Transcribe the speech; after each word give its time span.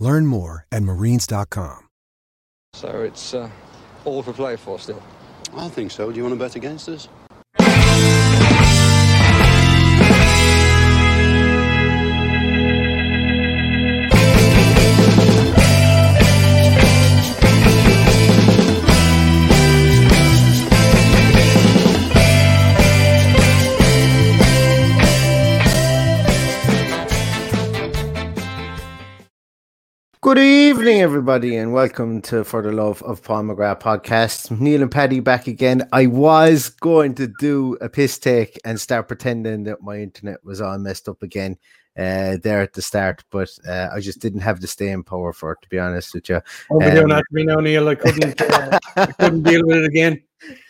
Learn 0.00 0.26
more 0.26 0.66
at 0.72 0.82
marines.com. 0.82 1.86
So 2.72 3.02
it's 3.02 3.34
uh, 3.34 3.50
all 4.04 4.22
for 4.22 4.32
play 4.32 4.56
for 4.56 4.78
still. 4.78 5.02
I 5.54 5.68
think 5.68 5.90
so. 5.90 6.10
Do 6.10 6.16
you 6.16 6.22
want 6.22 6.34
to 6.34 6.38
bet 6.38 6.56
against 6.56 6.88
us? 6.88 7.08
Good 30.22 30.36
evening, 30.36 31.00
everybody, 31.00 31.56
and 31.56 31.72
welcome 31.72 32.20
to 32.22 32.44
For 32.44 32.60
the 32.60 32.70
Love 32.70 33.02
of 33.04 33.22
Paul 33.22 33.44
McGrath 33.44 33.80
podcast. 33.80 34.50
Neil 34.60 34.82
and 34.82 34.90
Paddy 34.90 35.18
back 35.18 35.46
again. 35.46 35.88
I 35.94 36.08
was 36.08 36.68
going 36.68 37.14
to 37.14 37.32
do 37.38 37.78
a 37.80 37.88
piss 37.88 38.18
take 38.18 38.60
and 38.62 38.78
start 38.78 39.08
pretending 39.08 39.64
that 39.64 39.80
my 39.80 39.96
internet 39.96 40.44
was 40.44 40.60
all 40.60 40.76
messed 40.78 41.08
up 41.08 41.22
again 41.22 41.56
uh, 41.98 42.36
there 42.42 42.60
at 42.60 42.72
the 42.72 42.82
start, 42.82 43.24
but 43.30 43.50
uh, 43.68 43.88
I 43.92 44.00
just 44.00 44.20
didn't 44.20 44.40
have 44.40 44.60
the 44.60 44.66
staying 44.66 45.04
power 45.04 45.32
for 45.32 45.52
it, 45.52 45.58
to 45.62 45.68
be 45.68 45.78
honest 45.78 46.14
with 46.14 46.28
you. 46.28 46.40
Over 46.70 46.90
there, 46.90 47.02
Um, 47.02 47.08
not 47.08 47.24
me 47.30 47.44
now, 47.44 47.56
Neil. 47.56 47.88
I 47.88 47.94
couldn't, 47.94 48.40
uh, 48.40 48.78
I 48.96 49.06
couldn't 49.06 49.42
deal 49.42 49.66
with 49.66 49.78
it 49.78 49.84
again. 49.86 50.22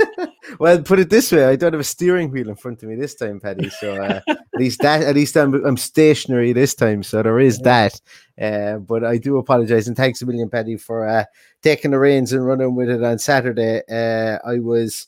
well, 0.58 0.82
put 0.82 0.98
it 0.98 1.10
this 1.10 1.30
way: 1.30 1.44
I 1.44 1.56
don't 1.56 1.72
have 1.72 1.80
a 1.80 1.84
steering 1.84 2.30
wheel 2.30 2.48
in 2.48 2.56
front 2.56 2.82
of 2.82 2.88
me 2.88 2.96
this 2.96 3.14
time, 3.14 3.38
Paddy. 3.38 3.70
So 3.70 4.02
uh, 4.02 4.20
at 4.28 4.38
least 4.56 4.80
that, 4.80 5.02
at 5.02 5.14
least 5.14 5.36
I'm, 5.36 5.54
I'm 5.64 5.76
stationary 5.76 6.52
this 6.52 6.74
time. 6.74 7.02
So 7.02 7.22
there 7.22 7.38
is 7.38 7.58
that. 7.60 8.00
Uh, 8.40 8.78
but 8.78 9.04
I 9.04 9.18
do 9.18 9.36
apologize 9.36 9.86
and 9.86 9.96
thanks 9.96 10.22
a 10.22 10.26
million, 10.26 10.48
Paddy, 10.48 10.76
for 10.76 11.06
uh, 11.06 11.24
taking 11.62 11.92
the 11.92 11.98
reins 11.98 12.32
and 12.32 12.44
running 12.44 12.74
with 12.74 12.88
it 12.88 13.04
on 13.04 13.18
Saturday. 13.18 13.82
Uh, 13.88 14.38
I 14.44 14.58
was 14.58 15.06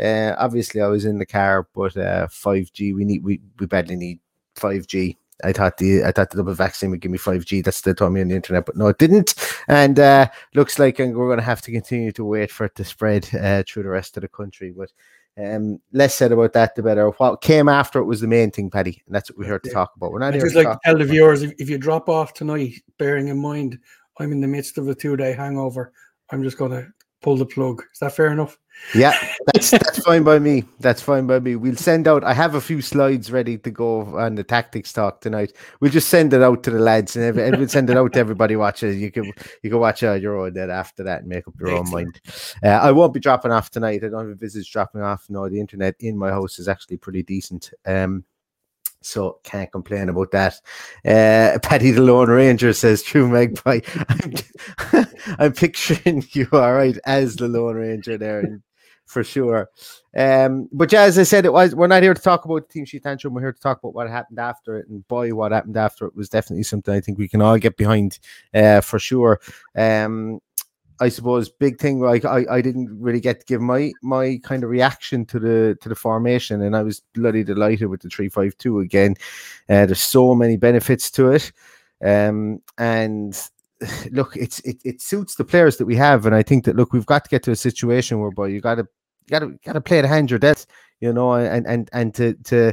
uh, 0.00 0.34
obviously 0.38 0.80
I 0.80 0.86
was 0.86 1.04
in 1.04 1.18
the 1.18 1.26
car, 1.26 1.68
but 1.74 1.96
uh, 1.96 2.28
5G. 2.28 2.94
We 2.94 3.04
need 3.04 3.24
we, 3.24 3.40
we 3.58 3.66
badly 3.66 3.96
need 3.96 4.20
5G. 4.56 5.16
I 5.44 5.52
thought 5.52 5.76
the 5.78 6.04
I 6.04 6.12
thought 6.12 6.30
the 6.30 6.38
double 6.38 6.54
vaccine 6.54 6.90
would 6.90 7.00
give 7.00 7.10
me 7.10 7.18
5G. 7.18 7.64
That's 7.64 7.80
they 7.80 7.94
told 7.94 8.12
me 8.12 8.20
on 8.20 8.28
the 8.28 8.36
internet, 8.36 8.66
but 8.66 8.76
no, 8.76 8.88
it 8.88 8.98
didn't. 8.98 9.34
And 9.68 9.98
uh, 9.98 10.28
looks 10.54 10.78
like 10.78 10.98
we're 10.98 11.12
going 11.12 11.38
to 11.38 11.44
have 11.44 11.62
to 11.62 11.72
continue 11.72 12.12
to 12.12 12.24
wait 12.24 12.50
for 12.50 12.66
it 12.66 12.74
to 12.76 12.84
spread 12.84 13.28
uh, 13.34 13.62
through 13.66 13.84
the 13.84 13.88
rest 13.88 14.16
of 14.16 14.22
the 14.22 14.28
country. 14.28 14.74
But 14.76 14.90
um, 15.38 15.80
less 15.92 16.14
said 16.14 16.32
about 16.32 16.52
that, 16.54 16.74
the 16.74 16.82
better. 16.82 17.08
What 17.10 17.40
came 17.40 17.68
after 17.68 18.00
it 18.00 18.04
was 18.04 18.20
the 18.20 18.26
main 18.26 18.50
thing, 18.50 18.70
Paddy, 18.70 19.02
and 19.06 19.14
that's 19.14 19.30
what 19.30 19.38
we're 19.38 19.46
here 19.46 19.58
to 19.60 19.70
talk 19.70 19.94
about. 19.96 20.10
We're 20.10 20.18
not 20.18 20.34
I 20.34 20.38
here 20.38 20.46
just 20.46 20.56
to 20.56 20.64
like 20.64 20.78
tell 20.84 20.98
the 20.98 21.04
viewers 21.04 21.42
if, 21.42 21.52
if 21.58 21.70
you 21.70 21.78
drop 21.78 22.08
off 22.08 22.34
tonight, 22.34 22.74
bearing 22.98 23.28
in 23.28 23.38
mind 23.38 23.78
I'm 24.18 24.32
in 24.32 24.40
the 24.40 24.48
midst 24.48 24.78
of 24.78 24.88
a 24.88 24.94
two 24.94 25.16
day 25.16 25.32
hangover, 25.32 25.92
I'm 26.30 26.42
just 26.42 26.58
going 26.58 26.72
to 26.72 26.88
pull 27.22 27.36
the 27.36 27.46
plug. 27.46 27.82
Is 27.92 27.98
that 28.00 28.14
fair 28.14 28.32
enough? 28.32 28.58
Yeah, 28.94 29.12
that's 29.52 29.70
that's 29.72 29.98
fine 30.04 30.22
by 30.22 30.38
me. 30.38 30.64
That's 30.80 31.02
fine 31.02 31.26
by 31.26 31.40
me. 31.40 31.56
We'll 31.56 31.76
send 31.76 32.06
out. 32.06 32.24
I 32.24 32.32
have 32.32 32.54
a 32.54 32.60
few 32.60 32.80
slides 32.80 33.32
ready 33.32 33.58
to 33.58 33.70
go 33.70 34.02
on 34.16 34.36
the 34.36 34.44
tactics 34.44 34.92
talk 34.92 35.20
tonight. 35.20 35.52
We'll 35.80 35.90
just 35.90 36.08
send 36.08 36.32
it 36.32 36.42
out 36.42 36.62
to 36.64 36.70
the 36.70 36.78
lads, 36.78 37.16
and, 37.16 37.24
every, 37.24 37.44
and 37.44 37.56
we'll 37.56 37.68
send 37.68 37.90
it 37.90 37.96
out 37.96 38.12
to 38.12 38.20
everybody. 38.20 38.56
Watches. 38.56 38.96
You 38.96 39.10
can 39.10 39.24
you 39.62 39.70
can 39.70 39.78
watch 39.78 40.02
uh, 40.02 40.12
your 40.12 40.38
own 40.38 40.54
then 40.54 40.70
after 40.70 41.02
that 41.04 41.20
and 41.20 41.28
make 41.28 41.46
up 41.48 41.54
your 41.58 41.70
own 41.70 41.90
mind. 41.90 42.20
Uh, 42.62 42.68
I 42.68 42.92
won't 42.92 43.14
be 43.14 43.20
dropping 43.20 43.52
off 43.52 43.70
tonight. 43.70 44.04
I 44.04 44.08
don't 44.08 44.26
have 44.26 44.28
a 44.28 44.34
visits 44.34 44.68
dropping 44.68 45.02
off. 45.02 45.26
No, 45.28 45.48
the 45.48 45.60
internet 45.60 45.96
in 46.00 46.16
my 46.16 46.30
house 46.30 46.58
is 46.58 46.68
actually 46.68 46.98
pretty 46.98 47.22
decent. 47.22 47.72
Um, 47.84 48.24
so 49.00 49.38
can't 49.44 49.70
complain 49.70 50.08
about 50.08 50.30
that. 50.32 50.54
Uh, 51.04 51.58
Paddy 51.62 51.90
the 51.90 52.02
Lone 52.02 52.28
Ranger 52.28 52.72
says, 52.72 53.02
"True 53.02 53.28
Magpie." 53.28 53.80
I'm, 54.08 55.06
I'm 55.38 55.52
picturing 55.52 56.24
you 56.32 56.48
all 56.52 56.72
right 56.72 56.98
as 57.04 57.36
the 57.36 57.48
Lone 57.48 57.76
Ranger 57.76 58.18
there, 58.18 58.60
for 59.06 59.24
sure. 59.24 59.70
Um, 60.16 60.68
but 60.72 60.92
yeah, 60.92 61.02
as 61.02 61.18
I 61.18 61.22
said, 61.22 61.44
it 61.44 61.52
was 61.52 61.74
we're 61.74 61.86
not 61.86 62.02
here 62.02 62.14
to 62.14 62.20
talk 62.20 62.44
about 62.44 62.68
the 62.68 62.72
team 62.72 62.84
sheet 62.84 63.02
tantrum. 63.02 63.34
We're 63.34 63.42
here 63.42 63.52
to 63.52 63.60
talk 63.60 63.78
about 63.78 63.94
what 63.94 64.08
happened 64.08 64.38
after 64.38 64.78
it, 64.78 64.88
and 64.88 65.06
boy, 65.08 65.34
what 65.34 65.52
happened 65.52 65.76
after 65.76 66.06
it 66.06 66.16
was 66.16 66.28
definitely 66.28 66.64
something 66.64 66.94
I 66.94 67.00
think 67.00 67.18
we 67.18 67.28
can 67.28 67.42
all 67.42 67.58
get 67.58 67.76
behind, 67.76 68.18
uh, 68.54 68.80
for 68.80 68.98
sure. 68.98 69.40
Um, 69.76 70.40
I 71.00 71.08
suppose 71.08 71.48
big 71.48 71.78
thing 71.78 72.00
like 72.00 72.24
I, 72.24 72.44
I 72.50 72.60
didn't 72.60 72.88
really 73.00 73.20
get 73.20 73.40
to 73.40 73.46
give 73.46 73.60
my 73.60 73.92
my 74.02 74.40
kind 74.42 74.64
of 74.64 74.70
reaction 74.70 75.24
to 75.26 75.38
the 75.38 75.76
to 75.80 75.88
the 75.88 75.94
formation 75.94 76.60
and 76.62 76.76
I 76.76 76.82
was 76.82 77.02
bloody 77.14 77.44
delighted 77.44 77.88
with 77.88 78.00
the 78.00 78.08
352 78.08 78.80
again. 78.80 79.14
Uh, 79.68 79.86
there's 79.86 80.00
so 80.00 80.34
many 80.34 80.56
benefits 80.56 81.10
to 81.12 81.30
it. 81.32 81.52
Um 82.04 82.60
and 82.78 83.40
look 84.10 84.36
it's 84.36 84.60
it, 84.60 84.78
it 84.84 85.00
suits 85.00 85.36
the 85.36 85.44
players 85.44 85.76
that 85.76 85.86
we 85.86 85.96
have 85.96 86.26
and 86.26 86.34
I 86.34 86.42
think 86.42 86.64
that 86.64 86.76
look 86.76 86.92
we've 86.92 87.06
got 87.06 87.24
to 87.24 87.30
get 87.30 87.42
to 87.44 87.52
a 87.52 87.56
situation 87.56 88.20
whereby 88.20 88.48
you 88.48 88.60
gotta 88.60 88.82
you 88.82 89.30
gotta 89.30 89.58
gotta 89.64 89.80
play 89.80 90.00
the 90.00 90.08
hand 90.08 90.30
your 90.30 90.38
death, 90.38 90.66
you 91.00 91.12
know, 91.12 91.34
and 91.34 91.66
and 91.66 91.88
and 91.92 92.14
to 92.14 92.34
to 92.44 92.72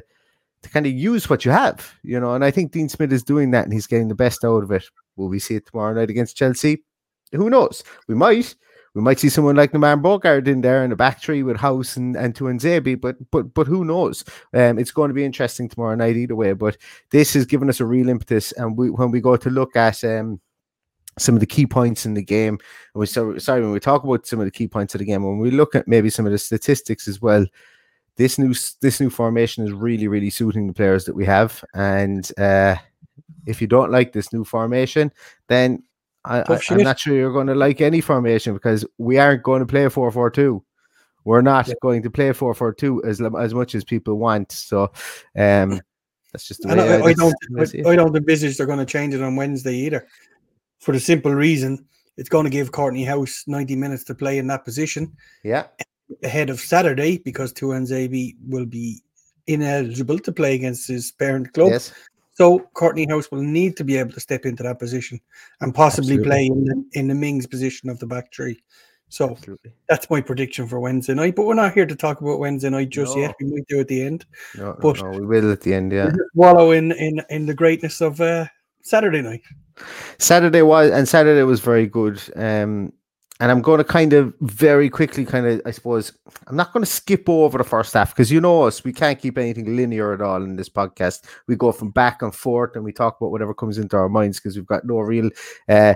to 0.64 0.70
kind 0.70 0.88
of 0.88 0.94
use 0.94 1.30
what 1.30 1.46
you 1.46 1.52
have, 1.52 1.94
you 2.02 2.20
know, 2.20 2.34
and 2.34 2.44
I 2.44 2.50
think 2.50 2.72
Dean 2.72 2.90
Smith 2.90 3.14
is 3.14 3.24
doing 3.24 3.52
that 3.52 3.66
and 3.66 3.74
he's 3.74 3.86
getting 3.86 4.08
the 4.08 4.16
best 4.16 4.44
out 4.44 4.64
of 4.64 4.72
it. 4.72 4.86
Will 5.16 5.30
we 5.30 5.38
see 5.38 5.56
it 5.56 5.68
tomorrow 5.68 5.94
night 5.94 6.10
against 6.10 6.36
Chelsea? 6.36 6.84
Who 7.36 7.50
knows? 7.50 7.84
We 8.08 8.16
might. 8.16 8.56
We 8.96 9.02
might 9.02 9.20
see 9.20 9.28
someone 9.28 9.58
like 9.58 9.74
Naman 9.74 10.02
Bogard 10.02 10.48
in 10.48 10.62
there 10.62 10.82
in 10.82 10.90
the 10.90 10.96
back 10.96 11.22
three 11.22 11.44
with 11.44 11.58
Hause 11.58 11.98
and, 11.98 12.16
and 12.16 12.34
Tuanzebe, 12.34 13.00
but 13.00 13.18
but 13.30 13.54
but 13.54 13.68
who 13.68 13.84
knows? 13.84 14.24
Um, 14.54 14.80
it's 14.80 14.92
going 14.92 15.10
to 15.10 15.14
be 15.14 15.26
interesting 15.26 15.68
tomorrow 15.68 15.96
night 15.96 16.16
either 16.16 16.36
way. 16.36 16.54
But 16.54 16.78
this 17.10 17.34
has 17.34 17.46
given 17.46 17.68
us 17.70 17.82
a 17.82 17.86
real 17.86 18.08
impetus, 18.08 18.54
and 18.54 18.78
we 18.78 18.90
when 18.90 19.12
we 19.12 19.20
go 19.20 19.36
to 19.36 19.50
look 19.50 19.76
at 19.76 20.02
um 20.06 20.40
some 21.18 21.36
of 21.36 21.42
the 21.42 21.46
key 21.46 21.66
points 21.66 22.06
in 22.06 22.14
the 22.14 22.24
game, 22.24 22.58
and 22.94 23.00
we 23.00 23.06
so 23.06 23.38
sorry 23.38 23.62
when 23.62 23.74
we 23.74 23.82
talk 23.82 24.06
about 24.06 24.26
some 24.26 24.40
of 24.40 24.46
the 24.46 24.52
key 24.52 24.68
points 24.68 24.96
of 24.96 25.00
the 25.00 25.06
game, 25.06 25.24
when 25.24 25.40
we 25.40 25.52
look 25.52 25.76
at 25.76 25.90
maybe 25.90 26.10
some 26.10 26.26
of 26.26 26.32
the 26.32 26.38
statistics 26.38 27.06
as 27.06 27.22
well, 27.22 27.46
this 28.16 28.40
new 28.40 28.54
this 28.82 29.02
new 29.02 29.10
formation 29.10 29.66
is 29.66 29.74
really 29.74 30.08
really 30.08 30.30
suiting 30.30 30.68
the 30.68 30.74
players 30.74 31.04
that 31.04 31.16
we 31.16 31.26
have, 31.26 31.62
and 31.74 32.32
uh, 32.38 32.76
if 33.46 33.62
you 33.62 33.68
don't 33.68 33.92
like 33.92 34.14
this 34.14 34.32
new 34.32 34.46
formation, 34.46 35.12
then 35.50 35.84
I, 36.26 36.40
I, 36.42 36.60
I'm 36.70 36.84
not 36.84 37.00
sure 37.00 37.16
you're 37.16 37.32
going 37.32 37.48
to 37.48 37.56
like 37.56 37.82
any 37.82 38.02
formation 38.02 38.54
because 38.54 38.86
we 38.98 39.18
aren't 39.18 39.44
going 39.44 39.60
to 39.60 39.66
play 39.66 39.88
4 39.88 40.12
4 40.12 40.30
2. 40.32 40.64
We're 41.24 41.42
not 41.42 41.70
going 41.82 42.04
to 42.04 42.10
play 42.10 42.34
4 42.34 42.54
4 42.54 42.74
2 42.74 43.04
as, 43.04 43.22
as 43.40 43.54
much 43.54 43.76
as 43.76 43.84
people 43.84 44.16
want. 44.16 44.52
So, 44.52 44.92
um, 45.38 45.82
that's 46.32 46.48
just 46.48 46.62
the 46.62 46.70
way 46.70 46.74
I, 46.74 46.96
I 46.96 47.14
that's 47.14 47.20
don't 47.20 47.36
the 47.50 47.84
I 47.86 47.90
I. 47.90 47.94
I 47.94 47.96
don't 47.96 48.16
envisage 48.16 48.58
they're 48.58 48.68
going 48.68 48.80
to 48.80 48.86
change 48.86 49.14
it 49.14 49.22
on 49.22 49.36
Wednesday 49.36 49.76
either. 49.76 50.08
For 50.80 50.92
the 50.92 51.00
simple 51.00 51.34
reason 51.34 51.86
it's 52.18 52.30
going 52.30 52.46
to 52.46 52.50
give 52.50 52.72
Kortney 52.72 53.08
Hause 53.08 53.44
90 53.48 53.76
minutes 53.76 54.04
to 54.06 54.16
play 54.16 54.38
in 54.38 54.48
that 54.48 54.64
position. 54.64 55.16
Yeah. 55.44 55.68
Ahead 56.24 56.50
of 56.50 56.60
Saturday 56.60 57.18
because 57.18 57.52
Tuanzebe 57.54 58.36
will 58.48 58.66
be 58.66 59.02
ineligible 59.48 60.20
to 60.20 60.32
play 60.32 60.56
against 60.56 60.88
his 60.88 61.12
parent 61.12 61.54
club. 61.54 61.72
Yes. 61.72 61.94
So 62.36 62.70
Kortney 62.76 63.10
Hause 63.10 63.32
will 63.32 63.42
need 63.42 63.76
to 63.78 63.84
be 63.84 63.98
able 63.98 64.12
to 64.12 64.20
step 64.20 64.46
into 64.46 64.62
that 64.64 64.78
position 64.78 65.20
and 65.62 65.74
possibly 65.74 66.16
Absolutely. 66.16 66.30
play 66.30 66.46
in 66.48 66.66
the, 66.66 67.00
in 67.00 67.08
the 67.08 67.16
Mings 67.16 67.48
position 67.48 67.90
of 67.90 67.98
the 68.00 68.06
back 68.06 68.32
three. 68.34 68.62
So 69.08 69.32
Absolutely. 69.32 69.72
that's 69.88 70.10
my 70.10 70.20
prediction 70.20 70.68
for 70.68 70.80
Wednesday 70.82 71.14
night. 71.14 71.36
But 71.36 71.46
we're 71.46 71.54
not 71.54 71.74
here 71.74 71.86
to 71.86 71.96
talk 71.96 72.20
about 72.20 72.40
Wednesday 72.40 72.70
night 72.70 72.90
just 72.90 73.16
No. 73.16 73.22
yet. 73.22 73.36
We 73.40 73.48
might 73.48 73.68
do 73.70 73.80
at 73.80 73.88
the 73.88 74.02
end. 74.02 74.26
No, 74.58 74.76
But- 74.82 75.02
no, 75.02 75.12
we 75.12 75.26
will 75.26 75.52
at 75.52 75.62
the 75.62 75.74
end. 75.74 75.92
Yeah. 75.94 76.12
Wallow 76.34 76.72
in 76.72 76.92
in 76.92 77.22
in 77.30 77.46
the 77.46 77.54
greatness 77.54 78.02
of 78.02 78.20
uh, 78.20 78.46
Saturday 78.82 79.22
night. 79.22 79.44
Saturday 80.20 80.62
was 80.62 80.92
and 80.92 81.08
Saturday 81.08 81.44
was 81.44 81.60
very 81.62 81.88
good. 81.88 82.22
Um, 82.36 82.92
and 83.42 83.52
I'm 83.52 83.62
going 83.62 83.80
to 83.80 83.84
kind 83.84 84.14
of 84.14 84.34
very 84.40 84.90
quickly, 84.90 85.26
kind 85.26 85.46
of, 85.46 85.62
I 85.66 85.72
suppose, 85.72 86.14
I'm 86.48 86.56
not 86.56 86.72
going 86.72 86.86
to 86.86 86.90
skip 86.90 87.28
over 87.28 87.58
the 87.58 87.66
first 87.66 87.94
half 87.94 88.14
because 88.16 88.32
you 88.32 88.40
know 88.40 88.64
us, 88.64 88.86
we 88.86 88.94
can't 88.94 89.20
keep 89.20 89.38
anything 89.38 89.76
linear 89.76 90.14
at 90.14 90.22
all 90.22 90.42
in 90.42 90.56
this 90.56 90.70
podcast. 90.70 91.26
We 91.46 91.58
go 91.58 91.74
from 91.74 91.92
back 91.92 92.22
and 92.22 92.34
forth, 92.34 92.76
and 92.76 92.86
we 92.86 92.94
talk 92.94 93.18
about 93.20 93.32
whatever 93.32 93.54
comes 93.54 93.78
into 93.78 93.98
our 93.98 94.08
minds 94.08 94.40
because 94.40 94.56
we've 94.56 94.66
got 94.66 94.86
no 94.86 95.00
real, 95.00 95.30
uh, 95.68 95.96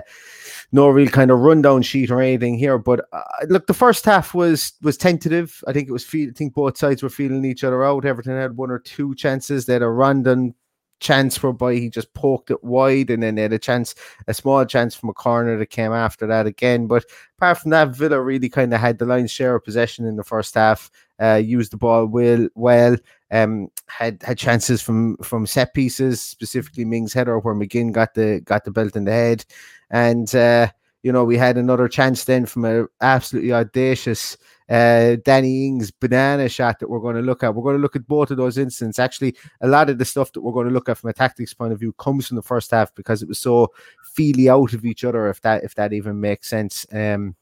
no 0.70 0.88
real 0.88 1.08
kind 1.08 1.30
of 1.30 1.38
rundown 1.38 1.80
sheet 1.80 2.10
or 2.10 2.20
anything 2.20 2.58
here. 2.58 2.76
But 2.76 3.06
uh, 3.10 3.22
look, 3.48 3.66
the 3.66 3.74
first 3.74 4.04
half 4.04 4.34
was 4.34 4.74
was 4.82 4.98
tentative. 4.98 5.64
I 5.66 5.72
think 5.72 5.88
it 5.88 5.92
was. 5.92 6.04
Feel, 6.04 6.28
I 6.28 6.32
think 6.32 6.52
both 6.52 6.76
sides 6.76 7.02
were 7.02 7.08
feeling 7.08 7.46
each 7.46 7.64
other 7.64 7.82
out. 7.82 8.04
Everton 8.04 8.36
had 8.36 8.58
one 8.58 8.70
or 8.70 8.80
two 8.80 9.14
chances. 9.14 9.64
They 9.64 9.72
had 9.72 9.82
a 9.82 9.88
random 9.88 10.54
chance 11.00 11.42
whereby 11.42 11.74
he 11.74 11.88
just 11.90 12.12
poked 12.14 12.50
it 12.50 12.62
wide, 12.62 13.10
and 13.10 13.22
then 13.22 13.34
they 13.34 13.42
had 13.42 13.52
a 13.52 13.58
chance, 13.58 13.94
a 14.28 14.34
small 14.34 14.64
chance 14.64 14.94
from 14.94 15.08
a 15.08 15.14
corner 15.14 15.58
that 15.58 15.66
came 15.66 15.92
after 15.92 16.26
that 16.26 16.46
again. 16.46 16.86
But 16.86 17.04
apart 17.38 17.58
from 17.58 17.70
that, 17.72 17.96
Villa 17.96 18.20
really 18.20 18.48
kind 18.48 18.72
of 18.72 18.80
had 18.80 18.98
the 18.98 19.06
lion's 19.06 19.30
share 19.30 19.56
of 19.56 19.64
possession 19.64 20.06
in 20.06 20.16
the 20.16 20.24
first 20.24 20.54
half. 20.54 20.90
Uh, 21.20 21.34
used 21.34 21.72
the 21.72 21.76
ball 21.76 22.06
well, 22.06 22.48
well. 22.54 22.96
Um, 23.30 23.68
had 23.86 24.22
had 24.22 24.38
chances 24.38 24.80
from 24.80 25.16
from 25.18 25.46
set 25.46 25.74
pieces, 25.74 26.20
specifically 26.20 26.84
Ming's 26.84 27.12
header, 27.12 27.38
where 27.38 27.54
McGinn 27.54 27.92
got 27.92 28.14
the 28.14 28.40
got 28.44 28.64
the 28.64 28.70
belt 28.70 28.96
in 28.96 29.04
the 29.04 29.12
head, 29.12 29.44
and 29.90 30.34
uh, 30.34 30.68
you 31.02 31.12
know 31.12 31.24
we 31.24 31.36
had 31.36 31.56
another 31.56 31.88
chance 31.88 32.24
then 32.24 32.46
from 32.46 32.64
an 32.64 32.88
absolutely 33.00 33.52
audacious 33.52 34.36
uh, 34.70 35.16
Danny 35.24 35.66
Ings 35.66 35.90
banana 35.90 36.48
shot 36.48 36.78
that 36.78 36.88
we're 36.88 37.00
going 37.00 37.16
to 37.16 37.22
look 37.22 37.42
at. 37.42 37.54
We're 37.54 37.64
going 37.64 37.76
to 37.76 37.82
look 37.82 37.96
at 37.96 38.06
both 38.06 38.30
of 38.30 38.36
those 38.36 38.56
instances. 38.56 39.00
Actually, 39.00 39.36
a 39.60 39.68
lot 39.68 39.90
of 39.90 39.98
the 39.98 40.04
stuff 40.04 40.32
that 40.32 40.40
we're 40.40 40.52
going 40.52 40.68
to 40.68 40.72
look 40.72 40.88
at 40.88 40.96
from 40.96 41.10
a 41.10 41.12
tactics 41.12 41.52
point 41.52 41.72
of 41.72 41.80
view 41.80 41.92
comes 41.94 42.28
from 42.28 42.36
the 42.36 42.42
first 42.42 42.70
half 42.70 42.94
because 42.94 43.20
it 43.22 43.28
was 43.28 43.40
so 43.40 43.68
feely 44.14 44.48
out 44.48 44.72
of 44.72 44.84
each 44.84 45.04
other. 45.04 45.28
If 45.28 45.40
that 45.42 45.64
if 45.64 45.74
that 45.74 45.92
even 45.92 46.20
makes 46.20 46.48
sense. 46.48 46.86
Um, 46.92 47.34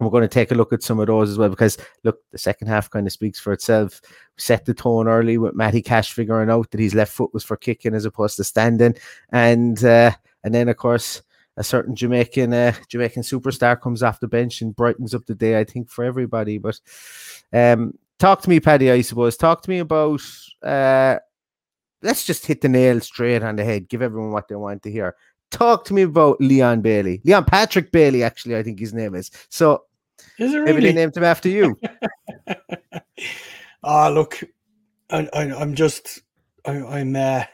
we're 0.00 0.10
going 0.10 0.22
to 0.22 0.28
take 0.28 0.52
a 0.52 0.54
look 0.54 0.72
at 0.72 0.82
some 0.82 1.00
of 1.00 1.08
those 1.08 1.28
as 1.28 1.38
well 1.38 1.48
because 1.48 1.76
look, 2.04 2.20
the 2.30 2.38
second 2.38 2.68
half 2.68 2.88
kind 2.88 3.06
of 3.06 3.12
speaks 3.12 3.40
for 3.40 3.52
itself. 3.52 4.00
Set 4.36 4.64
the 4.64 4.74
tone 4.74 5.08
early 5.08 5.38
with 5.38 5.56
Matty 5.56 5.82
Cash 5.82 6.12
figuring 6.12 6.50
out 6.50 6.70
that 6.70 6.80
his 6.80 6.94
left 6.94 7.12
foot 7.12 7.34
was 7.34 7.42
for 7.42 7.56
kicking 7.56 7.94
as 7.94 8.04
opposed 8.04 8.36
to 8.36 8.44
standing, 8.44 8.94
and 9.32 9.82
uh, 9.84 10.12
and 10.44 10.54
then 10.54 10.68
of 10.68 10.76
course 10.76 11.22
a 11.58 11.64
certain 11.64 11.94
Jamaican 11.94 12.54
uh, 12.54 12.72
Jamaican 12.88 13.22
superstar 13.22 13.78
comes 13.78 14.02
off 14.02 14.20
the 14.20 14.28
bench 14.28 14.62
and 14.62 14.74
brightens 14.74 15.14
up 15.14 15.26
the 15.26 15.34
day. 15.34 15.58
I 15.58 15.64
think 15.64 15.90
for 15.90 16.04
everybody. 16.04 16.56
But 16.58 16.80
um, 17.52 17.98
talk 18.18 18.40
to 18.42 18.48
me, 18.48 18.60
Paddy. 18.60 18.90
I 18.90 19.02
suppose 19.02 19.36
talk 19.36 19.62
to 19.62 19.70
me 19.70 19.80
about. 19.80 20.22
Uh, 20.62 21.18
let's 22.02 22.24
just 22.24 22.46
hit 22.46 22.60
the 22.60 22.68
nail 22.68 23.00
straight 23.00 23.42
on 23.42 23.56
the 23.56 23.64
head. 23.64 23.88
Give 23.88 24.02
everyone 24.02 24.30
what 24.30 24.48
they 24.48 24.54
want 24.54 24.82
to 24.84 24.90
hear. 24.90 25.16
Talk 25.50 25.84
to 25.86 25.94
me 25.94 26.02
about 26.02 26.40
Leon 26.40 26.80
Bailey, 26.80 27.20
Leon 27.24 27.44
Patrick 27.44 27.90
Bailey. 27.90 28.22
Actually, 28.22 28.56
I 28.56 28.62
think 28.62 28.78
his 28.78 28.94
name 28.94 29.14
is. 29.14 29.30
So 29.48 29.84
Is 30.38 30.54
it 30.54 30.58
really? 30.58 30.72
maybe 30.72 30.86
they 30.86 30.92
named 30.92 31.16
him 31.16 31.24
after 31.24 31.48
you. 31.48 31.78
Ah, 33.84 34.08
look, 34.08 34.42
I, 35.08 35.28
I, 35.32 35.54
I'm 35.54 35.74
just, 35.74 36.22
I, 36.66 36.72
I'm, 36.72 37.14
uh, 37.14 37.44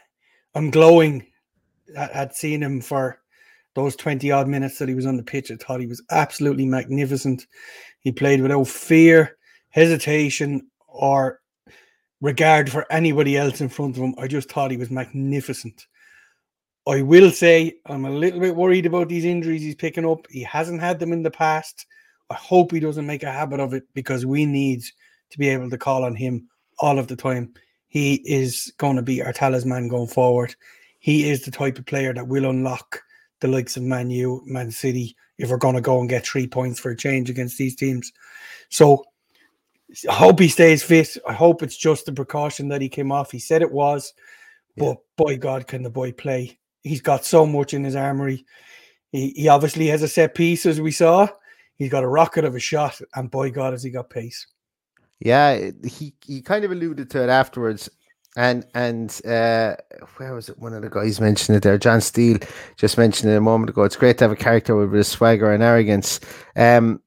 I'm 0.55 0.71
glowing 0.71 1.27
at, 1.95 2.11
at 2.11 2.35
seeing 2.35 2.61
him 2.61 2.81
for 2.81 3.21
those 3.75 3.95
twenty 3.95 4.31
odd 4.31 4.47
minutes 4.47 4.79
that 4.79 4.89
he 4.89 4.95
was 4.95 5.05
on 5.05 5.17
the 5.17 5.23
pitch. 5.23 5.51
I 5.51 5.55
thought 5.55 5.81
he 5.81 5.87
was 5.87 6.03
absolutely 6.09 6.65
magnificent. 6.65 7.45
He 7.99 8.11
played 8.11 8.41
without 8.41 8.67
fear, 8.67 9.37
hesitation, 9.69 10.67
or 10.87 11.41
regard 12.21 12.71
for 12.71 12.91
anybody 12.91 13.37
else 13.37 13.61
in 13.61 13.69
front 13.69 13.97
of 13.97 14.03
him. 14.03 14.15
I 14.17 14.27
just 14.27 14.49
thought 14.49 14.71
he 14.71 14.77
was 14.77 14.89
magnificent. 14.89 15.85
I 16.87 17.01
will 17.01 17.31
say 17.31 17.75
I'm 17.85 18.05
a 18.05 18.11
little 18.11 18.39
bit 18.39 18.55
worried 18.55 18.85
about 18.85 19.09
these 19.09 19.25
injuries 19.25 19.61
he's 19.61 19.75
picking 19.75 20.05
up. 20.05 20.25
He 20.29 20.43
hasn't 20.43 20.81
had 20.81 20.99
them 20.99 21.11
in 21.13 21.23
the 21.23 21.31
past. 21.31 21.85
I 22.29 22.35
hope 22.35 22.71
he 22.71 22.79
doesn't 22.79 23.05
make 23.05 23.23
a 23.23 23.31
habit 23.31 23.59
of 23.59 23.73
it 23.73 23.83
because 23.93 24.25
we 24.25 24.45
need 24.45 24.83
to 25.31 25.37
be 25.37 25.49
able 25.49 25.69
to 25.69 25.77
call 25.77 26.03
on 26.03 26.15
him 26.15 26.47
all 26.79 26.99
of 26.99 27.07
the 27.07 27.15
time. 27.15 27.53
He 27.87 28.15
is 28.25 28.73
going 28.77 28.95
to 28.95 29.01
be 29.01 29.21
our 29.21 29.33
talisman 29.33 29.87
going 29.87 30.07
forward. 30.07 30.55
He 30.99 31.29
is 31.29 31.43
the 31.43 31.51
type 31.51 31.77
of 31.77 31.85
player 31.85 32.13
that 32.13 32.27
will 32.27 32.49
unlock 32.49 33.01
the 33.41 33.47
likes 33.47 33.77
of 33.77 33.83
Man 33.83 34.09
U, 34.09 34.41
Man 34.45 34.71
City, 34.71 35.15
if 35.37 35.49
we're 35.49 35.57
going 35.57 35.75
to 35.75 35.81
go 35.81 35.99
and 35.99 36.09
get 36.09 36.25
three 36.25 36.47
points 36.47 36.79
for 36.79 36.91
a 36.91 36.97
change 36.97 37.29
against 37.29 37.57
these 37.57 37.75
teams. 37.75 38.11
So 38.69 39.03
I 40.09 40.13
hope 40.13 40.39
he 40.39 40.47
stays 40.47 40.83
fit. 40.83 41.17
I 41.27 41.33
hope 41.33 41.61
it's 41.61 41.77
just 41.77 42.07
a 42.07 42.13
precaution 42.13 42.69
that 42.69 42.81
he 42.81 42.89
came 42.89 43.11
off. 43.11 43.31
He 43.31 43.39
said 43.39 43.61
it 43.61 43.71
was, 43.71 44.13
but 44.77 44.97
boy, 45.15 45.37
God, 45.37 45.67
can 45.67 45.83
the 45.83 45.89
boy 45.89 46.11
play? 46.11 46.57
He's 46.83 47.01
got 47.01 47.25
so 47.25 47.45
much 47.45 47.73
in 47.73 47.83
his 47.83 47.95
armory. 47.95 48.45
He, 49.11 49.29
he 49.31 49.47
obviously 49.47 49.87
has 49.87 50.01
a 50.01 50.07
set 50.07 50.35
piece, 50.35 50.65
as 50.65 50.81
we 50.81 50.91
saw. 50.91 51.27
He's 51.75 51.91
got 51.91 52.03
a 52.03 52.07
rocket 52.07 52.45
of 52.45 52.55
a 52.55 52.59
shot, 52.59 52.99
and 53.15 53.29
boy, 53.29 53.51
God, 53.51 53.73
has 53.73 53.83
he 53.83 53.89
got 53.89 54.09
pace. 54.09 54.47
Yeah, 55.19 55.71
he 55.85 56.13
he 56.25 56.41
kind 56.41 56.65
of 56.65 56.71
alluded 56.71 57.09
to 57.11 57.23
it 57.23 57.29
afterwards. 57.29 57.89
And 58.37 58.65
and 58.73 59.09
uh, 59.25 59.75
where 60.17 60.33
was 60.33 60.49
it? 60.49 60.59
One 60.59 60.73
of 60.73 60.81
the 60.81 60.89
guys 60.89 61.21
mentioned 61.21 61.57
it 61.57 61.63
there. 61.63 61.77
John 61.77 62.01
Steele 62.01 62.39
just 62.75 62.97
mentioned 62.97 63.31
it 63.31 63.37
a 63.37 63.41
moment 63.41 63.69
ago. 63.69 63.83
It's 63.83 63.95
great 63.95 64.17
to 64.17 64.25
have 64.25 64.31
a 64.31 64.35
character 64.35 64.75
with 64.75 64.93
a 64.93 65.03
swagger 65.05 65.53
and 65.53 65.63
arrogance. 65.63 66.19
Um, 66.55 67.01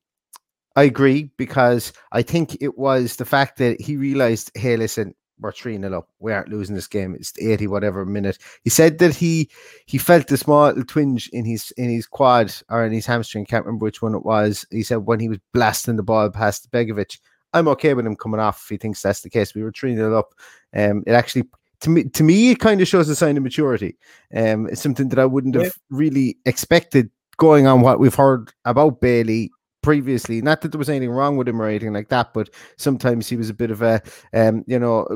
I 0.74 0.84
agree 0.84 1.30
because 1.36 1.92
I 2.12 2.22
think 2.22 2.56
it 2.60 2.78
was 2.78 3.16
the 3.16 3.24
fact 3.24 3.58
that 3.58 3.80
he 3.80 3.96
realized, 3.96 4.52
hey, 4.54 4.76
listen, 4.76 5.14
we're 5.40 5.52
three 5.52 5.76
0 5.78 5.98
up. 5.98 6.08
We 6.18 6.32
aren't 6.32 6.48
losing 6.48 6.74
this 6.74 6.86
game. 6.86 7.14
It's 7.14 7.32
eighty 7.40 7.66
whatever 7.66 8.04
minute. 8.04 8.38
He 8.64 8.70
said 8.70 8.98
that 8.98 9.14
he 9.14 9.50
he 9.86 9.98
felt 9.98 10.30
a 10.30 10.36
small 10.36 10.72
twinge 10.84 11.28
in 11.32 11.44
his 11.44 11.72
in 11.72 11.90
his 11.90 12.06
quad 12.06 12.52
or 12.70 12.84
in 12.84 12.92
his 12.92 13.06
hamstring. 13.06 13.44
Can't 13.46 13.64
remember 13.64 13.84
which 13.84 14.02
one 14.02 14.14
it 14.14 14.24
was. 14.24 14.64
He 14.70 14.82
said 14.82 14.98
when 14.98 15.20
he 15.20 15.28
was 15.28 15.38
blasting 15.52 15.96
the 15.96 16.02
ball 16.02 16.30
past 16.30 16.70
Begovic. 16.70 17.18
I'm 17.52 17.68
okay 17.68 17.94
with 17.94 18.06
him 18.06 18.16
coming 18.16 18.40
off 18.40 18.62
if 18.62 18.68
he 18.68 18.76
thinks 18.76 19.02
that's 19.02 19.22
the 19.22 19.30
case. 19.30 19.54
We 19.54 19.62
were 19.62 19.72
3 19.72 19.94
0 19.94 20.18
up. 20.18 20.34
Um, 20.76 21.02
it 21.06 21.12
actually, 21.12 21.44
to 21.80 21.90
me, 21.90 22.04
to 22.04 22.22
me, 22.22 22.50
it 22.50 22.58
kind 22.60 22.80
of 22.80 22.88
shows 22.88 23.08
a 23.08 23.16
sign 23.16 23.36
of 23.36 23.42
maturity. 23.42 23.96
Um, 24.34 24.66
it's 24.68 24.82
something 24.82 25.08
that 25.10 25.18
I 25.18 25.24
wouldn't 25.26 25.54
Yeah. 25.54 25.64
have 25.64 25.78
really 25.90 26.36
expected 26.44 27.10
going 27.38 27.66
on 27.66 27.80
what 27.80 28.00
we've 28.00 28.14
heard 28.14 28.52
about 28.64 29.00
Bailey 29.00 29.50
previously. 29.82 30.42
Not 30.42 30.60
that 30.60 30.72
there 30.72 30.78
was 30.78 30.90
anything 30.90 31.10
wrong 31.10 31.36
with 31.36 31.48
him 31.48 31.62
or 31.62 31.66
anything 31.66 31.92
like 31.92 32.08
that, 32.08 32.34
but 32.34 32.50
sometimes 32.76 33.28
he 33.28 33.36
was 33.36 33.48
a 33.48 33.54
bit 33.54 33.70
of 33.70 33.80
a, 33.80 34.02
um, 34.34 34.64
you 34.66 34.78
know, 34.78 35.06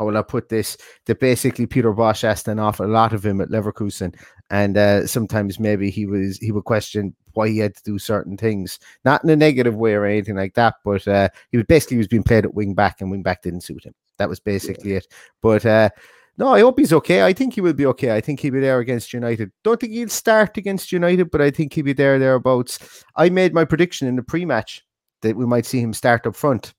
how 0.00 0.06
will 0.06 0.16
I 0.16 0.22
put 0.22 0.48
this? 0.48 0.78
That 1.04 1.20
basically 1.20 1.66
Peter 1.66 1.92
Bosz 1.92 2.24
asked 2.24 2.48
an 2.48 2.58
awful 2.58 2.88
lot 2.88 3.12
of 3.12 3.24
him 3.24 3.40
at 3.42 3.50
Leverkusen, 3.50 4.14
and 4.48 4.76
uh, 4.78 5.06
sometimes 5.06 5.60
maybe 5.60 5.90
he 5.90 6.06
was 6.06 6.38
he 6.38 6.50
would 6.52 6.64
question 6.64 7.14
why 7.34 7.48
he 7.48 7.58
had 7.58 7.76
to 7.76 7.82
do 7.84 7.98
certain 7.98 8.38
things, 8.38 8.78
not 9.04 9.22
in 9.22 9.28
a 9.28 9.36
negative 9.36 9.76
way 9.76 9.92
or 9.92 10.06
anything 10.06 10.36
like 10.36 10.54
that, 10.54 10.76
but 10.86 11.06
uh, 11.06 11.28
he 11.50 11.58
was 11.58 11.66
basically 11.66 11.96
he 11.96 11.98
was 11.98 12.08
being 12.08 12.22
played 12.22 12.46
at 12.46 12.54
wing 12.54 12.74
back, 12.74 13.00
and 13.00 13.10
wing 13.10 13.22
back 13.22 13.42
didn't 13.42 13.60
suit 13.60 13.84
him. 13.84 13.94
That 14.16 14.30
was 14.30 14.40
basically 14.40 14.94
it. 14.94 15.06
But 15.42 15.66
uh, 15.66 15.90
no, 16.38 16.48
I 16.48 16.60
hope 16.60 16.78
he's 16.78 16.94
okay. 16.94 17.22
I 17.22 17.34
think 17.34 17.52
he 17.52 17.60
will 17.60 17.74
be 17.74 17.86
okay. 17.86 18.16
I 18.16 18.22
think 18.22 18.40
he'll 18.40 18.54
be 18.54 18.60
there 18.60 18.78
against 18.78 19.12
United. 19.12 19.52
Don't 19.64 19.78
think 19.78 19.92
he'll 19.92 20.08
start 20.08 20.56
against 20.56 20.92
United, 20.92 21.30
but 21.30 21.42
I 21.42 21.50
think 21.50 21.74
he'll 21.74 21.84
be 21.84 21.92
there 21.92 22.18
thereabouts. 22.18 23.04
I 23.16 23.28
made 23.28 23.52
my 23.52 23.66
prediction 23.66 24.08
in 24.08 24.16
the 24.16 24.22
pre-match 24.22 24.82
that 25.20 25.36
we 25.36 25.44
might 25.44 25.66
see 25.66 25.80
him 25.80 25.92
start 25.92 26.26
up 26.26 26.36
front, 26.36 26.72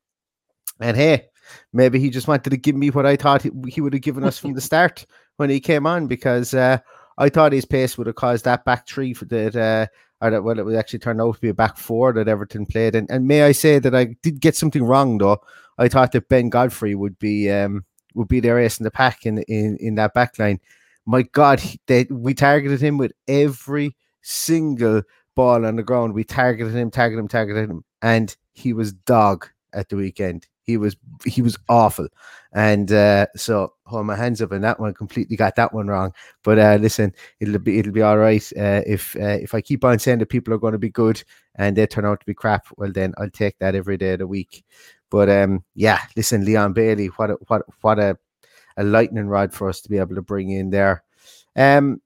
and 0.79 0.97
hey, 0.97 1.27
maybe 1.73 1.99
he 1.99 2.09
just 2.09 2.27
wanted 2.27 2.49
to 2.49 2.57
give 2.57 2.75
me 2.75 2.89
what 2.89 3.05
I 3.05 3.15
thought 3.15 3.43
he, 3.43 3.81
would 3.81 3.93
have 3.93 4.01
given 4.01 4.23
us 4.23 4.37
from 4.37 4.53
the 4.53 4.61
start 4.61 5.05
when 5.37 5.49
he 5.49 5.59
came 5.59 5.85
on 5.85 6.07
because 6.07 6.53
uh, 6.53 6.77
I 7.17 7.29
thought 7.29 7.53
his 7.53 7.65
pace 7.65 7.97
would 7.97 8.07
have 8.07 8.15
caused 8.15 8.45
that 8.45 8.65
back 8.65 8.87
three 8.87 9.13
for 9.13 9.25
that. 9.25 9.55
Uh, 9.55 9.87
or 10.21 10.29
that 10.29 10.43
well, 10.43 10.59
it 10.59 10.65
would 10.65 10.75
actually 10.75 10.99
turn 10.99 11.19
out 11.19 11.35
to 11.35 11.41
be 11.41 11.49
a 11.49 11.53
back 11.53 11.77
four 11.77 12.13
that 12.13 12.27
Everton 12.27 12.65
played. 12.65 12.95
And 12.95 13.09
and 13.09 13.27
may 13.27 13.43
I 13.43 13.51
say 13.51 13.79
that 13.79 13.95
I 13.95 14.15
did 14.21 14.39
get 14.39 14.55
something 14.55 14.83
wrong 14.83 15.17
though. 15.17 15.41
I 15.77 15.87
thought 15.87 16.11
that 16.11 16.29
Ben 16.29 16.49
Godfrey 16.49 16.95
would 16.95 17.17
be 17.17 17.49
um 17.49 17.85
would 18.13 18.27
be 18.27 18.39
their 18.39 18.59
ace 18.59 18.79
in 18.79 18.83
the 18.83 18.91
pack 18.91 19.25
in 19.25 19.39
in, 19.43 19.77
in 19.79 19.95
that 19.95 20.13
back 20.13 20.37
line. 20.37 20.59
My 21.05 21.23
God, 21.23 21.59
he- 21.59 21.81
they, 21.87 22.03
we 22.05 22.35
targeted 22.35 22.79
him 22.79 22.97
with 22.97 23.11
every 23.27 23.95
single 24.21 25.01
ball 25.35 25.65
on 25.65 25.75
the 25.75 25.83
ground. 25.83 26.13
We 26.13 26.23
targeted 26.23 26.75
him, 26.75 26.91
targeted 26.91 27.19
him, 27.19 27.27
targeted 27.27 27.69
him, 27.69 27.83
and 28.03 28.35
he 28.53 28.73
was 28.73 28.93
dog 28.93 29.47
at 29.73 29.89
the 29.89 29.95
weekend. 29.95 30.47
He 30.71 30.77
was 30.77 30.95
he 31.25 31.41
was 31.41 31.57
awful, 31.67 32.07
and 32.53 32.91
uh, 32.91 33.27
so 33.35 33.73
hold 33.85 34.05
my 34.05 34.15
hands 34.15 34.41
up 34.41 34.51
on 34.51 34.61
that 34.61 34.79
one. 34.79 34.93
Completely 34.93 35.35
got 35.35 35.55
that 35.57 35.73
one 35.73 35.87
wrong. 35.87 36.13
But 36.43 36.59
uh, 36.59 36.77
listen, 36.79 37.13
it'll 37.39 37.59
be 37.59 37.79
it'll 37.79 37.91
be 37.91 38.01
all 38.01 38.17
right. 38.17 38.43
Uh, 38.57 38.81
if 38.87 39.15
uh, 39.17 39.39
if 39.41 39.53
I 39.53 39.61
keep 39.61 39.83
on 39.83 39.99
saying 39.99 40.19
that 40.19 40.29
people 40.29 40.53
are 40.53 40.57
going 40.59 40.73
to 40.73 40.79
be 40.79 40.89
good 40.89 41.23
and 41.55 41.75
they 41.75 41.85
turn 41.85 42.05
out 42.05 42.19
to 42.21 42.25
be 42.25 42.33
crap, 42.33 42.67
well 42.77 42.91
then 42.91 43.13
I'll 43.17 43.29
take 43.29 43.59
that 43.59 43.75
every 43.75 43.97
day 43.97 44.13
of 44.13 44.19
the 44.19 44.27
week. 44.27 44.63
But 45.09 45.29
um, 45.29 45.63
yeah, 45.75 45.99
listen, 46.15 46.45
Leon 46.45 46.73
Bailey, 46.73 47.07
what 47.07 47.31
a, 47.31 47.37
what 47.47 47.63
what 47.81 47.99
a 47.99 48.17
a 48.77 48.83
lightning 48.83 49.27
rod 49.27 49.53
for 49.53 49.69
us 49.69 49.81
to 49.81 49.89
be 49.89 49.97
able 49.97 50.15
to 50.15 50.21
bring 50.21 50.49
in 50.49 50.69
there. 50.69 51.03
Um, 51.55 52.01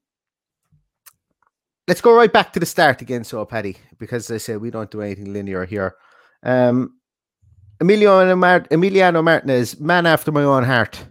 let's 1.88 2.00
go 2.00 2.14
right 2.14 2.32
back 2.32 2.52
to 2.52 2.60
the 2.60 2.66
start 2.66 3.00
again, 3.02 3.24
so 3.24 3.44
Paddy, 3.44 3.76
because 3.98 4.30
I 4.30 4.38
say 4.38 4.56
we 4.56 4.70
don't 4.70 4.90
do 4.90 5.02
anything 5.02 5.32
linear 5.32 5.64
here. 5.64 5.94
Um, 6.42 6.98
Emiliano, 7.80 8.38
Mart- 8.38 8.68
Emiliano 8.70 9.22
Martinez, 9.22 9.78
man 9.80 10.06
after 10.06 10.32
my 10.32 10.42
own 10.42 10.64
heart. 10.64 11.06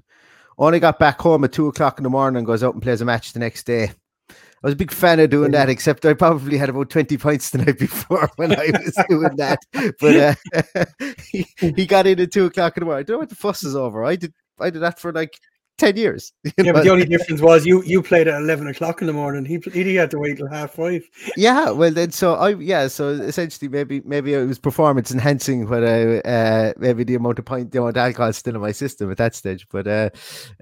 Only 0.57 0.79
got 0.79 0.99
back 0.99 1.19
home 1.19 1.43
at 1.43 1.51
two 1.51 1.67
o'clock 1.67 1.99
in 1.99 2.03
the 2.03 2.09
morning 2.09 2.37
and 2.37 2.45
goes 2.45 2.63
out 2.63 2.73
and 2.73 2.81
plays 2.81 3.01
a 3.01 3.05
match 3.05 3.33
the 3.33 3.39
next 3.39 3.65
day. 3.65 3.91
I 4.29 4.67
was 4.67 4.73
a 4.73 4.77
big 4.77 4.91
fan 4.91 5.19
of 5.19 5.29
doing 5.29 5.51
that, 5.51 5.69
except 5.69 6.05
I 6.05 6.13
probably 6.13 6.57
had 6.57 6.69
about 6.69 6.89
20 6.89 7.17
points 7.17 7.49
the 7.51 7.57
night 7.65 7.77
before 7.77 8.29
when 8.37 8.51
I 8.53 8.71
was 8.71 8.97
doing 9.09 9.35
that. 9.35 9.59
But 9.99 10.15
uh, 10.15 11.15
he, 11.29 11.45
he 11.59 11.85
got 11.85 12.07
in 12.07 12.19
at 12.19 12.31
two 12.31 12.45
o'clock 12.45 12.77
in 12.77 12.81
the 12.81 12.85
morning. 12.85 13.01
I 13.01 13.03
don't 13.03 13.15
know 13.15 13.19
what 13.19 13.29
the 13.29 13.35
fuss 13.35 13.63
is 13.63 13.75
over. 13.75 14.03
I 14.03 14.15
did 14.15 14.33
I 14.59 14.69
did 14.69 14.81
that 14.81 14.99
for 14.99 15.11
like 15.11 15.37
10 15.77 15.97
years. 15.97 16.31
Yeah, 16.57 16.71
but 16.71 16.83
the 16.83 16.89
only 16.89 17.05
difference 17.05 17.41
was 17.41 17.65
you 17.65 17.83
you 17.83 18.01
played 18.01 18.27
at 18.27 18.41
11 18.41 18.67
o'clock 18.67 19.01
in 19.01 19.07
the 19.07 19.13
morning. 19.13 19.45
He 19.45 19.59
he 19.71 19.95
had 19.95 20.09
to 20.11 20.19
wait 20.19 20.37
till 20.37 20.47
half 20.47 20.73
five. 20.73 21.03
Yeah, 21.37 21.71
well 21.71 21.91
then, 21.91 22.11
so 22.11 22.35
I 22.35 22.55
yeah, 22.55 22.87
so 22.87 23.09
essentially 23.09 23.67
maybe 23.67 24.01
maybe 24.05 24.33
it 24.33 24.45
was 24.47 24.57
performance 24.57 25.11
enhancing 25.11 25.67
when 25.67 25.83
I 25.83 26.19
uh 26.19 26.73
maybe 26.77 27.03
the 27.03 27.15
amount 27.15 27.39
of 27.39 27.45
point 27.45 27.71
the 27.71 27.79
amount 27.79 27.97
of 27.97 28.01
alcohol 28.01 28.31
still 28.33 28.55
in 28.55 28.61
my 28.61 28.71
system 28.71 29.11
at 29.11 29.17
that 29.17 29.35
stage. 29.35 29.67
But 29.69 29.87
uh, 29.87 30.09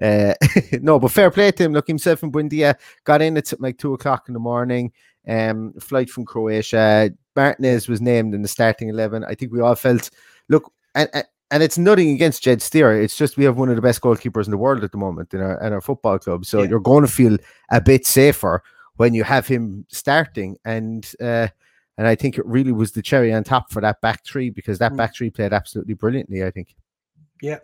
uh 0.02 0.34
no, 0.80 0.98
but 0.98 1.12
fair 1.12 1.30
play 1.30 1.52
to 1.52 1.64
him. 1.64 1.72
Look, 1.72 1.86
himself 1.86 2.22
and 2.22 2.32
Buendia 2.32 2.74
got 3.04 3.22
in 3.22 3.36
at 3.36 3.52
like 3.60 3.78
two 3.78 3.94
o'clock 3.94 4.24
in 4.28 4.34
the 4.34 4.40
morning. 4.40 4.92
Um, 5.26 5.72
flight 5.80 6.10
from 6.10 6.24
Croatia. 6.26 7.10
Martinez 7.36 7.88
was 7.88 8.00
named 8.00 8.34
in 8.34 8.42
the 8.42 8.48
starting 8.48 8.88
eleven. 8.88 9.24
I 9.24 9.34
think 9.34 9.52
we 9.52 9.60
all 9.60 9.76
felt 9.76 10.10
look 10.48 10.72
and, 10.94 11.08
and 11.12 11.24
and 11.50 11.62
it's 11.62 11.78
nothing 11.78 12.10
against 12.10 12.42
Jed 12.42 12.62
Steer. 12.62 13.00
It's 13.00 13.16
just 13.16 13.36
we 13.36 13.44
have 13.44 13.56
one 13.56 13.68
of 13.68 13.76
the 13.76 13.82
best 13.82 14.00
goalkeepers 14.00 14.46
in 14.46 14.50
the 14.50 14.58
world 14.58 14.82
at 14.82 14.92
the 14.92 14.98
moment 14.98 15.34
in 15.34 15.40
our 15.40 15.60
in 15.64 15.72
our 15.72 15.80
football 15.80 16.18
club. 16.18 16.44
So 16.44 16.62
yeah. 16.62 16.70
you're 16.70 16.80
going 16.80 17.04
to 17.04 17.10
feel 17.10 17.36
a 17.70 17.80
bit 17.80 18.06
safer 18.06 18.62
when 18.96 19.14
you 19.14 19.24
have 19.24 19.46
him 19.46 19.86
starting. 19.88 20.56
And 20.64 21.10
uh, 21.20 21.48
and 21.96 22.06
I 22.06 22.14
think 22.14 22.38
it 22.38 22.46
really 22.46 22.72
was 22.72 22.92
the 22.92 23.02
cherry 23.02 23.32
on 23.32 23.44
top 23.44 23.70
for 23.70 23.80
that 23.82 24.00
back 24.00 24.24
three 24.24 24.50
because 24.50 24.78
that 24.78 24.92
mm. 24.92 24.96
back 24.96 25.14
three 25.14 25.30
played 25.30 25.52
absolutely 25.52 25.94
brilliantly. 25.94 26.44
I 26.44 26.50
think. 26.50 26.74
Yeah. 27.42 27.58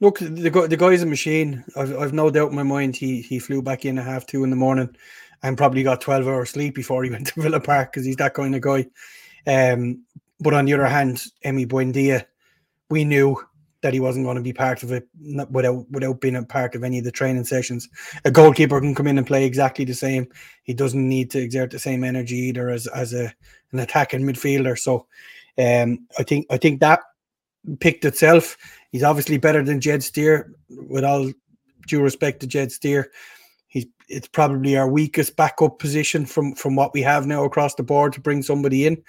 Look, 0.00 0.18
the 0.18 0.50
guy, 0.50 0.66
the 0.66 0.76
guy's 0.76 1.02
a 1.02 1.06
machine. 1.06 1.64
I've, 1.76 1.96
I've 1.96 2.12
no 2.12 2.28
doubt 2.28 2.50
in 2.50 2.56
my 2.56 2.64
mind 2.64 2.96
he 2.96 3.22
he 3.22 3.38
flew 3.38 3.62
back 3.62 3.84
in 3.84 3.98
at 3.98 4.04
half 4.04 4.26
two 4.26 4.44
in 4.44 4.50
the 4.50 4.56
morning 4.56 4.94
and 5.42 5.56
probably 5.56 5.82
got 5.82 6.00
12 6.00 6.26
hours 6.26 6.50
sleep 6.50 6.74
before 6.74 7.04
he 7.04 7.10
went 7.12 7.28
to 7.28 7.40
Villa 7.40 7.60
Park 7.60 7.92
because 7.92 8.04
he's 8.04 8.16
that 8.16 8.34
kind 8.34 8.54
of 8.54 8.60
guy. 8.60 8.86
Um, 9.46 10.02
but 10.40 10.54
on 10.54 10.64
the 10.64 10.74
other 10.74 10.86
hand, 10.86 11.22
Emi 11.44 11.66
Buendia, 11.66 12.24
we 12.90 13.04
knew 13.04 13.36
that 13.84 13.92
he 13.92 14.00
wasn't 14.00 14.24
going 14.24 14.36
to 14.36 14.42
be 14.42 14.52
part 14.52 14.82
of 14.82 14.92
it 14.92 15.06
without 15.50 15.84
without 15.90 16.18
being 16.18 16.36
a 16.36 16.42
part 16.42 16.74
of 16.74 16.84
any 16.84 16.98
of 16.98 17.04
the 17.04 17.12
training 17.12 17.44
sessions. 17.44 17.86
A 18.24 18.30
goalkeeper 18.30 18.80
can 18.80 18.94
come 18.94 19.06
in 19.06 19.18
and 19.18 19.26
play 19.26 19.44
exactly 19.44 19.84
the 19.84 19.92
same. 19.92 20.26
He 20.62 20.72
doesn't 20.72 21.06
need 21.06 21.30
to 21.32 21.38
exert 21.38 21.70
the 21.70 21.78
same 21.78 22.02
energy 22.02 22.36
either 22.36 22.70
as 22.70 22.86
as 22.86 23.12
a 23.12 23.32
an 23.72 23.80
attacking 23.80 24.22
midfielder. 24.22 24.78
So 24.78 25.06
um, 25.58 26.06
I 26.18 26.22
think 26.22 26.46
I 26.50 26.56
think 26.56 26.80
that 26.80 27.00
picked 27.78 28.06
itself. 28.06 28.56
He's 28.90 29.02
obviously 29.02 29.36
better 29.36 29.62
than 29.62 29.82
Jed 29.82 30.02
Steer. 30.02 30.50
With 30.70 31.04
all 31.04 31.30
due 31.86 32.00
respect 32.00 32.40
to 32.40 32.46
Jed 32.46 32.72
Steer, 32.72 33.12
he's 33.68 33.86
it's 34.08 34.28
probably 34.28 34.78
our 34.78 34.88
weakest 34.88 35.36
backup 35.36 35.78
position 35.78 36.24
from 36.24 36.54
from 36.54 36.74
what 36.74 36.94
we 36.94 37.02
have 37.02 37.26
now 37.26 37.44
across 37.44 37.74
the 37.74 37.82
board 37.82 38.14
to 38.14 38.20
bring 38.22 38.42
somebody 38.42 38.86
in. 38.86 39.02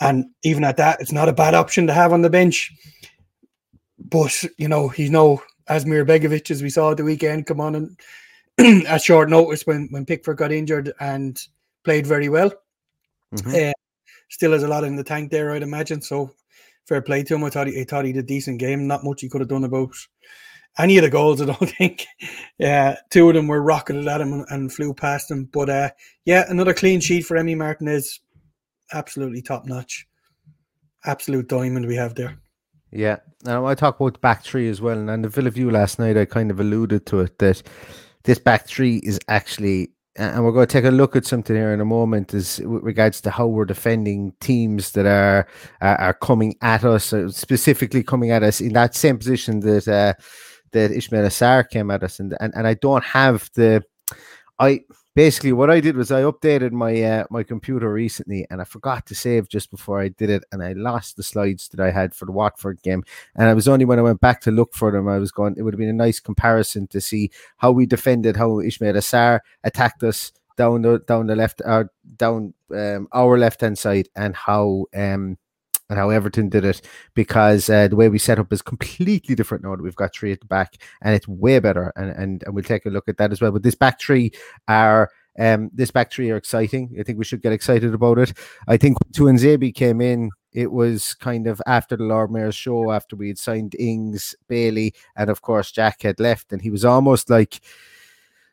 And 0.00 0.26
even 0.42 0.64
at 0.64 0.76
that, 0.78 1.00
it's 1.00 1.12
not 1.12 1.28
a 1.28 1.32
bad 1.32 1.54
option 1.54 1.86
to 1.86 1.92
have 1.92 2.12
on 2.12 2.22
the 2.22 2.30
bench. 2.30 2.72
But 3.98 4.44
you 4.58 4.68
know, 4.68 4.88
he's 4.88 5.10
no 5.10 5.42
Asmir 5.68 6.06
Begovic 6.06 6.50
as 6.50 6.62
we 6.62 6.70
saw 6.70 6.90
at 6.90 6.96
the 6.96 7.04
weekend 7.04 7.46
come 7.46 7.60
on 7.60 7.96
and 8.58 8.86
at 8.86 9.02
short 9.02 9.30
notice 9.30 9.66
when 9.66 9.88
when 9.90 10.06
Pickford 10.06 10.38
got 10.38 10.52
injured 10.52 10.92
and 11.00 11.40
played 11.84 12.06
very 12.06 12.28
well. 12.28 12.52
Mm-hmm. 13.34 13.70
Uh, 13.70 13.72
still 14.28 14.52
has 14.52 14.62
a 14.62 14.68
lot 14.68 14.84
in 14.84 14.96
the 14.96 15.04
tank 15.04 15.30
there, 15.30 15.52
I'd 15.52 15.62
imagine. 15.62 16.02
So 16.02 16.34
fair 16.86 17.02
play 17.02 17.22
to 17.22 17.34
him. 17.34 17.44
I 17.44 17.50
thought 17.50 17.68
he, 17.68 17.80
I 17.80 17.84
thought 17.84 18.04
he 18.04 18.12
did 18.12 18.24
a 18.24 18.26
decent 18.26 18.58
game. 18.58 18.86
Not 18.86 19.04
much 19.04 19.20
he 19.20 19.28
could 19.28 19.40
have 19.40 19.48
done 19.48 19.64
about 19.64 19.94
any 20.78 20.96
of 20.98 21.04
the 21.04 21.10
goals. 21.10 21.40
I 21.40 21.46
don't 21.46 21.70
think. 21.78 22.06
Yeah, 22.58 22.96
two 23.10 23.28
of 23.28 23.34
them 23.34 23.48
were 23.48 23.62
rocketed 23.62 24.06
at 24.08 24.20
him 24.20 24.32
and, 24.32 24.46
and 24.50 24.72
flew 24.72 24.94
past 24.94 25.30
him. 25.30 25.44
But 25.44 25.70
uh, 25.70 25.90
yeah, 26.24 26.44
another 26.48 26.74
clean 26.74 27.00
sheet 27.00 27.26
for 27.26 27.36
Emi 27.36 27.56
Martinez. 27.56 28.20
Absolutely 28.92 29.42
top 29.42 29.66
notch. 29.66 30.06
Absolute 31.04 31.48
diamond 31.48 31.86
we 31.86 31.96
have 31.96 32.14
there. 32.14 32.38
Yeah, 32.92 33.16
and 33.46 33.66
I 33.66 33.74
talk 33.74 33.98
about 33.98 34.14
the 34.14 34.18
back 34.18 34.44
three 34.44 34.68
as 34.68 34.80
well. 34.80 35.08
And 35.08 35.24
the 35.24 35.28
Villa 35.28 35.50
view 35.50 35.70
last 35.70 35.98
night, 35.98 36.16
I 36.16 36.26
kind 36.26 36.50
of 36.50 36.60
alluded 36.60 37.06
to 37.06 37.20
it 37.20 37.38
that 37.38 37.62
this 38.24 38.38
back 38.38 38.66
three 38.66 38.98
is 38.98 39.18
actually, 39.28 39.90
and 40.16 40.44
we're 40.44 40.52
going 40.52 40.66
to 40.66 40.72
take 40.72 40.84
a 40.84 40.90
look 40.90 41.16
at 41.16 41.24
something 41.24 41.56
here 41.56 41.72
in 41.72 41.80
a 41.80 41.86
moment, 41.86 42.34
is 42.34 42.60
with 42.60 42.82
regards 42.82 43.22
to 43.22 43.30
how 43.30 43.46
we're 43.46 43.64
defending 43.64 44.34
teams 44.40 44.92
that 44.92 45.06
are 45.06 45.48
are, 45.80 45.96
are 45.96 46.14
coming 46.14 46.54
at 46.60 46.84
us, 46.84 47.14
uh, 47.14 47.30
specifically 47.30 48.02
coming 48.02 48.30
at 48.30 48.42
us 48.42 48.60
in 48.60 48.74
that 48.74 48.94
same 48.94 49.16
position 49.16 49.60
that 49.60 49.88
uh, 49.88 50.12
that 50.72 50.90
Ismaila 50.90 51.28
Sarr 51.28 51.68
came 51.68 51.90
at 51.90 52.02
us, 52.02 52.20
and 52.20 52.36
and 52.40 52.52
and 52.54 52.66
I 52.66 52.74
don't 52.74 53.04
have 53.04 53.48
the, 53.54 53.82
I 54.58 54.80
basically 55.14 55.52
what 55.52 55.70
I 55.70 55.80
did 55.80 55.96
was 55.96 56.10
I 56.10 56.22
updated 56.22 56.72
my 56.72 57.00
uh, 57.02 57.24
my 57.30 57.42
computer 57.42 57.92
recently 57.92 58.46
and 58.50 58.60
I 58.60 58.64
forgot 58.64 59.06
to 59.06 59.14
save 59.14 59.48
just 59.48 59.70
before 59.70 60.00
I 60.00 60.08
did 60.08 60.30
it 60.30 60.44
and 60.52 60.62
I 60.62 60.72
lost 60.72 61.16
the 61.16 61.22
slides 61.22 61.68
that 61.68 61.80
I 61.80 61.90
had 61.90 62.14
for 62.14 62.24
the 62.24 62.32
Watford 62.32 62.82
game. 62.82 63.04
And 63.36 63.48
it 63.48 63.54
was 63.54 63.68
only 63.68 63.84
when 63.84 63.98
I 63.98 64.02
went 64.02 64.20
back 64.20 64.40
to 64.42 64.50
look 64.50 64.74
for 64.74 64.90
them 64.90 65.08
I 65.08 65.18
was 65.18 65.32
going 65.32 65.54
it 65.56 65.62
would 65.62 65.74
have 65.74 65.78
been 65.78 65.88
a 65.88 65.92
nice 65.92 66.20
comparison 66.20 66.86
to 66.88 67.00
see 67.00 67.30
how 67.58 67.72
we 67.72 67.86
defended 67.86 68.36
how 68.36 68.48
Ismaila 68.48 68.98
Sarr 68.98 69.40
attacked 69.64 70.02
us 70.02 70.32
down 70.56 70.82
the 70.82 70.98
down 71.00 71.26
the 71.26 71.36
left 71.36 71.60
or 71.64 71.70
uh, 71.72 71.84
down 72.16 72.54
um, 72.74 73.08
our 73.12 73.38
left 73.38 73.60
hand 73.60 73.78
side 73.78 74.08
and 74.16 74.34
how 74.34 74.86
um 74.94 75.38
and 75.92 75.98
how 75.98 76.08
Everton 76.08 76.48
did 76.48 76.64
it 76.64 76.80
because 77.12 77.68
uh, 77.68 77.86
the 77.86 77.96
way 77.96 78.08
we 78.08 78.18
set 78.18 78.38
up 78.38 78.50
is 78.50 78.62
completely 78.62 79.34
different 79.34 79.62
now 79.62 79.76
that 79.76 79.82
we've 79.82 79.94
got 79.94 80.14
three 80.14 80.32
at 80.32 80.40
the 80.40 80.46
back 80.46 80.76
and 81.02 81.14
it's 81.14 81.28
way 81.28 81.58
better. 81.58 81.92
And, 81.96 82.10
and, 82.12 82.42
and 82.44 82.54
we'll 82.54 82.64
take 82.64 82.86
a 82.86 82.88
look 82.90 83.08
at 83.08 83.18
that 83.18 83.30
as 83.30 83.42
well. 83.42 83.52
But 83.52 83.62
this 83.62 83.74
back 83.74 84.00
three 84.00 84.32
are. 84.66 85.10
Um, 85.38 85.70
this 85.72 85.90
back 85.90 86.12
three 86.12 86.30
are 86.30 86.36
exciting. 86.36 86.94
I 87.00 87.04
think 87.04 87.16
we 87.16 87.24
should 87.24 87.40
get 87.40 87.54
excited 87.54 87.94
about 87.94 88.18
it. 88.18 88.34
I 88.68 88.76
think 88.76 88.98
when 89.00 89.12
Tuanzebe 89.12 89.74
came 89.74 90.02
in, 90.02 90.28
it 90.52 90.70
was 90.70 91.14
kind 91.14 91.46
of 91.46 91.62
after 91.66 91.96
the 91.96 92.04
Lord 92.04 92.30
Mayor's 92.30 92.54
show, 92.54 92.92
after 92.92 93.16
we 93.16 93.28
had 93.28 93.38
signed 93.38 93.74
Ings, 93.78 94.34
Bailey, 94.46 94.92
and 95.16 95.30
of 95.30 95.40
course 95.40 95.72
Jack 95.72 96.02
had 96.02 96.20
left, 96.20 96.52
and 96.52 96.60
he 96.60 96.68
was 96.68 96.84
almost 96.84 97.30
like 97.30 97.62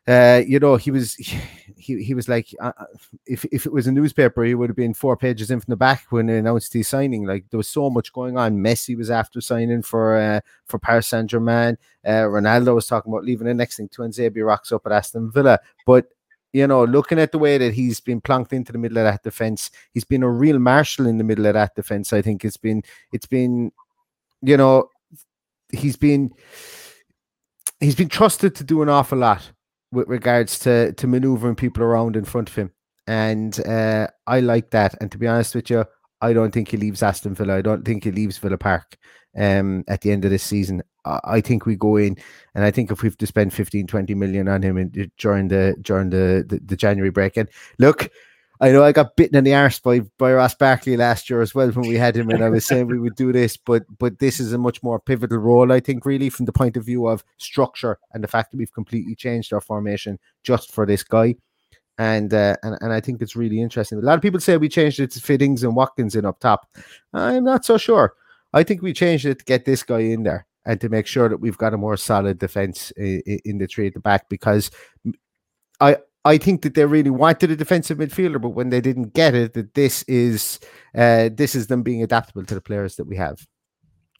uh, 0.08 0.42
you 0.46 0.58
know, 0.58 0.76
he 0.76 0.90
was 0.90 1.14
he 1.76 2.02
he 2.02 2.14
was 2.14 2.28
like, 2.28 2.54
uh, 2.60 2.72
uh, 2.78 2.86
if 3.26 3.44
if 3.46 3.66
it 3.66 3.72
was 3.72 3.86
a 3.86 3.92
newspaper, 3.92 4.44
he 4.44 4.54
would 4.54 4.68
have 4.70 4.76
been 4.76 4.94
four 4.94 5.16
pages 5.16 5.50
in 5.50 5.60
from 5.60 5.72
the 5.72 5.76
back 5.76 6.06
when 6.10 6.26
they 6.26 6.38
announced 6.38 6.72
his 6.72 6.88
signing. 6.88 7.24
Like 7.24 7.44
there 7.50 7.58
was 7.58 7.68
so 7.68 7.90
much 7.90 8.12
going 8.12 8.36
on. 8.36 8.58
Messi 8.58 8.96
was 8.96 9.10
after 9.10 9.40
signing 9.40 9.82
for 9.82 10.16
uh, 10.16 10.40
for 10.66 10.78
Paris 10.78 11.08
Saint 11.08 11.30
Germain. 11.30 11.76
Uh, 12.04 12.24
Ronaldo 12.24 12.74
was 12.74 12.86
talking 12.86 13.12
about 13.12 13.24
leaving. 13.24 13.46
The 13.46 13.54
next 13.54 13.76
thing, 13.76 13.88
Tuanzebe 13.88 14.44
rocks 14.44 14.72
up 14.72 14.86
at 14.86 14.92
Aston 14.92 15.30
Villa, 15.30 15.58
but 15.86 16.06
you 16.52 16.66
know, 16.66 16.84
looking 16.84 17.20
at 17.20 17.30
the 17.30 17.38
way 17.38 17.58
that 17.58 17.74
he's 17.74 18.00
been 18.00 18.20
plunked 18.20 18.52
into 18.52 18.72
the 18.72 18.78
middle 18.78 18.98
of 18.98 19.04
that 19.04 19.22
defense, 19.22 19.70
he's 19.92 20.04
been 20.04 20.24
a 20.24 20.28
real 20.28 20.58
marshal 20.58 21.06
in 21.06 21.16
the 21.16 21.24
middle 21.24 21.46
of 21.46 21.54
that 21.54 21.76
defense. 21.76 22.12
I 22.12 22.22
think 22.22 22.44
it's 22.44 22.56
been, 22.56 22.82
it's 23.12 23.26
been, 23.26 23.70
you 24.42 24.56
know, 24.56 24.88
he's 25.70 25.96
been, 25.96 26.32
he's 27.78 27.94
been 27.94 28.08
trusted 28.08 28.56
to 28.56 28.64
do 28.64 28.82
an 28.82 28.88
awful 28.88 29.18
lot 29.18 29.52
with 29.92 30.08
regards 30.08 30.58
to 30.60 30.92
to 30.92 31.06
maneuvering 31.06 31.56
people 31.56 31.82
around 31.82 32.16
in 32.16 32.24
front 32.24 32.48
of 32.48 32.54
him. 32.54 32.72
And 33.06 33.58
uh, 33.66 34.08
I 34.26 34.40
like 34.40 34.70
that. 34.70 34.94
And 35.00 35.10
to 35.10 35.18
be 35.18 35.26
honest 35.26 35.54
with 35.54 35.70
you, 35.70 35.84
I 36.20 36.32
don't 36.32 36.52
think 36.52 36.68
he 36.68 36.76
leaves 36.76 37.02
Aston 37.02 37.34
Villa. 37.34 37.56
I 37.56 37.62
don't 37.62 37.84
think 37.84 38.04
he 38.04 38.10
leaves 38.10 38.38
Villa 38.38 38.58
Park 38.58 38.96
um, 39.36 39.84
at 39.88 40.02
the 40.02 40.12
end 40.12 40.24
of 40.24 40.30
this 40.30 40.42
season. 40.42 40.82
I, 41.04 41.20
I 41.24 41.40
think 41.40 41.66
we 41.66 41.76
go 41.76 41.96
in, 41.96 42.16
and 42.54 42.64
I 42.64 42.70
think 42.70 42.90
if 42.90 43.02
we 43.02 43.08
have 43.08 43.18
to 43.18 43.26
spend 43.26 43.52
15, 43.52 43.86
20 43.86 44.14
million 44.14 44.48
on 44.48 44.62
him 44.62 44.76
in, 44.76 45.10
during 45.18 45.48
the 45.48 45.74
during 45.80 46.10
the, 46.10 46.44
the, 46.46 46.60
the 46.64 46.76
January 46.76 47.10
break, 47.10 47.36
and 47.36 47.48
look, 47.78 48.10
I 48.62 48.72
know 48.72 48.84
I 48.84 48.92
got 48.92 49.16
bitten 49.16 49.36
in 49.36 49.44
the 49.44 49.54
arse 49.54 49.78
by, 49.78 50.00
by 50.18 50.34
Ross 50.34 50.54
Barkley 50.54 50.96
last 50.96 51.30
year 51.30 51.40
as 51.40 51.54
well 51.54 51.70
when 51.70 51.88
we 51.88 51.94
had 51.94 52.14
him, 52.14 52.28
and 52.28 52.44
I 52.44 52.50
was 52.50 52.66
saying 52.66 52.88
we 52.88 52.98
would 52.98 53.14
do 53.14 53.32
this, 53.32 53.56
but 53.56 53.84
but 53.98 54.18
this 54.18 54.38
is 54.38 54.52
a 54.52 54.58
much 54.58 54.82
more 54.82 55.00
pivotal 55.00 55.38
role, 55.38 55.72
I 55.72 55.80
think, 55.80 56.04
really, 56.04 56.28
from 56.28 56.44
the 56.44 56.52
point 56.52 56.76
of 56.76 56.84
view 56.84 57.06
of 57.06 57.24
structure 57.38 57.98
and 58.12 58.22
the 58.22 58.28
fact 58.28 58.50
that 58.50 58.58
we've 58.58 58.72
completely 58.72 59.14
changed 59.14 59.52
our 59.54 59.62
formation 59.62 60.18
just 60.42 60.72
for 60.72 60.84
this 60.84 61.02
guy. 61.02 61.36
And, 61.96 62.32
uh, 62.32 62.56
and 62.62 62.78
and 62.80 62.92
I 62.92 63.00
think 63.00 63.20
it's 63.20 63.36
really 63.36 63.60
interesting. 63.60 63.98
A 63.98 64.02
lot 64.02 64.14
of 64.14 64.22
people 64.22 64.40
say 64.40 64.56
we 64.56 64.68
changed 64.68 65.00
it 65.00 65.10
to 65.12 65.20
fittings 65.20 65.62
and 65.62 65.74
Watkins 65.74 66.14
in 66.14 66.26
up 66.26 66.40
top. 66.40 66.66
I'm 67.14 67.44
not 67.44 67.64
so 67.64 67.78
sure. 67.78 68.14
I 68.52 68.62
think 68.62 68.82
we 68.82 68.92
changed 68.92 69.26
it 69.26 69.38
to 69.38 69.44
get 69.44 69.64
this 69.64 69.82
guy 69.82 70.00
in 70.00 70.22
there 70.22 70.46
and 70.66 70.80
to 70.80 70.88
make 70.88 71.06
sure 71.06 71.28
that 71.28 71.40
we've 71.40 71.58
got 71.58 71.74
a 71.74 71.78
more 71.78 71.96
solid 71.96 72.38
defense 72.38 72.90
in, 72.96 73.22
in 73.44 73.58
the 73.58 73.66
three 73.66 73.86
at 73.86 73.94
the 73.94 74.00
back 74.00 74.28
because 74.28 74.70
I 75.80 75.98
I 76.24 76.36
think 76.38 76.62
that 76.62 76.74
they 76.74 76.84
really 76.84 77.10
wanted 77.10 77.50
a 77.50 77.56
defensive 77.56 77.98
midfielder, 77.98 78.40
but 78.40 78.50
when 78.50 78.68
they 78.70 78.80
didn't 78.80 79.14
get 79.14 79.34
it, 79.34 79.54
that 79.54 79.74
this 79.74 80.02
is 80.04 80.60
uh, 80.94 81.30
this 81.32 81.54
is 81.54 81.68
them 81.68 81.82
being 81.82 82.02
adaptable 82.02 82.44
to 82.44 82.54
the 82.54 82.60
players 82.60 82.96
that 82.96 83.06
we 83.06 83.16
have. 83.16 83.46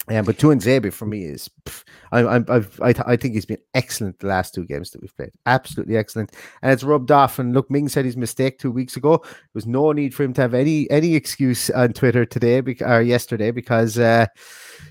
Yeah, 0.08 0.22
but 0.22 0.38
Tuanzebe 0.38 0.92
for 0.92 1.06
me 1.06 1.24
is, 1.24 1.48
pff, 1.64 1.84
I, 2.10 2.20
I, 2.20 2.36
I've, 2.48 2.80
I, 2.80 2.94
I 3.06 3.16
think 3.16 3.34
he's 3.34 3.44
been 3.44 3.60
excellent 3.74 4.18
the 4.18 4.26
last 4.26 4.54
two 4.54 4.64
games 4.64 4.90
that 4.90 5.00
we've 5.00 5.14
played. 5.16 5.30
Absolutely 5.46 5.96
excellent, 5.96 6.32
and 6.62 6.72
it's 6.72 6.82
rubbed 6.82 7.12
off. 7.12 7.38
And 7.38 7.52
look, 7.52 7.70
Ming 7.70 7.88
said 7.88 8.06
his 8.06 8.16
mistake 8.16 8.58
two 8.58 8.72
weeks 8.72 8.96
ago. 8.96 9.18
There 9.18 9.32
was 9.54 9.66
no 9.66 9.92
need 9.92 10.14
for 10.14 10.24
him 10.24 10.32
to 10.34 10.40
have 10.40 10.54
any 10.54 10.90
any 10.90 11.14
excuse 11.14 11.70
on 11.70 11.92
Twitter 11.92 12.24
today 12.24 12.62
or 12.80 13.02
yesterday 13.02 13.50
because, 13.50 13.98
uh, 13.98 14.26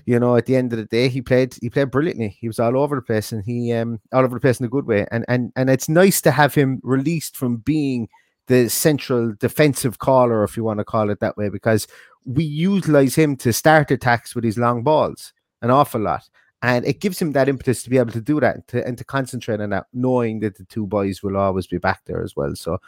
you 0.06 0.18
know, 0.18 0.36
at 0.36 0.46
the 0.46 0.56
end 0.56 0.72
of 0.72 0.78
the 0.78 0.86
day, 0.86 1.08
he 1.08 1.20
played 1.20 1.54
he 1.60 1.68
played 1.68 1.90
brilliantly. 1.90 2.36
He 2.40 2.46
was 2.46 2.60
all 2.60 2.78
over 2.78 2.96
the 2.96 3.02
place, 3.02 3.32
and 3.32 3.44
he 3.44 3.72
um 3.72 4.00
all 4.12 4.24
over 4.24 4.36
the 4.36 4.40
place 4.40 4.60
in 4.60 4.66
a 4.66 4.70
good 4.70 4.86
way. 4.86 5.06
And 5.10 5.24
and 5.28 5.52
and 5.56 5.68
it's 5.68 5.88
nice 5.88 6.20
to 6.22 6.30
have 6.30 6.54
him 6.54 6.80
released 6.82 7.36
from 7.36 7.56
being 7.56 8.08
the 8.50 8.68
central 8.68 9.32
defensive 9.38 10.00
caller, 10.00 10.42
if 10.42 10.56
you 10.56 10.64
want 10.64 10.78
to 10.78 10.84
call 10.84 11.08
it 11.08 11.20
that 11.20 11.36
way, 11.36 11.48
because 11.48 11.86
we 12.26 12.42
utilize 12.42 13.14
him 13.14 13.36
to 13.36 13.52
start 13.52 13.92
attacks 13.92 14.34
with 14.34 14.42
his 14.42 14.58
long 14.58 14.82
balls 14.82 15.32
an 15.62 15.70
awful 15.70 16.00
lot. 16.00 16.28
And 16.62 16.84
it 16.84 17.00
gives 17.00 17.22
him 17.22 17.30
that 17.32 17.48
impetus 17.48 17.84
to 17.84 17.90
be 17.90 17.96
able 17.96 18.10
to 18.10 18.20
do 18.20 18.40
that 18.40 18.56
and 18.56 18.68
to, 18.68 18.86
and 18.86 18.98
to 18.98 19.04
concentrate 19.04 19.60
on 19.60 19.70
that, 19.70 19.86
knowing 19.92 20.40
that 20.40 20.58
the 20.58 20.64
two 20.64 20.84
boys 20.84 21.22
will 21.22 21.36
always 21.36 21.68
be 21.68 21.78
back 21.78 22.02
there 22.06 22.24
as 22.24 22.34
well. 22.34 22.56
So 22.56 22.78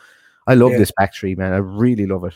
I 0.49 0.55
love 0.55 0.73
yeah. 0.73 0.79
this 0.79 0.93
back 0.97 1.15
three, 1.15 1.37
man. 1.37 1.53
I 1.53 1.59
really 1.59 2.07
love 2.07 2.25
it. 2.25 2.35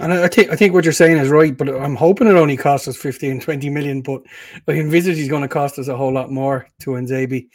And 0.00 0.10
I 0.10 0.28
think 0.28 0.48
I 0.48 0.56
think 0.56 0.72
what 0.72 0.84
you're 0.84 0.92
saying 0.94 1.18
is 1.18 1.28
right, 1.28 1.54
but 1.54 1.68
I'm 1.68 1.96
hoping 1.96 2.28
it 2.28 2.34
only 2.34 2.56
costs 2.56 2.88
us 2.88 2.96
15, 2.96 3.40
20 3.40 3.68
million. 3.68 4.00
But 4.00 4.22
I 4.66 4.72
envisage 4.72 5.16
he's 5.16 5.28
going 5.28 5.42
to 5.42 5.48
cost 5.48 5.78
us 5.78 5.88
a 5.88 5.96
whole 5.96 6.14
lot 6.14 6.30
more 6.30 6.66
Tuanzebe 6.80 7.48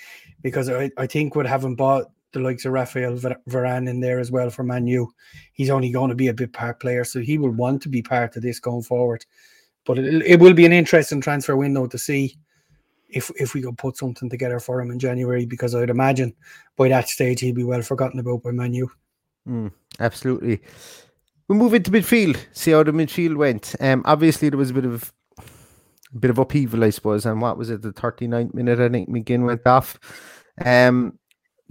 because 0.44 0.70
I, 0.70 0.92
I 0.98 1.08
think 1.08 1.34
with 1.36 1.48
having 1.48 1.76
bought 1.76 2.12
the 2.34 2.40
likes 2.40 2.66
of 2.66 2.74
Rafael 2.74 3.18
Varane 3.18 3.90
in 3.90 4.00
there 4.00 4.20
as 4.20 4.32
well 4.32 4.50
for 4.50 4.64
Man 4.64 4.88
U. 4.88 5.12
He's 5.54 5.70
only 5.70 5.92
going 5.92 6.10
to 6.10 6.16
be 6.16 6.28
a 6.28 6.34
bit 6.34 6.54
part 6.54 6.80
player, 6.80 7.04
so 7.04 7.20
he 7.20 7.38
will 7.38 7.52
want 7.52 7.82
to 7.84 7.90
be 7.90 8.02
part 8.02 8.36
of 8.36 8.44
this 8.44 8.60
going 8.60 8.84
forward. 8.84 9.26
But 9.86 10.00
it, 10.00 10.24
it 10.26 10.40
will 10.40 10.54
be 10.54 10.66
an 10.66 10.74
interesting 10.74 11.22
transfer 11.22 11.56
window 11.56 11.88
to 11.88 11.98
see 11.98 12.38
if 13.10 13.32
if 13.36 13.54
we 13.54 13.62
could 13.62 13.78
put 13.78 13.98
something 13.98 14.30
together 14.30 14.60
for 14.60 14.82
him 14.82 14.92
in 14.92 15.00
January, 15.00 15.46
because 15.46 15.76
I'd 15.76 15.90
imagine 15.90 16.34
by 16.78 16.88
that 16.90 17.10
stage 17.10 17.42
he'll 17.42 17.56
be 17.56 17.64
well 17.64 17.82
forgotten 17.82 18.20
about 18.20 18.44
by 18.44 18.52
Man 18.52 18.74
U. 18.74 18.92
Mm, 19.48 19.72
absolutely. 20.00 20.62
We 21.48 21.56
move 21.56 21.74
into 21.74 21.92
midfield. 21.92 22.38
See 22.54 22.72
how 22.72 22.84
the 22.84 22.92
midfield 22.92 23.36
went. 23.36 23.76
Um, 23.80 24.04
obviously 24.06 24.50
there 24.50 24.58
was 24.58 24.70
a 24.70 24.74
bit 24.74 24.86
of 24.86 25.12
a 26.14 26.18
bit 26.18 26.32
of 26.32 26.40
upheaval, 26.40 26.84
I 26.84 26.90
suppose. 26.92 27.26
And 27.26 27.42
what 27.42 27.58
was 27.58 27.70
it? 27.70 27.82
The 27.82 27.92
39th 27.92 28.54
minute, 28.54 28.80
I 28.80 28.90
think 28.90 29.10
McGinn 29.10 29.46
went 29.46 29.66
off. 29.66 30.00
Um, 30.64 31.18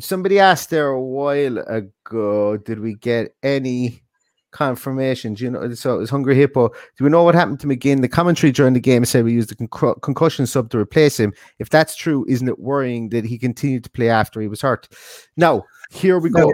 Somebody 0.00 0.38
asked 0.38 0.70
there 0.70 0.88
a 0.88 1.00
while 1.00 1.58
ago, 1.58 2.56
did 2.56 2.80
we 2.80 2.94
get 2.94 3.34
any 3.42 4.02
confirmation? 4.50 5.34
Do 5.34 5.44
you 5.44 5.50
know? 5.50 5.74
So 5.74 5.94
it 5.94 5.98
was 5.98 6.10
Hungry 6.10 6.34
Hippo. 6.34 6.68
Do 6.68 7.04
we 7.04 7.10
know 7.10 7.22
what 7.22 7.34
happened 7.34 7.60
to 7.60 7.66
McGinn? 7.66 8.00
The 8.00 8.08
commentary 8.08 8.52
during 8.52 8.74
the 8.74 8.80
game 8.80 9.04
said 9.04 9.24
we 9.24 9.32
used 9.32 9.50
the 9.50 9.68
con- 9.68 9.94
concussion 10.02 10.46
sub 10.46 10.70
to 10.70 10.78
replace 10.78 11.18
him. 11.18 11.32
If 11.58 11.70
that's 11.70 11.94
true, 11.96 12.24
isn't 12.28 12.48
it 12.48 12.58
worrying 12.58 13.10
that 13.10 13.24
he 13.24 13.38
continued 13.38 13.84
to 13.84 13.90
play 13.90 14.08
after 14.08 14.40
he 14.40 14.48
was 14.48 14.62
hurt? 14.62 14.88
Now, 15.36 15.64
here 15.90 16.18
we 16.18 16.30
go. 16.30 16.52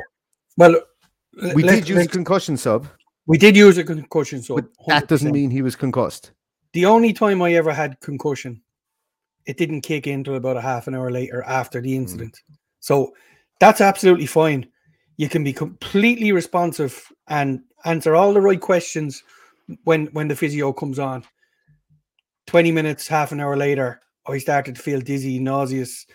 well, 0.56 0.80
we 1.54 1.62
did 1.62 1.88
use 1.88 2.04
a 2.04 2.08
concussion 2.08 2.56
sub. 2.56 2.86
We 3.26 3.38
did 3.38 3.56
use 3.56 3.76
a 3.78 3.84
concussion 3.84 4.42
sub. 4.42 4.56
But 4.56 4.66
that 4.86 5.08
doesn't 5.08 5.32
mean 5.32 5.50
he 5.50 5.62
was 5.62 5.76
concussed. 5.76 6.32
The 6.72 6.86
only 6.86 7.12
time 7.12 7.42
I 7.42 7.54
ever 7.54 7.72
had 7.72 8.00
concussion, 8.00 8.62
it 9.46 9.56
didn't 9.56 9.80
kick 9.82 10.06
in 10.06 10.20
until 10.20 10.34
about 10.34 10.56
a 10.56 10.60
half 10.60 10.86
an 10.86 10.94
hour 10.94 11.10
later 11.10 11.42
after 11.44 11.80
the 11.80 11.94
hmm. 11.94 12.02
incident. 12.02 12.40
Mm. 12.50 12.56
So 12.80 13.12
that's 13.60 13.80
absolutely 13.80 14.26
fine. 14.26 14.66
You 15.16 15.28
can 15.28 15.44
be 15.44 15.52
completely 15.52 16.32
responsive 16.32 17.10
and 17.28 17.60
answer 17.84 18.14
all 18.14 18.32
the 18.32 18.40
right 18.40 18.60
questions 18.60 19.22
when 19.84 20.06
when 20.06 20.28
the 20.28 20.36
physio 20.36 20.72
comes 20.72 20.98
on. 20.98 21.24
20 22.46 22.70
minutes, 22.70 23.08
half 23.08 23.32
an 23.32 23.40
hour 23.40 23.56
later, 23.56 24.00
I 24.26 24.38
started 24.38 24.76
to 24.76 24.82
feel 24.82 25.00
dizzy, 25.00 25.38
nauseous. 25.38 26.06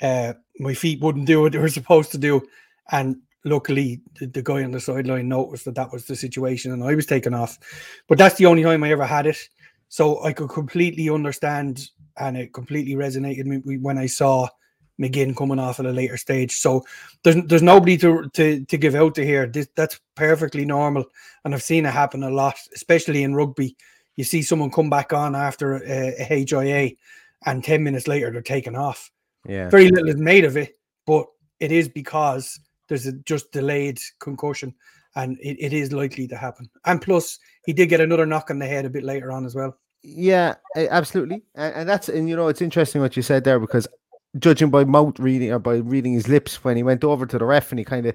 Uh, 0.00 0.34
my 0.58 0.74
feet 0.74 1.00
wouldn't 1.00 1.26
do 1.26 1.42
what 1.42 1.52
they 1.52 1.58
were 1.58 1.68
supposed 1.68 2.10
to 2.12 2.18
do. 2.18 2.42
And 2.90 3.16
luckily, 3.44 4.02
the, 4.18 4.26
the 4.26 4.42
guy 4.42 4.62
on 4.62 4.72
the 4.72 4.80
sideline 4.80 5.28
noticed 5.28 5.64
that 5.66 5.74
that 5.76 5.92
was 5.92 6.06
the 6.06 6.16
situation 6.16 6.72
and 6.72 6.84
I 6.84 6.94
was 6.94 7.06
taken 7.06 7.34
off. 7.34 7.58
But 8.08 8.18
that's 8.18 8.36
the 8.36 8.46
only 8.46 8.62
time 8.62 8.84
I 8.84 8.90
ever 8.90 9.06
had 9.06 9.26
it. 9.26 9.38
So 9.88 10.22
I 10.22 10.32
could 10.32 10.50
completely 10.50 11.08
understand 11.10 11.88
and 12.18 12.36
it 12.36 12.52
completely 12.52 12.94
resonated 12.94 13.44
me 13.46 13.78
when 13.78 13.98
I 13.98 14.06
saw 14.06 14.48
McGinn 15.00 15.36
coming 15.36 15.58
off 15.58 15.80
at 15.80 15.86
a 15.86 15.90
later 15.90 16.16
stage. 16.16 16.56
So 16.58 16.84
there's 17.22 17.36
there's 17.46 17.62
nobody 17.62 17.96
to 17.98 18.28
to, 18.34 18.64
to 18.64 18.76
give 18.76 18.94
out 18.94 19.14
to 19.14 19.24
here. 19.24 19.46
This, 19.46 19.68
that's 19.74 19.98
perfectly 20.14 20.64
normal, 20.64 21.04
and 21.44 21.54
I've 21.54 21.62
seen 21.62 21.86
it 21.86 21.92
happen 21.92 22.22
a 22.22 22.30
lot, 22.30 22.56
especially 22.74 23.22
in 23.22 23.34
rugby. 23.34 23.76
You 24.16 24.24
see 24.24 24.42
someone 24.42 24.70
come 24.70 24.90
back 24.90 25.12
on 25.12 25.34
after 25.34 25.76
a, 25.76 26.14
a 26.20 26.44
HIA, 26.46 26.90
and 27.46 27.64
ten 27.64 27.82
minutes 27.82 28.06
later 28.06 28.30
they're 28.30 28.42
taken 28.42 28.76
off. 28.76 29.10
Yeah, 29.48 29.70
very 29.70 29.88
little 29.88 30.10
is 30.10 30.16
made 30.16 30.44
of 30.44 30.56
it, 30.56 30.76
but 31.06 31.26
it 31.58 31.72
is 31.72 31.88
because 31.88 32.60
there's 32.88 33.06
a 33.06 33.12
just 33.12 33.50
delayed 33.52 33.98
concussion, 34.18 34.74
and 35.16 35.38
it, 35.40 35.56
it 35.58 35.72
is 35.72 35.92
likely 35.92 36.28
to 36.28 36.36
happen. 36.36 36.68
And 36.84 37.00
plus, 37.00 37.38
he 37.64 37.72
did 37.72 37.88
get 37.88 38.00
another 38.00 38.26
knock 38.26 38.50
on 38.50 38.58
the 38.58 38.66
head 38.66 38.84
a 38.84 38.90
bit 38.90 39.04
later 39.04 39.32
on 39.32 39.46
as 39.46 39.54
well. 39.54 39.78
Yeah, 40.02 40.54
absolutely, 40.76 41.42
and, 41.54 41.74
and 41.74 41.88
that's 41.88 42.08
and 42.08 42.28
you 42.28 42.36
know 42.36 42.48
it's 42.48 42.62
interesting 42.62 43.00
what 43.00 43.16
you 43.16 43.22
said 43.22 43.44
there 43.44 43.58
because 43.58 43.86
judging 44.38 44.70
by 44.70 44.84
mouth 44.84 45.18
reading 45.18 45.52
or 45.52 45.58
by 45.58 45.76
reading 45.76 46.12
his 46.12 46.28
lips 46.28 46.62
when 46.62 46.76
he 46.76 46.82
went 46.82 47.02
over 47.02 47.26
to 47.26 47.38
the 47.38 47.44
ref 47.44 47.72
and 47.72 47.78
he 47.78 47.84
kind 47.84 48.06
of 48.06 48.14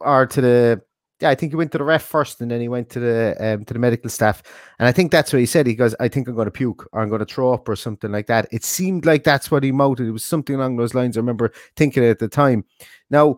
or 0.00 0.26
to 0.26 0.40
the 0.40 0.82
yeah, 1.20 1.30
I 1.30 1.34
think 1.34 1.52
he 1.52 1.56
went 1.56 1.72
to 1.72 1.78
the 1.78 1.84
ref 1.84 2.02
first 2.02 2.42
and 2.42 2.50
then 2.50 2.60
he 2.60 2.68
went 2.68 2.90
to 2.90 3.00
the 3.00 3.36
um, 3.40 3.64
to 3.64 3.72
the 3.72 3.80
medical 3.80 4.10
staff. 4.10 4.42
And 4.78 4.86
I 4.86 4.92
think 4.92 5.10
that's 5.10 5.32
what 5.32 5.40
he 5.40 5.46
said. 5.46 5.66
He 5.66 5.74
goes, 5.74 5.94
I 5.98 6.08
think 6.08 6.28
I'm 6.28 6.34
going 6.34 6.44
to 6.46 6.50
puke 6.50 6.86
or 6.92 7.00
I'm 7.00 7.08
going 7.08 7.24
to 7.24 7.24
throw 7.24 7.54
up 7.54 7.68
or 7.68 7.76
something 7.76 8.12
like 8.12 8.26
that. 8.26 8.46
It 8.52 8.64
seemed 8.64 9.06
like 9.06 9.24
that's 9.24 9.50
what 9.50 9.62
he 9.62 9.72
mouthed. 9.72 10.00
It 10.00 10.10
was 10.10 10.24
something 10.24 10.56
along 10.56 10.76
those 10.76 10.94
lines. 10.94 11.16
I 11.16 11.20
remember 11.20 11.52
thinking 11.74 12.04
at 12.04 12.18
the 12.18 12.28
time. 12.28 12.64
Now, 13.08 13.36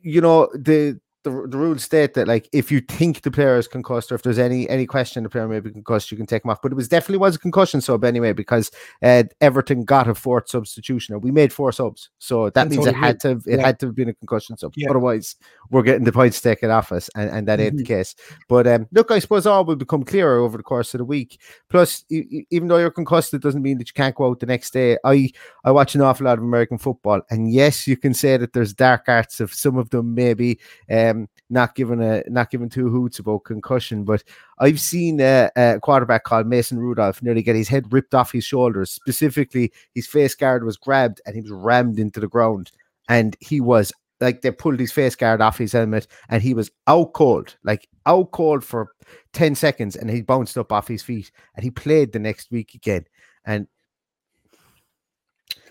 you 0.00 0.22
know, 0.22 0.48
the 0.54 0.98
the, 1.24 1.30
the 1.30 1.58
rules 1.58 1.82
state 1.82 2.14
that 2.14 2.28
like 2.28 2.48
if 2.52 2.70
you 2.70 2.80
think 2.80 3.22
the 3.22 3.30
player 3.30 3.56
is 3.56 3.66
concussed 3.66 4.12
or 4.12 4.14
if 4.14 4.22
there's 4.22 4.38
any 4.38 4.68
any 4.68 4.86
question 4.86 5.22
the 5.22 5.28
player 5.28 5.48
may 5.48 5.60
be 5.60 5.70
concussed, 5.70 6.10
you 6.10 6.16
can 6.16 6.26
take 6.26 6.44
him 6.44 6.50
off. 6.50 6.62
But 6.62 6.72
it 6.72 6.76
was 6.76 6.88
definitely 6.88 7.18
was 7.18 7.36
a 7.36 7.38
concussion 7.38 7.80
sub 7.80 8.04
anyway 8.04 8.32
because 8.32 8.70
uh, 9.02 9.24
Everton 9.40 9.84
got 9.84 10.08
a 10.08 10.14
fourth 10.14 10.48
substitution. 10.48 11.14
Or 11.14 11.18
we 11.18 11.30
made 11.30 11.52
four 11.52 11.72
subs, 11.72 12.10
so 12.18 12.50
that 12.50 12.68
means 12.68 12.86
it 12.86 12.94
had 12.94 13.20
to 13.20 13.40
it 13.46 13.58
yeah. 13.58 13.66
had 13.66 13.80
to 13.80 13.86
have 13.86 13.96
been 13.96 14.08
a 14.08 14.14
concussion 14.14 14.56
sub. 14.56 14.72
Yeah. 14.76 14.90
Otherwise, 14.90 15.36
we're 15.70 15.82
getting 15.82 16.04
the 16.04 16.12
points 16.12 16.40
taken 16.40 16.70
off 16.70 16.92
us, 16.92 17.10
and, 17.16 17.30
and 17.30 17.48
that 17.48 17.58
mm-hmm. 17.58 17.66
ain't 17.66 17.76
the 17.76 17.84
mm-hmm. 17.84 17.94
case. 17.94 18.14
But 18.48 18.66
um, 18.66 18.86
look, 18.92 19.10
I 19.10 19.18
suppose 19.18 19.46
all 19.46 19.64
will 19.64 19.76
become 19.76 20.04
clearer 20.04 20.38
over 20.38 20.56
the 20.56 20.62
course 20.62 20.94
of 20.94 20.98
the 20.98 21.04
week. 21.04 21.40
Plus, 21.68 22.04
even 22.10 22.68
though 22.68 22.78
you're 22.78 22.90
concussed, 22.90 23.34
it 23.34 23.42
doesn't 23.42 23.62
mean 23.62 23.78
that 23.78 23.88
you 23.88 23.94
can't 23.94 24.14
go 24.14 24.30
out 24.30 24.40
the 24.40 24.46
next 24.46 24.72
day. 24.72 24.96
I 25.04 25.30
I 25.64 25.72
watch 25.72 25.94
an 25.94 26.00
awful 26.00 26.26
lot 26.26 26.38
of 26.38 26.44
American 26.44 26.78
football, 26.78 27.20
and 27.30 27.52
yes, 27.52 27.86
you 27.86 27.96
can 27.96 28.14
say 28.14 28.36
that 28.36 28.52
there's 28.52 28.72
dark 28.72 29.04
arts 29.08 29.40
of 29.40 29.52
some 29.52 29.76
of 29.76 29.90
them 29.90 30.14
maybe. 30.14 30.60
Um, 31.10 31.28
not 31.50 31.74
giving 31.74 32.02
a 32.02 32.22
not 32.28 32.50
giving 32.50 32.68
two 32.68 32.88
hoots 32.90 33.18
about 33.18 33.44
concussion. 33.44 34.04
But 34.04 34.22
I've 34.58 34.80
seen 34.80 35.20
a, 35.20 35.50
a, 35.56 35.78
quarterback 35.80 36.24
called 36.24 36.46
Mason 36.46 36.78
Rudolph 36.78 37.22
nearly 37.22 37.42
get 37.42 37.56
his 37.56 37.68
head 37.68 37.92
ripped 37.92 38.14
off 38.14 38.32
his 38.32 38.44
shoulders. 38.44 38.90
Specifically, 38.90 39.72
his 39.94 40.06
face 40.06 40.34
guard 40.34 40.64
was 40.64 40.76
grabbed 40.76 41.20
and 41.26 41.34
he 41.34 41.40
was 41.40 41.50
rammed 41.50 41.98
into 41.98 42.20
the 42.20 42.28
ground, 42.28 42.70
and 43.08 43.36
he 43.40 43.60
was 43.60 43.92
like 44.20 44.42
they 44.42 44.50
pulled 44.50 44.80
his 44.80 44.92
face 44.92 45.14
guard 45.14 45.40
off 45.40 45.58
his 45.58 45.72
helmet, 45.72 46.06
and 46.28 46.42
he 46.42 46.54
was 46.54 46.70
out 46.86 47.12
cold, 47.12 47.56
like 47.64 47.88
out 48.06 48.30
cold 48.32 48.64
for 48.64 48.92
ten 49.32 49.54
seconds, 49.54 49.96
and 49.96 50.10
he 50.10 50.22
bounced 50.22 50.58
up 50.58 50.72
off 50.72 50.88
his 50.88 51.02
feet, 51.02 51.30
and 51.54 51.64
he 51.64 51.70
played 51.70 52.12
the 52.12 52.18
next 52.18 52.50
week 52.50 52.74
again, 52.74 53.04
and. 53.44 53.66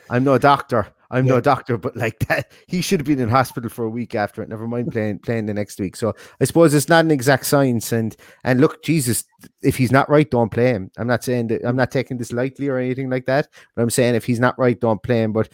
I'm 0.09 0.23
no 0.23 0.37
doctor, 0.37 0.87
I'm 1.09 1.25
yeah. 1.25 1.33
no 1.33 1.41
doctor, 1.41 1.77
but 1.77 1.95
like 1.95 2.19
that, 2.27 2.51
he 2.67 2.81
should 2.81 2.99
have 2.99 3.07
been 3.07 3.19
in 3.19 3.29
hospital 3.29 3.69
for 3.69 3.85
a 3.85 3.89
week 3.89 4.15
after 4.15 4.41
it. 4.41 4.49
Never 4.49 4.67
mind 4.67 4.91
playing 4.91 5.19
playing 5.19 5.45
the 5.45 5.53
next 5.53 5.79
week. 5.79 5.95
So 5.95 6.13
I 6.41 6.45
suppose 6.45 6.73
it's 6.73 6.89
not 6.89 7.05
an 7.05 7.11
exact 7.11 7.45
science. 7.45 7.91
And 7.91 8.15
and 8.43 8.61
look, 8.61 8.83
Jesus, 8.83 9.23
if 9.61 9.77
he's 9.77 9.91
not 9.91 10.09
right, 10.09 10.29
don't 10.29 10.51
play 10.51 10.67
him. 10.67 10.91
I'm 10.97 11.07
not 11.07 11.23
saying 11.23 11.47
that 11.47 11.65
I'm 11.65 11.75
not 11.75 11.91
taking 11.91 12.17
this 12.17 12.31
lightly 12.31 12.67
or 12.67 12.77
anything 12.77 13.09
like 13.09 13.25
that. 13.25 13.47
But 13.75 13.81
I'm 13.83 13.89
saying 13.89 14.15
if 14.15 14.25
he's 14.25 14.39
not 14.39 14.57
right, 14.57 14.79
don't 14.79 15.01
play 15.01 15.23
him. 15.23 15.33
But 15.33 15.49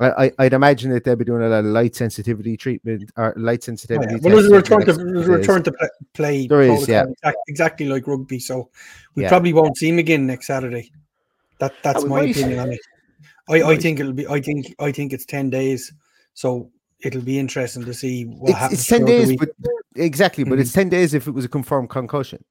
I, 0.00 0.32
would 0.38 0.52
imagine 0.52 0.90
that 0.90 1.04
they'll 1.04 1.16
be 1.16 1.24
doing 1.24 1.42
a 1.42 1.48
lot 1.48 1.60
of 1.60 1.66
light 1.66 1.94
sensitivity 1.94 2.56
treatment 2.56 3.10
or 3.16 3.34
light 3.36 3.62
sensitivity. 3.62 4.14
Oh, 4.14 4.16
yeah. 4.16 4.20
Well, 4.22 4.36
there's 4.36 4.50
a 4.50 4.56
return 4.56 4.86
to 4.86 4.92
there's 4.92 5.28
a 5.28 5.32
return 5.32 5.62
to 5.64 5.90
play. 6.14 6.46
There 6.46 6.62
is, 6.62 6.88
yeah, 6.88 7.04
exactly 7.46 7.86
like 7.86 8.06
rugby. 8.06 8.40
So 8.40 8.70
we 9.14 9.22
yeah. 9.22 9.28
probably 9.28 9.52
won't 9.52 9.76
see 9.76 9.88
him 9.88 9.98
again 9.98 10.26
next 10.26 10.46
Saturday. 10.46 10.90
That 11.58 11.74
that's 11.82 12.02
oh, 12.02 12.08
my 12.08 12.22
opinion 12.22 12.58
on 12.58 12.72
it. 12.72 12.80
I, 13.48 13.62
I 13.62 13.76
think 13.76 14.00
it'll 14.00 14.12
be. 14.12 14.26
I 14.26 14.40
think. 14.40 14.74
I 14.78 14.92
think 14.92 15.12
it's 15.12 15.26
ten 15.26 15.50
days. 15.50 15.92
So 16.34 16.70
it'll 17.00 17.22
be 17.22 17.38
interesting 17.38 17.84
to 17.84 17.94
see 17.94 18.24
what 18.24 18.50
it's, 18.50 18.58
happens. 18.58 18.80
It's 18.80 18.88
ten 18.88 19.04
days, 19.04 19.36
but 19.36 19.50
exactly. 19.96 20.44
But 20.44 20.52
mm-hmm. 20.52 20.60
it's 20.62 20.72
ten 20.72 20.88
days 20.88 21.14
if 21.14 21.26
it 21.26 21.32
was 21.32 21.44
a 21.44 21.48
confirmed 21.48 21.90
concussion. 21.90 22.44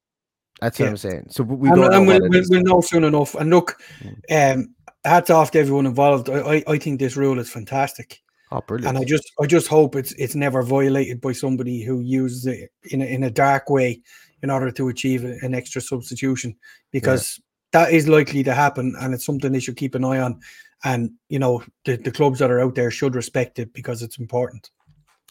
That's 0.60 0.78
Yeah. 0.78 0.86
what 0.86 0.90
I'm 0.90 0.96
saying. 0.98 1.26
So 1.30 1.42
we 1.42 1.68
and, 1.68 1.76
don't 1.76 1.90
know 1.90 1.98
and 1.98 2.06
what 2.06 2.22
we'll, 2.22 2.30
we'll, 2.30 2.44
we'll 2.48 2.62
know 2.62 2.80
soon 2.80 3.04
enough. 3.04 3.34
And 3.34 3.50
look, 3.50 3.82
um, 4.30 4.74
hats 5.04 5.30
off 5.30 5.50
to 5.52 5.58
everyone 5.58 5.86
involved. 5.86 6.30
I, 6.30 6.38
I, 6.38 6.64
I 6.68 6.78
think 6.78 7.00
this 7.00 7.16
rule 7.16 7.38
is 7.38 7.50
fantastic. 7.50 8.22
Oh, 8.52 8.60
brilliant. 8.60 8.96
and 8.96 8.98
I 8.98 9.04
just 9.04 9.32
I 9.40 9.46
just 9.46 9.66
hope 9.66 9.96
it's 9.96 10.12
it's 10.12 10.34
never 10.34 10.62
violated 10.62 11.22
by 11.22 11.32
somebody 11.32 11.82
who 11.82 12.00
uses 12.00 12.46
it 12.46 12.70
in 12.90 13.00
a, 13.00 13.06
in 13.06 13.22
a 13.22 13.30
dark 13.30 13.70
way 13.70 14.02
in 14.42 14.50
order 14.50 14.70
to 14.70 14.88
achieve 14.88 15.24
an 15.24 15.54
extra 15.54 15.80
substitution 15.80 16.54
because 16.90 17.40
that 17.70 17.92
is 17.92 18.08
likely 18.08 18.42
to 18.42 18.52
happen 18.52 18.94
and 19.00 19.14
it's 19.14 19.24
something 19.24 19.52
they 19.52 19.60
should 19.60 19.78
keep 19.78 19.94
an 19.94 20.04
eye 20.04 20.18
on 20.18 20.38
and 20.84 21.10
you 21.28 21.38
know 21.38 21.62
the, 21.84 21.96
the 21.96 22.10
clubs 22.10 22.38
that 22.38 22.50
are 22.50 22.60
out 22.60 22.74
there 22.74 22.90
should 22.90 23.14
respect 23.14 23.58
it 23.58 23.72
because 23.72 24.02
it's 24.02 24.18
important 24.18 24.70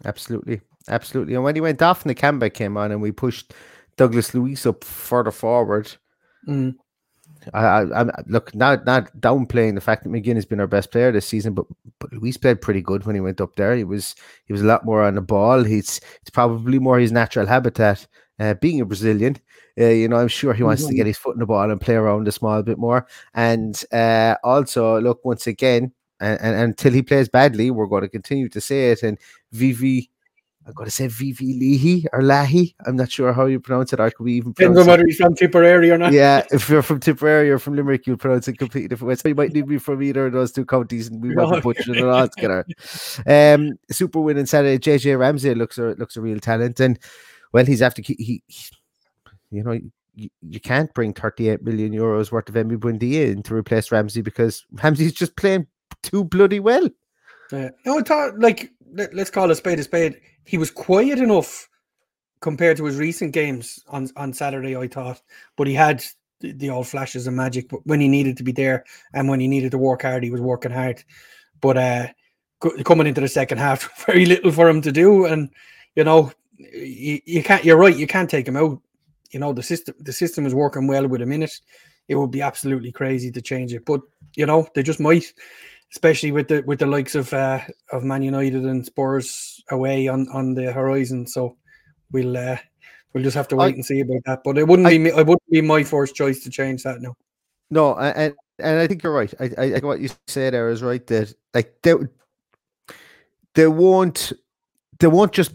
Absolutely, 0.06 0.62
absolutely. 0.90 1.36
And 1.36 1.44
when 1.44 1.56
he 1.56 1.62
went 1.62 1.82
off, 1.82 2.04
and 2.04 2.10
the 2.10 2.16
Nakamba 2.16 2.54
came 2.54 2.78
on, 2.78 2.92
and 2.92 3.02
we 3.02 3.12
pushed 3.12 3.54
Douglas 3.98 4.34
Luiz 4.34 4.66
up 4.66 4.84
further 4.84 5.32
forward. 5.32 5.92
Mm. 6.48 6.76
I, 7.56 8.06
look 8.28 8.54
not 8.54 8.86
not 8.86 9.12
downplaying 9.20 9.74
the 9.74 9.82
fact 9.82 10.04
that 10.04 10.12
McGinn 10.12 10.36
has 10.36 10.46
been 10.46 10.60
our 10.60 10.68
best 10.68 10.92
player 10.92 11.12
this 11.12 11.28
season, 11.28 11.54
but 11.54 11.66
but 12.00 12.14
Luiz 12.14 12.38
played 12.38 12.62
pretty 12.62 12.82
good 12.82 13.06
when 13.06 13.16
he 13.16 13.22
went 13.22 13.42
up 13.42 13.56
there. 13.56 13.76
He 13.76 13.84
was 13.84 14.16
he 14.46 14.54
was 14.54 14.62
a 14.62 14.66
lot 14.66 14.86
more 14.86 15.04
on 15.04 15.16
the 15.16 15.22
ball. 15.22 15.64
He's 15.64 16.02
it's 16.22 16.30
probably 16.30 16.78
more 16.78 17.00
his 17.00 17.12
natural 17.12 17.48
habitat. 17.48 18.06
Uh, 18.40 18.56
being 18.56 18.82
a 18.82 18.86
Brazilian, 18.86 19.38
uh, 19.80 19.86
you 19.86 20.08
know, 20.08 20.18
I'm 20.18 20.28
sure 20.28 20.54
he 20.54 20.64
wants 20.64 20.86
to 20.86 20.94
get 20.94 21.06
his 21.06 21.18
foot 21.18 21.36
in 21.36 21.40
the 21.40 21.46
ball 21.46 21.70
and 21.70 21.80
play 21.80 21.96
around 21.96 22.28
a 22.28 22.32
small 22.32 22.60
a 22.60 22.64
bit 22.64 22.78
more. 22.78 23.08
And 23.34 23.82
uh, 23.92 24.36
also, 24.44 25.00
look 25.00 25.24
once 25.24 25.48
again, 25.48 25.94
and, 26.20 26.40
and 26.42 26.56
until 26.56 26.94
he 26.94 27.02
plays 27.02 27.30
badly, 27.30 27.72
we're 27.72 27.88
going 27.88 28.04
to 28.04 28.10
continue 28.10 28.50
to 28.50 28.62
say 28.62 28.92
it. 28.92 29.04
And 29.04 29.18
Vivi, 29.52 30.10
I'm 30.68 30.74
going 30.74 30.86
to 30.86 30.92
say 30.92 31.08
Vivi 31.08 31.54
Leahy 31.58 32.06
or 32.14 32.22
Lahi. 32.22 32.76
I'm 32.86 32.96
not 32.96 33.12
sure 33.12 33.34
how 33.34 33.46
you 33.46 33.60
pronounce 33.60 33.94
it. 33.94 34.00
I 34.00 34.12
could 34.12 34.26
be 34.26 34.34
even 34.34 34.52
depends 34.52 34.76
pronounce 34.76 34.88
on 34.88 34.88
it 34.88 34.92
whether 34.92 35.06
he's 35.08 35.18
from 35.18 35.36
Tipperary 35.36 35.90
or 35.90 35.98
not 35.98 36.14
yeah, 36.14 36.46
if 36.52 36.70
you're 36.70 36.84
from 36.84 37.00
Tipperary 37.00 37.50
or 37.50 37.58
from 37.58 37.76
Limerick, 37.76 38.06
you'll 38.06 38.18
pronounce 38.18 38.48
it 38.48 38.60
completely 38.60 38.88
different 38.88 39.10
way. 39.10 39.16
So 39.16 39.30
you 39.30 39.36
might 39.36 39.54
need 39.54 39.68
me 39.68 39.80
from 39.80 40.04
either 40.04 40.28
of 40.28 40.34
those 40.34 40.52
two 40.52 40.66
counties, 40.66 41.08
and 41.08 41.22
we 41.22 41.34
might 41.34 41.56
be 41.56 41.62
butchering 41.62 41.98
it 41.98 42.06
all 42.06 42.28
together. 42.28 42.66
Um, 43.26 43.80
super 43.90 44.22
win 44.22 44.38
on 44.38 44.46
Saturday. 44.46 44.78
JJ 44.78 45.18
Ramsey 45.18 45.56
looks 45.56 45.80
a 45.80 45.96
looks 45.98 46.18
a 46.18 46.22
real 46.22 46.40
talent, 46.40 46.80
and 46.80 47.00
well, 47.52 47.66
he's 47.66 47.82
after 47.82 48.04
he, 48.04 48.14
he 48.20 48.44
you 49.52 49.64
know. 49.64 49.80
You, 50.14 50.30
you 50.42 50.60
can't 50.60 50.94
bring 50.94 51.14
38 51.14 51.64
million 51.64 51.94
euros 51.94 52.34
worth 52.34 52.50
of 52.50 52.56
Emi 52.56 52.76
Buendia 52.76 53.32
in 53.32 53.44
to 53.44 53.56
replace 53.56 53.94
Ramsey 53.94 54.22
because 54.22 54.66
Ramsey's 54.84 55.14
just 55.14 55.38
playing 55.38 55.68
too 56.04 56.26
bloody 56.26 56.60
well. 56.60 56.90
Yeah. 57.52 57.70
No, 57.86 58.00
I 58.00 58.02
thought 58.02 58.38
like 58.40 58.72
let, 58.94 59.14
us 59.14 59.30
call 59.30 59.52
a 59.52 59.56
spade 59.56 59.80
a 59.80 59.84
spade. 59.84 60.20
He 60.46 60.58
was 60.58 60.72
quiet 60.72 61.20
enough 61.20 61.70
compared 62.42 62.78
to 62.78 62.86
his 62.86 62.98
recent 62.98 63.34
games 63.34 63.80
on 63.88 64.10
on 64.16 64.34
Saturday. 64.34 64.76
I 64.76 64.88
thought, 64.88 65.22
but 65.56 65.68
he 65.68 65.74
had 65.74 66.04
the, 66.40 66.54
the 66.54 66.70
old 66.70 66.88
flashes 66.88 67.28
of 67.28 67.34
magic 67.34 67.70
but 67.70 67.86
when 67.86 68.02
he 68.02 68.08
needed 68.08 68.36
to 68.38 68.44
be 68.44 68.52
there 68.52 68.84
and 69.14 69.30
when 69.30 69.40
he 69.40 69.48
needed 69.48 69.72
to 69.72 69.78
work 69.78 70.02
hard, 70.02 70.24
he 70.24 70.32
was 70.32 70.42
working 70.42 70.72
hard. 70.72 71.04
But 71.62 71.78
uh, 71.78 72.08
co- 72.60 72.84
coming 72.84 73.08
into 73.08 73.22
the 73.22 73.28
second 73.28 73.60
half, 73.60 74.06
very 74.06 74.26
little 74.26 74.52
for 74.52 74.68
him 74.68 74.82
to 74.82 74.92
do, 74.92 75.26
and 75.26 75.50
you 75.96 76.04
know, 76.04 76.32
you, 76.58 77.20
you 77.26 77.44
can't. 77.44 77.64
You're 77.64 77.78
right. 77.78 77.96
You 77.96 78.08
can't 78.08 78.30
take 78.30 78.48
him 78.48 78.58
out. 78.58 78.80
You 79.32 79.40
know, 79.40 79.54
the 79.54 79.64
system 79.64 79.96
the 80.00 80.14
system 80.14 80.46
is 80.46 80.54
working 80.54 80.88
well 80.88 81.08
with 81.08 81.22
him 81.22 81.30
minute. 81.30 81.60
it. 82.08 82.16
Would 82.16 82.32
be 82.32 82.42
absolutely 82.42 82.92
crazy 82.92 83.32
to 83.32 83.42
change 83.42 83.74
it, 83.74 83.86
but 83.86 84.02
you 84.36 84.46
know, 84.46 84.68
they 84.76 84.84
just 84.84 85.00
might 85.00 85.26
especially 85.94 86.32
with 86.32 86.48
the 86.48 86.62
with 86.66 86.80
the 86.80 86.86
likes 86.86 87.16
of 87.16 87.34
uh, 87.34 87.60
of 87.92 88.04
Man 88.04 88.22
United 88.24 88.66
and 88.66 88.86
Spurs 88.86 89.62
away 89.72 90.08
on 90.08 90.28
on 90.34 90.54
the 90.54 90.72
horizon. 90.72 91.28
So 91.28 91.58
we'll 92.12 92.36
uh, 92.36 92.58
we'll 93.14 93.24
just 93.24 93.36
have 93.36 93.48
to 93.50 93.56
wait 93.56 93.74
I- 93.74 93.76
and 93.76 93.86
see 93.86 94.02
about 94.02 94.22
that. 94.26 94.42
But 94.44 94.58
it 94.58 94.68
wouldn't 94.68 94.88
I- 94.88 94.92
be 94.92 95.00
me, 95.00 95.10
it 95.12 95.26
wouldn't 95.28 95.50
be 95.50 95.62
my 95.62 95.84
first 95.84 96.16
choice 96.16 96.44
to 96.44 96.50
change 96.50 96.84
that 96.84 97.02
now. 97.02 97.16
No, 97.70 97.96
and 97.98 98.34
and 98.60 98.80
I 98.80 98.88
think 98.88 99.04
you're 99.04 99.14
right. 99.14 99.34
I, 99.40 99.46
I 99.58 99.72
think 99.72 99.84
what 99.84 100.02
you 100.02 100.10
say 100.28 100.50
there 100.50 100.70
is 100.70 100.84
right. 100.84 101.06
That 101.08 101.34
like 101.54 101.74
they 101.84 101.94
they 103.56 103.68
won't 103.68 104.34
they 105.00 105.08
won't 105.08 105.32
just 105.32 105.54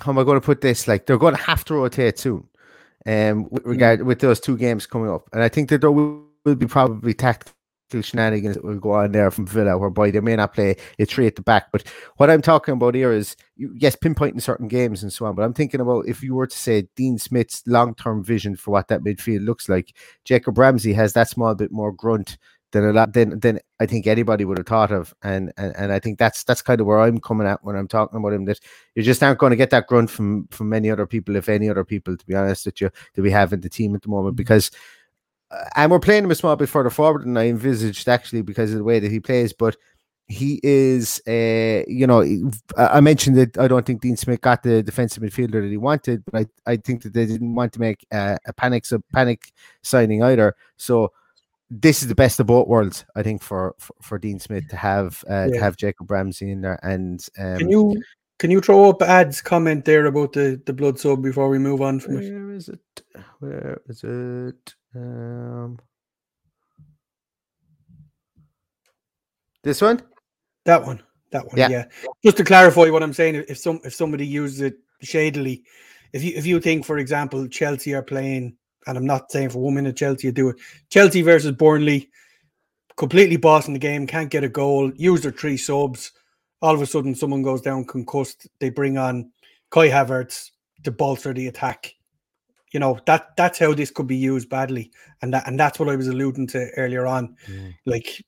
how 0.00 0.12
am 0.12 0.18
I 0.18 0.24
going 0.24 0.40
to 0.40 0.44
put 0.44 0.60
this? 0.60 0.86
Like 0.88 1.06
they're 1.06 1.18
going 1.18 1.36
to 1.36 1.42
have 1.42 1.64
to 1.66 1.74
rotate 1.74 2.18
soon. 2.18 2.48
Um, 3.06 3.48
with 3.50 3.64
regard 3.64 4.02
with 4.02 4.20
those 4.20 4.38
two 4.38 4.56
games 4.56 4.86
coming 4.86 5.10
up, 5.10 5.28
and 5.32 5.42
I 5.42 5.48
think 5.48 5.68
that 5.70 5.80
there 5.80 5.90
will, 5.90 6.24
will 6.44 6.54
be 6.54 6.66
probably 6.66 7.14
tactical 7.14 7.52
shenanigans 8.00 8.54
that 8.54 8.64
will 8.64 8.78
go 8.78 8.92
on 8.92 9.12
there 9.12 9.30
from 9.30 9.46
Villa, 9.46 9.76
whereby 9.76 10.10
they 10.10 10.20
may 10.20 10.36
not 10.36 10.54
play 10.54 10.76
a 10.98 11.04
three 11.04 11.26
at 11.26 11.36
the 11.36 11.42
back. 11.42 11.70
But 11.72 11.82
what 12.16 12.30
I'm 12.30 12.40
talking 12.40 12.74
about 12.74 12.94
here 12.94 13.12
is 13.12 13.36
you, 13.56 13.74
yes, 13.76 13.96
pinpointing 13.96 14.40
certain 14.40 14.68
games 14.68 15.02
and 15.02 15.12
so 15.12 15.26
on. 15.26 15.34
But 15.34 15.42
I'm 15.42 15.52
thinking 15.52 15.80
about 15.80 16.08
if 16.08 16.22
you 16.22 16.34
were 16.34 16.46
to 16.46 16.56
say 16.56 16.88
Dean 16.96 17.18
Smith's 17.18 17.62
long 17.66 17.94
term 17.94 18.24
vision 18.24 18.56
for 18.56 18.70
what 18.70 18.88
that 18.88 19.02
midfield 19.02 19.44
looks 19.44 19.68
like. 19.68 19.94
Jacob 20.24 20.56
Ramsey 20.56 20.92
has 20.94 21.12
that 21.12 21.28
small 21.28 21.54
bit 21.54 21.72
more 21.72 21.92
grunt 21.92 22.38
than 22.72 22.84
a 22.84 22.92
lot 22.92 23.12
than 23.12 23.38
than 23.38 23.60
I 23.80 23.86
think 23.86 24.06
anybody 24.06 24.44
would 24.44 24.58
have 24.58 24.66
thought 24.66 24.90
of. 24.90 25.14
And 25.22 25.52
and, 25.56 25.74
and 25.76 25.92
I 25.92 25.98
think 25.98 26.18
that's 26.18 26.42
that's 26.44 26.62
kind 26.62 26.80
of 26.80 26.86
where 26.86 27.00
I'm 27.00 27.20
coming 27.20 27.46
at 27.46 27.62
when 27.62 27.76
I'm 27.76 27.88
talking 27.88 28.18
about 28.18 28.32
him. 28.32 28.46
That 28.46 28.60
you 28.94 29.02
just 29.02 29.22
aren't 29.22 29.38
going 29.38 29.50
to 29.50 29.56
get 29.56 29.70
that 29.70 29.86
grunt 29.86 30.10
from 30.10 30.48
from 30.48 30.68
many 30.68 30.90
other 30.90 31.06
people, 31.06 31.36
if 31.36 31.48
any 31.48 31.68
other 31.68 31.84
people, 31.84 32.16
to 32.16 32.26
be 32.26 32.34
honest 32.34 32.66
with 32.66 32.80
you, 32.80 32.90
that 33.14 33.22
we 33.22 33.30
have 33.30 33.52
in 33.52 33.60
the 33.60 33.68
team 33.68 33.94
at 33.94 34.02
the 34.02 34.08
moment. 34.08 34.36
Because 34.36 34.70
uh, 35.50 35.64
and 35.76 35.90
we're 35.90 36.00
playing 36.00 36.24
him 36.24 36.30
a 36.30 36.34
small 36.34 36.56
bit 36.56 36.68
further 36.68 36.90
forward 36.90 37.22
than 37.22 37.36
I 37.36 37.48
envisaged 37.48 38.08
actually 38.08 38.42
because 38.42 38.72
of 38.72 38.78
the 38.78 38.84
way 38.84 38.98
that 38.98 39.10
he 39.10 39.20
plays, 39.20 39.52
but 39.52 39.76
he 40.28 40.60
is, 40.62 41.20
uh, 41.28 41.84
you 41.86 42.06
know, 42.06 42.24
I 42.76 43.00
mentioned 43.00 43.36
that 43.36 43.58
I 43.58 43.68
don't 43.68 43.84
think 43.84 44.00
Dean 44.00 44.16
Smith 44.16 44.40
got 44.40 44.62
the 44.62 44.82
defensive 44.82 45.22
midfielder 45.22 45.60
that 45.62 45.70
he 45.70 45.76
wanted, 45.76 46.24
but 46.24 46.46
I, 46.66 46.72
I 46.72 46.76
think 46.76 47.02
that 47.02 47.12
they 47.12 47.26
didn't 47.26 47.54
want 47.54 47.72
to 47.74 47.80
make 47.80 48.06
uh, 48.10 48.36
a 48.46 48.52
panic 48.52 48.86
so 48.86 49.02
panic 49.12 49.52
signing 49.82 50.22
either. 50.22 50.56
So 50.76 51.12
this 51.74 52.02
is 52.02 52.08
the 52.08 52.14
best 52.14 52.38
of 52.38 52.46
both 52.46 52.68
worlds, 52.68 53.04
I 53.16 53.22
think, 53.22 53.42
for 53.42 53.74
for, 53.78 53.96
for 54.02 54.18
Dean 54.18 54.38
Smith 54.38 54.68
to 54.68 54.76
have 54.76 55.24
uh, 55.28 55.48
to 55.48 55.58
have 55.58 55.76
Jacob 55.76 56.10
Ramsey 56.10 56.50
in 56.50 56.60
there. 56.60 56.78
And 56.82 57.26
um, 57.38 57.58
Can 57.58 57.70
you 57.70 58.02
can 58.38 58.50
you 58.50 58.60
throw 58.60 58.90
up 58.90 59.00
ads 59.00 59.40
comment 59.40 59.86
there 59.86 60.04
about 60.06 60.34
the 60.34 60.60
the 60.66 60.74
blood 60.74 60.98
sub 60.98 61.22
before 61.22 61.48
we 61.48 61.58
move 61.58 61.80
on 61.80 61.98
from 61.98 62.18
it? 62.18 62.30
where 62.30 62.50
is 62.52 62.68
it? 62.68 63.02
Where 63.38 63.80
is 63.88 64.04
it? 64.04 64.74
Um, 64.94 65.78
this 69.64 69.80
one. 69.80 70.02
That 70.66 70.84
one. 70.84 71.02
That 71.30 71.46
one. 71.46 71.56
Yeah. 71.56 71.68
Yeah. 71.68 71.84
Just 72.22 72.36
to 72.36 72.44
clarify 72.44 72.90
what 72.90 73.02
I'm 73.02 73.14
saying, 73.14 73.44
if 73.48 73.56
some 73.56 73.80
if 73.82 73.94
somebody 73.94 74.26
uses 74.26 74.60
it 74.60 74.74
shadily, 75.00 75.64
if 76.12 76.22
you 76.22 76.32
if 76.36 76.44
you 76.44 76.60
think, 76.60 76.84
for 76.84 76.98
example, 76.98 77.48
Chelsea 77.48 77.94
are 77.94 78.02
playing, 78.02 78.58
and 78.86 78.98
I'm 78.98 79.06
not 79.06 79.30
saying 79.30 79.50
for 79.50 79.60
one 79.60 79.74
minute 79.74 79.96
Chelsea 79.96 80.28
you 80.28 80.32
do 80.32 80.50
it, 80.50 80.56
Chelsea 80.90 81.22
versus 81.22 81.52
Burnley, 81.52 82.10
completely 82.96 83.36
bossing 83.36 83.74
the 83.74 83.80
game, 83.80 84.06
can't 84.06 84.30
get 84.30 84.44
a 84.44 84.48
goal, 84.48 84.92
use 84.96 85.22
their 85.22 85.32
three 85.32 85.56
subs. 85.56 86.12
All 86.60 86.74
of 86.74 86.82
a 86.82 86.86
sudden, 86.86 87.14
someone 87.14 87.42
goes 87.42 87.60
down 87.60 87.84
concussed. 87.84 88.46
They 88.60 88.70
bring 88.70 88.96
on 88.96 89.32
Kai 89.70 89.88
Havertz 89.88 90.50
to 90.84 90.90
bolster 90.92 91.32
the 91.32 91.48
attack. 91.48 91.94
You 92.72 92.80
know 92.80 92.98
that 93.06 93.36
that's 93.36 93.58
how 93.58 93.74
this 93.74 93.90
could 93.90 94.06
be 94.06 94.16
used 94.16 94.48
badly, 94.48 94.90
and 95.20 95.34
that 95.34 95.46
and 95.46 95.58
that's 95.58 95.78
what 95.78 95.88
I 95.88 95.96
was 95.96 96.08
alluding 96.08 96.46
to 96.48 96.70
earlier 96.76 97.06
on. 97.06 97.36
Mm. 97.48 97.74
Like, 97.84 98.22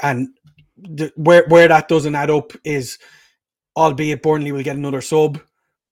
and 0.00 0.28
the, 0.76 1.12
where 1.16 1.44
where 1.48 1.68
that 1.68 1.88
doesn't 1.88 2.14
add 2.14 2.30
up 2.30 2.52
is, 2.64 2.98
albeit 3.76 4.22
Burnley 4.22 4.50
will 4.50 4.62
get 4.62 4.76
another 4.76 5.00
sub, 5.00 5.40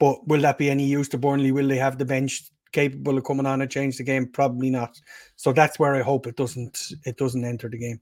but 0.00 0.26
will 0.26 0.40
that 0.40 0.58
be 0.58 0.68
any 0.68 0.84
use 0.84 1.08
to 1.10 1.18
Burnley? 1.18 1.52
Will 1.52 1.68
they 1.68 1.76
have 1.76 1.98
the 1.98 2.04
bench 2.04 2.42
capable 2.72 3.18
of 3.18 3.24
coming 3.24 3.46
on 3.46 3.62
and 3.62 3.70
change 3.70 3.96
the 3.98 4.04
game? 4.04 4.26
Probably 4.26 4.70
not. 4.70 5.00
So 5.36 5.52
that's 5.52 5.78
where 5.78 5.94
I 5.94 6.02
hope 6.02 6.26
it 6.26 6.36
doesn't 6.36 6.92
it 7.04 7.16
doesn't 7.16 7.44
enter 7.44 7.68
the 7.68 7.78
game. 7.78 8.00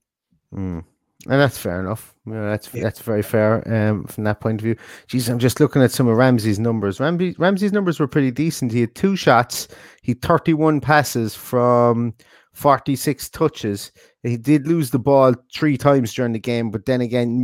Mm. 0.55 0.85
And 1.29 1.39
that's 1.41 1.59
fair 1.59 1.81
enough. 1.81 2.15
Know, 2.25 2.49
that's 2.49 2.73
Yeah. 2.73 2.83
that's 2.83 3.01
very 3.01 3.23
fair 3.23 3.63
um, 3.71 4.05
from 4.05 4.25
that 4.25 4.41
point 4.41 4.61
of 4.61 4.65
view. 4.65 4.77
Jeez, 5.07 5.29
I'm 5.29 5.39
just 5.39 5.61
looking 5.61 5.83
at 5.83 5.91
some 5.91 6.09
of 6.09 6.17
Ramsey's 6.17 6.59
numbers. 6.59 6.99
Ramsey, 6.99 7.35
Ramsey's 7.39 7.73
numbers 7.73 8.01
were 8.01 8.09
pretty 8.09 8.31
decent. 8.31 8.73
He 8.73 8.81
had 8.81 8.95
two 8.95 9.17
shots. 9.17 9.69
He 10.03 10.13
had 10.13 10.23
31 10.23 10.81
passes 10.81 11.35
from 11.35 12.15
46 12.53 13.29
touches. 13.31 13.93
He 14.23 14.37
did 14.37 14.67
lose 14.67 14.91
the 14.91 14.99
ball 14.99 15.35
three 15.55 15.77
times 15.77 16.15
during 16.15 16.33
the 16.33 16.39
game, 16.39 16.71
but 16.71 16.87
then 16.87 17.01
again, 17.01 17.43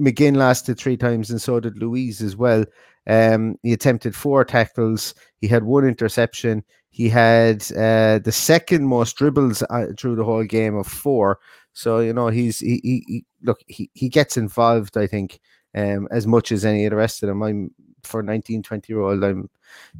McGinn 0.00 0.36
lasted 0.36 0.78
three 0.78 0.96
times, 0.96 1.30
and 1.30 1.40
so 1.40 1.60
did 1.60 1.78
Luiz 1.78 2.20
as 2.20 2.36
well. 2.36 2.64
Um, 3.06 3.56
he 3.62 3.72
attempted 3.72 4.14
four 4.14 4.44
tackles. 4.44 5.14
He 5.40 5.48
had 5.48 5.64
one 5.64 5.84
interception. 5.84 6.64
He 6.90 7.08
had 7.08 7.62
uh, 7.72 8.18
the 8.18 8.32
second 8.32 8.86
most 8.86 9.16
dribbles 9.16 9.62
uh, 9.70 9.86
through 9.98 10.16
the 10.16 10.24
whole 10.24 10.44
game 10.44 10.76
of 10.76 10.86
four. 10.86 11.38
So 11.72 12.00
you 12.00 12.12
know 12.12 12.28
he's 12.28 12.60
he, 12.60 12.80
he, 12.82 13.04
he 13.06 13.24
look 13.42 13.60
he, 13.66 13.90
he 13.94 14.08
gets 14.08 14.36
involved. 14.36 14.96
I 14.96 15.06
think 15.06 15.40
um, 15.74 16.08
as 16.10 16.26
much 16.26 16.52
as 16.52 16.64
any 16.64 16.84
of 16.84 16.90
the 16.90 16.96
rest 16.96 17.22
of 17.22 17.28
them. 17.28 17.42
I'm 17.42 17.70
for 18.04 18.22
19, 18.22 18.62
20 18.62 18.92
year 18.92 19.00
old. 19.00 19.22
I'm 19.24 19.48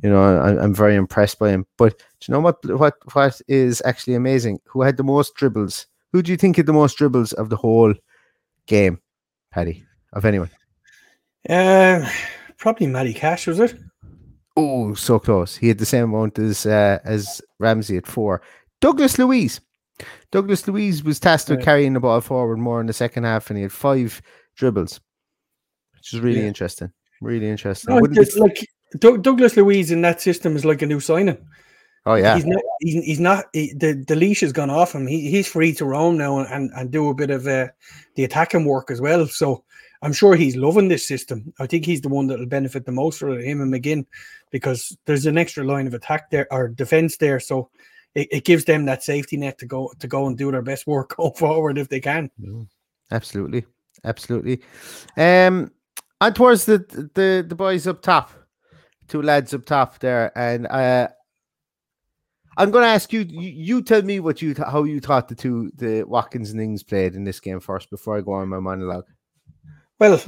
you 0.03 0.11
know 0.11 0.23
I'm, 0.23 0.59
I'm 0.59 0.75
very 0.75 0.97
impressed 0.97 1.39
by 1.39 1.51
him. 1.51 1.67
But 1.79 1.99
do 1.99 2.05
you 2.29 2.35
know 2.35 2.41
what 2.41 2.65
what 2.79 2.95
what 3.15 3.41
is 3.49 3.83
actually 3.85 4.15
amazing? 4.15 4.61
Who 4.67 4.83
had 4.83 4.97
the 4.97 5.05
most 5.05 5.35
dribbles? 5.35 5.87
Who 6.13 6.23
do 6.23 6.31
you 6.31 6.37
think 6.37 6.57
had 6.57 6.67
the 6.67 6.73
most 6.73 6.99
dribbles 6.99 7.33
of 7.33 7.49
the 7.49 7.57
whole 7.57 7.95
game, 8.67 9.01
Paddy? 9.51 9.85
Of 10.13 10.27
anyone? 10.27 10.51
Um, 11.49 12.05
probably 12.63 12.87
Matty 12.87 13.13
Cash 13.13 13.47
was 13.49 13.59
it? 13.61 13.75
Oh, 14.57 14.95
so 14.95 15.19
close. 15.19 15.57
He 15.57 15.69
had 15.69 15.79
the 15.79 15.87
same 15.87 16.05
amount 16.05 16.39
as 16.39 16.65
uh, 16.65 16.99
as 17.05 17.43
Ramsey 17.59 17.97
at 17.97 18.07
four. 18.07 18.41
Douglas 18.81 19.19
Luiz. 19.19 19.61
Douglas 20.31 20.67
Luiz 20.67 21.03
was 21.05 21.21
tasked 21.21 21.51
with 21.51 21.63
carrying 21.63 21.93
the 21.93 22.01
ball 22.01 22.21
forward 22.21 22.59
more 22.59 22.81
in 22.81 22.87
the 22.87 22.93
second 22.93 23.25
half, 23.25 23.51
and 23.51 23.57
he 23.57 23.63
had 23.63 23.73
five 23.73 24.21
dribbles, 24.57 25.01
which 25.95 26.13
is 26.15 26.21
really 26.21 26.41
Yeah. 26.41 26.47
interesting. 26.47 26.91
Really 27.21 27.49
interesting. 27.49 27.95
No, 27.95 28.01
Wouldn't 28.01 28.19
it's 28.19 28.35
be- 28.35 28.41
like 28.41 28.67
Doug- 28.99 29.23
Douglas 29.23 29.57
Luiz 29.57 29.91
in 29.91 30.03
that 30.03 30.21
system 30.21 30.57
is 30.57 30.65
like 30.65 30.83
a 30.83 30.87
new 30.87 31.01
signing. 31.01 31.39
oh 32.07 32.15
yeah, 32.15 32.35
He's 32.35 32.45
not. 32.47 32.63
He's, 32.81 33.05
he's 33.05 33.21
not. 33.21 33.45
He, 33.53 33.73
the 33.75 34.05
the 34.09 34.17
leash 34.17 34.41
has 34.41 34.53
gone 34.53 34.71
off 34.71 34.95
him. 34.95 35.07
He, 35.07 35.31
he's 35.31 35.47
free 35.49 35.73
to 35.75 35.85
roam 35.85 36.17
now 36.19 36.39
and, 36.39 36.49
and, 36.53 36.71
and 36.77 36.91
do 36.91 37.09
a 37.09 37.15
bit 37.15 37.31
of 37.31 37.47
uh, 37.47 37.69
the 38.17 38.25
attacking 38.25 38.65
work 38.65 38.91
as 38.91 39.01
well. 39.01 39.27
So 39.27 39.65
I'm 40.03 40.13
sure 40.13 40.35
he's 40.35 40.57
loving 40.57 40.89
this 40.89 41.07
system. 41.07 41.53
I 41.61 41.67
think 41.67 41.87
he's 41.87 42.01
the 42.01 42.09
one 42.09 42.27
that 42.27 42.39
will 42.39 42.47
benefit 42.47 42.85
the 42.85 42.93
most 42.93 43.21
for 43.21 43.39
him 43.39 43.61
and 43.61 43.73
McGinn 43.73 44.05
because 44.51 44.97
there's 45.07 45.27
an 45.27 45.39
extra 45.39 45.65
line 45.65 45.87
of 45.87 45.95
attack 45.95 46.31
there 46.31 46.53
or 46.53 46.69
defense 46.69 47.17
there. 47.17 47.39
So 47.39 47.71
it, 48.15 48.29
it 48.31 48.45
gives 48.45 48.65
them 48.65 48.85
that 48.87 49.05
safety 49.05 49.37
net 49.37 49.59
to 49.59 49.67
go 49.67 49.93
to 50.01 50.09
go 50.09 50.27
and 50.27 50.37
do 50.37 50.51
their 50.51 50.63
best 50.63 50.87
work 50.87 51.15
forward 51.37 51.79
if 51.79 51.89
they 51.89 52.01
can. 52.01 52.31
absolutely, 53.11 53.65
absolutely. 54.05 54.61
Um, 55.17 55.71
and 56.21 56.35
towards 56.35 56.65
the 56.65 56.79
the 57.15 57.45
the 57.47 57.55
boys 57.55 57.87
up 57.87 58.03
top, 58.03 58.33
two 59.09 59.23
lads 59.23 59.55
up 59.55 59.65
top 59.65 59.99
there, 60.01 60.37
and 60.37 60.67
uh, 60.67 61.09
I'm 62.57 62.71
going 62.71 62.85
to 62.85 62.91
ask 62.91 63.13
you, 63.13 63.21
you. 63.21 63.49
You 63.51 63.83
tell 63.83 64.03
me 64.03 64.21
what 64.21 64.43
you 64.43 64.55
th- 64.55 64.69
how 64.69 64.85
you 64.85 65.01
thought 65.01 65.29
the 65.29 65.35
two 65.35 65.71
the 65.77 66.03
Watkins 66.05 66.51
and 66.51 66.61
Ings 66.61 66.83
played 66.83 67.15
in 67.15 67.25
this 67.25 67.41
game 67.41 67.61
first 67.61 67.89
before 67.89 68.19
I 68.19 68.21
go 68.21 68.33
on 68.33 68.49
my 68.49 68.61
monologue. 68.61 69.07
Well, 70.03 70.21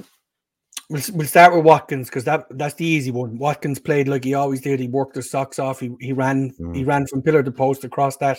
we'll, 0.88 1.02
we'll 1.14 1.26
start 1.26 1.52
with 1.52 1.64
Watkins 1.64 2.08
because 2.08 2.22
that 2.22 2.46
that's 2.50 2.74
the 2.74 2.87
easy 2.87 3.10
one. 3.10 3.37
Watkins 3.38 3.80
played 3.80 4.06
like 4.06 4.22
he 4.22 4.32
always 4.32 4.60
did. 4.60 4.78
He 4.78 4.87
worked 4.87 5.16
his 5.16 5.28
socks 5.28 5.58
off. 5.58 5.80
He 5.80 5.90
he 5.98 6.12
ran 6.12 6.50
he 6.72 6.84
mm. 6.84 6.87
ran 6.87 7.08
from 7.08 7.22
pillar 7.22 7.42
to 7.42 7.50
post 7.50 7.82
across 7.82 8.16
that. 8.18 8.38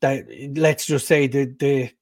That 0.00 0.26
let's 0.56 0.84
just 0.84 1.06
say 1.06 1.28
the 1.28 1.44
the 1.60 1.92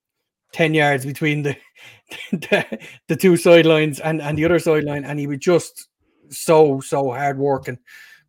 ten 0.54 0.72
yards 0.72 1.04
between 1.04 1.42
the 1.42 1.54
the, 2.32 2.78
the 3.08 3.16
two 3.16 3.36
sidelines 3.36 4.00
and 4.00 4.22
and 4.22 4.38
the 4.38 4.46
other 4.46 4.58
sideline, 4.58 5.04
and 5.04 5.20
he 5.20 5.26
was 5.26 5.36
just 5.36 5.88
so 6.30 6.80
so 6.80 7.10
hard 7.10 7.36
working. 7.36 7.78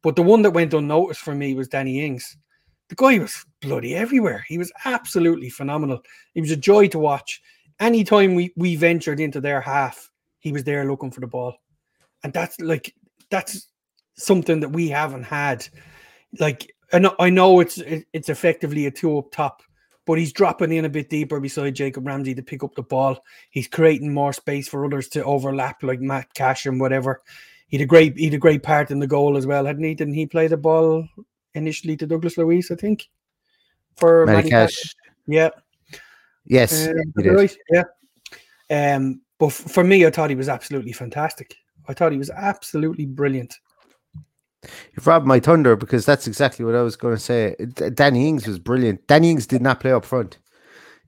But 0.01 0.17
the 0.17 0.23
one 0.23 0.41
that 0.41 0.51
went 0.51 0.73
unnoticed 0.73 1.21
for 1.21 1.35
me 1.35 1.53
was 1.53 1.69
Danny 1.69 2.05
Ings. 2.05 2.35
The 2.89 2.95
guy 2.95 3.17
was 3.17 3.45
bloody 3.61 3.95
everywhere. 3.95 4.43
He 4.45 4.57
was 4.57 4.73
absolutely 4.83 5.49
phenomenal. 5.49 6.01
He 6.33 6.41
was 6.41 6.51
a 6.51 6.57
joy 6.57 6.89
to 6.89 6.99
watch. 6.99 7.41
Anytime 7.79 8.35
we 8.35 8.51
we 8.57 8.75
ventured 8.75 9.21
into 9.21 9.39
their 9.39 9.61
half, 9.61 10.11
he 10.47 10.53
was 10.53 10.63
there 10.63 10.85
looking 10.85 11.11
for 11.11 11.19
the 11.19 11.27
ball. 11.27 11.55
And 12.23 12.33
that's 12.33 12.59
like 12.59 12.95
that's 13.29 13.67
something 14.15 14.61
that 14.61 14.69
we 14.69 14.87
haven't 14.87 15.23
had. 15.23 15.67
Like 16.39 16.73
I 16.93 16.99
know, 16.99 17.15
I 17.19 17.29
know 17.29 17.59
it's 17.59 17.77
it's 17.77 18.29
effectively 18.29 18.85
a 18.85 18.91
two 18.91 19.17
up 19.17 19.31
top, 19.31 19.61
but 20.05 20.17
he's 20.17 20.31
dropping 20.31 20.71
in 20.71 20.85
a 20.85 20.89
bit 20.89 21.09
deeper 21.09 21.39
beside 21.39 21.75
Jacob 21.75 22.07
Ramsey 22.07 22.33
to 22.33 22.41
pick 22.41 22.63
up 22.63 22.75
the 22.75 22.81
ball. 22.81 23.19
He's 23.49 23.67
creating 23.67 24.13
more 24.13 24.33
space 24.33 24.67
for 24.67 24.85
others 24.85 25.09
to 25.09 25.23
overlap, 25.23 25.83
like 25.83 25.99
Matt 25.99 26.33
Cash 26.33 26.65
and 26.65 26.79
whatever. 26.79 27.21
He 27.67 27.77
had 27.77 27.83
a 27.83 27.87
great 27.87 28.17
he 28.17 28.25
had 28.25 28.33
a 28.33 28.39
great 28.39 28.63
part 28.63 28.89
in 28.89 28.99
the 28.99 29.07
goal 29.07 29.35
as 29.35 29.45
well, 29.45 29.65
hadn't 29.65 29.83
he? 29.83 29.93
Didn't 29.93 30.13
he 30.13 30.25
play 30.25 30.47
the 30.47 30.57
ball 30.57 31.07
initially 31.53 31.97
to 31.97 32.07
Douglas 32.07 32.37
Luiz, 32.37 32.71
I 32.71 32.75
think? 32.75 33.09
For 33.97 34.25
Matty 34.25 34.35
Matty 34.37 34.49
Cash, 34.49 34.95
Yeah. 35.27 35.49
yes, 36.45 36.87
Uh, 36.87 36.93
right, 37.15 37.57
yeah. 37.69 37.83
Um, 38.69 39.21
but 39.39 39.47
f- 39.47 39.71
for 39.71 39.83
me, 39.83 40.05
I 40.05 40.11
thought 40.11 40.29
he 40.29 40.35
was 40.35 40.49
absolutely 40.49 40.93
fantastic. 40.93 41.55
I 41.87 41.93
thought 41.93 42.11
he 42.11 42.17
was 42.17 42.29
absolutely 42.29 43.05
brilliant. 43.05 43.55
You've 44.95 45.07
robbed 45.07 45.27
my 45.27 45.39
thunder 45.39 45.75
because 45.75 46.05
that's 46.05 46.27
exactly 46.27 46.65
what 46.65 46.75
I 46.75 46.81
was 46.81 46.95
going 46.95 47.15
to 47.15 47.21
say. 47.21 47.55
Danny 47.93 48.27
Ings 48.27 48.47
was 48.47 48.59
brilliant. 48.59 49.05
Danny 49.07 49.31
Ings 49.31 49.47
did 49.47 49.61
not 49.61 49.79
play 49.79 49.91
up 49.91 50.05
front. 50.05 50.39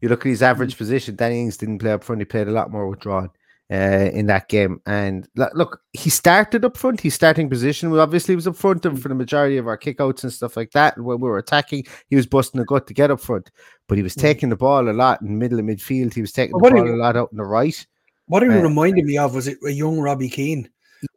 You 0.01 0.09
look 0.09 0.25
at 0.25 0.29
his 0.29 0.43
average 0.43 0.75
mm. 0.75 0.77
position. 0.77 1.15
Danny 1.15 1.41
Ings 1.41 1.57
didn't 1.57 1.79
play 1.79 1.91
up 1.91 2.03
front. 2.03 2.21
He 2.21 2.25
played 2.25 2.47
a 2.47 2.51
lot 2.51 2.71
more 2.71 2.87
withdrawn 2.87 3.29
uh, 3.71 4.09
in 4.13 4.27
that 4.27 4.47
game. 4.47 4.81
And 4.85 5.27
look, 5.35 5.81
he 5.93 6.09
started 6.09 6.63
up 6.63 6.77
front. 6.77 7.01
His 7.01 7.15
starting 7.15 7.49
position 7.49 7.91
obviously 7.97 8.35
was 8.35 8.47
up 8.47 8.55
front 8.55 8.85
and 8.85 8.97
mm. 8.97 9.01
for 9.01 9.09
the 9.09 9.15
majority 9.15 9.57
of 9.57 9.67
our 9.67 9.77
kickouts 9.77 10.23
and 10.23 10.31
stuff 10.31 10.55
like 10.55 10.71
that. 10.71 10.97
When 10.97 11.19
we 11.19 11.27
were 11.27 11.37
attacking, 11.37 11.85
he 12.07 12.15
was 12.15 12.27
busting 12.27 12.61
a 12.61 12.65
gut 12.65 12.87
to 12.87 12.93
get 12.93 13.11
up 13.11 13.19
front. 13.19 13.51
But 13.87 13.97
he 13.97 14.03
was 14.03 14.15
mm. 14.15 14.21
taking 14.21 14.49
the 14.49 14.55
ball 14.55 14.89
a 14.89 14.93
lot 14.93 15.21
in 15.21 15.27
the 15.27 15.33
middle 15.33 15.59
of 15.59 15.65
midfield. 15.65 16.13
He 16.13 16.21
was 16.21 16.31
taking 16.31 16.57
the 16.57 16.69
ball 16.69 16.85
you- 16.85 16.95
a 16.95 16.95
lot 16.95 17.17
out 17.17 17.31
in 17.31 17.37
the 17.37 17.45
right. 17.45 17.85
What 18.29 18.43
it 18.43 18.49
Uh, 18.51 18.61
reminded 18.61 19.05
me 19.05 19.17
of 19.17 19.35
was 19.35 19.47
it 19.47 19.57
a 19.65 19.71
young 19.71 19.99
Robbie 19.99 20.29
Keane. 20.29 20.69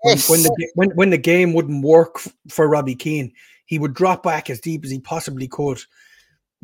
When, 0.02 0.16
Yes. 0.16 0.28
when 0.28 0.42
the 0.42 0.68
when 0.74 0.90
when 0.90 1.10
the 1.10 1.18
game 1.18 1.52
wouldn't 1.52 1.84
work 1.84 2.20
for 2.48 2.68
Robbie 2.68 2.94
Keane, 2.94 3.32
he 3.66 3.78
would 3.78 3.94
drop 3.94 4.22
back 4.22 4.50
as 4.50 4.60
deep 4.60 4.84
as 4.84 4.90
he 4.90 4.98
possibly 5.00 5.46
could, 5.48 5.80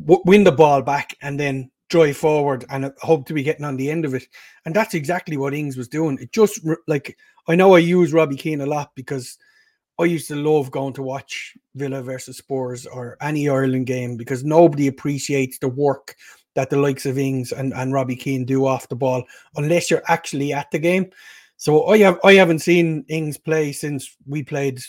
w- 0.05 0.21
win 0.25 0.43
the 0.43 0.51
ball 0.51 0.81
back, 0.81 1.15
and 1.21 1.39
then 1.39 1.69
drive 1.89 2.17
forward 2.17 2.65
and 2.69 2.85
uh, 2.85 2.91
hope 3.01 3.25
to 3.27 3.33
be 3.33 3.43
getting 3.43 3.65
on 3.65 3.75
the 3.77 3.89
end 3.89 4.05
of 4.05 4.13
it. 4.13 4.27
And 4.65 4.75
that's 4.75 4.93
exactly 4.93 5.37
what 5.37 5.53
Ings 5.53 5.75
was 5.77 5.87
doing. 5.87 6.17
It 6.19 6.31
just 6.31 6.61
like 6.87 7.17
I 7.47 7.55
know 7.55 7.75
I 7.75 7.79
use 7.79 8.13
Robbie 8.13 8.35
Keane 8.37 8.61
a 8.61 8.65
lot 8.65 8.91
because 8.95 9.37
I 9.99 10.05
used 10.05 10.29
to 10.29 10.35
love 10.35 10.71
going 10.71 10.93
to 10.93 11.03
watch 11.03 11.57
Villa 11.75 12.01
versus 12.01 12.37
Spurs 12.37 12.85
or 12.85 13.17
any 13.21 13.49
Ireland 13.49 13.85
game 13.87 14.15
because 14.15 14.43
nobody 14.45 14.87
appreciates 14.87 15.59
the 15.59 15.67
work 15.67 16.15
that 16.59 16.69
the 16.69 16.75
likes 16.75 17.05
of 17.05 17.17
Ings 17.17 17.53
and, 17.53 17.73
and 17.73 17.93
Robbie 17.93 18.17
Keane 18.17 18.43
do 18.43 18.65
off 18.65 18.89
the 18.89 18.95
ball 18.95 19.23
unless 19.55 19.89
you're 19.89 20.03
actually 20.09 20.51
at 20.51 20.69
the 20.71 20.77
game. 20.77 21.09
So 21.55 21.87
I 21.87 21.99
have 21.99 22.19
I 22.21 22.33
haven't 22.33 22.59
seen 22.59 23.05
Ings 23.07 23.37
play 23.37 23.71
since 23.71 24.17
we 24.27 24.43
played 24.43 24.81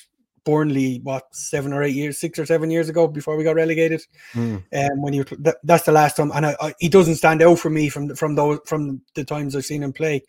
Burnley 0.45 0.99
what 1.05 1.33
seven 1.33 1.73
or 1.73 1.85
eight 1.85 1.95
years, 1.95 2.19
six 2.19 2.41
or 2.41 2.47
seven 2.47 2.73
years 2.73 2.89
ago 2.89 3.07
before 3.07 3.37
we 3.37 3.45
got 3.45 3.55
relegated. 3.55 4.03
Mm. 4.33 4.65
And 4.73 5.01
when 5.01 5.13
you 5.13 5.23
that, 5.39 5.59
that's 5.63 5.85
the 5.85 5.93
last 5.93 6.17
time, 6.17 6.33
and 6.35 6.45
I, 6.45 6.57
I, 6.61 6.75
he 6.81 6.89
doesn't 6.89 7.17
stand 7.17 7.41
out 7.41 7.61
for 7.61 7.71
me 7.71 7.89
from 7.89 8.09
the- 8.09 8.17
from 8.17 8.35
those 8.35 8.59
from 8.67 9.01
the 9.15 9.23
times 9.25 9.55
I've 9.55 9.65
seen 9.65 9.85
him 9.85 9.93
play. 9.93 10.25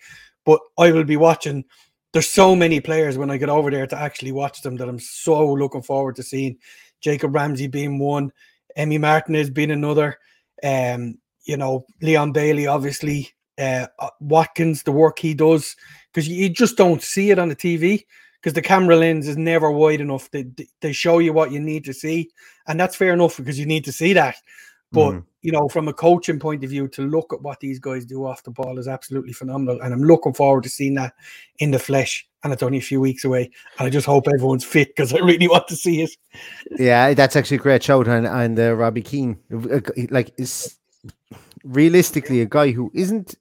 But 0.46 0.60
I 0.78 0.92
will 0.92 1.06
be 1.06 1.18
watching. 1.18 1.66
There's 2.14 2.30
so 2.30 2.56
many 2.56 2.82
players 2.82 3.18
when 3.18 3.32
I 3.32 3.38
get 3.38 3.50
over 3.50 3.72
there 3.72 3.88
to 3.88 3.98
actually 3.98 4.32
watch 4.32 4.62
them 4.62 4.78
that 4.78 4.90
I'm 4.90 5.00
so 5.00 5.54
looking 5.54 5.82
forward 5.82 6.18
to 6.18 6.24
seeing. 6.24 6.60
Jacob 7.00 7.34
Ramsey 7.34 7.66
being 7.66 7.98
one, 7.98 8.32
Emi 8.78 9.00
Martinez 9.00 9.50
being 9.50 9.72
another. 9.72 10.20
Um, 10.64 11.18
you 11.44 11.58
know, 11.58 11.86
Leon 12.02 12.32
Bailey, 12.32 12.68
obviously, 12.68 13.30
uh, 13.60 13.88
uh, 14.00 14.10
Watkins, 14.20 14.84
the 14.84 14.92
work 14.92 15.20
he 15.20 15.34
does, 15.34 15.76
because 16.14 16.28
you, 16.28 16.50
just 16.50 16.78
don't 16.78 17.02
see 17.02 17.32
it 17.32 17.40
on 17.40 17.50
the 17.50 17.56
TV 17.56 18.06
because 18.40 18.54
the 18.54 18.62
camera 18.62 18.96
lens 18.96 19.28
is 19.28 19.38
never 19.38 19.70
wide 19.72 20.02
enough. 20.02 20.30
They, 20.32 20.46
they- 20.82 20.92
show 20.94 21.20
you 21.20 21.32
what 21.34 21.52
you 21.52 21.60
need 21.60 21.84
to 21.86 21.94
see, 21.94 22.30
and 22.68 22.80
that's 22.80 22.96
fair 22.96 23.14
enough 23.14 23.38
because 23.38 23.60
you 23.60 23.66
need 23.66 23.86
to 23.86 23.92
see 23.92 24.14
that. 24.14 24.36
But 24.92 25.12
Mhm. 25.14 25.26
you 25.42 25.52
know, 25.52 25.70
from 25.70 25.88
a 25.88 25.94
coaching 25.94 26.38
point 26.40 26.64
of 26.64 26.70
view, 26.70 26.88
to 26.90 27.02
look 27.02 27.32
at 27.34 27.42
what 27.42 27.60
these 27.62 27.80
guys 27.80 28.06
do 28.06 28.26
off 28.26 28.44
the 28.44 28.52
ball 28.52 28.78
is 28.78 28.88
absolutely 28.88 29.34
phenomenal, 29.34 29.80
and 29.82 29.94
I'm 29.94 30.04
looking 30.04 30.34
forward 30.34 30.64
to 30.64 30.70
seeing 30.70 30.96
that 30.96 31.14
in 31.60 31.72
the 31.72 31.80
flesh. 31.80 32.28
And 32.44 32.52
it's 32.52 32.64
only 32.64 32.80
a 32.80 32.82
few 32.82 33.00
weeks 33.00 33.24
away, 33.24 33.52
and 33.78 33.86
I 33.88 33.90
just 33.92 34.08
hope 34.08 34.28
everyone's 34.28 34.66
fit 34.66 34.90
because 34.90 35.14
I 35.14 35.20
really 35.20 35.48
want 35.48 35.68
to 35.68 35.76
see 35.76 36.02
it. 36.02 36.12
Yeah, 36.80 37.14
that's 37.14 37.36
actually 37.36 37.58
a 37.58 37.62
great 37.62 37.84
shout 37.84 38.08
on 38.08 38.26
and 38.26 38.60
uh, 38.60 38.74
Robbie 38.76 39.04
Keane. 39.04 39.38
Like, 40.10 40.34
is 40.38 40.76
realistically 41.64 42.42
a 42.42 42.46
guy 42.46 42.72
who 42.72 42.92
isn't 42.94 43.36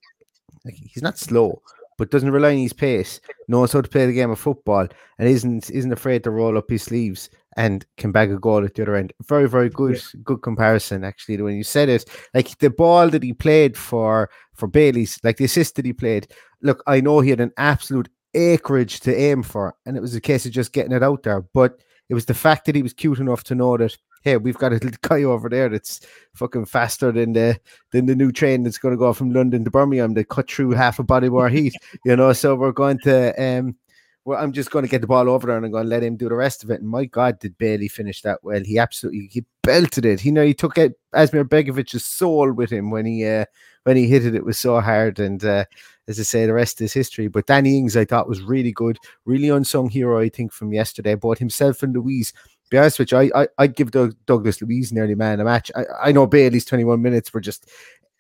like 0.64 0.74
he's 0.74 1.02
not 1.02 1.18
slow, 1.18 1.62
but 1.98 2.10
doesn't 2.10 2.30
rely 2.30 2.52
on 2.52 2.58
his 2.58 2.72
pace, 2.72 3.20
knows 3.48 3.72
how 3.72 3.80
to 3.80 3.88
play 3.88 4.06
the 4.06 4.12
game 4.12 4.30
of 4.30 4.38
football, 4.38 4.86
and 5.18 5.28
isn't 5.28 5.70
isn't 5.70 5.92
afraid 5.92 6.24
to 6.24 6.30
roll 6.30 6.56
up 6.58 6.70
his 6.70 6.82
sleeves 6.82 7.30
and 7.56 7.84
can 7.96 8.12
bag 8.12 8.30
a 8.30 8.38
goal 8.38 8.64
at 8.64 8.74
the 8.74 8.82
other 8.82 8.94
end. 8.94 9.12
Very, 9.26 9.48
very 9.48 9.68
good, 9.68 10.00
good 10.22 10.38
comparison 10.38 11.04
actually. 11.04 11.40
When 11.42 11.56
you 11.56 11.64
said 11.64 11.88
it, 11.88 12.04
like 12.32 12.56
the 12.58 12.70
ball 12.70 13.08
that 13.10 13.22
he 13.22 13.32
played 13.32 13.76
for 13.76 14.30
for 14.54 14.68
Bailey's, 14.68 15.18
like 15.24 15.36
the 15.36 15.44
assist 15.44 15.76
that 15.76 15.84
he 15.84 15.92
played. 15.92 16.28
Look, 16.62 16.82
I 16.86 17.00
know 17.00 17.20
he 17.20 17.30
had 17.30 17.40
an 17.40 17.52
absolute 17.56 18.08
acreage 18.34 19.00
to 19.00 19.16
aim 19.16 19.42
for, 19.42 19.74
and 19.86 19.96
it 19.96 20.00
was 20.00 20.14
a 20.14 20.20
case 20.20 20.46
of 20.46 20.52
just 20.52 20.72
getting 20.72 20.92
it 20.92 21.02
out 21.02 21.22
there, 21.22 21.40
but 21.40 21.82
it 22.08 22.14
was 22.14 22.26
the 22.26 22.34
fact 22.34 22.66
that 22.66 22.74
he 22.74 22.82
was 22.82 22.92
cute 22.92 23.18
enough 23.18 23.44
to 23.44 23.54
know 23.54 23.76
that 23.76 23.96
hey, 24.20 24.36
we've 24.36 24.58
got 24.58 24.72
a 24.72 24.78
guy 25.02 25.22
over 25.22 25.48
there 25.48 25.68
that's 25.68 26.00
fucking 26.34 26.66
faster 26.66 27.12
than 27.12 27.32
the 27.32 27.58
than 27.92 28.06
the 28.06 28.14
new 28.14 28.32
train 28.32 28.62
that's 28.62 28.78
going 28.78 28.94
to 28.94 28.98
go 28.98 29.12
from 29.12 29.32
London 29.32 29.64
to 29.64 29.70
Birmingham 29.70 30.14
that 30.14 30.28
cut 30.28 30.50
through 30.50 30.72
half 30.72 30.98
a 30.98 31.02
body 31.02 31.28
war 31.28 31.48
heat, 31.48 31.74
you 32.04 32.16
know. 32.16 32.32
So 32.32 32.54
we're 32.54 32.72
going 32.72 32.98
to 33.04 33.34
um 33.42 33.76
well, 34.24 34.42
I'm 34.42 34.52
just 34.52 34.70
going 34.70 34.84
to 34.84 34.90
get 34.90 35.00
the 35.00 35.06
ball 35.06 35.30
over 35.30 35.46
there 35.46 35.56
and 35.56 35.64
I'm 35.64 35.72
going 35.72 35.84
to 35.84 35.90
let 35.90 36.02
him 36.02 36.16
do 36.16 36.28
the 36.28 36.34
rest 36.34 36.62
of 36.62 36.70
it. 36.70 36.80
And 36.80 36.88
my 36.88 37.06
God, 37.06 37.38
did 37.38 37.56
Bailey 37.56 37.88
finish 37.88 38.20
that 38.22 38.40
well? 38.42 38.62
He 38.62 38.78
absolutely 38.78 39.28
he 39.32 39.44
belted 39.62 40.04
it. 40.04 40.24
You 40.24 40.32
know, 40.32 40.44
he 40.44 40.54
took 40.54 40.76
it 40.76 40.92
Asmir 41.14 41.48
Begovic's 41.48 42.04
soul 42.04 42.52
with 42.52 42.70
him 42.70 42.90
when 42.90 43.06
he 43.06 43.26
uh, 43.26 43.46
when 43.84 43.96
he 43.96 44.06
hit 44.06 44.26
it. 44.26 44.34
It 44.34 44.44
was 44.44 44.58
so 44.58 44.80
hard, 44.80 45.18
and 45.18 45.42
uh, 45.44 45.64
as 46.06 46.20
I 46.20 46.24
say, 46.24 46.46
the 46.46 46.52
rest 46.52 46.80
is 46.80 46.92
history. 46.92 47.28
But 47.28 47.46
Danny 47.46 47.78
Ings, 47.78 47.96
I 47.96 48.04
thought 48.04 48.28
was 48.28 48.42
really 48.42 48.72
good, 48.72 48.98
really 49.24 49.48
unsung 49.48 49.88
hero. 49.88 50.20
I 50.20 50.28
think 50.28 50.52
from 50.52 50.72
yesterday, 50.72 51.14
both 51.14 51.38
himself 51.38 51.82
and 51.82 51.94
Luiz. 51.94 52.32
Be 52.70 52.78
honest 52.78 52.98
with 52.98 53.12
you, 53.12 53.18
I, 53.18 53.30
I 53.42 53.48
I'd 53.58 53.76
give 53.76 53.90
Doug, 53.90 54.14
Douglas 54.26 54.62
Luiz 54.62 54.92
nearly 54.92 55.14
man 55.14 55.40
a 55.40 55.44
match. 55.44 55.70
I, 55.76 55.84
I 56.04 56.12
know 56.12 56.26
Bailey's 56.26 56.64
21 56.64 57.02
minutes 57.02 57.34
were 57.34 57.40
just 57.40 57.68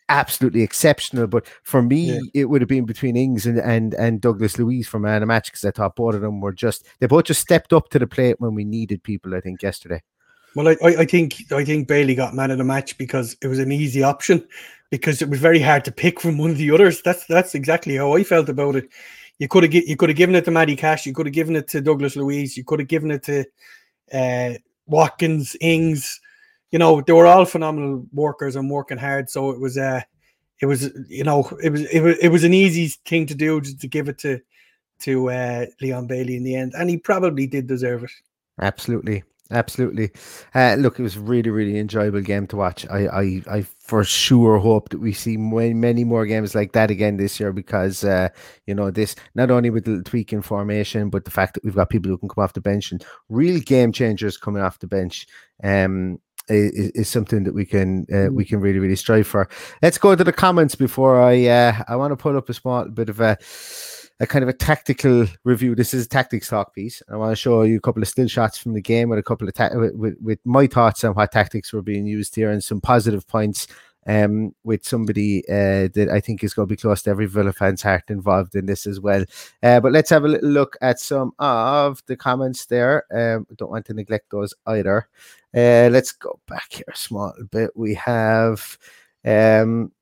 absolutely 0.08 0.62
exceptional. 0.62 1.26
But 1.28 1.46
for 1.62 1.82
me, 1.82 2.12
Yeah. 2.12 2.20
it 2.34 2.44
would 2.46 2.60
have 2.60 2.68
been 2.68 2.84
between 2.84 3.16
Ings 3.16 3.46
and 3.46 3.58
and, 3.58 3.94
and 3.94 4.20
Douglas 4.20 4.58
Luiz 4.58 4.88
for 4.88 4.98
man 4.98 5.22
a 5.22 5.26
match 5.26 5.46
because 5.46 5.64
I 5.64 5.70
thought 5.70 5.96
both 5.96 6.14
of 6.16 6.20
them 6.20 6.40
were 6.40 6.52
just 6.52 6.86
they 6.98 7.06
both 7.06 7.24
just 7.24 7.40
stepped 7.40 7.72
up 7.72 7.88
to 7.90 7.98
the 7.98 8.06
plate 8.06 8.40
when 8.40 8.54
we 8.54 8.64
needed 8.64 9.02
people. 9.02 9.34
I 9.34 9.40
think 9.40 9.62
yesterday. 9.62 10.02
Well, 10.56 10.66
I, 10.66 10.76
I 10.82 11.04
think 11.04 11.44
I 11.52 11.64
think 11.64 11.86
Bailey 11.86 12.16
got 12.16 12.34
man 12.34 12.50
of 12.50 12.58
the 12.58 12.64
match 12.64 12.98
because 12.98 13.36
it 13.40 13.46
was 13.46 13.60
an 13.60 13.70
easy 13.70 14.02
option, 14.02 14.44
because 14.90 15.22
it 15.22 15.28
was 15.30 15.38
very 15.38 15.60
hard 15.60 15.84
to 15.84 15.92
pick 15.92 16.18
from 16.20 16.38
one 16.38 16.50
of 16.50 16.58
the 16.58 16.72
others. 16.72 17.02
That's 17.02 17.24
that's 17.26 17.54
exactly 17.54 17.94
how 17.94 18.16
I 18.16 18.24
felt 18.24 18.48
about 18.48 18.74
it. 18.74 18.88
You 19.38 19.46
could 19.46 19.62
have 19.62 19.72
you 19.72 19.96
could 19.96 20.08
have 20.08 20.18
given 20.18 20.34
it 20.34 20.44
to 20.46 20.50
Matty 20.50 20.74
Cash, 20.74 21.06
you 21.06 21.14
could 21.14 21.26
have 21.26 21.32
given 21.32 21.54
it 21.54 21.68
to 21.68 21.80
Douglas 21.80 22.16
Luiz. 22.16 22.56
you 22.56 22.64
could 22.64 22.80
have 22.80 22.88
given 22.88 23.12
it 23.12 23.22
to 23.22 23.44
uh, 24.12 24.54
Watkins, 24.86 25.56
Ings. 25.60 26.20
You 26.70 26.78
know, 26.78 27.00
they 27.00 27.12
were 27.12 27.26
all 27.26 27.44
phenomenal 27.44 28.06
workers 28.12 28.56
and 28.56 28.70
working 28.70 28.98
hard. 28.98 29.28
So 29.28 29.50
it 29.50 29.58
was 29.58 29.76
uh 29.76 30.02
it 30.60 30.66
was 30.66 30.90
you 31.08 31.24
know 31.24 31.48
it 31.62 31.70
was 31.70 31.82
it 31.90 32.00
was 32.00 32.18
it 32.18 32.28
was 32.28 32.44
an 32.44 32.54
easy 32.54 32.88
thing 33.06 33.26
to 33.26 33.34
do 33.34 33.60
just 33.60 33.80
to 33.80 33.88
give 33.88 34.08
it 34.08 34.18
to 34.18 34.40
to 35.00 35.30
uh, 35.30 35.66
Leon 35.80 36.06
Bailey 36.06 36.36
in 36.36 36.44
the 36.44 36.54
end, 36.54 36.74
and 36.76 36.90
he 36.90 36.98
probably 36.98 37.46
did 37.46 37.66
deserve 37.66 38.04
it. 38.04 38.10
Absolutely, 38.60 39.24
absolutely. 39.50 40.10
Uh, 40.54 40.76
look, 40.78 40.98
it 40.98 41.02
was 41.02 41.18
really, 41.18 41.50
really 41.50 41.78
enjoyable 41.78 42.20
game 42.20 42.46
to 42.48 42.56
watch. 42.56 42.86
I, 42.88 43.06
I, 43.06 43.42
I 43.50 43.62
for 43.62 44.04
sure 44.04 44.58
hope 44.58 44.90
that 44.90 45.00
we 45.00 45.12
see 45.12 45.36
many, 45.36 45.74
many 45.74 46.04
more 46.04 46.26
games 46.26 46.54
like 46.54 46.72
that 46.72 46.90
again 46.90 47.16
this 47.16 47.40
year 47.40 47.52
because 47.52 48.04
uh, 48.04 48.28
you 48.66 48.74
know 48.74 48.90
this 48.90 49.16
not 49.34 49.50
only 49.50 49.70
with 49.70 49.84
the 49.84 50.02
tweak 50.02 50.32
in 50.32 50.42
formation, 50.42 51.10
but 51.10 51.24
the 51.24 51.30
fact 51.30 51.54
that 51.54 51.64
we've 51.64 51.74
got 51.74 51.90
people 51.90 52.10
who 52.10 52.18
can 52.18 52.28
come 52.28 52.42
off 52.42 52.52
the 52.52 52.60
bench 52.60 52.92
and 52.92 53.04
real 53.28 53.60
game 53.60 53.92
changers 53.92 54.36
coming 54.36 54.62
off 54.62 54.78
the 54.78 54.86
bench. 54.86 55.26
Um, 55.62 56.20
is, 56.48 56.90
is 56.90 57.08
something 57.08 57.44
that 57.44 57.54
we 57.54 57.64
can 57.64 58.06
uh, 58.12 58.32
we 58.32 58.44
can 58.44 58.60
really 58.60 58.78
really 58.78 58.96
strive 58.96 59.26
for. 59.26 59.48
Let's 59.82 59.98
go 59.98 60.16
to 60.16 60.24
the 60.24 60.32
comments 60.32 60.74
before 60.74 61.20
I 61.20 61.46
uh, 61.46 61.84
I 61.88 61.96
want 61.96 62.12
to 62.12 62.16
pull 62.16 62.36
up 62.36 62.48
a 62.48 62.54
small 62.54 62.86
bit 62.86 63.08
of 63.08 63.20
a 63.20 63.38
a 64.20 64.26
kind 64.26 64.42
of 64.42 64.48
a 64.48 64.54
tactical 64.54 65.26
review. 65.44 65.74
This 65.74 65.94
is 65.94 66.04
a 66.04 66.08
tactics 66.08 66.48
talk 66.48 66.74
piece. 66.74 67.02
I 67.10 67.16
want 67.16 67.32
to 67.32 67.36
show 67.36 67.62
you 67.62 67.78
a 67.78 67.80
couple 67.80 68.02
of 68.02 68.08
still 68.08 68.28
shots 68.28 68.58
from 68.58 68.74
the 68.74 68.82
game 68.82 69.08
with 69.08 69.18
a 69.18 69.22
couple 69.22 69.48
of 69.48 69.54
ta- 69.54 69.70
with, 69.72 70.16
with, 70.20 70.38
my 70.44 70.66
thoughts 70.66 71.02
on 71.04 71.14
what 71.14 71.32
tactics 71.32 71.72
were 71.72 71.82
being 71.82 72.06
used 72.06 72.34
here 72.34 72.50
and 72.50 72.62
some 72.62 72.82
positive 72.82 73.26
points 73.26 73.66
um, 74.06 74.54
with 74.62 74.84
somebody 74.84 75.42
uh, 75.48 75.88
that 75.94 76.08
I 76.12 76.20
think 76.20 76.44
is 76.44 76.52
going 76.52 76.68
to 76.68 76.72
be 76.72 76.76
close 76.76 77.02
to 77.02 77.10
every 77.10 77.26
Villa 77.26 77.52
fan's 77.52 77.82
heart 77.82 78.04
involved 78.08 78.54
in 78.54 78.66
this 78.66 78.86
as 78.86 79.00
well. 79.00 79.24
Uh, 79.62 79.80
but 79.80 79.92
let's 79.92 80.10
have 80.10 80.24
a 80.24 80.28
little 80.28 80.50
look 80.50 80.76
at 80.82 81.00
some 81.00 81.32
of 81.38 82.02
the 82.06 82.16
comments 82.16 82.66
there. 82.66 83.04
Um, 83.10 83.46
don't 83.56 83.70
want 83.70 83.86
to 83.86 83.94
neglect 83.94 84.30
those 84.30 84.54
either. 84.66 85.08
Uh, 85.54 85.88
let's 85.90 86.12
go 86.12 86.38
back 86.46 86.66
here 86.70 86.84
a 86.92 86.96
small 86.96 87.32
bit. 87.50 87.70
We 87.74 87.94
have 87.94 88.76
um, 89.24 89.92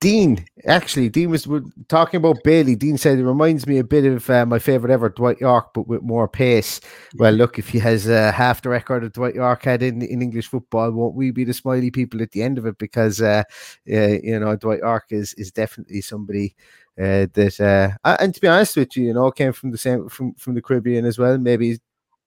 Dean, 0.00 0.44
actually, 0.66 1.08
Dean 1.08 1.30
was 1.30 1.48
talking 1.88 2.18
about 2.18 2.42
Bailey. 2.44 2.74
Dean 2.74 2.98
said 2.98 3.18
it 3.18 3.24
reminds 3.24 3.66
me 3.66 3.78
a 3.78 3.84
bit 3.84 4.04
of 4.04 4.28
uh, 4.30 4.46
my 4.46 4.58
favorite 4.58 4.92
ever, 4.92 5.08
Dwight 5.08 5.40
Yorke, 5.40 5.72
but 5.74 5.86
with 5.86 6.02
more 6.02 6.28
pace. 6.28 6.80
Well, 7.16 7.32
look, 7.32 7.58
if 7.58 7.68
he 7.68 7.78
has 7.80 8.08
uh, 8.08 8.32
half 8.32 8.62
the 8.62 8.68
record 8.68 9.04
of 9.04 9.12
Dwight 9.12 9.34
Yorke 9.34 9.64
had 9.64 9.82
in, 9.82 10.02
in 10.02 10.22
English 10.22 10.48
football, 10.48 10.90
won't 10.90 11.14
we 11.14 11.30
be 11.30 11.44
the 11.44 11.54
smiley 11.54 11.90
people 11.90 12.22
at 12.22 12.32
the 12.32 12.42
end 12.42 12.58
of 12.58 12.66
it? 12.66 12.78
Because 12.78 13.20
uh, 13.20 13.44
you 13.84 14.38
know, 14.38 14.56
Dwight 14.56 14.80
Yorke 14.80 15.10
is 15.10 15.34
is 15.34 15.50
definitely 15.50 16.00
somebody 16.00 16.54
uh, 16.98 17.26
that, 17.32 17.58
uh, 18.04 18.16
and 18.20 18.34
to 18.34 18.40
be 18.40 18.48
honest 18.48 18.76
with 18.76 18.96
you, 18.96 19.04
you 19.04 19.14
know, 19.14 19.30
came 19.30 19.52
from 19.52 19.70
the 19.70 19.78
same 19.78 20.08
from 20.08 20.34
from 20.34 20.54
the 20.54 20.62
Caribbean 20.62 21.04
as 21.04 21.18
well. 21.18 21.38
Maybe 21.38 21.78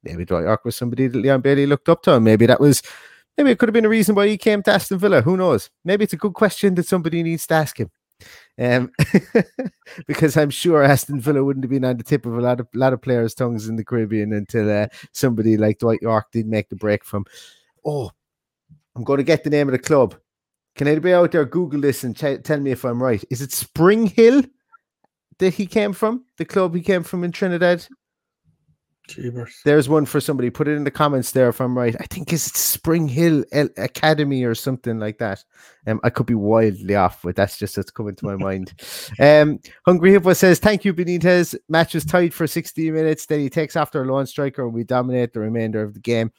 maybe 0.03 0.25
Dwight 0.25 0.43
Yorke 0.43 0.65
was 0.65 0.75
somebody 0.75 1.07
that 1.07 1.17
Leon 1.17 1.41
Bailey 1.41 1.65
looked 1.65 1.89
up 1.89 2.01
to, 2.03 2.19
maybe 2.19 2.45
that 2.45 2.59
was 2.59 2.81
Maybe 3.37 3.51
it 3.51 3.59
could 3.59 3.69
have 3.69 3.73
been 3.73 3.85
a 3.85 3.89
reason 3.89 4.15
why 4.15 4.27
he 4.27 4.37
came 4.37 4.63
to 4.63 4.71
Aston 4.71 4.97
Villa. 4.97 5.21
Who 5.21 5.35
knows? 5.35 5.69
Maybe 5.83 6.03
it's 6.03 6.13
a 6.13 6.17
good 6.17 6.33
question 6.33 6.75
that 6.75 6.87
somebody 6.87 7.21
needs 7.21 7.45
to 7.47 7.53
ask 7.55 7.77
him. 7.77 7.91
Um, 8.57 8.91
because 10.07 10.37
I'm 10.37 10.49
sure 10.49 10.81
Aston 10.83 11.19
Villa 11.19 11.43
wouldn't 11.43 11.65
have 11.65 11.69
been 11.69 11.83
on 11.83 11.97
the 11.97 12.03
tip 12.03 12.25
of 12.25 12.37
a 12.37 12.41
lot 12.41 12.61
of 12.61 12.67
lot 12.73 12.93
of 12.93 13.01
players' 13.01 13.35
tongues 13.35 13.67
in 13.67 13.75
the 13.75 13.83
Caribbean 13.83 14.31
until 14.31 14.69
uh, 14.71 14.87
somebody 15.11 15.57
like 15.57 15.79
Dwight 15.79 15.99
Yorke 16.01 16.31
did 16.31 16.47
make 16.47 16.69
the 16.69 16.77
break 16.77 17.03
from. 17.03 17.25
Oh, 17.85 18.09
I'm 18.95 19.03
going 19.03 19.17
to 19.17 19.23
get 19.23 19.43
the 19.43 19.49
name 19.49 19.67
of 19.67 19.73
the 19.73 19.79
club. 19.79 20.15
Can 20.75 20.87
anybody 20.87 21.13
out 21.13 21.31
there 21.31 21.45
Google 21.45 21.81
this 21.81 22.03
and 22.03 22.15
ch- 22.15 22.43
tell 22.43 22.59
me 22.59 22.71
if 22.71 22.85
I'm 22.85 23.03
right? 23.03 23.23
Is 23.29 23.41
it 23.41 23.51
Spring 23.51 24.07
Hill 24.07 24.43
that 25.39 25.53
he 25.53 25.65
came 25.65 25.93
from? 25.93 26.25
The 26.37 26.45
club 26.45 26.73
he 26.75 26.81
came 26.81 27.03
from 27.03 27.23
in 27.23 27.31
Trinidad? 27.31 27.85
Jeebers. 29.07 29.61
There's 29.63 29.87
one 29.87 30.05
for 30.05 30.19
somebody. 30.19 30.49
Put 30.49 30.67
it 30.67 30.75
in 30.75 30.83
the 30.83 30.91
comments 30.91 31.31
there 31.31 31.49
if 31.49 31.61
I'm 31.61 31.77
right. 31.77 31.95
I 31.99 32.05
think 32.05 32.33
it's 32.33 32.57
Spring 32.59 33.07
Hill 33.07 33.43
Academy 33.51 34.43
or 34.43 34.55
something 34.55 34.99
like 34.99 35.17
that. 35.19 35.43
Um, 35.87 35.99
I 36.03 36.09
could 36.09 36.25
be 36.25 36.35
wildly 36.35 36.95
off, 36.95 37.21
but 37.23 37.35
that's 37.35 37.57
just 37.57 37.77
what's 37.77 37.91
coming 37.91 38.15
to 38.15 38.25
my 38.25 38.35
mind. 38.43 38.73
Um, 39.19 39.59
Hungry 39.85 40.11
Hippo 40.11 40.33
says, 40.33 40.59
Thank 40.59 40.85
you, 40.85 40.93
Benitez. 40.93 41.55
Match 41.69 41.93
was 41.93 42.05
tight 42.05 42.33
for 42.33 42.47
60 42.47 42.91
minutes. 42.91 43.25
Then 43.25 43.39
he 43.39 43.49
takes 43.49 43.75
after 43.75 44.01
a 44.01 44.05
lone 44.05 44.25
striker 44.25 44.65
and 44.65 44.73
we 44.73 44.83
dominate 44.83 45.33
the 45.33 45.39
remainder 45.39 45.81
of 45.83 45.93
the 45.93 45.99
game. 45.99 46.31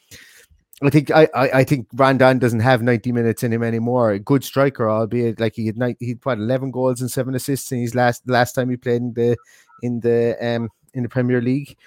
I 0.83 0.90
think 0.90 1.11
I, 1.11 1.26
I, 1.35 1.50
I 1.61 1.64
think 1.64 1.88
Rondon 1.94 2.38
doesn't 2.38 2.61
have 2.61 2.83
90 2.83 3.11
minutes 3.12 3.42
in 3.42 3.52
him 3.52 3.62
anymore. 3.62 4.11
A 4.11 4.18
good 4.18 4.44
striker, 4.44 4.90
albeit 4.90 5.40
like 5.40 5.55
he 5.55 5.66
had 5.66 5.79
night 5.79 5.96
he 6.00 6.11
had 6.11 6.18
what 6.22 6.38
11 6.38 6.70
goals 6.70 7.00
and 7.00 7.11
seven 7.11 7.35
assists 7.35 7.72
in 7.72 7.81
his 7.81 7.94
last 7.94 8.29
last 8.29 8.52
time 8.52 8.68
he 8.68 8.76
played 8.76 9.00
in 9.00 9.14
the 9.14 9.37
in 9.83 10.00
the 10.00 10.37
um 10.42 10.68
in 10.92 11.02
the 11.02 11.09
Premier 11.09 11.40
League. 11.40 11.79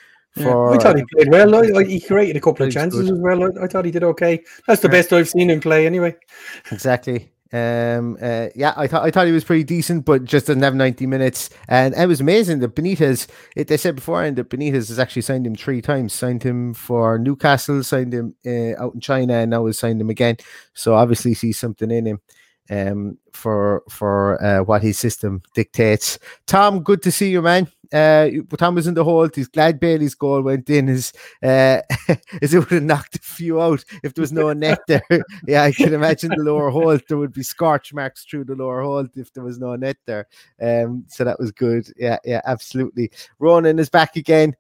For, 0.44 0.72
yeah, 0.72 0.80
I 0.80 0.84
thought 0.84 0.98
he 0.98 1.04
played 1.14 1.30
well. 1.30 1.56
I, 1.56 1.80
I, 1.80 1.84
he 1.84 2.00
created 2.00 2.36
a 2.36 2.42
couple 2.42 2.66
of 2.66 2.74
chances 2.74 3.10
good. 3.10 3.14
as 3.14 3.20
well. 3.20 3.44
I, 3.44 3.64
I, 3.66 3.68
thought 3.68 3.86
he 3.86 3.92
did 3.92 4.04
okay. 4.04 4.44
That's 4.68 4.82
the 4.82 4.88
yeah. 4.88 4.92
best 4.92 5.14
I've 5.14 5.30
seen 5.30 5.50
him 5.50 5.60
play 5.60 5.86
anyway. 5.86 6.16
Exactly. 6.72 7.32
Um, 7.52 8.18
uh, 8.22 8.50
yeah, 8.54 8.74
I 8.78 8.86
thought 8.86 9.04
I 9.04 9.10
thought 9.10 9.26
he 9.26 9.34
was 9.34 9.44
pretty 9.44 9.64
decent, 9.64 10.06
but 10.06 10.24
just 10.24 10.46
didn't 10.46 10.62
have 10.64 10.76
90 10.76 11.08
minutes. 11.08 11.50
And 11.68 11.96
it 11.96 12.06
was 12.06 12.22
amazing 12.22 12.60
that 12.60 12.76
Benitez, 12.76 13.28
it, 13.56 13.68
they 13.68 13.78
said 13.78 13.96
beforehand 13.96 14.36
that 14.36 14.50
Benitez 14.50 14.90
has 14.90 15.00
actually 15.00 15.24
signed 15.24 15.48
him 15.48 15.56
three 15.56 15.82
times. 15.82 16.14
Signed 16.14 16.44
him 16.44 16.76
for 16.76 17.18
Newcastle, 17.18 17.84
signed 17.84 18.14
him 18.14 18.36
uh, 18.46 18.82
out 18.82 18.94
in 18.94 19.00
China, 19.00 19.34
and 19.34 19.50
now 19.50 19.66
has 19.66 19.80
signed 19.80 20.00
him 20.00 20.12
again. 20.12 20.38
So 20.74 20.94
obviously 20.94 21.34
sees 21.34 21.58
something 21.58 21.90
in 21.90 22.06
him 22.06 22.22
um, 22.70 23.18
for 23.34 23.84
for 23.90 24.42
uh, 24.44 24.64
what 24.64 24.84
his 24.84 25.00
system 25.00 25.42
dictates. 25.56 26.20
Tom, 26.46 26.84
good 26.84 27.02
to 27.04 27.12
see 27.12 27.32
you, 27.32 27.42
man. 27.42 27.68
Uh, 27.92 28.30
Tom 28.58 28.76
was 28.76 28.88
in 28.88 28.94
the 28.94 29.04
hole. 29.04 29.30
He's 29.34 29.48
glad 29.48 29.80
Bailey's 29.80 30.16
goal 30.16 30.42
went 30.42 30.70
in. 30.70 30.90
As 30.90 31.14
uh, 31.42 31.82
as 32.42 32.54
it 32.54 32.60
would 32.60 32.72
have 32.72 32.84
knocked 32.84 33.16
a 33.16 33.20
few 33.20 33.62
out 33.62 33.84
if 34.04 34.14
there 34.14 34.22
was 34.22 34.32
no 34.32 34.54
net 34.54 34.80
there. 34.88 35.04
yeah, 35.48 35.64
I 35.64 35.72
can 35.72 35.94
imagine 35.94 36.30
the 36.30 36.44
lower 36.44 36.70
hole. 36.70 36.98
There 37.08 37.18
would 37.18 37.34
be 37.34 37.44
scorch 37.44 37.94
marks 37.94 38.26
through 38.26 38.46
the 38.46 38.56
lower 38.56 38.82
hole 38.82 39.08
if 39.16 39.34
there 39.34 39.44
was 39.44 39.60
no 39.60 39.76
net 39.76 39.98
there. 40.06 40.28
Um, 40.62 41.06
so 41.08 41.24
that 41.24 41.40
was 41.40 41.52
good. 41.52 41.92
Yeah, 41.98 42.18
yeah, 42.24 42.42
absolutely. 42.46 43.12
Ronan 43.40 43.80
is 43.80 43.90
back 43.90 44.16
again. 44.16 44.56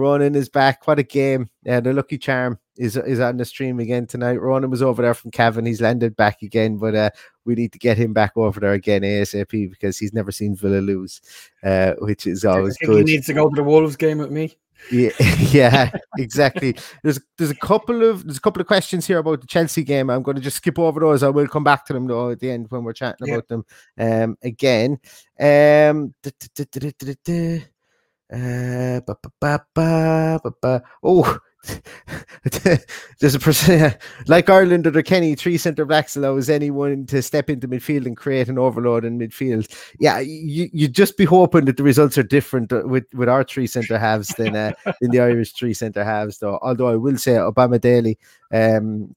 Ronan 0.00 0.34
is 0.34 0.48
back. 0.48 0.86
What 0.86 0.98
a 0.98 1.02
game. 1.02 1.48
Yeah, 1.62 1.80
the 1.80 1.92
lucky 1.92 2.18
charm 2.18 2.58
is 2.76 2.96
is 2.96 3.20
on 3.20 3.36
the 3.36 3.44
stream 3.44 3.78
again 3.78 4.06
tonight. 4.06 4.40
Ronan 4.40 4.70
was 4.70 4.82
over 4.82 5.02
there 5.02 5.14
from 5.14 5.30
Cavan. 5.30 5.66
He's 5.66 5.80
landed 5.80 6.16
back 6.16 6.42
again, 6.42 6.78
but 6.78 6.94
uh, 6.94 7.10
we 7.44 7.54
need 7.54 7.72
to 7.72 7.78
get 7.78 7.98
him 7.98 8.12
back 8.12 8.32
over 8.36 8.58
there 8.58 8.72
again 8.72 9.02
ASAP 9.02 9.70
because 9.70 9.98
he's 9.98 10.12
never 10.12 10.32
seen 10.32 10.56
Villa 10.56 10.80
lose, 10.80 11.20
uh, 11.62 11.92
which 11.98 12.26
is 12.26 12.44
always 12.44 12.76
good. 12.78 13.06
He 13.06 13.14
needs 13.14 13.26
to 13.26 13.34
go 13.34 13.48
to 13.48 13.54
the 13.54 13.62
Wolves 13.62 13.96
game 13.96 14.18
with 14.18 14.30
me. 14.30 14.56
Yeah, 14.90 15.10
yeah, 15.50 15.90
exactly. 16.18 16.76
There's 17.02 17.20
there's 17.36 17.50
a 17.50 17.56
couple 17.56 18.02
of 18.02 18.24
there's 18.24 18.38
a 18.38 18.40
couple 18.40 18.60
of 18.60 18.66
questions 18.66 19.06
here 19.06 19.18
about 19.18 19.42
the 19.42 19.46
Chelsea 19.46 19.84
game. 19.84 20.08
I'm 20.10 20.22
going 20.22 20.36
to 20.36 20.42
just 20.42 20.56
skip 20.56 20.78
over 20.78 21.00
those. 21.00 21.22
I 21.22 21.28
will 21.28 21.48
come 21.48 21.64
back 21.64 21.84
to 21.86 21.92
them 21.92 22.06
though 22.06 22.30
at 22.30 22.40
the 22.40 22.50
end 22.50 22.66
when 22.70 22.84
we're 22.84 22.92
chatting 22.92 23.26
yeah. 23.26 23.34
about 23.34 23.48
them 23.48 23.64
um, 23.98 24.36
again. 24.42 24.98
Um, 25.38 26.14
uh, 30.62 30.80
oh, 31.02 31.38
there's 33.20 33.34
a 33.34 33.38
person 33.38 33.92
like 34.26 34.48
Ireland 34.48 34.86
under 34.86 35.02
Kenny, 35.02 35.34
three 35.34 35.58
centre 35.58 35.84
backs 35.84 36.16
allows 36.16 36.48
anyone 36.48 37.06
to 37.06 37.22
step 37.22 37.50
into 37.50 37.68
midfield 37.68 38.06
and 38.06 38.16
create 38.16 38.48
an 38.48 38.58
overload 38.58 39.04
in 39.04 39.18
midfield. 39.18 39.68
Yeah, 39.98 40.20
you 40.20 40.70
you 40.72 40.88
just 40.88 41.16
be 41.16 41.24
hoping 41.24 41.66
that 41.66 41.76
the 41.76 41.82
results 41.82 42.16
are 42.16 42.22
different 42.22 42.72
uh, 42.72 42.82
with, 42.84 43.04
with 43.14 43.28
our 43.28 43.44
three 43.44 43.66
centre 43.66 43.98
halves 43.98 44.28
than 44.28 44.56
uh, 44.56 44.72
than 45.00 45.10
the 45.10 45.20
Irish 45.20 45.52
three 45.52 45.74
centre 45.74 46.04
halves. 46.04 46.38
Though, 46.38 46.58
although 46.62 46.88
I 46.88 46.96
will 46.96 47.18
say 47.18 47.32
Omobamidele, 47.32 48.16
um, 48.52 49.14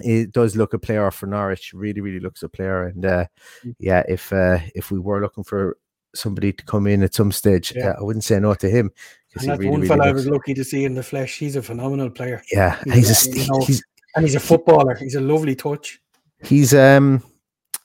it 0.00 0.32
does 0.32 0.56
look 0.56 0.72
a 0.72 0.78
player 0.78 1.10
for 1.10 1.26
Norwich. 1.26 1.72
Really, 1.74 2.00
really 2.00 2.20
looks 2.20 2.42
a 2.42 2.48
player. 2.48 2.84
And 2.84 3.04
uh, 3.04 3.26
mm. 3.64 3.74
yeah, 3.78 4.02
if 4.08 4.32
uh, 4.32 4.58
if 4.74 4.90
we 4.90 4.98
were 4.98 5.20
looking 5.20 5.44
for 5.44 5.76
somebody 6.16 6.52
to 6.52 6.64
come 6.64 6.86
in 6.86 7.02
at 7.02 7.14
some 7.14 7.32
stage, 7.32 7.72
yeah. 7.74 7.90
uh, 7.90 7.94
I 8.00 8.02
wouldn't 8.02 8.24
say 8.24 8.38
no 8.40 8.54
to 8.54 8.68
him. 8.68 8.90
And 9.38 9.48
that's 9.48 9.58
really, 9.58 9.70
one 9.70 9.80
really 9.82 10.00
I 10.00 10.12
was 10.12 10.26
lucky 10.26 10.54
to 10.54 10.64
see 10.64 10.84
in 10.84 10.94
the 10.94 11.02
flesh. 11.02 11.38
He's 11.38 11.56
a 11.56 11.62
phenomenal 11.62 12.10
player. 12.10 12.42
Yeah, 12.50 12.80
he's, 12.84 13.24
he's, 13.24 13.26
a, 13.26 13.38
you 13.38 13.46
know, 13.48 13.64
he's 13.66 13.84
and 14.14 14.24
he's 14.24 14.34
a 14.34 14.40
footballer. 14.40 14.94
He's 14.94 15.14
a 15.14 15.20
lovely 15.20 15.54
touch. 15.54 16.00
He's 16.42 16.74
um 16.74 17.22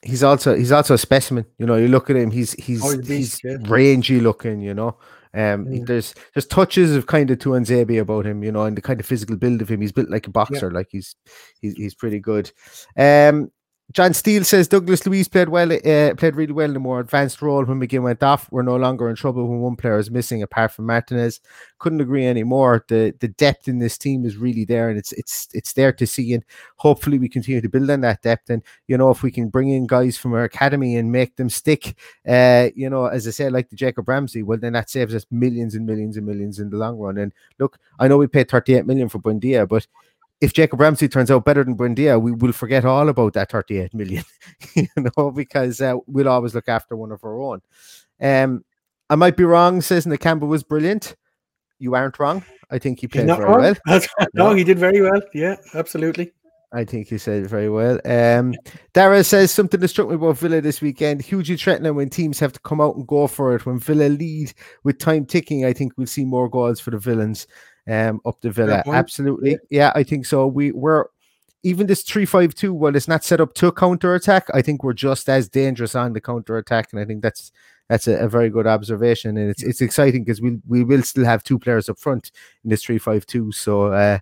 he's 0.02 0.22
also 0.22 0.56
he's 0.56 0.72
also 0.72 0.94
a 0.94 0.98
specimen. 0.98 1.46
You 1.58 1.66
know, 1.66 1.76
you 1.76 1.88
look 1.88 2.10
at 2.10 2.16
him, 2.16 2.30
he's 2.30 2.52
he's 2.54 2.84
oh, 2.84 2.98
he's, 3.00 3.38
yeah. 3.44 3.56
rangy 3.62 4.20
looking. 4.20 4.60
You 4.60 4.74
know, 4.74 4.96
um, 5.34 5.66
mm. 5.66 5.86
there's 5.86 6.14
there's 6.34 6.46
touches 6.46 6.94
of 6.96 7.06
kind 7.06 7.30
of 7.30 7.38
Tuanzebe 7.38 8.00
about 8.00 8.26
him. 8.26 8.42
You 8.42 8.52
know, 8.52 8.64
and 8.64 8.76
the 8.76 8.82
kind 8.82 9.00
of 9.00 9.06
physical 9.06 9.36
build 9.36 9.62
of 9.62 9.70
him. 9.70 9.80
He's 9.80 9.92
built 9.92 10.10
like 10.10 10.26
a 10.26 10.30
boxer. 10.30 10.68
Yeah. 10.68 10.78
Like 10.78 10.88
he's 10.90 11.14
he's 11.60 11.74
he's 11.74 11.94
pretty 11.94 12.18
good. 12.18 12.50
Um, 12.96 13.50
John 13.92 14.14
Steele 14.14 14.44
says 14.44 14.68
Douglas 14.68 15.06
Luiz 15.06 15.28
played 15.28 15.50
well, 15.50 15.70
uh, 15.70 16.14
played 16.14 16.34
really 16.34 16.52
well 16.52 16.70
in 16.70 16.76
a 16.76 16.80
more 16.80 17.00
advanced 17.00 17.42
role 17.42 17.64
when 17.64 17.78
McGinn 17.78 18.02
went 18.02 18.22
off. 18.22 18.50
We're 18.50 18.62
no 18.62 18.76
longer 18.76 19.10
in 19.10 19.16
trouble 19.16 19.46
when 19.46 19.60
one 19.60 19.76
player 19.76 19.98
is 19.98 20.10
missing, 20.10 20.42
apart 20.42 20.72
from 20.72 20.86
Martinez. 20.86 21.40
Couldn't 21.78 22.00
agree 22.00 22.26
anymore. 22.26 22.84
The 22.88 23.14
the 23.20 23.28
depth 23.28 23.68
in 23.68 23.80
this 23.80 23.98
team 23.98 24.24
is 24.24 24.36
really 24.36 24.64
there, 24.64 24.88
and 24.88 24.98
it's 24.98 25.12
it's 25.12 25.48
it's 25.52 25.74
there 25.74 25.92
to 25.92 26.06
see. 26.06 26.32
And 26.32 26.44
hopefully, 26.76 27.18
we 27.18 27.28
continue 27.28 27.60
to 27.60 27.68
build 27.68 27.90
on 27.90 28.00
that 28.00 28.22
depth. 28.22 28.48
And 28.48 28.62
you 28.86 28.96
know, 28.96 29.10
if 29.10 29.22
we 29.22 29.30
can 29.30 29.48
bring 29.48 29.68
in 29.68 29.86
guys 29.86 30.16
from 30.16 30.32
our 30.32 30.44
academy 30.44 30.96
and 30.96 31.12
make 31.12 31.36
them 31.36 31.50
stick, 31.50 31.94
uh, 32.26 32.68
you 32.74 32.88
know, 32.88 33.06
as 33.06 33.26
I 33.28 33.30
said, 33.30 33.52
like 33.52 33.68
the 33.68 33.76
Jacob 33.76 34.08
Ramsey, 34.08 34.42
well, 34.42 34.58
then 34.58 34.72
that 34.72 34.88
saves 34.88 35.14
us 35.14 35.26
millions 35.30 35.74
and 35.74 35.84
millions 35.84 36.16
and 36.16 36.26
millions 36.26 36.58
in 36.58 36.70
the 36.70 36.78
long 36.78 36.98
run. 36.98 37.18
And 37.18 37.32
look, 37.58 37.78
I 37.98 38.08
know 38.08 38.16
we 38.16 38.26
paid 38.26 38.48
38 38.48 38.86
million 38.86 39.10
for 39.10 39.18
Buendia, 39.18 39.68
but 39.68 39.86
if 40.42 40.52
Jacob 40.52 40.80
Ramsey 40.80 41.08
turns 41.08 41.30
out 41.30 41.44
better 41.44 41.62
than 41.62 41.76
Buendia, 41.76 42.20
we 42.20 42.32
will 42.32 42.52
forget 42.52 42.84
all 42.84 43.08
about 43.08 43.32
that 43.34 43.52
38 43.52 43.94
million, 43.94 44.24
you 44.74 44.88
know, 44.96 45.30
because 45.30 45.80
uh, 45.80 45.94
we'll 46.08 46.28
always 46.28 46.52
look 46.52 46.68
after 46.68 46.96
one 46.96 47.12
of 47.12 47.22
our 47.22 47.40
own. 47.40 47.62
Um, 48.20 48.64
I 49.08 49.14
might 49.14 49.36
be 49.36 49.44
wrong, 49.44 49.80
says 49.80 50.06
Campbell 50.20 50.48
was 50.48 50.64
brilliant. 50.64 51.14
You 51.78 51.94
aren't 51.94 52.18
wrong. 52.18 52.44
I 52.70 52.80
think 52.80 53.00
he 53.00 53.06
played 53.06 53.26
very 53.26 53.44
wrong. 53.44 53.60
well. 53.60 53.76
no, 53.86 54.00
no, 54.34 54.54
he 54.54 54.64
did 54.64 54.80
very 54.80 55.00
well. 55.00 55.20
Yeah, 55.32 55.56
absolutely. 55.74 56.32
I 56.72 56.84
think 56.84 57.08
he 57.08 57.18
said 57.18 57.44
it 57.44 57.48
very 57.48 57.68
well. 57.68 58.00
Um, 58.04 58.54
Dara 58.94 59.22
says 59.22 59.52
something 59.52 59.78
that 59.78 59.88
struck 59.88 60.08
me 60.08 60.14
about 60.14 60.38
Villa 60.38 60.60
this 60.60 60.80
weekend. 60.80 61.22
Hugely 61.22 61.56
threatening 61.56 61.94
when 61.94 62.08
teams 62.08 62.40
have 62.40 62.52
to 62.54 62.60
come 62.60 62.80
out 62.80 62.96
and 62.96 63.06
go 63.06 63.28
for 63.28 63.54
it. 63.54 63.66
When 63.66 63.78
Villa 63.78 64.08
lead 64.08 64.54
with 64.82 64.98
time 64.98 65.26
ticking, 65.26 65.66
I 65.66 65.72
think 65.72 65.92
we'll 65.96 66.06
see 66.06 66.24
more 66.24 66.48
goals 66.48 66.80
for 66.80 66.90
the 66.90 66.98
villains 66.98 67.46
um, 67.88 68.20
up 68.24 68.40
the 68.40 68.50
Villa. 68.50 68.82
Absolutely. 68.86 69.58
Yeah, 69.70 69.92
I 69.94 70.02
think 70.02 70.26
so. 70.26 70.46
We 70.46 70.72
we're 70.72 71.06
even 71.64 71.86
this 71.86 72.02
352 72.02 72.74
well 72.74 72.96
it's 72.96 73.06
not 73.08 73.22
set 73.22 73.40
up 73.40 73.54
to 73.54 73.70
counter 73.72 74.14
attack 74.14 74.46
i 74.52 74.60
think 74.60 74.82
we're 74.82 74.92
just 74.92 75.28
as 75.28 75.48
dangerous 75.48 75.94
on 75.94 76.12
the 76.12 76.20
counter 76.20 76.56
attack 76.56 76.88
and 76.92 77.00
i 77.00 77.04
think 77.04 77.22
that's 77.22 77.52
that's 77.88 78.08
a, 78.08 78.16
a 78.16 78.28
very 78.28 78.48
good 78.48 78.66
observation 78.66 79.36
and 79.36 79.50
it's 79.50 79.62
it's 79.62 79.80
exciting 79.80 80.24
because 80.24 80.40
we 80.40 80.58
we 80.66 80.82
will 80.82 81.02
still 81.02 81.24
have 81.24 81.42
two 81.42 81.58
players 81.58 81.88
up 81.88 81.98
front 81.98 82.30
in 82.64 82.70
this 82.70 82.82
352 82.82 83.52
so 83.52 83.92
uh 83.92 84.18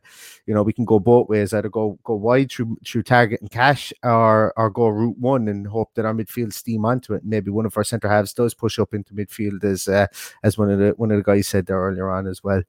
you 0.47 0.53
know 0.53 0.63
we 0.63 0.73
can 0.73 0.85
go 0.85 0.99
both 0.99 1.29
ways 1.29 1.53
either 1.53 1.69
go 1.69 1.99
go 2.03 2.15
wide 2.15 2.51
through 2.51 2.77
through 2.85 3.03
Targett 3.03 3.41
and 3.41 3.51
cash 3.51 3.93
or 4.03 4.53
or 4.57 4.71
go 4.71 4.89
route 4.89 5.19
one 5.19 5.47
and 5.49 5.67
hope 5.67 5.95
that 5.95 6.05
our 6.05 6.15
midfield 6.15 6.53
steam 6.53 6.85
onto 6.85 7.15
it 7.15 7.23
maybe 7.25 7.51
one 7.51 7.67
of 7.67 7.77
our 7.77 7.85
center 7.85 8.09
halves 8.09 8.35
does 8.35 8.55
push 8.55 8.79
up 8.79 8.93
into 8.93 9.15
midfield 9.15 9.63
as 9.63 9.89
uh, 9.89 10.07
as 10.43 10.59
one 10.59 10.71
of 10.71 10.79
the 10.79 10.91
one 10.97 11.11
of 11.11 11.19
the 11.19 11.23
guys 11.23 11.47
said 11.47 11.67
there 11.67 11.81
earlier 11.81 12.11
on 12.11 12.27
as 12.27 12.43
well 12.43 12.63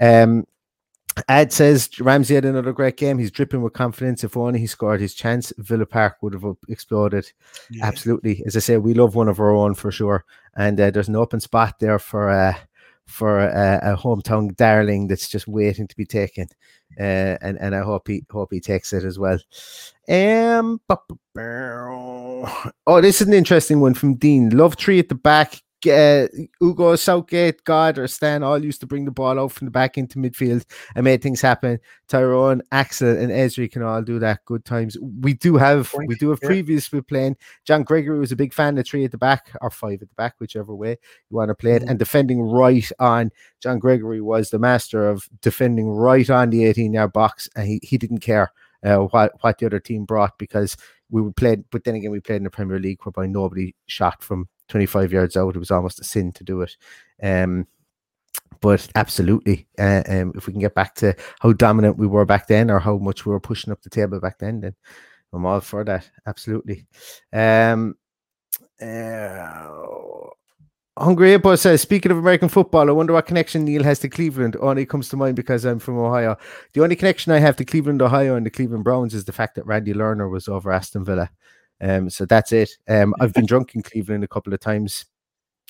um, 0.00 0.46
Ad 1.28 1.52
says 1.52 1.88
Ramsey 2.00 2.34
had 2.34 2.44
another 2.44 2.72
great 2.72 2.96
game. 2.96 3.18
He's 3.18 3.30
dripping 3.30 3.62
with 3.62 3.72
confidence. 3.72 4.24
If 4.24 4.36
only 4.36 4.60
he 4.60 4.66
scored 4.66 5.00
his 5.00 5.14
chance, 5.14 5.52
Villa 5.58 5.86
Park 5.86 6.16
would 6.22 6.34
have 6.34 6.44
exploded. 6.68 7.30
Yeah. 7.70 7.86
Absolutely. 7.86 8.42
As 8.46 8.56
I 8.56 8.60
say, 8.60 8.76
we 8.76 8.94
love 8.94 9.14
one 9.14 9.28
of 9.28 9.40
our 9.40 9.50
own 9.50 9.74
for 9.74 9.90
sure. 9.90 10.24
And 10.56 10.80
uh, 10.80 10.90
there's 10.90 11.08
an 11.08 11.16
open 11.16 11.40
spot 11.40 11.78
there 11.78 11.98
for 11.98 12.30
uh, 12.30 12.54
for 13.06 13.40
uh, 13.40 13.80
a 13.82 13.96
hometown 13.96 14.54
darling 14.56 15.08
that's 15.08 15.28
just 15.28 15.48
waiting 15.48 15.88
to 15.88 15.96
be 15.96 16.06
taken. 16.06 16.46
Uh, 16.98 17.36
and 17.42 17.58
and 17.60 17.74
I 17.74 17.80
hope 17.80 18.08
he 18.08 18.24
hope 18.30 18.52
he 18.52 18.60
takes 18.60 18.92
it 18.92 19.04
as 19.04 19.18
well. 19.18 19.38
Um, 20.08 20.80
oh, 22.86 23.00
this 23.00 23.20
is 23.20 23.26
an 23.26 23.34
interesting 23.34 23.80
one 23.80 23.94
from 23.94 24.14
Dean. 24.14 24.50
Love 24.50 24.76
tree 24.76 24.98
at 24.98 25.08
the 25.08 25.14
back 25.14 25.60
uh, 25.86 26.28
Ugo, 26.62 26.96
Southgate, 26.96 27.64
God, 27.64 27.98
or 27.98 28.06
Stan 28.06 28.42
all 28.42 28.62
used 28.62 28.80
to 28.80 28.86
bring 28.86 29.04
the 29.04 29.10
ball 29.10 29.38
out 29.38 29.52
from 29.52 29.66
the 29.66 29.70
back 29.70 29.96
into 29.96 30.18
midfield 30.18 30.64
and 30.94 31.04
made 31.04 31.22
things 31.22 31.40
happen. 31.40 31.78
Tyrone, 32.08 32.62
Axel, 32.72 33.16
and 33.16 33.30
Ezri 33.30 33.70
can 33.70 33.82
all 33.82 34.02
do 34.02 34.18
that. 34.18 34.44
Good 34.44 34.64
times. 34.64 34.96
We 35.00 35.34
do 35.34 35.56
have 35.56 35.92
we 36.06 36.14
do 36.16 36.30
have 36.30 36.40
yeah. 36.42 36.48
previously 36.48 37.02
playing. 37.02 37.36
John 37.64 37.82
Gregory 37.82 38.18
was 38.18 38.32
a 38.32 38.36
big 38.36 38.52
fan 38.52 38.78
of 38.78 38.86
three 38.86 39.04
at 39.04 39.10
the 39.10 39.18
back 39.18 39.50
or 39.60 39.70
five 39.70 40.02
at 40.02 40.08
the 40.08 40.14
back, 40.16 40.34
whichever 40.38 40.74
way 40.74 40.98
you 41.30 41.36
want 41.36 41.48
to 41.48 41.54
play 41.54 41.72
it. 41.72 41.82
Mm-hmm. 41.82 41.90
And 41.90 41.98
defending 41.98 42.42
right 42.42 42.90
on 42.98 43.30
John 43.60 43.78
Gregory 43.78 44.20
was 44.20 44.50
the 44.50 44.58
master 44.58 45.08
of 45.08 45.28
defending 45.40 45.88
right 45.90 46.28
on 46.28 46.50
the 46.50 46.64
18 46.64 46.92
yard 46.92 47.12
box, 47.12 47.48
and 47.56 47.66
he, 47.66 47.80
he 47.82 47.98
didn't 47.98 48.20
care 48.20 48.52
uh, 48.84 48.98
what 48.98 49.32
what 49.40 49.58
the 49.58 49.66
other 49.66 49.80
team 49.80 50.04
brought 50.04 50.38
because 50.38 50.76
we 51.10 51.22
were 51.22 51.32
played. 51.32 51.64
But 51.70 51.84
then 51.84 51.94
again, 51.94 52.10
we 52.10 52.20
played 52.20 52.36
in 52.36 52.44
the 52.44 52.50
Premier 52.50 52.78
League 52.78 53.00
whereby 53.04 53.26
nobody 53.26 53.74
shot 53.86 54.22
from 54.22 54.48
25 54.70 55.12
yards 55.12 55.36
out. 55.36 55.54
It 55.54 55.58
was 55.58 55.70
almost 55.70 56.00
a 56.00 56.04
sin 56.04 56.32
to 56.32 56.44
do 56.44 56.62
it. 56.62 56.76
Um, 57.22 57.66
but 58.60 58.88
absolutely, 58.94 59.66
uh, 59.78 60.02
um, 60.06 60.32
if 60.36 60.46
we 60.46 60.52
can 60.52 60.60
get 60.60 60.74
back 60.74 60.94
to 60.96 61.14
how 61.40 61.52
dominant 61.52 61.96
we 61.96 62.06
were 62.06 62.26
back 62.26 62.46
then, 62.46 62.70
or 62.70 62.78
how 62.78 62.98
much 62.98 63.24
we 63.24 63.32
were 63.32 63.40
pushing 63.40 63.72
up 63.72 63.82
the 63.82 63.90
table 63.90 64.20
back 64.20 64.38
then, 64.38 64.60
then 64.60 64.74
I'm 65.32 65.46
all 65.46 65.60
for 65.60 65.84
that. 65.84 66.10
Absolutely. 66.26 66.86
Um, 67.32 67.96
uh, 68.80 69.68
Hungry 70.98 71.30
Hippo 71.30 71.56
says, 71.56 71.80
speaking 71.80 72.12
of 72.12 72.18
American 72.18 72.50
football, 72.50 72.88
I 72.88 72.92
wonder 72.92 73.14
what 73.14 73.26
connection 73.26 73.64
Neil 73.64 73.84
has 73.84 74.00
to 74.00 74.08
Cleveland. 74.08 74.56
Only 74.60 74.84
comes 74.84 75.08
to 75.08 75.16
mind 75.16 75.36
because 75.36 75.64
I'm 75.64 75.78
from 75.78 75.98
Ohio. 75.98 76.36
The 76.74 76.82
only 76.82 76.96
connection 76.96 77.32
I 77.32 77.38
have 77.38 77.56
to 77.56 77.64
Cleveland, 77.64 78.02
Ohio, 78.02 78.36
and 78.36 78.44
the 78.44 78.50
Cleveland 78.50 78.84
Browns 78.84 79.14
is 79.14 79.24
the 79.24 79.32
fact 79.32 79.54
that 79.54 79.66
Randy 79.66 79.94
Lerner 79.94 80.30
was 80.30 80.48
over 80.48 80.70
Aston 80.70 81.04
Villa. 81.04 81.30
Um, 81.80 82.10
so 82.10 82.26
that's 82.26 82.52
it. 82.52 82.70
Um, 82.88 83.14
I've 83.20 83.32
been 83.32 83.46
drunk 83.52 83.74
in 83.74 83.82
Cleveland 83.82 84.24
a 84.24 84.28
couple 84.28 84.52
of 84.52 84.60
times. 84.60 85.06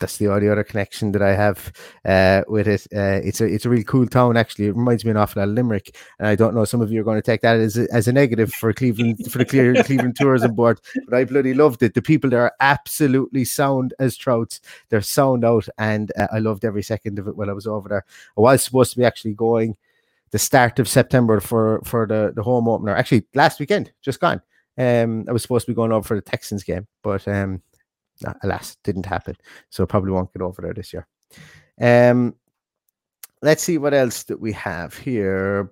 That's 0.01 0.17
the 0.17 0.29
only 0.29 0.49
other 0.49 0.65
connection 0.65 1.13
that 1.13 1.21
I 1.21 1.35
have 1.35 1.73
uh, 2.07 2.43
with 2.49 2.67
it. 2.67 2.87
Uh, 2.95 3.21
it's 3.23 3.43
a 3.43 3.45
it's 3.45 3.67
a 3.67 3.69
really 3.69 3.85
cool 3.85 4.07
town. 4.07 4.39
Actually, 4.39 4.67
it 4.67 4.75
reminds 4.75 5.05
me 5.05 5.11
an 5.11 5.19
awful 5.19 5.43
lot 5.43 5.49
of 5.51 5.55
Limerick. 5.55 5.95
And 6.19 6.27
I 6.27 6.35
don't 6.35 6.55
know 6.55 6.65
some 6.65 6.81
of 6.81 6.91
you 6.91 7.03
are 7.03 7.05
going 7.05 7.19
to 7.19 7.23
take 7.23 7.43
that 7.43 7.57
as 7.57 7.77
a, 7.77 7.87
as 7.93 8.09
a 8.09 8.13
negative 8.13 8.51
for 8.51 8.73
Cleveland 8.73 9.31
for 9.31 9.37
the 9.37 9.45
Cleveland 9.85 10.17
Tourism 10.17 10.55
Board, 10.55 10.81
but 11.07 11.15
I 11.15 11.25
bloody 11.25 11.53
loved 11.53 11.83
it. 11.83 11.93
The 11.93 12.01
people 12.01 12.31
there 12.31 12.41
are 12.41 12.55
absolutely 12.61 13.45
sound 13.45 13.93
as 13.99 14.17
trouts. 14.17 14.63
They're 14.89 15.03
sound 15.03 15.45
out, 15.45 15.69
and 15.77 16.11
uh, 16.19 16.29
I 16.33 16.39
loved 16.39 16.65
every 16.65 16.83
second 16.83 17.19
of 17.19 17.29
it 17.29 17.37
while 17.37 17.51
I 17.51 17.53
was 17.55 17.67
over 17.67 17.91
there. 17.91 18.05
I 18.39 18.41
was 18.41 18.63
supposed 18.63 18.93
to 18.93 18.99
be 18.99 19.05
actually 19.05 19.35
going 19.35 19.77
the 20.31 20.39
start 20.39 20.79
of 20.79 20.89
September 20.89 21.41
for 21.41 21.83
for 21.85 22.07
the 22.07 22.33
the 22.35 22.43
home 22.43 22.69
opener. 22.69 22.97
Actually, 22.97 23.27
last 23.35 23.61
weekend, 23.61 23.93
just 24.01 24.21
gone. 24.21 24.41
Um, 24.79 25.27
I 25.29 25.33
was 25.33 25.43
supposed 25.43 25.67
to 25.67 25.73
be 25.73 25.77
going 25.77 25.93
over 25.93 26.07
for 26.07 26.15
the 26.15 26.23
Texans 26.23 26.65
game, 26.65 26.87
but 27.03 27.27
um, 27.29 27.63
alas, 28.43 28.77
didn't 28.85 29.07
happen. 29.07 29.37
So 29.71 29.87
probably 29.87 30.13
won't 30.13 30.33
get 30.33 30.43
over 30.43 30.63
there 30.63 30.75
this 30.75 30.93
year. 30.93 31.07
Um, 31.81 32.35
let's 33.43 33.63
see 33.63 33.79
what 33.79 33.95
else 33.95 34.25
that 34.25 34.41
we 34.41 34.53
have 34.53 34.97
here. 34.97 35.71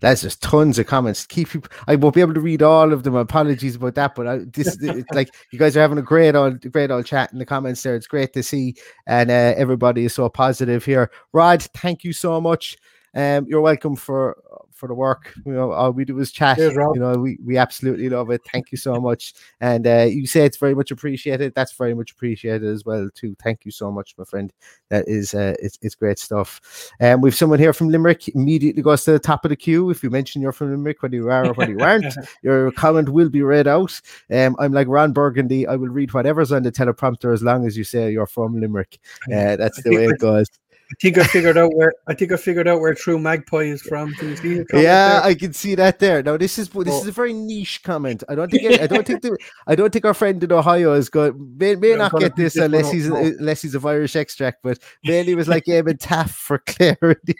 That's 0.00 0.22
just 0.22 0.42
tons 0.42 0.78
of 0.78 0.86
comments. 0.86 1.26
Keep 1.26 1.68
I 1.86 1.96
won't 1.96 2.14
be 2.14 2.20
able 2.20 2.34
to 2.34 2.40
read 2.40 2.62
all 2.62 2.92
of 2.92 3.02
them. 3.02 3.14
Apologies 3.14 3.76
about 3.76 3.94
that, 3.96 4.14
but 4.14 4.26
I, 4.26 4.38
this 4.38 4.78
like 5.12 5.30
you 5.52 5.58
guys 5.58 5.76
are 5.76 5.80
having 5.80 5.98
a 5.98 6.02
great 6.02 6.34
old 6.34 6.70
great 6.72 6.90
old 6.90 7.06
chat 7.06 7.32
in 7.32 7.38
the 7.38 7.46
comments 7.46 7.82
there. 7.82 7.94
It's 7.94 8.06
great 8.06 8.32
to 8.34 8.42
see, 8.42 8.74
and 9.06 9.30
uh, 9.30 9.54
everybody 9.56 10.04
is 10.04 10.14
so 10.14 10.28
positive 10.28 10.84
here. 10.84 11.10
Rod, 11.32 11.62
thank 11.74 12.04
you 12.04 12.12
so 12.12 12.40
much. 12.40 12.76
Um, 13.14 13.46
you're 13.48 13.60
welcome 13.60 13.96
for 13.96 14.36
for 14.80 14.88
the 14.88 14.94
work. 14.94 15.34
You 15.44 15.52
know, 15.52 15.72
all 15.72 15.92
we 15.92 16.04
do 16.04 16.18
is 16.18 16.32
chat. 16.32 16.56
Cheers, 16.56 16.74
you 16.74 17.00
know, 17.00 17.12
we, 17.12 17.38
we 17.44 17.58
absolutely 17.58 18.08
love 18.08 18.30
it. 18.30 18.40
Thank 18.50 18.72
you 18.72 18.78
so 18.78 18.98
much. 18.98 19.34
And 19.60 19.86
uh, 19.86 20.06
you 20.08 20.26
say 20.26 20.46
it's 20.46 20.56
very 20.56 20.74
much 20.74 20.90
appreciated. 20.90 21.54
That's 21.54 21.72
very 21.74 21.94
much 21.94 22.12
appreciated 22.12 22.66
as 22.66 22.84
well 22.84 23.08
too. 23.14 23.36
Thank 23.42 23.64
you 23.64 23.70
so 23.70 23.92
much, 23.92 24.14
my 24.16 24.24
friend. 24.24 24.52
That 24.88 25.06
is 25.06 25.34
uh, 25.34 25.54
it's, 25.60 25.78
it's 25.82 25.94
great 25.94 26.18
stuff. 26.18 26.60
And 26.98 27.16
um, 27.16 27.20
we've 27.20 27.34
someone 27.34 27.58
here 27.58 27.74
from 27.74 27.90
Limerick. 27.90 28.28
Immediately 28.28 28.82
goes 28.82 29.04
to 29.04 29.12
the 29.12 29.18
top 29.18 29.44
of 29.44 29.50
the 29.50 29.56
queue. 29.56 29.90
If 29.90 30.02
you 30.02 30.10
mention 30.10 30.40
you're 30.40 30.52
from 30.52 30.70
Limerick, 30.70 31.02
whether 31.02 31.16
you 31.16 31.28
are 31.28 31.46
or 31.46 31.52
whether 31.52 31.72
you 31.72 31.80
aren't, 31.84 32.14
your 32.42 32.72
comment 32.72 33.10
will 33.10 33.28
be 33.28 33.42
read 33.42 33.68
out. 33.68 34.00
Um, 34.32 34.56
I'm 34.58 34.72
like 34.72 34.88
Ron 34.88 35.12
Burgundy. 35.12 35.66
I 35.66 35.76
will 35.76 35.88
read 35.88 36.14
whatever's 36.14 36.52
on 36.52 36.62
the 36.62 36.72
teleprompter 36.72 37.34
as 37.34 37.42
long 37.42 37.66
as 37.66 37.76
you 37.76 37.84
say 37.84 38.10
you're 38.10 38.26
from 38.26 38.58
Limerick. 38.58 38.98
Uh, 39.30 39.54
that's 39.54 39.82
the 39.82 39.90
way 39.94 40.06
it 40.06 40.18
goes. 40.18 40.48
I 40.90 40.94
think 41.00 41.18
I 41.18 41.24
figured 41.24 41.56
out 41.56 41.72
where 41.74 41.92
I 42.08 42.14
think 42.14 42.32
I 42.32 42.36
figured 42.36 42.66
out 42.66 42.80
where 42.80 42.94
True 42.94 43.18
Magpie 43.18 43.62
is 43.62 43.80
from. 43.80 44.12
Can 44.14 44.30
you 44.30 44.36
see? 44.36 44.56
Yeah, 44.72 45.20
there? 45.20 45.22
I 45.22 45.34
can 45.34 45.52
see 45.52 45.76
that 45.76 46.00
there. 46.00 46.20
Now 46.22 46.36
this 46.36 46.58
is 46.58 46.68
this 46.68 46.88
oh. 46.88 47.00
is 47.00 47.06
a 47.06 47.12
very 47.12 47.32
niche 47.32 47.82
comment. 47.84 48.24
I 48.28 48.34
don't 48.34 48.50
think 48.50 48.64
it, 48.64 48.80
I 48.80 48.86
don't 48.88 49.06
think 49.06 49.22
the, 49.22 49.38
I 49.68 49.76
don't 49.76 49.92
think 49.92 50.04
our 50.04 50.14
friend 50.14 50.42
in 50.42 50.50
Ohio 50.50 50.94
is 50.94 51.08
going 51.08 51.56
may, 51.56 51.76
may 51.76 51.94
not 51.94 52.12
get 52.18 52.34
this 52.34 52.56
unless 52.56 52.90
he's 52.90 53.06
unless 53.06 53.62
he's 53.62 53.76
of 53.76 53.86
Irish 53.86 54.16
extract. 54.16 54.64
But 54.64 54.78
mainly 55.04 55.36
was 55.36 55.46
like 55.46 55.66
Eamonn 55.66 55.98
Taaffe 55.98 56.30
for 56.30 56.58
Clare 56.58 56.96
in 57.02 57.16
the, 57.24 57.34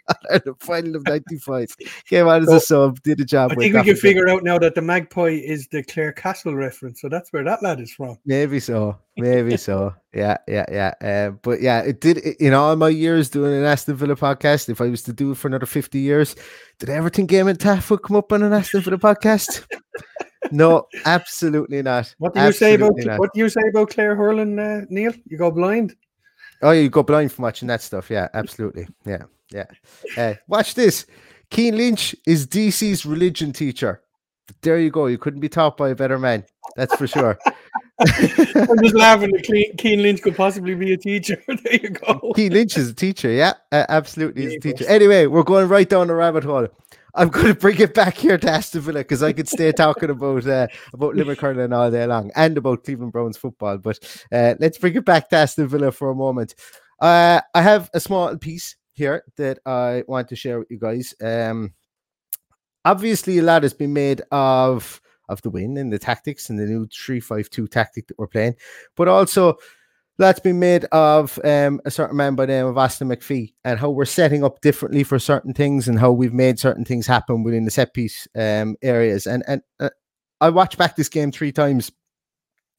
the 0.45 0.55
final 0.61 0.95
of 0.95 1.07
'95. 1.07 1.77
Came 2.07 2.29
out 2.29 2.43
as 2.43 2.49
so, 2.49 2.57
a 2.57 2.61
sub, 2.61 3.03
did 3.03 3.21
a 3.21 3.25
job. 3.25 3.51
I 3.53 3.57
think 3.57 3.75
we 3.75 3.83
can 3.83 3.97
figure 3.97 4.29
out 4.29 4.45
now 4.45 4.59
that 4.59 4.77
the 4.77 4.83
Magpie 4.83 5.41
is 5.45 5.67
the 5.69 5.83
Clarecastle 5.83 6.55
reference. 6.55 7.01
So 7.01 7.09
that's 7.09 7.33
where 7.33 7.43
that 7.43 7.63
lad 7.63 7.81
is 7.81 7.93
from. 7.93 8.17
Maybe 8.25 8.61
so. 8.61 8.97
Maybe 9.21 9.57
so. 9.57 9.95
Yeah, 10.15 10.39
yeah, 10.49 10.65
yeah. 10.71 10.95
Uh, 11.01 11.31
but 11.31 11.61
yeah, 11.61 11.81
it 11.81 12.01
did 12.01 12.19
in 12.19 12.55
all 12.55 12.75
my 12.77 12.89
years 12.89 13.31
doing 13.31 13.55
an 13.55 13.65
Aston 13.65 13.97
Villa 13.97 14.17
podcast. 14.17 14.69
If 14.69 14.81
I 14.81 14.89
was 14.89 15.03
to 15.03 15.13
do 15.13 15.33
it 15.33 15.37
for 15.37 15.49
another 15.49 15.67
50 15.67 15.99
years, 15.99 16.35
did 16.79 16.91
I 16.91 16.95
ever 16.95 17.11
think 17.11 17.31
Eamonn 17.31 17.57
Taaffe 17.57 17.91
would 17.91 18.03
come 18.03 18.17
up 18.17 18.33
on 18.33 18.43
an 18.43 18.53
Aston 18.53 18.83
Villa 18.83 18.99
podcast? 18.99 19.67
no, 20.51 20.87
absolutely 21.05 21.83
not. 21.83 22.15
What 22.19 22.35
do 22.35 22.41
you 22.41 22.47
absolutely 22.47 22.79
say 22.79 22.85
about 22.85 23.07
not. 23.07 23.19
what 23.19 23.33
do 23.35 23.41
you 23.41 23.49
say 23.49 23.63
about 23.69 23.91
Clare 23.91 24.17
hurling, 24.17 24.59
uh, 24.59 24.83
Neil? 24.89 25.13
You 25.27 25.39
go 25.39 25.51
blind. 25.51 25.95
Oh, 26.63 26.73
you 26.73 26.89
go 26.89 27.03
blind 27.03 27.33
from 27.33 27.45
watching 27.45 27.69
that 27.69 27.83
stuff. 27.83 28.11
Yeah, 28.11 28.29
absolutely. 28.35 28.89
Yeah, 29.07 29.25
yeah. 29.51 29.67
Uh, 30.17 30.35
watch 30.49 30.75
this. 30.75 31.07
Cian 31.53 31.77
Lynch 31.77 32.15
is 32.27 32.47
DC's 32.47 33.05
religion 33.05 33.53
teacher. 33.53 34.03
There 34.63 34.79
you 34.79 34.91
go. 34.91 35.07
You 35.07 35.19
couldn't 35.19 35.41
be 35.41 35.49
taught 35.49 35.77
by 35.77 35.91
a 35.91 35.95
better 35.95 36.19
man. 36.19 36.45
That's 36.77 36.95
for 36.95 37.07
sure. 37.07 37.39
I'm 38.01 38.83
just 38.83 38.95
laughing 38.95 39.33
Cian 39.79 40.03
Lynch 40.03 40.23
could 40.23 40.37
possibly 40.37 40.75
be 40.75 40.93
a 40.93 40.97
teacher. 40.97 41.43
there 41.47 41.75
you 41.75 41.91
go. 41.91 42.33
Cian 42.37 42.53
Lynch 42.53 42.77
is 42.77 42.91
a 42.91 42.95
teacher. 42.95 43.31
Yeah, 43.31 43.55
uh, 43.73 43.87
absolutely 43.89 44.43
he's 44.43 44.55
a 44.55 44.61
teacher. 44.61 44.85
Anyway, 44.89 45.27
we're 45.27 45.43
going 45.43 45.69
right 45.69 45.89
down 45.89 46.07
the 46.07 46.15
rabbit 46.15 46.45
hole. 46.45 46.69
I'm 47.15 47.29
going 47.31 47.47
to 47.47 47.55
bring 47.55 47.79
it 47.81 47.95
back 47.95 48.17
here 48.17 48.39
to 48.39 48.51
Aston 48.51 48.81
Villa 48.83 49.01
because 49.01 49.23
I 49.23 49.33
could 49.33 49.49
stay 49.49 49.73
talking 49.73 50.11
about 50.11 50.47
uh, 50.47 50.69
about 50.93 51.15
Limerick 51.15 51.41
hurling 51.41 51.73
all 51.73 51.91
day 51.91 52.07
long 52.07 52.31
and 52.37 52.57
about 52.57 52.85
Cleveland 52.85 53.13
Browns 53.13 53.37
football. 53.37 53.79
But 53.79 53.99
uh, 54.33 54.55
let's 54.59 54.79
bring 54.79 54.95
it 54.95 55.05
back 55.05 55.29
to 55.31 55.37
Aston 55.37 55.69
Villa 55.69 55.93
for 55.93 56.11
a 56.11 56.15
moment. 56.15 56.55
Uh, 57.01 57.41
I 57.55 57.63
have 57.63 57.91
a 57.95 58.01
small 58.01 58.37
piece 58.37 58.77
here 58.93 59.25
that 59.37 59.59
I 59.67 60.05
want 60.07 60.29
to 60.29 60.37
share 60.37 60.59
with 60.59 60.71
you 60.71 60.79
guys. 60.79 61.15
Um, 61.23 61.73
obviously, 62.85 63.39
a 63.39 63.43
lot 63.43 63.63
has 63.63 63.75
been 63.75 63.93
made 63.93 64.23
of 64.31 65.01
of 65.29 65.41
the 65.43 65.51
win 65.51 65.77
and 65.77 65.93
the 65.93 65.99
tactics 65.99 66.51
and 66.51 66.59
the 66.59 66.67
new 66.67 66.89
three-five-two 66.89 67.69
tactic 67.69 68.09
that 68.09 68.19
we're 68.19 68.27
playing, 68.27 68.55
but 68.97 69.07
also 69.07 69.57
that's 70.19 70.41
been 70.41 70.59
made 70.59 70.85
of 70.87 71.39
um, 71.45 71.81
a 71.87 71.91
certain 71.91 72.17
man 72.17 72.35
by 72.35 72.45
the 72.45 72.53
name 72.53 72.67
of 72.67 72.77
Austin 72.77 73.09
McPhee 73.09 73.55
and 73.65 73.79
how 73.79 73.89
we're 73.89 74.05
setting 74.05 74.45
up 74.45 74.61
differently 74.61 75.03
for 75.03 75.19
certain 75.19 75.55
things 75.55 75.89
and 75.89 75.99
how 75.99 76.13
we've 76.13 76.35
made 76.35 76.59
certain 76.59 76.85
things 76.85 77.07
happen 77.07 77.43
within 77.43 77.65
the 77.65 77.71
set 77.71 77.95
piece 77.95 78.29
um, 78.35 78.77
areas. 78.83 79.27
And 79.27 79.43
and 79.47 79.63
uh, 79.79 79.91
I 80.41 80.51
watched 80.51 80.77
back 80.77 80.97
this 80.97 81.09
game 81.09 81.33
three 81.33 81.53
times 81.53 81.91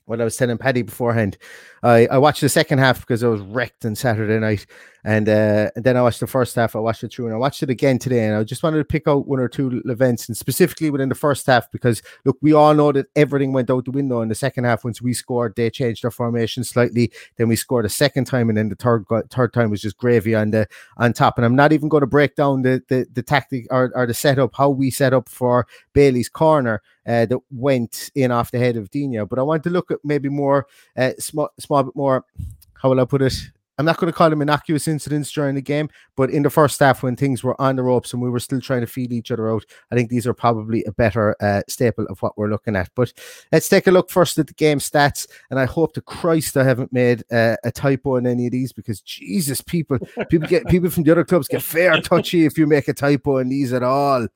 what 0.05 0.19
I 0.19 0.23
was 0.23 0.35
telling 0.35 0.57
Paddy 0.57 0.81
beforehand. 0.81 1.37
I, 1.83 2.05
I 2.07 2.17
watched 2.17 2.41
the 2.41 2.49
second 2.49 2.79
half 2.79 2.99
because 2.99 3.23
I 3.23 3.27
was 3.27 3.41
wrecked 3.41 3.85
on 3.85 3.95
Saturday 3.95 4.39
night, 4.39 4.65
and, 5.03 5.27
uh, 5.27 5.71
then 5.75 5.97
I 5.97 6.01
watched 6.01 6.19
the 6.19 6.27
first 6.27 6.55
half. 6.55 6.75
I 6.75 6.79
watched 6.79 7.03
it 7.03 7.13
through, 7.13 7.25
and 7.25 7.35
I 7.35 7.37
watched 7.37 7.63
it 7.63 7.69
again 7.69 7.99
today. 7.99 8.25
And 8.25 8.35
I 8.35 8.43
just 8.43 8.63
wanted 8.63 8.77
to 8.77 8.85
pick 8.85 9.07
out 9.07 9.27
one 9.27 9.39
or 9.39 9.47
two 9.47 9.81
events, 9.85 10.27
and 10.27 10.37
specifically 10.37 10.89
within 10.89 11.09
the 11.09 11.15
first 11.15 11.45
half, 11.47 11.71
because 11.71 12.01
look, 12.25 12.37
we 12.41 12.53
all 12.53 12.73
know 12.73 12.91
that 12.91 13.07
everything 13.15 13.53
went 13.53 13.69
out 13.69 13.85
the 13.85 13.91
window 13.91 14.21
in 14.21 14.29
the 14.29 14.35
second 14.35 14.63
half. 14.65 14.83
Once 14.83 15.01
we 15.01 15.13
scored, 15.13 15.55
they 15.55 15.69
changed 15.69 16.03
their 16.03 16.11
formation 16.11 16.63
slightly. 16.63 17.11
Then 17.37 17.47
we 17.47 17.55
scored 17.55 17.85
a 17.85 17.89
second 17.89 18.25
time, 18.25 18.49
and 18.49 18.57
then 18.57 18.69
the 18.69 18.75
third 18.75 19.05
third 19.29 19.53
time 19.53 19.69
was 19.69 19.81
just 19.81 19.97
gravy 19.97 20.35
on 20.35 20.51
the 20.51 20.67
on 20.97 21.13
top. 21.13 21.37
And 21.37 21.45
I'm 21.45 21.55
not 21.55 21.73
even 21.73 21.89
going 21.89 22.01
to 22.01 22.07
break 22.07 22.35
down 22.35 22.61
the 22.61 22.83
the, 22.87 23.07
the 23.11 23.23
tactic 23.23 23.67
or, 23.71 23.91
or 23.95 24.05
the 24.05 24.13
setup, 24.13 24.51
how 24.55 24.69
we 24.69 24.91
set 24.91 25.13
up 25.13 25.29
for 25.29 25.67
Bailey's 25.93 26.29
corner 26.29 26.81
uh, 27.05 27.25
that 27.25 27.39
went 27.49 28.11
in 28.15 28.31
off 28.31 28.51
the 28.51 28.59
head 28.59 28.77
of 28.77 28.89
Digne. 28.91 29.25
But 29.25 29.39
I 29.39 29.43
want 29.43 29.63
to 29.63 29.69
look 29.69 29.91
at 29.91 29.99
maybe 30.03 30.29
more 30.29 30.67
uh, 30.95 31.11
small, 31.19 31.49
small 31.59 31.83
bit 31.83 31.95
more. 31.95 32.25
How 32.73 32.89
will 32.89 32.99
I 32.99 33.05
put 33.05 33.21
it? 33.21 33.33
I'm 33.81 33.85
not 33.85 33.97
going 33.97 34.13
to 34.13 34.15
call 34.15 34.29
them 34.29 34.43
innocuous 34.43 34.87
incidents 34.87 35.31
during 35.31 35.55
the 35.55 35.61
game, 35.61 35.89
but 36.15 36.29
in 36.29 36.43
the 36.43 36.51
first 36.51 36.79
half 36.79 37.01
when 37.01 37.15
things 37.15 37.43
were 37.43 37.59
on 37.59 37.77
the 37.77 37.81
ropes 37.81 38.13
and 38.13 38.21
we 38.21 38.29
were 38.29 38.39
still 38.39 38.61
trying 38.61 38.81
to 38.81 38.85
feed 38.85 39.11
each 39.11 39.31
other 39.31 39.51
out, 39.51 39.65
I 39.91 39.95
think 39.95 40.11
these 40.11 40.27
are 40.27 40.35
probably 40.35 40.83
a 40.83 40.91
better 40.91 41.35
uh, 41.41 41.63
staple 41.67 42.05
of 42.05 42.21
what 42.21 42.37
we're 42.37 42.51
looking 42.51 42.75
at. 42.75 42.91
But 42.95 43.11
let's 43.51 43.67
take 43.67 43.87
a 43.87 43.91
look 43.91 44.11
first 44.11 44.37
at 44.37 44.45
the 44.45 44.53
game 44.53 44.77
stats, 44.77 45.27
and 45.49 45.59
I 45.59 45.65
hope 45.65 45.93
to 45.93 46.01
Christ 46.01 46.57
I 46.57 46.63
haven't 46.63 46.93
made 46.93 47.23
uh, 47.31 47.55
a 47.63 47.71
typo 47.71 48.17
in 48.17 48.27
any 48.27 48.45
of 48.45 48.51
these 48.51 48.71
because 48.71 49.01
Jesus, 49.01 49.61
people, 49.61 49.97
people 50.29 50.47
get 50.47 50.67
people 50.67 50.91
from 50.91 51.01
the 51.01 51.11
other 51.11 51.25
clubs 51.25 51.47
get 51.47 51.63
fair 51.63 51.99
touchy 52.01 52.45
if 52.45 52.59
you 52.59 52.67
make 52.67 52.87
a 52.87 52.93
typo 52.93 53.37
in 53.37 53.49
these 53.49 53.73
at 53.73 53.81
all. 53.81 54.27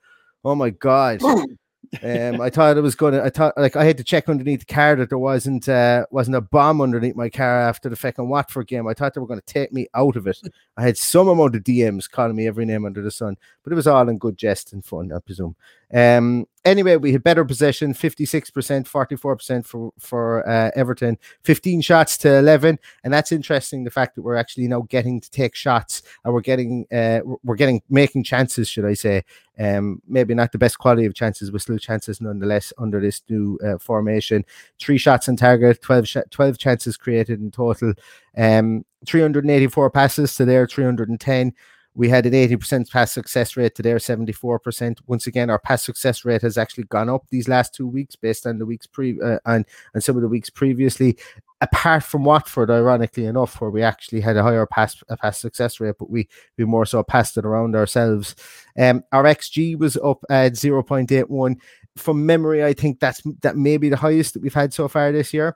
Oh 0.44 0.56
my 0.56 0.72
god. 0.72 1.22
Um, 2.04 2.42
I 2.42 2.50
thought 2.50 2.78
it 2.78 2.82
was 2.82 2.96
gonna. 2.96 3.22
I 3.22 3.30
thought 3.30 3.58
like 3.58 3.76
I 3.76 3.84
had 3.84 3.98
to 3.98 4.04
check 4.04 4.30
underneath 4.30 4.66
the 4.66 4.74
car 4.74 4.96
that 4.96 5.10
there 5.10 5.18
wasn't 5.18 5.68
uh, 5.68 6.06
wasn't 6.12 6.38
a 6.38 6.42
bomb 6.42 6.82
underneath 6.82 7.16
my 7.16 7.30
car 7.30 7.62
after 7.62 7.90
the 7.90 7.96
fucking 7.96 8.28
Watford 8.28 8.68
game. 8.68 8.88
I 8.88 8.94
thought 8.94 9.14
they 9.14 9.22
were 9.22 9.28
going 9.28 9.40
to 9.40 9.46
take 9.46 9.72
me 9.74 9.88
out 9.94 10.16
of 10.16 10.28
it. 10.28 10.40
I 10.78 10.84
had 10.84 10.98
some 10.98 11.28
amount 11.28 11.56
of 11.56 11.64
DMs 11.64 12.10
calling 12.10 12.36
me 12.36 12.48
every 12.48 12.66
name 12.66 12.86
under 12.86 13.02
the 13.02 13.12
sun, 13.12 13.38
but 13.64 13.74
it 13.74 13.76
was 13.76 13.88
all 13.88 14.10
in 14.10 14.18
good 14.18 14.38
jest 14.38 14.74
and 14.74 14.84
fun, 14.84 15.12
I 15.12 15.20
presume. 15.20 15.56
Um, 15.94 16.48
anyway, 16.66 16.98
we 16.98 17.12
had 17.12 17.24
better 17.24 17.46
possession, 17.46 17.94
56%, 17.94 18.52
44% 18.52 19.66
for, 19.66 19.92
for 20.00 20.48
uh, 20.50 20.72
Everton, 20.76 21.18
15 21.44 21.82
shots 21.82 22.18
to 22.20 22.38
11. 22.38 22.80
And 23.04 23.14
that's 23.14 23.32
interesting, 23.32 23.84
the 23.84 23.92
fact 23.92 24.16
that 24.16 24.24
we're 24.24 24.36
actually 24.36 24.68
now 24.68 24.82
getting 24.90 25.22
to 25.22 25.30
take 25.30 25.56
shots 25.56 26.02
and 26.24 26.34
we're 26.34 26.42
getting, 26.42 26.86
uh, 26.92 27.22
we're 27.44 27.56
getting, 27.56 27.82
making 27.90 28.24
chances, 28.24 28.68
should 28.68 28.86
I 28.86 28.94
say. 28.94 29.24
Um, 29.58 30.02
maybe 30.08 30.34
not 30.34 30.52
the 30.52 30.58
best 30.58 30.80
quality 30.80 31.06
of 31.06 31.14
chances, 31.14 31.50
but 31.50 31.62
still 31.62 31.78
chances 31.78 32.20
nonetheless 32.20 32.74
under 32.78 33.00
this 33.00 33.22
new 33.30 33.58
uh, 33.66 33.78
formation. 33.78 34.44
Three 34.80 34.98
shots 34.98 35.30
on 35.30 35.38
target, 35.38 35.82
12, 35.82 36.08
sh- 36.08 36.18
12 36.30 36.58
chances 36.58 36.98
created 36.98 37.40
in 37.40 37.52
total. 37.52 37.94
Um, 38.38 38.86
384 39.06 39.92
passes 39.92 40.36
to 40.36 40.46
their 40.46 40.68
310. 40.68 41.54
We 41.96 42.10
had 42.10 42.26
an 42.26 42.34
80% 42.34 42.92
pass 42.92 43.14
success 43.14 43.56
rate 43.56 43.74
to 43.76 43.82
their 43.82 43.98
74%. 43.98 44.98
Once 45.08 45.28
again, 45.28 45.50
our 45.50 45.58
pass 45.58 45.84
success 45.84 46.26
rate 46.26 46.42
has 46.42 46.58
actually 46.58 46.84
gone 46.84 47.10
up 47.10 47.24
these 47.30 47.48
last 47.48 47.74
two 47.74 47.88
weeks 47.88 48.18
based 48.18 48.46
on 48.46 48.60
the 48.60 48.66
weeks 48.66 48.86
pre 48.86 49.20
uh, 49.22 49.40
and, 49.46 49.66
and 49.94 50.04
some 50.04 50.18
of 50.18 50.22
the 50.22 50.28
weeks 50.28 50.50
previously. 50.50 51.18
Apart 51.62 52.04
from 52.04 52.26
Watford, 52.26 52.70
ironically 52.70 53.26
enough, 53.26 53.62
where 53.62 53.70
we 53.70 53.82
actually 53.82 54.20
had 54.20 54.36
a 54.36 54.44
higher 54.44 54.66
pass 54.66 55.02
a 55.08 55.16
pass 55.16 55.40
success 55.40 55.80
rate, 55.80 55.96
but 55.98 56.10
we 56.10 56.28
we 56.58 56.66
more 56.66 56.86
so 56.86 57.02
passed 57.02 57.38
it 57.38 57.46
around 57.46 57.76
ourselves. 57.78 58.36
Um, 58.78 59.04
our 59.14 59.24
XG 59.24 59.80
was 59.80 59.96
up 59.98 60.20
at 60.30 60.54
0.81. 60.54 61.56
From 61.96 62.26
memory, 62.26 62.64
I 62.64 62.74
think 62.74 63.00
that's 63.00 63.22
that 63.42 63.56
may 63.56 63.78
be 63.78 63.88
the 63.88 63.96
highest 63.96 64.34
that 64.34 64.44
we've 64.44 64.54
had 64.54 64.74
so 64.74 64.90
far 64.90 65.14
this 65.14 65.34
year 65.34 65.56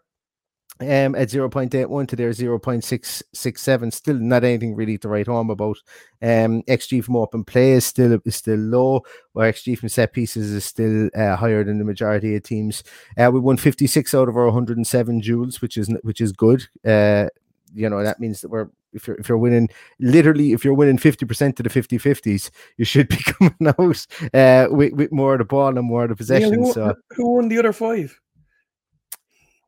um, 0.82 1.16
at 1.16 1.28
0.81 1.28 2.08
to 2.08 2.16
their 2.16 2.30
0.667. 2.30 3.94
Still 3.94 4.16
not 4.16 4.44
anything 4.44 4.76
really 4.76 4.98
to 5.00 5.10
write 5.10 5.28
home 5.28 5.50
about. 5.50 5.78
Um, 6.22 6.64
XG 6.64 7.04
from 7.04 7.18
open 7.18 7.44
play 7.44 7.72
is 7.72 7.86
still 7.86 8.20
is 8.26 8.36
still 8.36 8.60
low, 8.60 9.04
while 9.34 9.52
XG 9.52 9.78
from 9.78 9.90
set 9.90 10.14
pieces 10.14 10.52
is 10.52 10.66
still 10.66 11.10
uh, 11.16 11.36
higher 11.36 11.64
than 11.64 11.80
the 11.80 11.86
majority 11.86 12.36
of 12.36 12.44
teams. 12.44 12.84
Uh, 13.18 13.30
we 13.32 13.40
won 13.40 13.58
56 13.58 14.14
out 14.14 14.30
of 14.30 14.38
our 14.38 14.46
107 14.46 15.20
duels, 15.20 15.62
which 15.62 15.78
is 15.78 15.90
which 16.04 16.22
is 16.22 16.32
good. 16.32 16.66
Uh, 16.86 17.28
you 17.74 17.90
know 17.90 18.04
that 18.04 18.20
means 18.20 18.42
that 18.42 18.50
we're 18.50 18.70
if 18.94 19.08
you're 19.08 19.18
if 19.18 19.30
you're 19.30 19.38
winning 19.38 19.70
literally 20.00 20.54
if 20.54 20.66
you're 20.66 20.74
winning 20.74 20.98
50% 20.98 21.60
of 21.60 21.64
the 21.64 21.70
50 21.70 21.98
50s 22.00 22.50
you 22.78 22.86
should 22.86 23.08
be 23.10 23.18
coming 23.18 23.56
out 23.68 24.08
uh 24.34 24.68
with, 24.72 24.94
with 24.94 25.12
more 25.12 25.34
of 25.34 25.40
the 25.40 25.46
ball 25.46 25.78
and 25.78 25.86
more 25.86 26.04
of 26.04 26.10
the 26.10 26.16
possession 26.16 26.54
yeah, 26.54 26.66
who, 26.66 26.74
so 26.74 26.96
who 27.12 27.36
won 27.36 27.48
the 27.48 27.60
other 27.60 27.74
five 27.74 28.20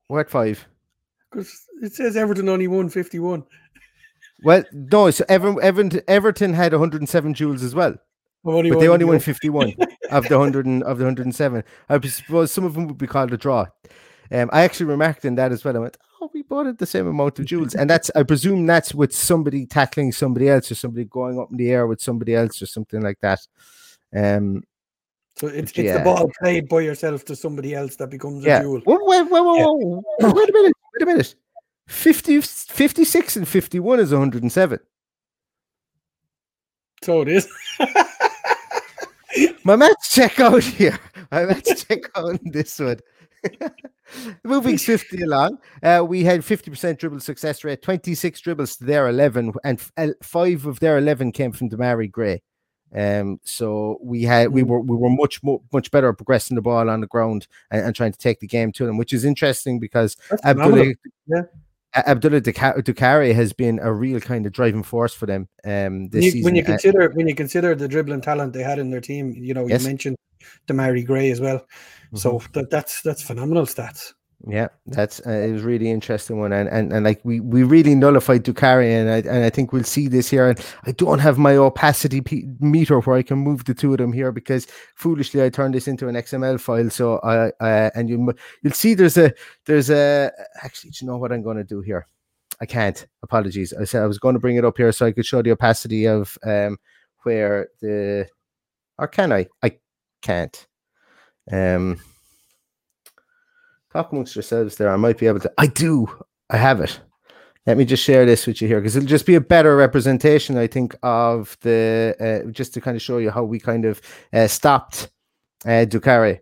what 0.07 0.31
five 0.31 0.67
because 1.31 1.65
it 1.81 1.93
says 1.93 2.17
Everton 2.17 2.49
only 2.49 2.67
won 2.67 2.89
51. 2.89 3.43
Well, 4.43 4.63
no, 4.73 5.11
so 5.11 5.23
Everton, 5.29 5.59
Everton, 5.61 6.01
Everton 6.07 6.53
had 6.53 6.73
107 6.73 7.33
duels 7.33 7.63
as 7.63 7.75
well. 7.75 7.95
but 8.43 8.63
they 8.63 8.87
only 8.87 9.05
won 9.05 9.19
51 9.19 9.75
of 10.11 10.27
the 10.27 10.37
100 10.37 10.65
and, 10.65 10.83
of 10.83 10.97
the 10.97 11.05
107. 11.05 11.63
I 11.89 11.99
suppose 12.07 12.51
some 12.51 12.65
of 12.65 12.73
them 12.73 12.87
would 12.87 12.97
be 12.97 13.07
called 13.07 13.33
a 13.33 13.37
draw. 13.37 13.67
Um, 14.31 14.49
I 14.53 14.61
actually 14.61 14.87
remarked 14.87 15.25
in 15.25 15.35
that 15.35 15.51
as 15.51 15.63
well. 15.63 15.75
I 15.75 15.79
went, 15.79 15.97
"Oh, 16.21 16.29
we 16.33 16.41
bought 16.41 16.65
it 16.65 16.77
the 16.77 16.85
same 16.85 17.05
amount 17.05 17.37
of 17.39 17.47
duels," 17.47 17.75
and 17.75 17.89
that's 17.89 18.09
I 18.15 18.23
presume 18.23 18.65
that's 18.65 18.93
with 18.95 19.13
somebody 19.13 19.65
tackling 19.65 20.13
somebody 20.13 20.47
else 20.47 20.71
or 20.71 20.75
somebody 20.75 21.03
going 21.03 21.37
up 21.37 21.51
in 21.51 21.57
the 21.57 21.69
air 21.69 21.85
with 21.85 21.99
somebody 21.99 22.33
else 22.33 22.61
or 22.61 22.65
something 22.65 23.01
like 23.01 23.19
that. 23.19 23.39
Um, 24.15 24.63
so 25.35 25.47
it's, 25.47 25.71
it's 25.71 25.79
yeah. 25.79 25.97
the 25.97 26.03
ball 26.05 26.31
played 26.39 26.69
by 26.69 26.79
yourself 26.81 27.25
to 27.25 27.35
somebody 27.35 27.75
else 27.75 27.97
that 27.97 28.07
becomes 28.07 28.45
yeah. 28.45 28.59
a 28.59 28.63
duel. 28.63 28.81
Wait, 28.85 28.99
wait, 29.01 29.29
wait, 29.29 29.41
wait, 29.41 29.59
yeah. 29.59 30.31
wait 30.31 30.49
a 30.49 30.53
minute. 30.53 30.73
Wait 30.93 31.03
a 31.03 31.05
minute. 31.05 31.35
50, 31.87 32.41
56 32.41 33.35
and 33.37 33.47
51 33.47 33.99
is 33.99 34.11
107. 34.11 34.79
So 37.03 37.21
it 37.21 37.27
is. 37.27 37.47
My 39.63 39.75
maths 39.75 40.13
check 40.13 40.39
out 40.39 40.63
here. 40.63 40.99
My 41.31 41.45
maths 41.45 41.83
check 41.85 42.01
out 42.15 42.39
this 42.43 42.79
one. 42.79 42.99
Moving 44.43 44.77
swiftly 44.77 45.23
along, 45.23 45.57
uh, 45.83 46.03
we 46.07 46.23
had 46.23 46.41
50% 46.41 46.97
dribble 46.97 47.21
success 47.21 47.63
rate, 47.63 47.81
26 47.81 48.41
dribbles 48.41 48.75
to 48.77 48.83
their 48.83 49.07
11, 49.07 49.53
and 49.63 49.81
five 50.21 50.65
of 50.65 50.79
their 50.79 50.97
11 50.97 51.31
came 51.31 51.51
from 51.51 51.69
Demarai 51.69 52.11
Gray. 52.11 52.41
Um, 52.95 53.39
so 53.43 53.99
we 54.01 54.23
had 54.23 54.49
we 54.49 54.63
mm. 54.63 54.67
were 54.67 54.81
we 54.81 54.95
were 54.95 55.09
much 55.09 55.41
more 55.43 55.61
much 55.71 55.91
better 55.91 56.11
progressing 56.13 56.55
the 56.55 56.61
ball 56.61 56.89
on 56.89 57.01
the 57.01 57.07
ground 57.07 57.47
and, 57.69 57.85
and 57.85 57.95
trying 57.95 58.11
to 58.11 58.17
take 58.17 58.39
the 58.39 58.47
game 58.47 58.71
to 58.73 58.85
them, 58.85 58.97
which 58.97 59.13
is 59.13 59.23
interesting 59.23 59.79
because 59.79 60.17
Abdullah, 60.43 60.93
yeah. 61.27 61.43
Abdullah 61.93 62.41
Doucouré 62.41 63.33
has 63.33 63.53
been 63.53 63.79
a 63.81 63.93
real 63.93 64.19
kind 64.19 64.45
of 64.45 64.53
driving 64.53 64.83
force 64.83 65.13
for 65.13 65.25
them. 65.25 65.47
Um, 65.65 66.09
this 66.09 66.25
you, 66.25 66.31
season. 66.31 66.45
when 66.45 66.55
you 66.55 66.63
consider 66.63 67.09
when 67.11 67.27
you 67.27 67.35
consider 67.35 67.75
the 67.75 67.87
dribbling 67.87 68.21
talent 68.21 68.53
they 68.53 68.63
had 68.63 68.79
in 68.79 68.89
their 68.91 69.01
team, 69.01 69.33
you 69.37 69.53
know, 69.53 69.67
yes. 69.67 69.83
you 69.83 69.87
mentioned 69.87 70.17
Demarai 70.67 71.05
Gray 71.05 71.31
as 71.31 71.41
well. 71.41 71.59
Mm-hmm. 71.59 72.17
So 72.17 72.41
that, 72.53 72.69
that's 72.69 73.01
that's 73.01 73.21
phenomenal 73.21 73.65
stats. 73.65 74.13
Yeah, 74.47 74.69
that's 74.87 75.19
uh, 75.27 75.29
it 75.29 75.51
was 75.51 75.61
really 75.61 75.91
interesting 75.91 76.39
one, 76.39 76.51
and 76.51 76.67
and, 76.67 76.91
and 76.91 77.05
like 77.05 77.21
we, 77.23 77.39
we 77.39 77.61
really 77.61 77.93
nullified 77.93 78.43
Doucouré, 78.43 78.89
and 78.89 79.09
I 79.09 79.17
and 79.17 79.45
I 79.45 79.51
think 79.51 79.71
we'll 79.71 79.83
see 79.83 80.07
this 80.07 80.29
here. 80.31 80.47
And 80.47 80.65
I 80.85 80.93
don't 80.93 81.19
have 81.19 81.37
my 81.37 81.55
opacity 81.57 82.21
p- 82.21 82.47
meter 82.59 82.99
where 83.01 83.17
I 83.17 83.21
can 83.21 83.37
move 83.37 83.65
the 83.65 83.75
two 83.75 83.91
of 83.91 83.99
them 83.99 84.11
here 84.11 84.31
because 84.31 84.65
foolishly 84.95 85.43
I 85.43 85.49
turned 85.49 85.75
this 85.75 85.87
into 85.87 86.07
an 86.07 86.15
XML 86.15 86.59
file. 86.59 86.89
So 86.89 87.19
I 87.23 87.51
and 87.93 88.09
you 88.09 88.33
you'll 88.63 88.73
see 88.73 88.95
there's 88.95 89.17
a 89.17 89.31
there's 89.65 89.91
a 89.91 90.31
actually, 90.63 90.93
you 90.99 91.05
know 91.07 91.17
what 91.17 91.31
I'm 91.31 91.43
going 91.43 91.57
to 91.57 91.63
do 91.63 91.81
here? 91.81 92.07
I 92.59 92.65
can't. 92.65 93.05
Apologies. 93.21 93.73
I 93.73 93.83
said 93.83 94.01
I 94.01 94.07
was 94.07 94.17
going 94.19 94.33
to 94.33 94.39
bring 94.39 94.55
it 94.55 94.65
up 94.65 94.77
here 94.77 94.91
so 94.91 95.05
I 95.05 95.11
could 95.11 95.25
show 95.25 95.43
the 95.43 95.51
opacity 95.51 96.07
of 96.07 96.35
um 96.43 96.77
where 97.23 97.69
the 97.79 98.27
or 98.97 99.07
can 99.07 99.31
I? 99.31 99.47
I 99.61 99.77
can't. 100.23 100.67
Um, 101.51 101.99
talk 103.91 104.11
amongst 104.11 104.35
yourselves 104.35 104.75
there. 104.75 104.89
I 104.89 104.97
might 104.97 105.17
be 105.17 105.27
able 105.27 105.39
to. 105.41 105.51
I 105.57 105.67
do. 105.67 106.07
I 106.49 106.57
have 106.57 106.81
it. 106.81 106.99
Let 107.67 107.77
me 107.77 107.85
just 107.85 108.03
share 108.03 108.25
this 108.25 108.47
with 108.47 108.61
you 108.61 108.67
here 108.67 108.79
because 108.79 108.95
it'll 108.95 109.07
just 109.07 109.27
be 109.27 109.35
a 109.35 109.41
better 109.41 109.75
representation, 109.75 110.57
I 110.57 110.67
think, 110.67 110.95
of 111.03 111.55
the 111.61 112.15
uh, 112.19 112.51
just 112.51 112.73
to 112.73 112.81
kind 112.81 112.95
of 112.95 113.03
show 113.03 113.19
you 113.19 113.29
how 113.29 113.43
we 113.43 113.59
kind 113.59 113.85
of 113.85 114.01
uh, 114.33 114.47
stopped 114.47 115.11
uh, 115.65 115.85
Doucouré, 115.85 116.39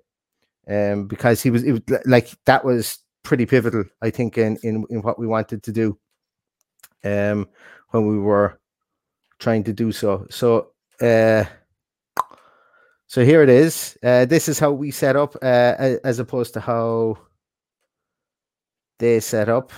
um, 0.70 1.08
because 1.08 1.44
he 1.44 1.50
was 1.50 1.66
like 2.06 2.30
that 2.46 2.64
was 2.64 3.00
pretty 3.24 3.46
pivotal, 3.46 3.84
I 4.02 4.12
think, 4.12 4.38
in 4.38 4.58
in 4.64 4.86
in 4.90 5.02
what 5.02 5.20
we 5.20 5.28
wanted 5.28 5.62
to 5.64 5.72
do, 5.74 6.00
um, 7.04 7.50
when 7.90 8.08
we 8.08 8.18
were 8.18 8.60
trying 9.40 9.66
to 9.66 9.74
do 9.74 9.92
so. 9.92 10.26
So, 10.30 10.72
uh, 11.02 11.44
so 13.08 13.26
here 13.26 13.44
it 13.44 13.50
is. 13.50 13.98
Uh, 14.02 14.24
this 14.24 14.48
is 14.48 14.58
how 14.58 14.72
we 14.72 14.92
set 14.92 15.18
up, 15.18 15.36
uh, 15.42 15.98
as 16.04 16.20
opposed 16.20 16.54
to 16.54 16.62
how 16.62 17.18
they 19.00 19.20
set 19.20 19.50
up. 19.50 19.72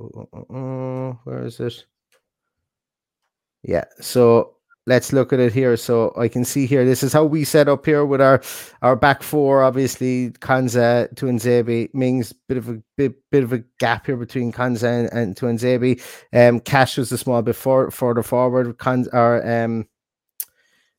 Uh, 0.00 1.12
where 1.24 1.44
is 1.44 1.60
it? 1.60 1.86
Yeah. 3.62 3.84
So 4.00 4.56
let's 4.86 5.12
look 5.12 5.32
at 5.32 5.38
it 5.38 5.52
here. 5.52 5.76
So 5.76 6.12
I 6.16 6.28
can 6.28 6.44
see 6.44 6.66
here. 6.66 6.84
This 6.84 7.02
is 7.02 7.12
how 7.12 7.24
we 7.24 7.44
set 7.44 7.68
up 7.68 7.86
here 7.86 8.04
with 8.04 8.20
our 8.20 8.42
our 8.80 8.96
back 8.96 9.22
four. 9.22 9.62
Obviously, 9.62 10.30
Konsa, 10.40 11.14
Tuanzebe, 11.14 11.94
Mings. 11.94 12.32
Bit 12.48 12.58
of 12.58 12.68
a 12.68 12.82
bit 12.96 13.14
bit 13.30 13.44
of 13.44 13.52
a 13.52 13.62
gap 13.78 14.06
here 14.06 14.16
between 14.16 14.52
Konsa 14.52 15.00
and, 15.00 15.12
and 15.12 15.36
Tuanzebe. 15.36 16.02
Um, 16.32 16.58
Cash 16.60 16.98
was 16.98 17.12
a 17.12 17.18
small 17.18 17.42
bit 17.42 17.56
for, 17.56 17.90
further 17.90 18.22
forward. 18.22 18.76
Konsa, 18.78 19.12
or 19.12 19.46
um, 19.48 19.86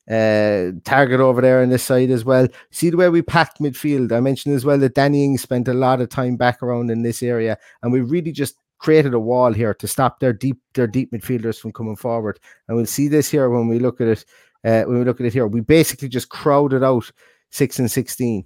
uh, 0.08 0.72
Targett 0.82 1.20
over 1.20 1.40
there 1.40 1.62
on 1.62 1.70
this 1.70 1.82
side 1.82 2.10
as 2.10 2.24
well. 2.24 2.46
See 2.70 2.90
the 2.90 2.96
way 2.96 3.08
we 3.08 3.22
packed 3.22 3.60
midfield. 3.60 4.12
I 4.12 4.20
mentioned 4.20 4.54
as 4.54 4.64
well 4.64 4.78
that 4.78 4.94
Danny 4.94 5.24
Ings 5.24 5.42
spent 5.42 5.68
a 5.68 5.74
lot 5.74 6.00
of 6.00 6.08
time 6.08 6.36
back 6.36 6.62
around 6.62 6.90
in 6.90 7.02
this 7.02 7.22
area, 7.22 7.58
and 7.82 7.92
we 7.92 8.00
really 8.00 8.32
just 8.32 8.56
created 8.78 9.14
a 9.14 9.20
wall 9.20 9.52
here 9.52 9.72
to 9.72 9.86
stop 9.86 10.20
their 10.20 10.32
deep 10.32 10.58
their 10.74 10.86
deep 10.86 11.10
midfielders 11.12 11.58
from 11.58 11.72
coming 11.72 11.96
forward. 11.96 12.38
And 12.68 12.76
we'll 12.76 12.86
see 12.86 13.08
this 13.08 13.30
here 13.30 13.48
when 13.48 13.68
we 13.68 13.78
look 13.78 14.00
at 14.00 14.08
it. 14.08 14.24
Uh, 14.64 14.82
when 14.84 14.98
we 14.98 15.04
look 15.04 15.20
at 15.20 15.26
it 15.26 15.32
here, 15.32 15.46
we 15.46 15.60
basically 15.60 16.08
just 16.08 16.28
crowded 16.28 16.82
out 16.82 17.10
six 17.50 17.78
and 17.78 17.90
sixteen. 17.90 18.44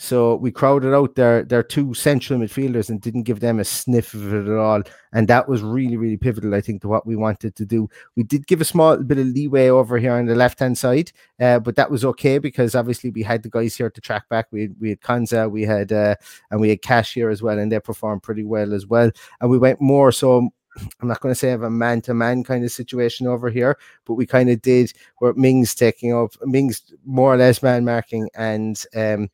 So 0.00 0.36
we 0.36 0.52
crowded 0.52 0.94
out 0.94 1.16
their 1.16 1.42
their 1.42 1.64
two 1.64 1.92
central 1.92 2.38
midfielders 2.38 2.88
and 2.88 3.00
didn't 3.00 3.24
give 3.24 3.40
them 3.40 3.58
a 3.58 3.64
sniff 3.64 4.14
of 4.14 4.32
it 4.32 4.48
at 4.48 4.56
all. 4.56 4.82
And 5.12 5.26
that 5.26 5.48
was 5.48 5.60
really, 5.60 5.96
really 5.96 6.16
pivotal, 6.16 6.54
I 6.54 6.60
think, 6.60 6.82
to 6.82 6.88
what 6.88 7.04
we 7.04 7.16
wanted 7.16 7.56
to 7.56 7.66
do. 7.66 7.90
We 8.14 8.22
did 8.22 8.46
give 8.46 8.60
a 8.60 8.64
small 8.64 8.96
bit 8.96 9.18
of 9.18 9.26
leeway 9.26 9.68
over 9.68 9.98
here 9.98 10.12
on 10.12 10.26
the 10.26 10.36
left 10.36 10.60
hand 10.60 10.78
side, 10.78 11.10
uh, 11.40 11.58
but 11.58 11.74
that 11.74 11.90
was 11.90 12.04
okay 12.04 12.38
because 12.38 12.76
obviously 12.76 13.10
we 13.10 13.24
had 13.24 13.42
the 13.42 13.50
guys 13.50 13.74
here 13.74 13.90
to 13.90 14.00
track 14.00 14.28
back. 14.28 14.46
We 14.52 14.62
had, 14.62 14.76
we 14.78 14.90
had 14.90 15.00
Konsa, 15.00 15.50
we 15.50 15.62
had 15.62 15.90
uh, 15.90 16.14
and 16.52 16.60
we 16.60 16.68
had 16.68 16.80
Cash 16.80 17.14
here 17.14 17.28
as 17.28 17.42
well, 17.42 17.58
and 17.58 17.72
they 17.72 17.80
performed 17.80 18.22
pretty 18.22 18.44
well 18.44 18.72
as 18.74 18.86
well. 18.86 19.10
And 19.40 19.50
we 19.50 19.58
went 19.58 19.80
more 19.80 20.12
so 20.12 20.48
I'm 21.00 21.08
not 21.08 21.20
going 21.20 21.32
to 21.32 21.38
say 21.38 21.48
have 21.48 21.62
a 21.62 21.70
man 21.70 22.02
to 22.02 22.14
man 22.14 22.44
kind 22.44 22.64
of 22.64 22.70
situation 22.70 23.26
over 23.26 23.50
here, 23.50 23.76
but 24.04 24.14
we 24.14 24.26
kind 24.26 24.48
of 24.48 24.62
did 24.62 24.92
where 25.18 25.34
Mings 25.34 25.74
taking 25.74 26.14
up 26.14 26.34
Mings 26.42 26.94
more 27.04 27.34
or 27.34 27.36
less 27.36 27.64
man 27.64 27.84
marking 27.84 28.30
and 28.36 28.84
um 28.94 29.28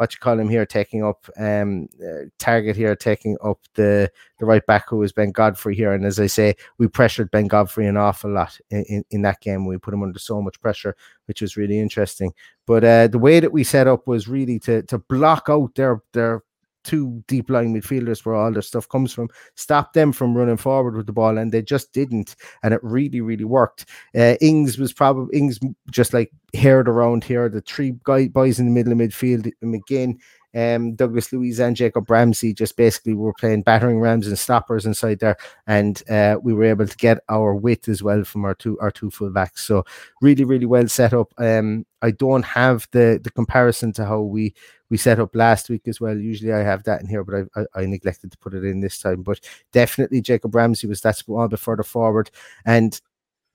what 0.00 0.14
you 0.14 0.18
call 0.18 0.40
him 0.40 0.48
here, 0.48 0.64
taking 0.64 1.04
up 1.04 1.28
um 1.36 1.86
uh, 2.02 2.24
Targett 2.38 2.74
here, 2.74 2.96
taking 2.96 3.36
up 3.44 3.58
the 3.74 4.10
the 4.38 4.46
right 4.46 4.64
back 4.64 4.88
who 4.88 4.96
was 4.96 5.12
Ben 5.12 5.30
Godfrey 5.30 5.76
here. 5.76 5.92
And 5.92 6.06
as 6.06 6.18
I 6.18 6.26
say, 6.26 6.56
we 6.78 6.88
pressured 6.88 7.30
Ben 7.30 7.48
Godfrey 7.48 7.86
an 7.86 7.98
awful 7.98 8.32
lot 8.32 8.58
in, 8.70 8.82
in, 8.84 9.04
in 9.10 9.22
that 9.22 9.42
game. 9.42 9.66
We 9.66 9.76
put 9.76 9.92
him 9.92 10.02
under 10.02 10.18
so 10.18 10.40
much 10.40 10.58
pressure, 10.62 10.96
which 11.26 11.42
was 11.42 11.58
really 11.58 11.78
interesting. 11.78 12.32
But 12.66 12.82
uh, 12.82 13.08
the 13.08 13.18
way 13.18 13.40
that 13.40 13.52
we 13.52 13.62
set 13.62 13.86
up 13.86 14.06
was 14.06 14.26
really 14.26 14.58
to 14.60 14.82
to 14.84 14.98
block 14.98 15.48
out 15.50 15.74
their 15.74 16.00
their 16.14 16.44
two 16.84 17.22
deep 17.26 17.50
line 17.50 17.74
midfielders 17.74 18.24
where 18.24 18.34
all 18.34 18.52
their 18.52 18.62
stuff 18.62 18.88
comes 18.88 19.12
from, 19.12 19.28
stop 19.54 19.92
them 19.92 20.12
from 20.12 20.36
running 20.36 20.56
forward 20.56 20.96
with 20.96 21.06
the 21.06 21.12
ball, 21.12 21.38
and 21.38 21.52
they 21.52 21.62
just 21.62 21.92
didn't. 21.92 22.36
And 22.62 22.74
it 22.74 22.80
really, 22.82 23.20
really 23.20 23.44
worked. 23.44 23.86
Uh, 24.14 24.36
Ings 24.40 24.78
was 24.78 24.92
probably 24.92 25.38
Ings 25.38 25.58
just 25.90 26.12
like 26.12 26.30
haired 26.54 26.88
around 26.88 27.24
here. 27.24 27.48
The 27.48 27.60
three 27.60 27.94
guy, 28.04 28.28
boys 28.28 28.58
in 28.58 28.66
the 28.66 28.72
middle 28.72 28.92
of 28.92 28.98
midfield, 28.98 29.50
McGinn, 29.62 30.18
um, 30.54 30.94
Douglas 30.94 31.32
Luiz, 31.32 31.60
and 31.60 31.76
Jacob 31.76 32.10
Ramsey 32.10 32.52
just 32.52 32.76
basically 32.76 33.14
were 33.14 33.32
playing 33.32 33.62
battering 33.62 34.00
rams 34.00 34.26
and 34.26 34.38
stoppers 34.38 34.86
inside 34.86 35.20
there, 35.20 35.36
and 35.66 36.02
uh, 36.10 36.36
we 36.42 36.52
were 36.52 36.64
able 36.64 36.86
to 36.86 36.96
get 36.96 37.18
our 37.28 37.54
width 37.54 37.88
as 37.88 38.02
well 38.02 38.24
from 38.24 38.44
our 38.44 38.54
two 38.54 38.78
our 38.80 38.90
two 38.90 39.10
fullbacks. 39.10 39.58
So 39.58 39.84
really, 40.20 40.44
really 40.44 40.66
well 40.66 40.88
set 40.88 41.12
up. 41.12 41.32
Um, 41.38 41.86
I 42.02 42.10
don't 42.10 42.44
have 42.44 42.88
the 42.90 43.20
the 43.22 43.30
comparison 43.30 43.92
to 43.94 44.04
how 44.04 44.20
we 44.22 44.54
we 44.90 44.96
set 44.96 45.20
up 45.20 45.34
last 45.34 45.70
week 45.70 45.86
as 45.86 46.00
well. 46.00 46.16
Usually 46.16 46.52
I 46.52 46.58
have 46.58 46.82
that 46.84 47.00
in 47.00 47.08
here, 47.08 47.24
but 47.24 47.46
I, 47.56 47.60
I, 47.60 47.82
I 47.82 47.86
neglected 47.86 48.32
to 48.32 48.38
put 48.38 48.54
it 48.54 48.64
in 48.64 48.80
this 48.80 49.00
time. 49.00 49.22
But 49.22 49.40
definitely 49.72 50.20
Jacob 50.20 50.54
Ramsey 50.54 50.86
was 50.86 51.00
that 51.00 51.22
a 51.28 51.48
bit 51.48 51.58
further 51.58 51.82
forward, 51.82 52.30
and 52.66 53.00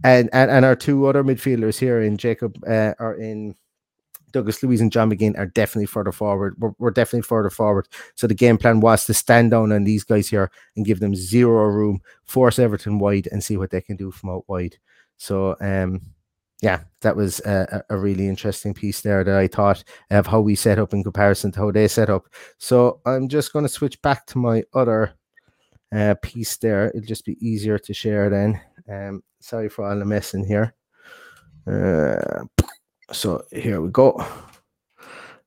and 0.03 0.29
and, 0.33 0.49
and 0.49 0.65
our 0.65 0.75
two 0.75 1.05
other 1.05 1.23
midfielders 1.23 1.77
here 1.77 2.01
in 2.01 2.17
Jacob 2.17 2.57
uh, 2.67 2.93
are 2.99 3.15
in 3.15 3.55
Douglas 4.35 4.61
Luiz 4.61 4.81
and 4.81 4.91
John 4.91 5.09
McGinn 5.09 5.37
are 5.37 5.45
definitely 5.45 5.85
further 5.85 6.11
forward. 6.11 6.55
We're, 6.59 6.73
we're, 6.77 6.91
definitely 6.91 7.21
further 7.21 7.49
forward. 7.49 7.87
So 8.15 8.27
the 8.27 8.33
game 8.33 8.57
plan 8.57 8.81
was 8.81 9.05
to 9.05 9.13
stand 9.13 9.51
down 9.51 9.71
on 9.71 9.85
these 9.85 10.03
guys 10.03 10.27
here 10.27 10.51
and 10.75 10.85
give 10.85 10.99
them 10.99 11.15
zero 11.15 11.63
room, 11.67 12.01
force 12.25 12.59
Everton 12.59 12.99
wide, 12.99 13.29
and 13.31 13.41
see 13.41 13.55
what 13.55 13.69
they 13.69 13.79
can 13.79 13.95
do 13.95 14.11
from 14.11 14.31
out 14.31 14.43
wide. 14.49 14.75
So 15.15 15.55
um, 15.61 16.01
yeah, 16.61 16.81
that 17.01 17.15
was 17.15 17.39
a, 17.41 17.83
a, 17.89 17.97
really 17.97 18.27
interesting 18.27 18.73
piece 18.73 19.01
there 19.01 19.23
that 19.23 19.35
I 19.35 19.47
thought 19.47 19.83
of 20.09 20.27
how 20.27 20.39
we 20.39 20.55
set 20.55 20.79
up 20.79 20.93
in 20.93 21.03
comparison 21.03 21.51
to 21.51 21.59
how 21.59 21.71
they 21.71 21.87
set 21.87 22.09
up. 22.09 22.27
So 22.57 23.01
I'm 23.05 23.27
just 23.27 23.51
going 23.51 23.65
to 23.65 23.69
switch 23.69 24.01
back 24.01 24.25
to 24.27 24.37
my 24.37 24.63
other 24.73 25.13
uh, 25.93 26.15
piece 26.21 26.55
there. 26.57 26.89
It'll 26.89 27.01
just 27.01 27.25
be 27.25 27.37
easier 27.45 27.77
to 27.79 27.93
share 27.93 28.29
then. 28.29 28.61
Um, 28.89 29.21
sorry 29.41 29.69
for 29.69 29.85
all 29.85 29.99
the 29.99 30.05
mess 30.05 30.33
in 30.33 30.45
here. 30.45 30.73
Uh, 31.67 32.45
so 33.11 33.43
here 33.51 33.81
we 33.81 33.89
go 33.89 34.25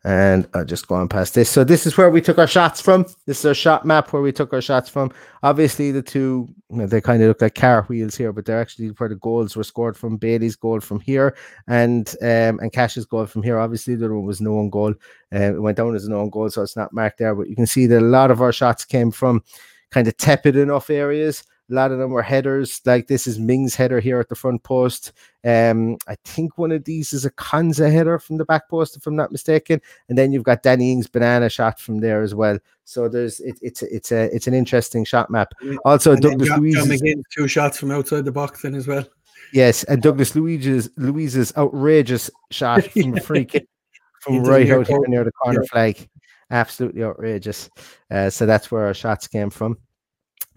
and 0.09 0.49
I'll 0.55 0.65
just 0.65 0.89
go 0.89 0.95
on 0.95 1.07
past 1.07 1.35
this. 1.35 1.51
So 1.51 1.65
this 1.65 1.87
is 1.87 1.99
where 1.99 2.09
we 2.09 2.23
took 2.23 2.39
our 2.39 2.47
shots 2.47 2.81
from. 2.81 3.05
This 3.27 3.41
is 3.41 3.45
our 3.45 3.53
shot 3.53 3.85
map 3.85 4.11
where 4.11 4.23
we 4.23 4.33
took 4.33 4.55
our 4.55 4.63
shots 4.63 4.89
from. 4.89 5.13
Obviously, 5.43 5.93
the 5.93 6.01
two 6.01 6.49
they 6.71 7.03
kind 7.03 7.23
of 7.23 7.29
look 7.29 7.43
like 7.43 7.55
car 7.55 7.83
wheels 7.89 8.17
here, 8.17 8.33
but 8.33 8.47
they're 8.47 8.59
actually 8.59 8.89
where 8.89 9.11
the 9.11 9.17
goals 9.17 9.55
were 9.55 9.65
scored 9.65 9.99
from. 9.99 10.17
Bailey's 10.17 10.57
goal 10.57 10.81
from 10.81 10.99
here, 11.01 11.37
and 11.67 12.09
um, 12.23 12.59
and 12.59 12.73
Cash's 12.73 13.05
goal 13.05 13.27
from 13.27 13.43
here. 13.43 13.59
Obviously, 13.59 13.97
the 13.97 14.09
one 14.09 14.25
was 14.25 14.41
no 14.41 14.59
own 14.59 14.71
goal. 14.71 14.95
Uh, 15.31 15.53
it 15.53 15.61
went 15.61 15.77
down 15.77 15.95
as 15.95 16.07
a 16.07 16.11
no 16.11 16.21
own 16.21 16.31
goal, 16.31 16.49
so 16.49 16.63
it's 16.63 16.77
not 16.77 16.95
marked 16.95 17.19
there. 17.19 17.35
But 17.35 17.51
you 17.51 17.55
can 17.55 17.67
see 17.67 17.85
that 17.87 18.01
a 18.01 18.01
lot 18.01 18.31
of 18.31 18.41
our 18.41 18.53
shots 18.53 18.87
came 18.87 19.11
from 19.11 19.45
kind 19.91 20.09
of 20.09 20.17
tepid 20.17 20.57
enough 20.57 20.89
areas. 20.89 21.45
A 21.71 21.75
lot 21.75 21.93
of 21.93 21.99
them 21.99 22.11
were 22.11 22.23
headers. 22.23 22.81
Like 22.85 23.09
this 23.09 23.27
is 23.27 23.39
Ming's 23.39 23.75
header 23.75 24.01
here 24.01 24.21
at 24.21 24.29
the 24.29 24.35
front 24.35 24.63
post. 24.63 25.13
Um, 25.45 25.99
I 26.09 26.17
think 26.25 26.57
one 26.57 26.73
of 26.73 26.85
these 26.85 27.13
is 27.13 27.25
a 27.25 27.31
Konsa 27.31 27.93
header 27.93 28.19
from 28.19 28.39
the 28.39 28.45
back 28.45 28.69
post, 28.69 28.97
if 28.97 29.07
I'm 29.07 29.17
not 29.17 29.33
mistaken. 29.33 29.81
And 30.09 30.17
then 30.17 30.33
you've 30.33 30.45
got 30.45 30.63
Danny 30.63 30.93
Ings' 30.93 31.07
banana 31.07 31.49
shot 31.51 31.79
from 31.79 31.99
there 31.99 32.23
as 32.23 32.35
well. 32.35 32.59
So 32.85 33.09
there's 33.09 33.41
it, 33.41 33.59
it's 33.61 33.83
it's 33.83 34.13
a 34.13 34.35
it's 34.35 34.47
an 34.47 34.55
interesting 34.55 35.05
shot 35.05 35.31
map. 35.31 35.53
Also, 35.85 36.13
and 36.13 36.23
Douglas 36.23 36.51
Luiz 36.51 36.89
again 36.89 37.23
two 37.33 37.49
shots 37.49 37.79
from 37.79 37.91
outside 37.91 38.25
the 38.25 38.33
box 38.33 38.63
then 38.63 38.75
as 38.75 38.87
well. 38.87 39.05
Yes, 39.53 39.85
and 39.85 40.03
Douglas 40.03 40.35
Luiz's 40.35 40.91
Luiz's 40.97 41.53
outrageous 41.57 42.31
shot 42.51 42.85
from 42.93 43.17
a 43.17 43.21
free 43.21 43.45
kick 43.45 43.69
from 44.21 44.43
right 44.45 44.69
out 44.71 44.87
here 44.87 45.01
near 45.07 45.25
the 45.25 45.33
corner 45.33 45.63
yeah. 45.63 45.69
flag. 45.71 46.09
Absolutely 46.51 47.05
outrageous. 47.05 47.69
Uh, 48.11 48.31
so 48.31 48.47
that's 48.47 48.71
where 48.71 48.87
our 48.87 48.95
shots 48.95 49.27
came 49.27 49.51
from. 49.51 49.77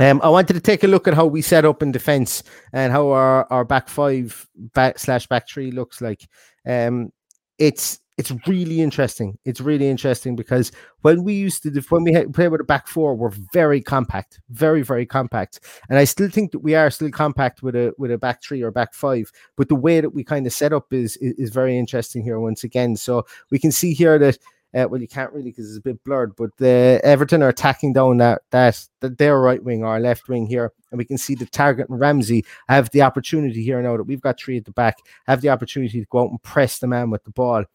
Um, 0.02 0.20
I 0.24 0.30
wanted 0.30 0.54
to 0.54 0.60
take 0.60 0.84
a 0.84 0.88
look 0.88 1.08
at 1.08 1.14
how 1.14 1.28
we 1.28 1.44
set 1.44 1.64
up 1.64 1.84
in 1.84 1.92
defence 1.92 2.42
and 2.74 2.92
how 2.92 3.10
our, 3.10 3.46
our 3.54 3.64
back 3.64 3.88
five 3.88 4.48
back 4.74 4.98
slash 4.98 5.28
back 5.28 5.48
three 5.48 5.70
looks 5.70 6.02
like. 6.02 6.28
Um, 6.66 7.12
it's 7.60 8.00
it's 8.18 8.34
really 8.48 8.82
interesting. 8.82 9.38
It's 9.46 9.62
really 9.62 9.88
interesting 9.88 10.36
because 10.36 10.72
when 11.02 11.24
we 11.24 11.34
used 11.34 11.62
to 11.64 11.82
when 11.90 12.04
we 12.04 12.26
play 12.34 12.48
with 12.48 12.62
a 12.62 12.64
back 12.64 12.88
four, 12.88 13.14
we're 13.14 13.32
very 13.54 13.80
compact, 13.80 14.40
very 14.50 14.82
very 14.82 15.06
compact, 15.06 15.60
and 15.88 16.00
I 16.00 16.06
still 16.06 16.30
think 16.30 16.52
that 16.54 16.60
we 16.60 16.74
are 16.74 16.90
still 16.90 17.12
compact 17.12 17.62
with 17.62 17.76
a 17.76 17.94
with 18.00 18.12
a 18.12 18.18
back 18.18 18.42
three 18.42 18.64
or 18.64 18.72
back 18.72 18.96
five. 18.96 19.32
But 19.56 19.70
the 19.70 19.76
way 19.76 20.02
that 20.02 20.16
we 20.16 20.24
kind 20.24 20.48
of 20.48 20.54
set 20.54 20.74
up 20.74 20.92
is, 20.92 21.16
is, 21.18 21.34
is 21.36 21.50
very 21.52 21.78
interesting 21.78 22.24
here 22.24 22.40
once 22.40 22.64
again. 22.64 22.96
So 22.96 23.28
we 23.52 23.60
can 23.60 23.72
see 23.72 23.94
here 23.94 24.18
that 24.18 24.40
uh, 24.74 24.88
well, 24.90 25.02
you 25.02 25.08
can't 25.08 25.32
really 25.34 25.52
because 25.52 25.70
it's 25.70 25.78
a 25.78 25.82
bit 25.82 26.04
blurred, 26.04 26.36
but 26.36 26.50
the 26.58 27.00
Everton 27.04 27.44
are 27.44 27.50
attacking 27.50 27.94
down 27.94 28.18
that 28.18 28.42
that, 28.52 28.88
that 29.02 29.18
their 29.18 29.40
right 29.40 29.64
wing 29.64 29.84
or 29.84 30.00
left 30.00 30.30
wing 30.30 30.48
here, 30.48 30.72
and 30.92 30.98
we 30.98 31.06
can 31.06 31.18
see 31.18 31.36
the 31.36 31.46
Targett 31.46 31.90
and 31.90 32.00
Ramsey 32.00 32.46
have 32.70 32.90
the 32.92 33.02
opportunity 33.02 33.64
here 33.64 33.82
now 33.82 33.98
that 33.98 34.04
we've 34.04 34.22
got 34.22 34.40
three 34.40 34.58
at 34.58 34.66
the 34.66 34.72
back, 34.72 34.98
have 35.28 35.42
the 35.42 35.50
opportunity 35.50 36.00
to 36.00 36.08
go 36.10 36.20
out 36.20 36.30
and 36.30 36.42
press 36.42 36.80
the 36.80 36.88
man 36.88 37.10
with 37.10 37.24
the 37.24 37.32
ball. 37.32 37.66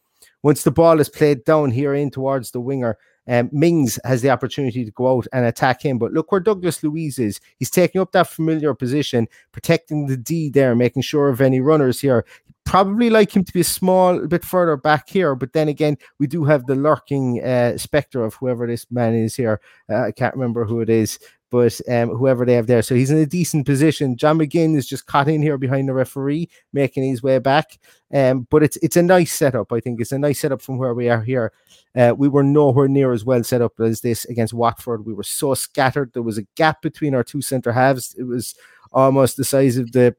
Once 0.42 0.62
the 0.62 0.70
ball 0.70 1.00
is 1.00 1.08
played 1.08 1.44
down 1.44 1.70
here 1.70 1.94
in 1.94 2.10
towards 2.10 2.50
the 2.50 2.60
winger, 2.60 2.96
um, 3.28 3.50
Mings 3.52 3.98
has 4.04 4.22
the 4.22 4.30
opportunity 4.30 4.84
to 4.84 4.90
go 4.92 5.16
out 5.16 5.26
and 5.32 5.44
attack 5.44 5.82
him. 5.82 5.98
But 5.98 6.12
look 6.12 6.30
where 6.30 6.40
Douglas 6.40 6.82
Luiz 6.82 7.18
is. 7.18 7.40
He's 7.58 7.70
taking 7.70 8.00
up 8.00 8.12
that 8.12 8.28
familiar 8.28 8.72
position, 8.74 9.26
protecting 9.52 10.06
the 10.06 10.16
D 10.16 10.48
there, 10.48 10.74
making 10.74 11.02
sure 11.02 11.28
of 11.28 11.40
any 11.40 11.60
runners 11.60 12.00
here 12.00 12.24
probably 12.66 13.08
like 13.08 13.34
him 13.34 13.44
to 13.44 13.52
be 13.52 13.60
a 13.60 13.64
small 13.64 14.26
bit 14.26 14.44
further 14.44 14.76
back 14.76 15.08
here, 15.08 15.34
but 15.34 15.52
then 15.54 15.68
again, 15.68 15.96
we 16.18 16.26
do 16.26 16.44
have 16.44 16.66
the 16.66 16.74
lurking 16.74 17.42
uh, 17.42 17.78
specter 17.78 18.22
of 18.24 18.34
whoever 18.34 18.66
this 18.66 18.86
man 18.90 19.14
is 19.14 19.34
here. 19.34 19.60
Uh, 19.88 20.02
I 20.02 20.12
can't 20.12 20.34
remember 20.34 20.64
who 20.64 20.80
it 20.80 20.90
is, 20.90 21.18
but 21.50 21.80
um, 21.88 22.10
whoever 22.10 22.44
they 22.44 22.54
have 22.54 22.66
there. 22.66 22.82
So 22.82 22.96
he's 22.96 23.12
in 23.12 23.18
a 23.18 23.24
decent 23.24 23.66
position. 23.66 24.16
John 24.16 24.38
McGinn 24.38 24.76
is 24.76 24.86
just 24.86 25.06
caught 25.06 25.28
in 25.28 25.42
here 25.42 25.56
behind 25.56 25.88
the 25.88 25.94
referee, 25.94 26.50
making 26.72 27.04
his 27.04 27.22
way 27.22 27.38
back. 27.38 27.78
Um, 28.12 28.48
but 28.50 28.64
it's 28.64 28.76
it's 28.78 28.96
a 28.96 29.02
nice 29.02 29.32
setup. 29.32 29.72
I 29.72 29.80
think 29.80 30.00
it's 30.00 30.12
a 30.12 30.18
nice 30.18 30.40
setup 30.40 30.60
from 30.60 30.76
where 30.76 30.92
we 30.94 31.08
are 31.08 31.22
here. 31.22 31.52
Uh, 31.94 32.14
we 32.16 32.28
were 32.28 32.42
nowhere 32.42 32.88
near 32.88 33.12
as 33.12 33.24
well 33.24 33.44
set 33.44 33.62
up 33.62 33.78
as 33.80 34.00
this 34.00 34.24
against 34.26 34.54
Watford. 34.54 35.06
We 35.06 35.14
were 35.14 35.22
so 35.22 35.54
scattered. 35.54 36.12
There 36.12 36.22
was 36.22 36.38
a 36.38 36.46
gap 36.56 36.82
between 36.82 37.14
our 37.14 37.24
two 37.24 37.42
centre 37.42 37.72
halves. 37.72 38.14
It 38.18 38.24
was 38.24 38.56
almost 38.92 39.36
the 39.36 39.44
size 39.44 39.76
of 39.76 39.92
the 39.92 40.16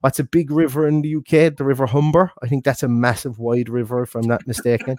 what's 0.00 0.18
a 0.18 0.24
big 0.24 0.50
river 0.50 0.86
in 0.86 1.02
the 1.02 1.16
UK? 1.16 1.56
The 1.56 1.64
River 1.64 1.86
Humber. 1.86 2.32
I 2.42 2.48
think 2.48 2.64
that's 2.64 2.82
a 2.82 2.88
massive 2.88 3.38
wide 3.38 3.68
river, 3.68 4.02
if 4.02 4.14
I'm 4.14 4.26
not 4.26 4.46
mistaken. 4.46 4.96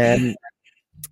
um, 0.00 0.34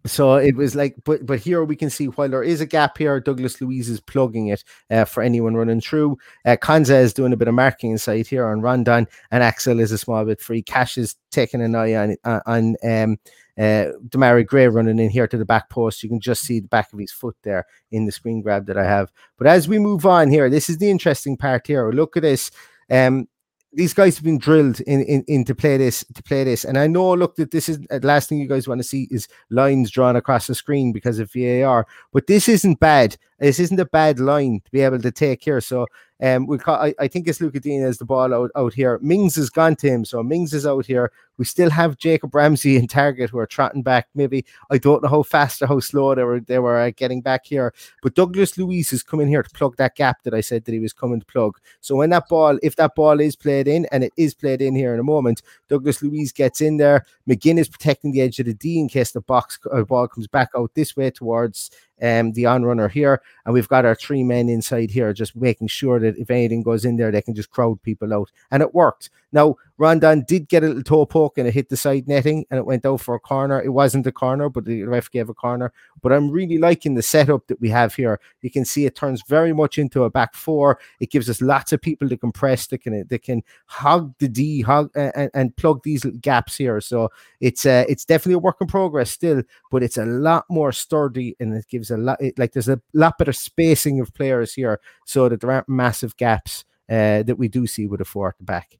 so 0.07 0.34
it 0.34 0.55
was 0.55 0.74
like, 0.74 0.97
but 1.05 1.26
but 1.26 1.39
here 1.39 1.64
we 1.64 1.76
can 1.76 1.91
see 1.91 2.07
while 2.07 2.28
there 2.28 2.43
is 2.43 2.61
a 2.61 2.66
gap 2.66 2.99
here, 2.99 3.20
Douglas 3.20 3.61
Luiz 3.61 3.89
is 3.89 4.01
plugging 4.01 4.49
it 4.49 4.64
uh, 4.91 5.05
for 5.05 5.22
anyone 5.22 5.55
running 5.55 5.80
through. 5.80 6.16
Uh, 6.45 6.57
Konsa 6.61 7.01
is 7.01 7.12
doing 7.12 7.32
a 7.32 7.36
bit 7.36 7.49
of 7.49 7.55
marking 7.55 7.91
inside 7.91 8.26
here 8.26 8.47
on 8.47 8.61
Rondon, 8.61 9.07
and 9.30 9.43
Axel 9.43 9.80
is 9.80 9.93
a 9.93 9.99
small 9.99 10.24
bit 10.24 10.41
free. 10.41 10.62
Cash 10.62 10.99
is 10.99 11.16
taking 11.30 11.62
an 11.62 11.74
eye 11.74 11.95
on 11.95 12.16
uh, 12.24 12.41
on 12.47 12.76
um, 12.84 13.18
uh, 13.59 13.93
Demarai 14.09 14.47
Gray 14.47 14.68
running 14.68 14.99
in 14.99 15.11
here 15.11 15.26
to 15.26 15.36
the 15.36 15.45
back 15.45 15.68
post. 15.68 16.03
You 16.03 16.09
can 16.09 16.20
just 16.20 16.43
see 16.43 16.61
the 16.61 16.68
back 16.68 16.93
of 16.93 16.99
his 16.99 17.12
foot 17.12 17.36
there 17.43 17.66
in 17.91 18.07
the 18.07 18.12
screen 18.12 18.41
grab 18.41 18.66
that 18.66 18.78
I 18.78 18.84
have. 18.84 19.11
But 19.36 19.49
as 19.49 19.68
we 19.68 19.78
move 19.78 20.07
on 20.07 20.30
here, 20.30 20.49
this 20.49 20.70
is 20.70 20.78
the 20.78 20.91
interesting 20.91 21.36
part 21.36 21.66
here. 21.66 21.91
Look 21.91 22.16
at 22.16 22.22
this. 22.22 22.51
Um, 22.91 23.28
these 23.72 23.93
guys 23.93 24.16
have 24.16 24.24
been 24.24 24.39
drilled 24.39 24.80
in, 24.80 25.03
in, 25.03 25.22
in 25.28 25.45
to 25.45 25.55
play 25.55 25.76
this 25.76 26.05
to 26.14 26.22
play 26.22 26.45
this. 26.45 26.64
And 26.64 26.78
i 26.78 26.86
know 26.86 27.14
look 27.14 27.36
that 27.36 27.51
this 27.51 27.68
is 27.68 27.78
the 27.80 27.97
uh, 27.97 28.01
last 28.03 28.28
thing 28.28 28.39
you 28.39 28.49
guys 28.49 28.66
want 28.66 28.80
to 28.80 28.86
see 28.86 29.09
is 29.11 29.28
lines 29.51 29.91
drawn 29.91 30.16
across 30.16 30.47
the 30.47 30.55
screen 30.55 30.93
because 30.93 31.18
of 31.18 31.30
var 31.32 31.86
but 32.12 32.26
this 32.26 32.49
isn't 32.49 32.80
bad. 32.80 33.16
This 33.39 33.61
isn't 33.61 33.78
a 33.78 33.84
bad 33.84 34.18
line 34.18 34.61
to 34.64 34.70
be 34.70 34.80
able 34.80 35.01
to 35.01 35.12
take 35.12 35.45
here. 35.45 35.61
So 35.61 35.86
um, 36.20 36.47
we 36.47 36.59
call, 36.59 36.76
I, 36.76 36.95
I 36.99 37.09
think 37.09 37.28
it's 37.28 37.41
Lucas 37.41 37.61
Digne 37.61 37.84
as 37.84 37.99
the 37.99 38.05
ball 38.05 38.34
out, 38.34 38.51
out 38.57 38.74
here. 38.74 38.99
Mings 39.01 39.36
has 39.36 39.51
gone 39.51 39.76
to 39.76 39.89
him, 39.89 40.05
so 40.05 40.22
Mings 40.22 40.53
is 40.53 40.66
out 40.66 40.86
here. 40.86 41.12
We 41.39 41.45
still 41.45 41.70
have 41.70 41.97
Jacob 41.97 42.34
Ramsey 42.34 42.76
and 42.76 42.89
Targett 42.89 43.30
who 43.30 43.39
are 43.39 43.47
trotting 43.47 43.82
back. 43.82 44.09
Maybe 44.14 44.45
I 44.70 44.78
don't 44.78 45.03
know 45.03 45.09
how 45.09 45.22
fast 45.22 45.62
or 45.62 45.66
how 45.66 45.80
slow 45.80 46.14
they 46.14 46.24
were 46.24 46.41
they 46.41 46.59
were 46.59 46.78
uh, 46.78 46.91
getting 46.95 47.22
back 47.22 47.47
here. 47.47 47.72
But 48.03 48.14
Douglas 48.14 48.59
Luiz 48.59 48.93
is 48.93 49.03
coming 49.03 49.28
here 49.28 49.43
to 49.43 49.51
plug 49.51 49.76
that 49.76 49.95
gap 49.95 50.22
that 50.24 50.34
I 50.34 50.41
said 50.41 50.64
that 50.64 50.72
he 50.72 50.80
was 50.80 50.93
coming 50.93 51.20
to 51.20 51.26
plug. 51.26 51.59
So 51.80 51.97
when 51.97 52.11
that 52.11 52.28
ball, 52.28 52.59
if 52.62 52.76
that 52.76 52.95
ball 52.95 53.20
is 53.20 53.36
played 53.36 53.68
in, 53.68 53.86
and 53.93 54.05
it 54.05 54.12
is 54.16 54.34
played 54.34 54.61
in 54.61 54.74
here 54.74 54.93
in 54.93 55.01
a 55.01 55.05
moment, 55.05 55.43
Douglas 55.68 56.03
Luiz 56.03 56.32
gets 56.32 56.61
in 56.61 56.76
there. 56.76 57.05
McGinn 57.28 57.59
is 57.59 57.68
protecting 57.68 58.12
the 58.12 58.20
edge 58.20 58.39
of 58.41 58.47
the 58.47 58.55
D 58.55 58.78
in 58.78 58.89
case 58.89 59.12
the 59.12 59.20
box 59.20 59.59
uh, 59.72 59.82
ball 59.82 60.09
comes 60.09 60.26
back 60.26 60.51
out 60.57 60.74
this 60.74 60.97
way 60.97 61.11
towards 61.11 61.70
um, 62.03 62.32
the 62.32 62.47
on 62.47 62.64
runner 62.64 62.89
here, 62.89 63.20
and 63.45 63.55
we've 63.55 63.68
got 63.68 63.84
our 63.84 63.95
three 63.95 64.22
men 64.22 64.49
inside 64.49 64.91
here, 64.91 65.12
just 65.12 65.36
making 65.36 65.68
sure 65.68 65.99
that 65.99 66.16
if 66.16 66.30
anything 66.30 66.62
goes 66.62 66.84
in 66.84 66.97
there, 66.97 67.11
they 67.11 67.22
can 67.22 67.34
just 67.34 67.51
crowd 67.51 67.82
people 67.82 68.14
out, 68.14 68.30
and 68.51 68.62
it 68.62 68.74
worked. 68.74 69.11
Now 69.32 69.57
Rondon 69.79 70.24
did 70.26 70.49
get 70.49 70.64
a 70.64 70.66
little 70.66 70.83
toe 70.83 71.07
poke 71.07 71.39
and 71.39 71.47
it 71.47 71.55
hit 71.55 71.68
the 71.68 71.76
side 71.76 72.09
netting 72.09 72.45
and 72.51 72.59
it 72.59 72.66
went 72.66 72.85
out 72.85 73.01
for 73.01 73.14
a 73.14 73.20
corner. 73.20 73.62
It 73.62 73.68
wasn't 73.68 74.07
a 74.09 74.12
corner, 74.12 74.49
but 74.49 74.64
the 74.64 74.83
ref 74.83 75.09
gave 75.11 75.29
a 75.29 75.35
corner. 75.35 75.72
But 76.03 76.12
I'm 76.12 76.31
really 76.31 76.59
liking 76.59 76.95
the 76.95 77.03
setup 77.03 77.47
that 77.47 77.61
we 77.61 77.68
have 77.70 77.95
here. 77.95 78.20
You 78.43 78.51
can 78.51 78.64
see 78.64 78.87
it 78.87 78.97
turns 78.97 79.22
very 79.22 79.53
much 79.53 79.79
into 79.79 80.03
a 80.03 80.11
back 80.11 80.35
four. 80.35 80.81
It 80.99 81.11
gives 81.11 81.31
us 81.31 81.41
lots 81.41 81.72
of 81.72 81.81
people 81.81 82.09
to 82.09 82.16
compress 82.16 82.66
that 82.66 82.79
can 82.79 83.07
that 83.09 83.22
can 83.22 83.43
hog 83.66 84.14
the 84.18 84.29
D, 84.29 84.62
hog 84.62 84.91
and, 84.97 85.31
and 85.33 85.57
plug 85.57 85.83
these 85.85 86.05
gaps 86.20 86.57
here. 86.57 86.81
So 86.81 87.11
it's 87.41 87.64
uh, 87.64 87.85
it's 87.89 88.05
definitely 88.05 88.35
a 88.35 88.39
work 88.39 88.57
in 88.61 88.66
progress 88.66 89.12
still, 89.12 89.43
but 89.70 89.85
it's 89.85 89.97
a 89.97 90.05
lot 90.05 90.45
more 90.51 90.72
sturdy 90.72 91.37
and 91.39 91.55
it 91.55 91.66
gives 91.68 91.91
a 91.91 91.97
lot 91.97 92.20
it, 92.20 92.37
like 92.39 92.53
there's 92.53 92.68
a 92.68 92.81
lot 92.95 93.16
better 93.16 93.33
spacing 93.33 94.01
of 94.01 94.12
players 94.12 94.55
here 94.55 94.81
so 95.07 95.29
that 95.29 95.41
there 95.41 95.53
aren't 95.53 95.68
massive 95.68 96.16
gaps 96.16 96.64
uh, 96.89 97.22
that 97.22 97.37
we 97.39 97.49
do 97.49 97.66
see 97.66 97.87
with 97.87 98.01
a 98.01 98.05
four 98.05 98.29
at 98.29 98.39
the 98.39 98.45
back. 98.45 98.79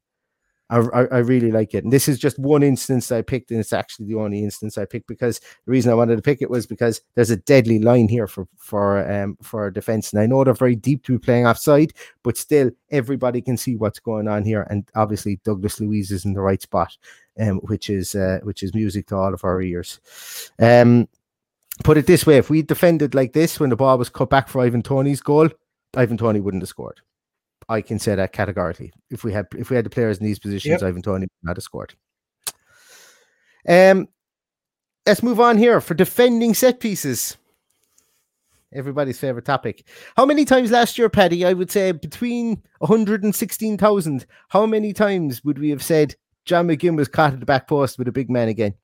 I, 0.71 1.07
I, 1.07 1.19
really 1.19 1.51
like 1.51 1.75
it. 1.75 1.85
And 1.85 1.93
this 1.93 2.09
is 2.09 2.19
just 2.19 2.39
one 2.39 2.63
instance 2.63 3.11
I 3.11 3.23
picked, 3.23 3.51
and 3.51 3.59
it's 3.59 3.73
actually 3.73 4.07
the 4.07 4.17
only 4.17 4.45
instance 4.45 4.77
I 4.77 4.85
picked 4.85 5.07
because 5.07 5.39
the 5.39 5.71
reason 5.73 5.91
I 5.91 5.95
wanted 5.95 6.17
to 6.17 6.23
pick 6.23 6.43
it 6.43 6.51
was 6.51 6.67
because 6.67 7.01
there's 7.15 7.31
a 7.31 7.37
deadly 7.37 7.79
line 7.79 8.09
here 8.09 8.27
for 8.27 8.47
for 8.57 9.11
um 9.11 9.39
for 9.43 9.71
defense. 9.71 10.13
And 10.13 10.21
I 10.21 10.27
know 10.27 10.45
they're 10.45 10.55
very 10.55 10.77
deep 10.77 11.05
to 11.05 11.13
be 11.13 11.19
playing 11.19 11.47
offside, 11.47 11.93
but 12.23 12.37
still 12.37 12.71
everybody 12.91 13.41
can 13.41 13.57
see 13.57 13.77
what's 13.77 13.99
going 13.99 14.29
on 14.29 14.45
here. 14.45 14.67
And 14.69 14.89
obviously 14.95 15.41
Douglas 15.45 15.81
Luiz 15.81 16.11
is 16.11 16.27
in 16.27 16.35
the 16.35 16.41
right 16.41 16.61
spot, 16.61 16.97
um, 17.41 17.59
which 17.61 17.89
is 17.89 18.15
uh, 18.15 18.41
which 18.43 18.63
is 18.63 18.75
music 18.75 19.07
to 19.09 19.17
all 19.17 19.33
of 19.33 19.45
our 19.45 19.63
ears. 19.63 20.01
Um 20.59 21.09
put 21.85 21.97
it 21.97 22.07
this 22.07 22.27
way, 22.27 22.37
if 22.37 22.51
we 22.51 22.61
defended 22.61 23.15
like 23.15 23.33
this 23.33 23.59
when 23.59 23.71
the 23.71 23.77
ball 23.77 23.97
was 23.97 24.09
cut 24.09 24.29
back 24.29 24.49
for 24.49 24.61
Ivan 24.61 24.83
Toney's 24.83 25.21
goal, 25.21 25.49
Ivan 25.97 26.19
Toney 26.19 26.41
wouldn't 26.41 26.63
have 26.63 26.69
scored. 26.69 27.01
I 27.69 27.81
can 27.83 27.99
say 27.99 28.15
that 28.15 28.33
categorically. 28.33 28.93
If 29.11 29.25
we 29.25 29.33
had 29.33 29.47
if 29.57 29.71
we 29.71 29.77
had 29.77 29.85
the 29.85 29.91
players 29.91 30.19
in 30.19 30.25
these 30.25 30.39
positions, 30.39 30.81
yep. 30.81 30.83
Ivan 30.83 31.03
Toney 31.03 31.27
would 31.27 31.49
not 31.49 31.57
have 31.57 31.63
scored. 31.63 31.95
Um, 33.69 34.09
let's 35.07 35.23
move 35.23 35.41
on 35.41 35.59
here 35.59 35.81
for 35.81 35.95
defending 35.95 36.55
set 36.55 36.81
pieces. 36.81 37.37
Everybody's 38.73 39.19
favorite 39.19 39.47
topic. 39.47 39.87
How 40.17 40.27
many 40.27 40.45
times 40.45 40.71
last 40.71 40.99
year, 40.99 41.09
Paddy? 41.09 41.45
I 41.45 41.55
would 41.55 41.71
say 41.71 41.93
between 41.93 42.63
116,000. 42.81 44.27
How 44.49 44.67
many 44.67 44.93
times 44.93 45.43
would 45.43 45.59
we 45.59 45.71
have 45.71 45.83
said 45.83 46.15
John 46.45 46.69
McGinn 46.69 46.97
was 46.97 47.09
caught 47.09 47.33
at 47.33 47.41
the 47.41 47.47
back 47.47 47.67
post 47.67 47.99
with 47.99 48.09
a 48.09 48.13
big 48.13 48.29
man 48.29 48.49
again? 48.49 48.75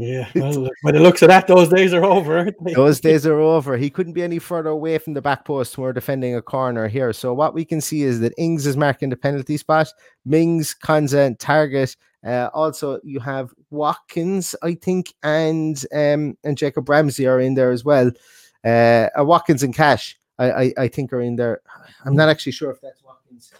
Yeah, 0.00 0.28
well, 0.34 0.70
when 0.82 0.96
it 0.96 1.00
looks 1.00 1.22
at 1.22 1.28
that, 1.28 1.46
those 1.46 1.68
days 1.68 1.92
are 1.92 2.04
over. 2.04 2.50
those 2.74 3.00
days 3.08 3.26
are 3.26 3.38
over. 3.38 3.76
He 3.76 3.90
couldn't 3.90 4.14
be 4.14 4.22
any 4.22 4.38
further 4.38 4.70
away 4.70 4.96
from 4.98 5.12
the 5.12 5.20
back 5.20 5.44
post 5.44 5.76
when 5.76 5.84
we're 5.84 5.92
defending 5.92 6.34
a 6.34 6.42
corner 6.42 6.88
here. 6.88 7.12
So 7.12 7.34
what 7.34 7.54
we 7.54 7.64
can 7.64 7.80
see 7.80 8.02
is 8.02 8.20
that 8.20 8.32
Ings 8.38 8.66
is 8.66 8.76
marking 8.76 9.10
the 9.10 9.16
penalty 9.16 9.56
spot. 9.56 9.92
Mings, 10.24 10.74
Konsa, 10.82 11.26
and 11.26 11.38
Targett. 11.38 11.96
Uh, 12.24 12.48
also, 12.54 12.98
you 13.02 13.20
have 13.20 13.52
Watkins, 13.70 14.54
I 14.62 14.74
think, 14.74 15.14
and 15.22 15.76
um, 15.94 16.36
and 16.44 16.56
Jacob 16.56 16.88
Ramsey 16.88 17.26
are 17.26 17.40
in 17.40 17.54
there 17.54 17.70
as 17.70 17.84
well. 17.84 18.10
Uh, 18.64 19.08
uh, 19.18 19.24
Watkins 19.24 19.62
and 19.62 19.74
Cash, 19.74 20.18
I, 20.38 20.50
I, 20.50 20.72
I 20.78 20.88
think, 20.88 21.12
are 21.12 21.20
in 21.20 21.36
there. 21.36 21.60
I'm 22.04 22.16
not 22.16 22.28
actually 22.28 22.52
sure 22.52 22.70
if 22.70 22.80
that's 22.80 23.02
Watkins. 23.02 23.52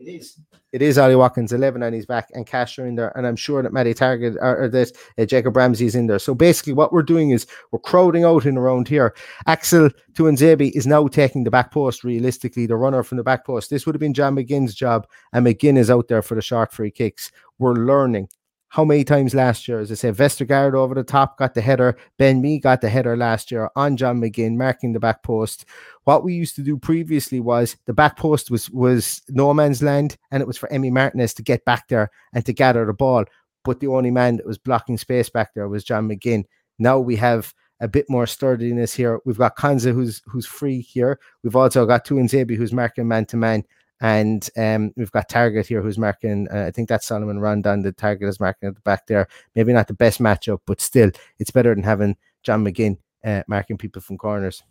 It 0.00 0.08
is. 0.08 0.40
It 0.72 0.80
is 0.80 0.96
Ollie 0.96 1.14
Watkins, 1.16 1.52
11 1.52 1.82
on 1.82 1.92
his 1.92 2.06
back, 2.06 2.30
and 2.32 2.46
Cash 2.46 2.78
are 2.78 2.86
in 2.86 2.94
there. 2.94 3.14
And 3.18 3.26
I'm 3.26 3.36
sure 3.36 3.62
that 3.62 3.72
Matty 3.72 3.92
Targett 3.92 4.36
or, 4.36 4.62
or 4.62 4.68
that 4.68 4.92
uh, 5.18 5.26
Jacob 5.26 5.56
Ramsey 5.56 5.84
is 5.84 5.94
in 5.94 6.06
there. 6.06 6.18
So 6.18 6.34
basically, 6.34 6.72
what 6.72 6.90
we're 6.90 7.02
doing 7.02 7.30
is 7.30 7.46
we're 7.70 7.80
crowding 7.80 8.24
out 8.24 8.46
in 8.46 8.56
around 8.56 8.88
here. 8.88 9.14
Axel 9.46 9.90
Tuanzebe 10.14 10.70
is 10.72 10.86
now 10.86 11.06
taking 11.06 11.44
the 11.44 11.50
back 11.50 11.70
post, 11.70 12.02
realistically, 12.02 12.64
the 12.64 12.76
runner 12.76 13.02
from 13.02 13.18
the 13.18 13.24
back 13.24 13.44
post. 13.44 13.68
This 13.68 13.84
would 13.84 13.94
have 13.94 14.00
been 14.00 14.14
John 14.14 14.36
McGinn's 14.36 14.74
job, 14.74 15.06
and 15.34 15.44
McGinn 15.44 15.76
is 15.76 15.90
out 15.90 16.08
there 16.08 16.22
for 16.22 16.34
the 16.34 16.42
short 16.42 16.72
free 16.72 16.90
kicks. 16.90 17.30
We're 17.58 17.74
learning 17.74 18.30
how 18.70 18.84
many 18.84 19.02
times 19.02 19.34
last 19.34 19.66
year, 19.66 19.80
as 19.80 19.90
I 19.90 19.96
say, 19.96 20.12
Vestergaard 20.12 20.74
over 20.74 20.94
the 20.94 21.02
top 21.02 21.36
got 21.36 21.54
the 21.54 21.60
header. 21.60 21.96
Ben 22.18 22.40
Mee 22.40 22.60
got 22.60 22.80
the 22.80 22.88
header 22.88 23.16
last 23.16 23.50
year 23.50 23.68
on 23.74 23.96
John 23.96 24.20
McGinn, 24.20 24.56
marking 24.56 24.92
the 24.92 25.00
back 25.00 25.24
post. 25.24 25.64
What 26.04 26.22
we 26.22 26.34
used 26.34 26.54
to 26.54 26.62
do 26.62 26.76
previously 26.76 27.40
was 27.40 27.76
the 27.86 27.92
back 27.92 28.16
post 28.16 28.48
was 28.48 28.70
was 28.70 29.22
no 29.28 29.52
man's 29.52 29.82
land, 29.82 30.16
and 30.30 30.40
it 30.40 30.46
was 30.46 30.56
for 30.56 30.68
Emi 30.68 30.92
Martinez 30.92 31.34
to 31.34 31.42
get 31.42 31.64
back 31.64 31.88
there 31.88 32.10
and 32.32 32.46
to 32.46 32.52
gather 32.52 32.86
the 32.86 32.92
ball. 32.92 33.24
But 33.64 33.80
the 33.80 33.88
only 33.88 34.12
man 34.12 34.36
that 34.36 34.46
was 34.46 34.56
blocking 34.56 34.98
space 34.98 35.28
back 35.28 35.52
there 35.54 35.68
was 35.68 35.82
John 35.82 36.08
McGinn. 36.08 36.44
Now 36.78 37.00
we 37.00 37.16
have 37.16 37.52
a 37.80 37.88
bit 37.88 38.08
more 38.08 38.26
sturdiness 38.26 38.94
here. 38.94 39.18
We've 39.24 39.36
got 39.36 39.56
Konsa 39.56 39.92
who's 39.92 40.22
who's 40.26 40.46
free 40.46 40.80
here. 40.80 41.18
We've 41.42 41.56
also 41.56 41.86
got 41.86 42.06
Tuanzebe 42.06 42.56
who's 42.56 42.72
marking 42.72 43.08
man 43.08 43.26
to 43.26 43.36
man. 43.36 43.64
And 44.00 44.48
um, 44.56 44.92
we've 44.96 45.10
got 45.10 45.28
Targett 45.28 45.66
here 45.66 45.82
who's 45.82 45.98
marking, 45.98 46.48
uh, 46.52 46.64
I 46.66 46.70
think 46.70 46.88
that's 46.88 47.06
Salomon 47.06 47.38
Rondon. 47.38 47.82
The 47.82 47.92
Targett 47.92 48.28
is 48.28 48.40
marking 48.40 48.68
at 48.68 48.74
the 48.74 48.80
back 48.80 49.06
there. 49.06 49.28
Maybe 49.54 49.72
not 49.72 49.88
the 49.88 49.94
best 49.94 50.20
matchup, 50.20 50.60
but 50.66 50.80
still, 50.80 51.10
it's 51.38 51.50
better 51.50 51.74
than 51.74 51.84
having 51.84 52.16
John 52.42 52.64
McGinn 52.64 52.96
uh, 53.24 53.42
marking 53.46 53.76
people 53.76 54.00
from 54.00 54.16
corners, 54.16 54.62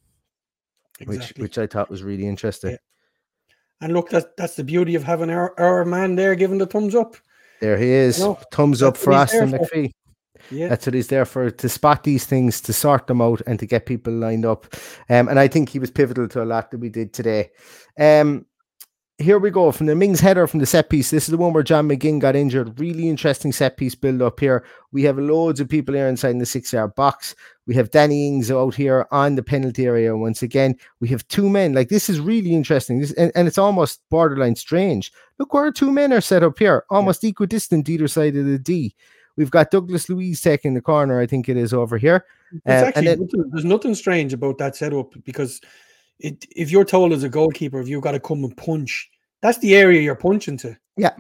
exactly. 1.00 1.18
which 1.18 1.34
which 1.38 1.58
I 1.60 1.68
thought 1.68 1.92
was 1.92 2.02
really 2.02 2.26
interesting. 2.26 2.72
Yeah. 2.72 2.78
And 3.82 3.94
look, 3.94 4.10
that's 4.10 4.26
that's 4.36 4.56
the 4.56 4.64
beauty 4.64 4.96
of 4.96 5.04
having 5.04 5.30
our, 5.30 5.58
our 5.60 5.86
man 5.86 6.16
there 6.16 6.36
giving 6.36 6.58
the 6.58 6.66
thumbs 6.66 6.96
up. 6.96 7.16
There 7.62 7.78
he 7.78 7.90
is. 7.90 8.18
You 8.18 8.26
know, 8.26 8.40
thumbs 8.52 8.82
up 8.82 8.98
for 8.98 9.14
Austin 9.14 9.52
McPhee. 9.52 9.92
Yeah. 10.50 10.70
That's 10.70 10.86
what 10.88 10.94
he's 10.94 11.08
there 11.08 11.26
for 11.26 11.52
to 11.52 11.70
spot 11.70 12.04
these 12.04 12.26
things, 12.26 12.62
to 12.62 12.74
sort 12.74 13.08
them 13.08 13.22
out, 13.22 13.42
and 13.46 13.60
to 13.60 13.66
get 13.66 13.86
people 13.86 14.14
lined 14.14 14.46
up. 14.46 14.74
Um, 15.10 15.28
and 15.28 15.40
I 15.40 15.48
think 15.48 15.70
he 15.70 15.80
was 15.80 15.92
pivotal 15.92 16.28
to 16.30 16.44
a 16.44 16.46
lot 16.46 16.72
that 16.72 16.80
we 16.80 16.90
did 16.90 17.14
today. 17.14 17.52
Um, 18.00 18.46
here 19.20 19.38
we 19.38 19.52
go 19.52 19.72
from 19.72 19.88
the 19.88 19.96
Mings 19.96 20.22
header 20.22 20.48
from 20.48 20.62
the 20.62 20.66
set 20.66 20.90
piece. 20.90 21.12
This 21.12 21.26
is 21.26 21.32
the 21.32 21.38
one 21.38 21.52
where 21.52 21.62
John 21.62 21.90
McGinn 21.90 22.20
got 22.20 22.38
injured. 22.38 22.80
Really 22.80 23.10
interesting 23.10 23.52
set 23.52 23.76
piece 23.76 23.94
build 23.94 24.22
up 24.22 24.40
here. 24.40 24.64
We 24.94 25.04
have 25.04 25.20
loads 25.20 25.60
of 25.60 25.68
people 25.68 25.94
here 25.94 26.08
inside 26.08 26.32
in 26.32 26.40
the 26.40 26.46
six 26.46 26.72
yard 26.72 26.96
box. 26.96 27.36
We 27.68 27.76
have 27.76 27.92
Danny 27.92 28.28
Ings 28.28 28.50
out 28.50 28.74
here 28.76 29.08
on 29.12 29.36
the 29.36 29.44
penalty 29.44 29.86
area 29.86 30.16
once 30.16 30.42
again. 30.42 30.76
We 31.02 31.10
have 31.10 31.28
two 31.28 31.50
men. 31.50 31.74
Like 31.74 31.90
this 31.90 32.10
is 32.10 32.20
really 32.20 32.54
interesting. 32.54 33.00
This 33.00 33.12
and, 33.14 33.32
and 33.36 33.48
it's 33.48 33.58
almost 33.58 34.02
borderline 34.10 34.56
strange. 34.56 35.12
Look 35.38 35.54
where 35.54 35.72
two 35.72 35.92
men 35.92 36.14
are 36.14 36.22
set 36.22 36.44
up 36.44 36.58
here, 36.58 36.86
almost 36.90 37.24
yeah. 37.24 37.32
equidistant 37.32 37.90
either 37.90 38.08
side 38.08 38.38
of 38.38 38.46
the 38.46 38.58
D. 38.58 38.96
We've 39.36 39.52
got 39.52 39.72
Douglas 39.72 40.10
Luiz 40.10 40.42
taking 40.42 40.74
the 40.74 40.82
corner, 40.82 41.20
I 41.20 41.26
think 41.26 41.48
it 41.48 41.58
is 41.58 41.74
over 41.74 41.98
here. 41.98 42.26
Uh, 42.68 42.72
actually, 42.72 43.06
then, 43.06 43.30
there's 43.52 43.64
nothing 43.66 43.96
strange 43.96 44.34
about 44.34 44.58
that 44.58 44.76
setup 44.76 45.14
because 45.24 45.62
it, 46.20 46.46
if 46.56 46.72
you're 46.72 46.86
told 46.86 47.14
as 47.14 47.24
a 47.24 47.30
goalkeeper, 47.30 47.80
if 47.80 47.88
you've 47.88 48.04
got 48.04 48.12
to 48.12 48.20
come 48.20 48.44
and 48.44 48.56
punch, 48.56 49.10
that's 49.42 49.58
the 49.60 49.76
area 49.76 50.02
you're 50.02 50.16
punching 50.16 50.58
to. 50.58 50.78
Yeah. 50.98 51.16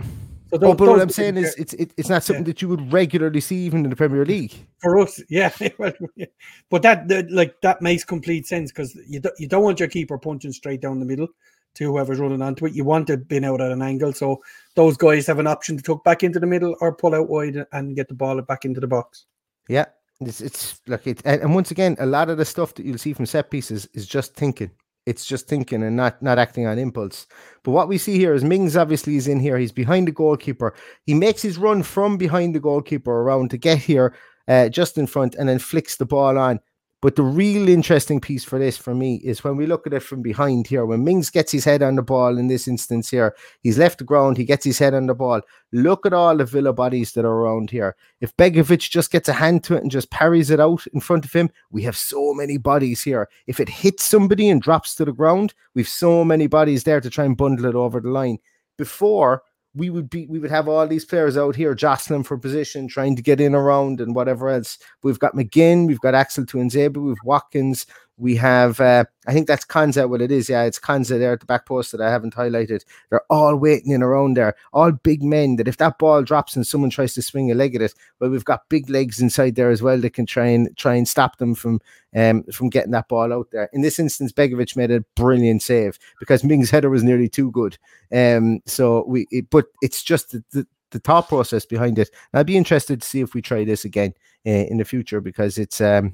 So 0.52 0.58
oh, 0.64 0.74
but 0.74 0.88
what 0.88 1.00
I'm 1.00 1.10
saying 1.10 1.38
is, 1.38 1.54
it's 1.60 1.74
it, 1.74 1.93
it's 1.95 2.10
not 2.10 2.24
something 2.24 2.43
yeah. 2.43 2.54
that 2.54 2.62
you 2.62 2.70
would 2.70 2.91
regularly 2.91 3.39
see 3.39 3.58
even 3.58 3.84
in 3.84 3.89
the 3.91 3.95
Premier 3.95 4.26
League. 4.26 4.56
For 4.80 4.97
us, 5.00 5.22
yeah, 5.30 5.52
but 5.60 6.82
that, 6.82 7.08
that 7.08 7.30
like 7.30 7.62
that 7.62 7.84
makes 7.84 8.04
complete 8.04 8.47
sense 8.47 8.72
because 8.72 8.97
you 9.08 9.20
do, 9.20 9.30
you 9.38 9.47
don't 9.47 9.64
want 9.64 9.80
your 9.80 9.89
keeper 9.89 10.18
punching 10.18 10.54
straight 10.54 10.82
down 10.82 11.00
the 11.00 11.06
middle 11.06 11.28
to 11.76 11.84
whoever's 11.84 12.18
running 12.18 12.41
onto 12.41 12.66
it. 12.66 12.74
You 12.74 12.84
want 12.84 13.12
it 13.12 13.28
being 13.28 13.45
out 13.45 13.62
at 13.62 13.72
an 13.72 13.84
angle, 13.84 14.12
so 14.12 14.41
those 14.74 14.97
guys 14.97 15.28
have 15.28 15.38
an 15.38 15.45
option 15.45 15.78
to 15.78 15.84
tuck 15.84 16.04
back 16.04 16.24
into 16.24 16.39
the 16.39 16.47
middle 16.47 16.76
or 16.82 16.95
pull 16.95 17.14
out 17.14 17.30
wide 17.30 17.64
and 17.72 17.95
get 17.95 18.08
the 18.08 18.16
ball 18.16 18.41
back 18.41 18.66
into 18.66 18.80
the 18.80 18.88
box. 18.88 19.26
Yeah, 19.68 19.86
it's 20.20 20.41
it's 20.41 20.82
like 20.88 21.06
it, 21.06 21.22
and 21.26 21.54
once 21.54 21.70
again, 21.70 21.95
a 22.00 22.08
lot 22.08 22.32
of 22.32 22.39
the 22.39 22.45
stuff 22.45 22.74
that 22.74 22.88
you'll 22.88 22.97
see 22.97 23.14
from 23.14 23.28
set 23.28 23.52
pieces 23.52 23.88
is 23.93 24.08
just 24.08 24.34
thinking. 24.34 24.72
It's 25.10 25.26
just 25.26 25.47
thinking 25.47 25.82
and 25.82 25.95
not 25.95 26.22
not 26.22 26.38
acting 26.38 26.68
on 26.68 26.78
impulse. 26.78 27.26
But 27.64 27.72
what 27.72 27.88
we 27.88 27.97
see 27.97 28.18
here 28.18 28.36
is 28.36 28.43
Mings 28.43 28.78
obviously 28.78 29.16
is 29.16 29.28
in 29.28 29.39
here. 29.39 29.57
He's 29.57 29.72
behind 29.72 30.07
the 30.07 30.12
goalkeeper. 30.12 30.76
He 31.07 31.16
makes 31.16 31.41
his 31.41 31.57
run 31.57 31.82
from 31.82 32.18
behind 32.18 32.53
the 32.53 32.60
goalkeeper 32.60 33.12
around 33.12 33.49
to 33.49 33.57
get 33.57 33.80
here, 33.80 34.14
uh, 34.47 34.70
just 34.70 34.99
in 34.99 35.07
front, 35.07 35.34
and 35.34 35.49
then 35.49 35.57
flicks 35.57 35.97
the 35.97 36.05
ball 36.05 36.38
on. 36.38 36.60
But 37.02 37.16
the 37.16 37.24
real 37.24 37.70
interesting 37.70 38.20
piece 38.20 38.43
for 38.43 38.60
this 38.60 38.76
for 38.76 38.93
me 38.93 39.22
is 39.24 39.41
when 39.41 39.56
we 39.56 39.66
look 39.66 39.88
at 39.88 39.93
it 39.93 40.04
from 40.04 40.22
behind 40.22 40.68
here, 40.68 40.86
when 40.86 41.06
Mings 41.06 41.30
gets 41.30 41.50
his 41.50 41.64
head 41.64 41.82
on 41.82 41.95
the 41.95 42.02
ball 42.02 42.38
in 42.38 42.47
this 42.47 42.68
instance 42.68 43.10
here, 43.10 43.34
he's 43.62 43.78
left 43.78 44.00
the 44.00 44.04
ground, 44.04 44.36
he 44.36 44.43
gets 44.43 44.66
his 44.66 44.80
head 44.80 44.93
on 44.93 45.06
the 45.06 45.16
ball. 45.16 45.39
Look 45.72 46.06
at 46.06 46.12
all 46.12 46.36
the 46.36 46.43
Villa 46.43 46.74
bodies 46.74 47.14
that 47.14 47.24
are 47.24 47.32
around 47.32 47.70
here. 47.72 47.95
If 48.20 48.36
Begovic 48.36 48.89
just 48.89 49.12
gets 49.12 49.30
a 49.30 49.34
hand 49.34 49.64
to 49.66 49.76
it 49.76 49.82
and 49.82 49.89
just 49.89 50.12
parries 50.12 50.50
it 50.50 50.60
out 50.60 50.86
in 50.88 51.00
front 51.00 51.24
of 51.24 51.32
him, 51.32 51.50
we 51.72 51.84
have 51.84 51.95
so 51.95 52.34
many 52.34 52.58
bodies 52.58 53.02
here. 53.02 53.30
If 53.47 53.62
it 53.62 53.70
hits 53.70 54.04
somebody 54.04 54.50
and 54.50 54.62
drops 54.62 54.95
to 54.95 55.06
the 55.06 55.14
ground, 55.14 55.54
we've 55.76 55.88
so 55.88 56.26
many 56.26 56.47
bodies 56.47 56.84
there 56.84 57.00
to 57.00 57.10
try 57.10 57.24
and 57.24 57.38
bundle 57.38 57.66
it 57.66 57.76
over 57.76 58.02
the 58.02 58.10
line. 58.10 58.39
Before, 58.78 59.43
we 59.80 59.90
would 59.90 60.10
be 60.10 60.28
we 60.28 60.38
would 60.38 60.52
have 60.52 60.68
all 60.68 60.86
these 60.86 61.06
players 61.06 61.38
out 61.38 61.56
here 61.56 61.74
jostling 61.74 62.24
for 62.24 62.38
position, 62.38 62.88
trying 62.88 63.16
to 63.16 63.22
get 63.22 63.40
in 63.40 63.56
around 63.56 64.02
and 64.02 64.14
whatever 64.14 64.50
else. 64.50 64.78
We've 65.02 65.18
got 65.18 65.34
McGinn, 65.34 65.88
we've 65.88 66.02
got 66.02 66.14
Axel 66.14 66.46
Tuanzebe, 66.46 66.98
we've 66.98 67.16
Watkins, 67.24 67.86
we 68.20 68.36
have, 68.36 68.80
uh, 68.82 69.05
I 69.26 69.34
think 69.34 69.47
that's 69.47 69.65
Konsa, 69.65 70.09
what 70.09 70.22
it 70.22 70.32
is. 70.32 70.49
Yeah, 70.49 70.63
it's 70.63 70.80
Konsa 70.80 71.17
there 71.17 71.32
at 71.32 71.39
the 71.39 71.45
back 71.45 71.65
post 71.65 71.91
that 71.93 72.01
I 72.01 72.09
haven't 72.11 72.36
highlighted. 72.36 72.84
They're 73.09 73.24
all 73.30 73.55
waiting 73.55 73.91
in 73.91 74.03
around 74.03 74.36
there, 74.36 74.55
all 74.74 74.91
big 74.91 75.24
men. 75.24 75.55
That 75.55 75.67
if 75.67 75.78
that 75.78 75.97
ball 75.97 76.24
drops 76.24 76.55
and 76.55 76.67
someone 76.67 76.89
tries 76.89 77.13
to 77.13 77.22
swing 77.22 77.49
a 77.49 77.55
leg 77.55 77.76
at 77.76 77.82
it, 77.82 77.93
well, 78.20 78.30
we've 78.30 78.45
got 78.45 78.67
big 78.70 78.89
legs 78.89 79.22
inside 79.22 79.55
there 79.55 79.70
as 79.70 79.82
well 79.82 79.97
that 79.99 80.13
can 80.13 80.26
try 80.26 80.47
and 80.47 80.76
try 80.78 80.95
and 80.95 81.07
stop 81.07 81.38
them 81.38 81.55
from 81.55 81.80
um 82.15 82.43
from 82.51 82.70
getting 82.70 82.91
that 82.91 83.07
ball 83.07 83.32
out 83.32 83.47
there. 83.51 83.70
In 83.72 83.82
this 83.82 83.99
instance, 83.99 84.34
Begovic 84.34 84.76
made 84.76 84.91
a 84.91 85.05
brilliant 85.15 85.61
save 85.61 85.97
because 86.20 86.43
Ming's 86.43 86.70
header 86.70 86.89
was 86.89 87.03
nearly 87.03 87.30
too 87.30 87.51
good. 87.51 87.78
Um, 88.13 88.59
so 88.65 89.05
we, 89.07 89.28
it, 89.32 89.49
but 89.49 89.65
it's 89.82 90.03
just 90.03 90.32
the, 90.32 90.43
the 90.51 90.67
the 90.91 90.99
thought 90.99 91.30
process 91.30 91.65
behind 91.65 91.99
it. 91.99 92.09
And 92.34 92.39
I'd 92.39 92.47
be 92.47 92.57
interested 92.57 93.01
to 93.01 93.07
see 93.07 93.22
if 93.22 93.34
we 93.34 93.41
try 93.41 93.63
this 93.63 93.86
again 93.86 94.13
uh, 94.45 94.49
in 94.49 94.78
the 94.78 94.86
future 94.86 95.22
because 95.22 95.57
it's 95.57 95.80
um 95.80 96.13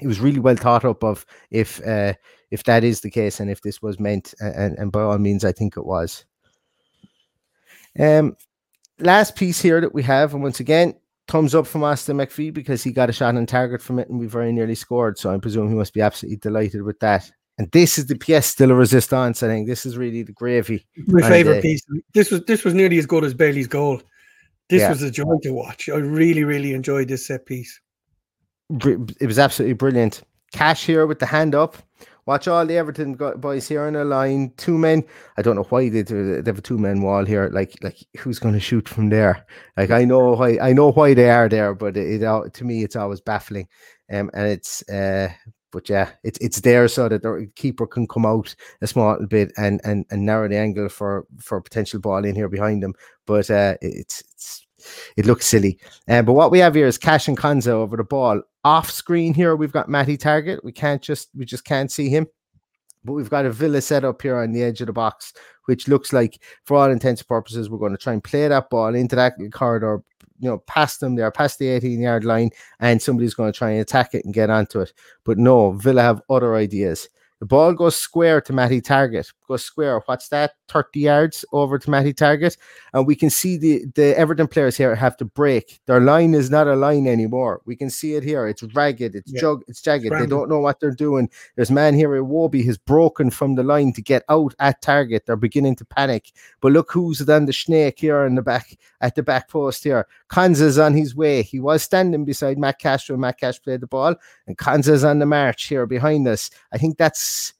it 0.00 0.06
was 0.06 0.20
really 0.20 0.40
well 0.40 0.56
thought 0.56 0.84
up 0.84 1.02
of 1.04 1.24
if 1.50 1.84
uh, 1.86 2.14
if 2.50 2.64
that 2.64 2.84
is 2.84 3.00
the 3.00 3.10
case 3.10 3.40
and 3.40 3.50
if 3.50 3.62
this 3.62 3.82
was 3.82 3.98
meant 3.98 4.34
and, 4.40 4.76
and 4.78 4.92
by 4.92 5.02
all 5.02 5.18
means 5.18 5.44
I 5.44 5.52
think 5.52 5.76
it 5.76 5.86
was. 5.86 6.24
Um 7.98 8.36
last 8.98 9.36
piece 9.36 9.60
here 9.60 9.80
that 9.80 9.94
we 9.94 10.02
have, 10.02 10.34
and 10.34 10.42
once 10.42 10.60
again, 10.60 10.94
thumbs 11.28 11.54
up 11.54 11.66
from 11.66 11.84
Austin 11.84 12.16
McPhee 12.16 12.52
because 12.52 12.82
he 12.82 12.92
got 12.92 13.10
a 13.10 13.12
shot 13.12 13.36
on 13.36 13.46
target 13.46 13.80
from 13.82 13.98
it 13.98 14.08
and 14.08 14.18
we 14.18 14.26
very 14.26 14.52
nearly 14.52 14.74
scored. 14.74 15.18
So 15.18 15.32
I 15.32 15.38
presume 15.38 15.68
he 15.68 15.74
must 15.74 15.94
be 15.94 16.00
absolutely 16.00 16.36
delighted 16.36 16.82
with 16.82 17.00
that. 17.00 17.30
And 17.56 17.70
this 17.70 17.98
is 17.98 18.06
the 18.06 18.16
pièce 18.16 18.56
de 18.56 18.66
la 18.66 18.74
resistance. 18.74 19.42
I 19.42 19.46
think 19.46 19.68
this 19.68 19.86
is 19.86 19.96
really 19.96 20.22
the 20.22 20.32
gravy. 20.32 20.86
My 21.06 21.22
favorite 21.28 21.62
piece. 21.62 21.86
This 22.12 22.30
was 22.32 22.44
this 22.46 22.64
was 22.64 22.74
nearly 22.74 22.98
as 22.98 23.06
good 23.06 23.22
as 23.22 23.32
Bailey's 23.32 23.68
goal. 23.68 24.02
This 24.68 24.80
yeah. 24.80 24.88
was 24.88 25.02
a 25.02 25.10
joy 25.10 25.36
to 25.42 25.50
watch. 25.52 25.88
I 25.88 25.96
really, 25.96 26.42
really 26.42 26.72
enjoyed 26.72 27.08
this 27.08 27.26
set 27.26 27.46
piece 27.46 27.80
it 28.70 29.26
was 29.26 29.38
absolutely 29.38 29.74
brilliant. 29.74 30.22
Cash 30.52 30.86
here 30.86 31.06
with 31.06 31.18
the 31.18 31.26
hand 31.26 31.54
up. 31.54 31.76
Watch 32.26 32.48
all 32.48 32.64
the 32.64 32.78
Everton 32.78 33.14
boys 33.14 33.68
here 33.68 33.82
on 33.82 33.96
a 33.96 34.04
line. 34.04 34.52
Two 34.56 34.78
men. 34.78 35.04
I 35.36 35.42
don't 35.42 35.56
know 35.56 35.64
why 35.64 35.90
they, 35.90 36.00
they 36.02 36.36
have 36.36 36.58
a 36.58 36.62
two 36.62 36.78
men 36.78 37.02
wall 37.02 37.24
here. 37.24 37.50
Like 37.52 37.74
like 37.82 37.98
who's 38.18 38.38
going 38.38 38.54
to 38.54 38.60
shoot 38.60 38.88
from 38.88 39.10
there? 39.10 39.44
Like 39.76 39.90
I 39.90 40.04
know 40.04 40.34
why 40.34 40.58
I 40.58 40.72
know 40.72 40.90
why 40.90 41.12
they 41.12 41.28
are 41.28 41.50
there, 41.50 41.74
but 41.74 41.98
it, 41.98 42.22
it 42.22 42.54
to 42.54 42.64
me 42.64 42.82
it's 42.82 42.96
always 42.96 43.20
baffling. 43.20 43.68
Um, 44.10 44.30
and 44.32 44.46
it's 44.48 44.88
uh, 44.88 45.28
but 45.70 45.88
yeah, 45.90 46.12
it's 46.22 46.38
it's 46.38 46.60
there 46.60 46.88
so 46.88 47.10
that 47.10 47.22
the 47.22 47.50
keeper 47.56 47.86
can 47.86 48.06
come 48.06 48.24
out 48.24 48.54
a 48.80 48.86
small 48.86 49.18
bit 49.26 49.52
and 49.58 49.82
and 49.84 50.06
and 50.10 50.24
narrow 50.24 50.48
the 50.48 50.56
angle 50.56 50.88
for 50.88 51.26
for 51.40 51.60
potential 51.60 52.00
ball 52.00 52.24
in 52.24 52.34
here 52.34 52.48
behind 52.48 52.82
them. 52.82 52.94
But 53.26 53.50
uh, 53.50 53.74
it's 53.82 54.22
it's 54.32 54.66
it 55.16 55.26
looks 55.26 55.46
silly. 55.46 55.78
Um, 56.08 56.24
but 56.24 56.32
what 56.34 56.50
we 56.50 56.60
have 56.60 56.74
here 56.74 56.86
is 56.86 56.96
Cash 56.96 57.28
and 57.28 57.36
Konsa 57.36 57.68
over 57.68 57.96
the 57.96 58.04
ball. 58.04 58.40
Off 58.64 58.90
screen 58.90 59.34
here, 59.34 59.56
we've 59.56 59.72
got 59.72 59.88
Matty 59.88 60.16
Targett. 60.16 60.64
We 60.64 60.72
can't 60.72 61.02
just 61.02 61.28
we 61.34 61.44
just 61.44 61.64
can't 61.64 61.92
see 61.92 62.08
him. 62.08 62.26
But 63.04 63.12
we've 63.12 63.30
got 63.30 63.44
a 63.44 63.50
Villa 63.50 63.82
set 63.82 64.04
up 64.04 64.22
here 64.22 64.38
on 64.38 64.52
the 64.52 64.62
edge 64.62 64.80
of 64.80 64.86
the 64.86 64.92
box, 64.94 65.34
which 65.66 65.88
looks 65.88 66.12
like, 66.12 66.40
for 66.64 66.78
all 66.78 66.90
intents 66.90 67.20
and 67.20 67.28
purposes, 67.28 67.68
we're 67.68 67.78
going 67.78 67.92
to 67.92 67.98
try 67.98 68.14
and 68.14 68.24
play 68.24 68.48
that 68.48 68.70
ball 68.70 68.94
into 68.94 69.14
that 69.14 69.34
corridor, 69.52 70.02
you 70.38 70.48
know, 70.48 70.58
past 70.66 71.00
them 71.00 71.14
there, 71.14 71.30
past 71.30 71.58
the 71.58 71.68
18 71.68 72.00
yard 72.00 72.24
line, 72.24 72.48
and 72.80 73.02
somebody's 73.02 73.34
going 73.34 73.52
to 73.52 73.58
try 73.58 73.72
and 73.72 73.80
attack 73.80 74.14
it 74.14 74.24
and 74.24 74.32
get 74.32 74.48
onto 74.48 74.80
it. 74.80 74.94
But 75.24 75.36
no, 75.36 75.72
Villa 75.72 76.00
have 76.00 76.22
other 76.30 76.56
ideas. 76.56 77.08
The 77.40 77.46
ball 77.46 77.74
goes 77.74 77.96
square 77.96 78.40
to 78.40 78.52
Matty 78.54 78.80
Targett. 78.80 79.30
goes 79.46 79.64
square. 79.64 80.00
What's 80.06 80.28
that? 80.28 80.52
30 80.68 81.00
yards 81.00 81.44
over 81.52 81.78
to 81.78 81.90
Matty 81.90 82.12
Targett. 82.12 82.56
And 82.92 83.06
we 83.06 83.16
can 83.16 83.30
see 83.30 83.56
the, 83.56 83.84
the 83.94 84.16
Everton 84.18 84.48
players 84.48 84.76
here 84.76 84.94
have 84.94 85.16
to 85.18 85.24
break. 85.24 85.80
Their 85.86 86.00
line 86.00 86.34
is 86.34 86.50
not 86.50 86.66
a 86.66 86.74
line 86.74 87.06
anymore. 87.06 87.60
We 87.64 87.76
can 87.76 87.90
see 87.90 88.14
it 88.14 88.22
here. 88.22 88.46
It's 88.46 88.62
ragged, 88.62 89.14
it's 89.14 89.32
yeah. 89.32 89.40
jug, 89.40 89.62
it's 89.68 89.80
jagged. 89.80 90.10
They 90.10 90.26
don't 90.26 90.48
know 90.48 90.60
what 90.60 90.80
they're 90.80 90.90
doing. 90.90 91.30
There's 91.56 91.70
man 91.70 91.94
here, 91.94 92.10
Iwobi 92.10 92.64
has 92.66 92.78
broken 92.78 93.30
from 93.30 93.54
the 93.54 93.62
line 93.62 93.92
to 93.94 94.02
get 94.02 94.24
out 94.28 94.54
at 94.58 94.82
Targett. 94.82 95.26
They're 95.26 95.36
beginning 95.36 95.76
to 95.76 95.84
panic. 95.84 96.32
But 96.60 96.72
look 96.72 96.92
who's 96.92 97.18
done 97.18 97.46
the 97.46 97.52
snake 97.52 97.98
here 97.98 98.24
in 98.24 98.34
the 98.34 98.42
back 98.42 98.76
at 99.00 99.14
the 99.14 99.22
back 99.22 99.48
post 99.48 99.84
here. 99.84 100.06
Konsa's 100.28 100.78
on 100.78 100.94
his 100.94 101.14
way. 101.14 101.42
He 101.42 101.60
was 101.60 101.82
standing 101.82 102.24
beside 102.24 102.58
Matt 102.58 102.78
Castro. 102.78 103.16
Matt 103.16 103.38
Cash 103.38 103.62
played 103.62 103.80
the 103.80 103.86
ball, 103.86 104.14
and 104.46 104.56
Konsa's 104.56 105.04
on 105.04 105.18
the 105.18 105.26
march 105.26 105.64
here 105.64 105.86
behind 105.86 106.26
us. 106.26 106.50
I 106.72 106.78
think 106.78 106.96
that's 106.96 107.54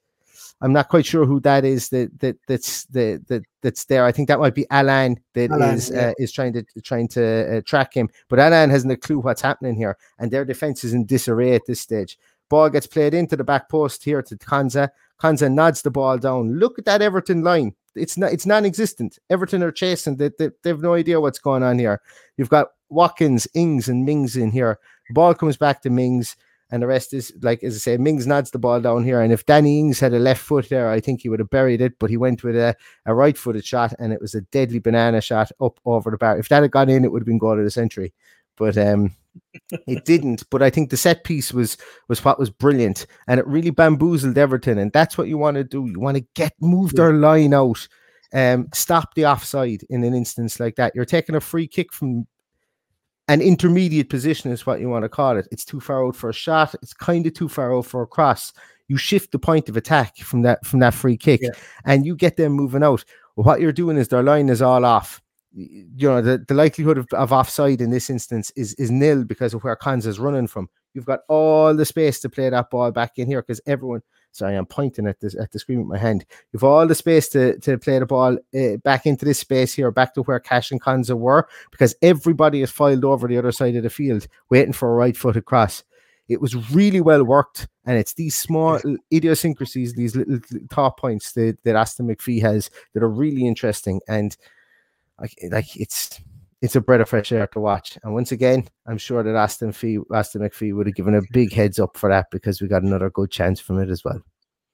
I'm 0.64 0.72
not 0.72 0.88
quite 0.88 1.04
sure 1.04 1.26
who 1.26 1.40
that 1.40 1.62
is 1.66 1.90
that 1.90 2.18
that 2.20 2.38
that's 2.48 2.86
the 2.86 3.22
that 3.28 3.42
that's 3.60 3.84
there. 3.84 4.06
I 4.06 4.12
think 4.12 4.28
that 4.28 4.40
might 4.40 4.54
be 4.54 4.66
Alan 4.70 5.20
that 5.34 5.50
Alan, 5.50 5.74
is 5.74 5.90
yeah. 5.90 6.08
uh, 6.08 6.12
is 6.16 6.32
trying 6.32 6.54
to 6.54 6.64
trying 6.82 7.06
to 7.08 7.58
uh, 7.58 7.60
track 7.66 7.92
him, 7.92 8.08
but 8.30 8.38
Alan 8.38 8.70
hasn't 8.70 8.90
a 8.90 8.96
clue 8.96 9.18
what's 9.18 9.42
happening 9.42 9.74
here, 9.74 9.98
and 10.18 10.30
their 10.30 10.46
defense 10.46 10.82
is 10.82 10.94
in 10.94 11.04
disarray 11.04 11.54
at 11.54 11.66
this 11.66 11.82
stage. 11.82 12.16
Ball 12.48 12.70
gets 12.70 12.86
played 12.86 13.12
into 13.12 13.36
the 13.36 13.44
back 13.44 13.68
post 13.68 14.04
here 14.04 14.22
to 14.22 14.36
Konsa. 14.36 14.88
Konsa 15.20 15.52
nods 15.52 15.82
the 15.82 15.90
ball 15.90 16.16
down. 16.16 16.58
Look 16.58 16.78
at 16.78 16.86
that 16.86 17.02
Everton 17.02 17.44
line. 17.44 17.74
It's 17.94 18.16
not 18.16 18.32
it's 18.32 18.46
non-existent. 18.46 19.18
Everton 19.28 19.62
are 19.62 19.70
chasing. 19.70 20.16
They, 20.16 20.30
they, 20.38 20.48
they 20.62 20.70
have 20.70 20.80
no 20.80 20.94
idea 20.94 21.20
what's 21.20 21.38
going 21.38 21.62
on 21.62 21.78
here. 21.78 22.00
You've 22.38 22.48
got 22.48 22.68
Watkins, 22.88 23.46
Ings, 23.52 23.88
and 23.88 24.06
Mings 24.06 24.34
in 24.34 24.50
here. 24.50 24.78
Ball 25.10 25.34
comes 25.34 25.58
back 25.58 25.82
to 25.82 25.90
Mings 25.90 26.36
and 26.70 26.82
the 26.82 26.86
rest 26.86 27.12
is 27.12 27.32
like 27.42 27.62
as 27.62 27.74
I 27.74 27.78
say, 27.78 27.96
Mings 27.96 28.26
nods 28.26 28.50
the 28.50 28.58
ball 28.58 28.80
down 28.80 29.04
here. 29.04 29.20
And 29.20 29.32
if 29.32 29.46
Danny 29.46 29.78
Ings 29.78 30.00
had 30.00 30.14
a 30.14 30.18
left 30.18 30.42
foot 30.42 30.68
there, 30.68 30.90
I 30.90 31.00
think 31.00 31.20
he 31.20 31.28
would 31.28 31.38
have 31.38 31.50
buried 31.50 31.80
it, 31.80 31.98
but 31.98 32.10
he 32.10 32.16
went 32.16 32.42
with 32.42 32.56
a, 32.56 32.74
a 33.06 33.14
right 33.14 33.36
footed 33.36 33.64
shot 33.64 33.92
and 33.98 34.12
it 34.12 34.20
was 34.20 34.34
a 34.34 34.40
deadly 34.40 34.78
banana 34.78 35.20
shot 35.20 35.52
up 35.60 35.78
over 35.84 36.10
the 36.10 36.16
bar. 36.16 36.38
If 36.38 36.48
that 36.48 36.62
had 36.62 36.70
gone 36.70 36.88
in, 36.88 37.04
it 37.04 37.12
would 37.12 37.22
have 37.22 37.26
been 37.26 37.38
goal 37.38 37.58
of 37.58 37.64
the 37.64 37.70
century. 37.70 38.12
But 38.56 38.78
um 38.78 39.12
it 39.86 40.04
didn't. 40.04 40.44
But 40.50 40.62
I 40.62 40.70
think 40.70 40.90
the 40.90 40.96
set 40.96 41.24
piece 41.24 41.52
was 41.52 41.76
was 42.08 42.24
what 42.24 42.38
was 42.38 42.50
brilliant 42.50 43.06
and 43.28 43.38
it 43.38 43.46
really 43.46 43.70
bamboozled 43.70 44.38
Everton. 44.38 44.78
And 44.78 44.92
that's 44.92 45.18
what 45.18 45.28
you 45.28 45.38
want 45.38 45.56
to 45.56 45.64
do. 45.64 45.86
You 45.86 46.00
want 46.00 46.16
to 46.16 46.26
get 46.34 46.54
move 46.60 46.94
their 46.94 47.12
line 47.12 47.54
out. 47.54 47.86
Um, 48.32 48.68
stop 48.74 49.14
the 49.14 49.26
offside 49.26 49.82
in 49.90 50.02
an 50.02 50.14
instance 50.14 50.58
like 50.58 50.76
that. 50.76 50.92
You're 50.94 51.04
taking 51.04 51.36
a 51.36 51.40
free 51.40 51.68
kick 51.68 51.92
from 51.92 52.26
an 53.28 53.40
intermediate 53.40 54.10
position 54.10 54.50
is 54.50 54.66
what 54.66 54.80
you 54.80 54.88
want 54.88 55.04
to 55.04 55.08
call 55.08 55.36
it. 55.36 55.48
It's 55.50 55.64
too 55.64 55.80
far 55.80 56.06
out 56.06 56.16
for 56.16 56.30
a 56.30 56.34
shot. 56.34 56.74
It's 56.82 56.92
kind 56.92 57.26
of 57.26 57.34
too 57.34 57.48
far 57.48 57.74
out 57.74 57.86
for 57.86 58.02
a 58.02 58.06
cross. 58.06 58.52
You 58.88 58.98
shift 58.98 59.32
the 59.32 59.38
point 59.38 59.68
of 59.68 59.76
attack 59.76 60.18
from 60.18 60.42
that 60.42 60.64
from 60.66 60.80
that 60.80 60.92
free 60.92 61.16
kick, 61.16 61.40
yeah. 61.42 61.50
and 61.86 62.04
you 62.04 62.14
get 62.16 62.36
them 62.36 62.52
moving 62.52 62.82
out. 62.82 63.04
what 63.34 63.60
you're 63.60 63.72
doing 63.72 63.96
is 63.96 64.08
their 64.08 64.22
line 64.22 64.50
is 64.50 64.60
all 64.60 64.84
off. 64.84 65.22
You 65.52 66.08
know, 66.08 66.20
the, 66.20 66.44
the 66.46 66.54
likelihood 66.54 66.98
of, 66.98 67.06
of 67.12 67.32
offside 67.32 67.80
in 67.80 67.90
this 67.90 68.10
instance 68.10 68.52
is 68.56 68.74
is 68.74 68.90
nil 68.90 69.24
because 69.24 69.54
of 69.54 69.64
where 69.64 69.76
Konsa 69.76 70.06
is 70.06 70.18
running 70.18 70.48
from. 70.48 70.68
You've 70.92 71.06
got 71.06 71.20
all 71.28 71.74
the 71.74 71.86
space 71.86 72.20
to 72.20 72.28
play 72.28 72.50
that 72.50 72.70
ball 72.70 72.90
back 72.90 73.18
in 73.18 73.26
here 73.26 73.40
because 73.40 73.60
everyone. 73.66 74.02
Sorry, 74.34 74.56
I'm 74.56 74.66
pointing 74.66 75.06
at 75.06 75.20
this 75.20 75.36
at 75.36 75.52
the 75.52 75.60
screen 75.60 75.78
with 75.78 75.86
my 75.86 75.96
hand. 75.96 76.26
You've 76.52 76.64
all 76.64 76.88
the 76.88 76.94
space 76.96 77.28
to, 77.28 77.56
to 77.60 77.78
play 77.78 78.00
the 78.00 78.06
ball 78.06 78.36
uh, 78.52 78.76
back 78.82 79.06
into 79.06 79.24
this 79.24 79.38
space 79.38 79.72
here, 79.72 79.92
back 79.92 80.12
to 80.14 80.22
where 80.22 80.40
Cash 80.40 80.72
and 80.72 80.82
Konsa 80.82 81.16
were, 81.16 81.46
because 81.70 81.94
everybody 82.02 82.60
is 82.60 82.72
filed 82.72 83.04
over 83.04 83.28
the 83.28 83.38
other 83.38 83.52
side 83.52 83.76
of 83.76 83.84
the 83.84 83.90
field, 83.90 84.26
waiting 84.50 84.72
for 84.72 84.90
a 84.90 84.94
right 84.96 85.16
footed 85.16 85.44
cross. 85.44 85.84
It 86.28 86.40
was 86.40 86.72
really 86.72 87.00
well 87.00 87.22
worked, 87.22 87.68
and 87.86 87.96
it's 87.96 88.14
these 88.14 88.36
small 88.36 88.80
idiosyncrasies, 89.12 89.94
these 89.94 90.16
little 90.16 90.40
top 90.68 90.98
points 90.98 91.30
that, 91.34 91.58
that 91.62 91.76
Austin 91.76 92.08
McPhee 92.08 92.42
has 92.42 92.70
that 92.92 93.04
are 93.04 93.08
really 93.08 93.46
interesting. 93.46 94.00
And 94.08 94.36
like, 95.20 95.38
like 95.52 95.76
it's 95.76 96.20
it's 96.64 96.76
a 96.76 96.80
breath 96.80 97.02
of 97.02 97.08
fresh 97.10 97.30
air 97.30 97.46
to 97.48 97.60
watch. 97.60 97.98
And 98.02 98.14
once 98.14 98.32
again, 98.32 98.66
I'm 98.86 98.96
sure 98.96 99.22
that 99.22 99.36
Aston 99.36 99.72
Fee, 99.72 99.98
Austin 100.10 100.40
McPhee 100.40 100.74
would 100.74 100.86
have 100.86 100.94
given 100.94 101.14
a 101.14 101.20
big 101.30 101.52
heads 101.52 101.78
up 101.78 101.94
for 101.98 102.08
that 102.08 102.30
because 102.30 102.62
we 102.62 102.68
got 102.68 102.82
another 102.82 103.10
good 103.10 103.30
chance 103.30 103.60
from 103.60 103.78
it 103.80 103.90
as 103.90 104.02
well. 104.02 104.22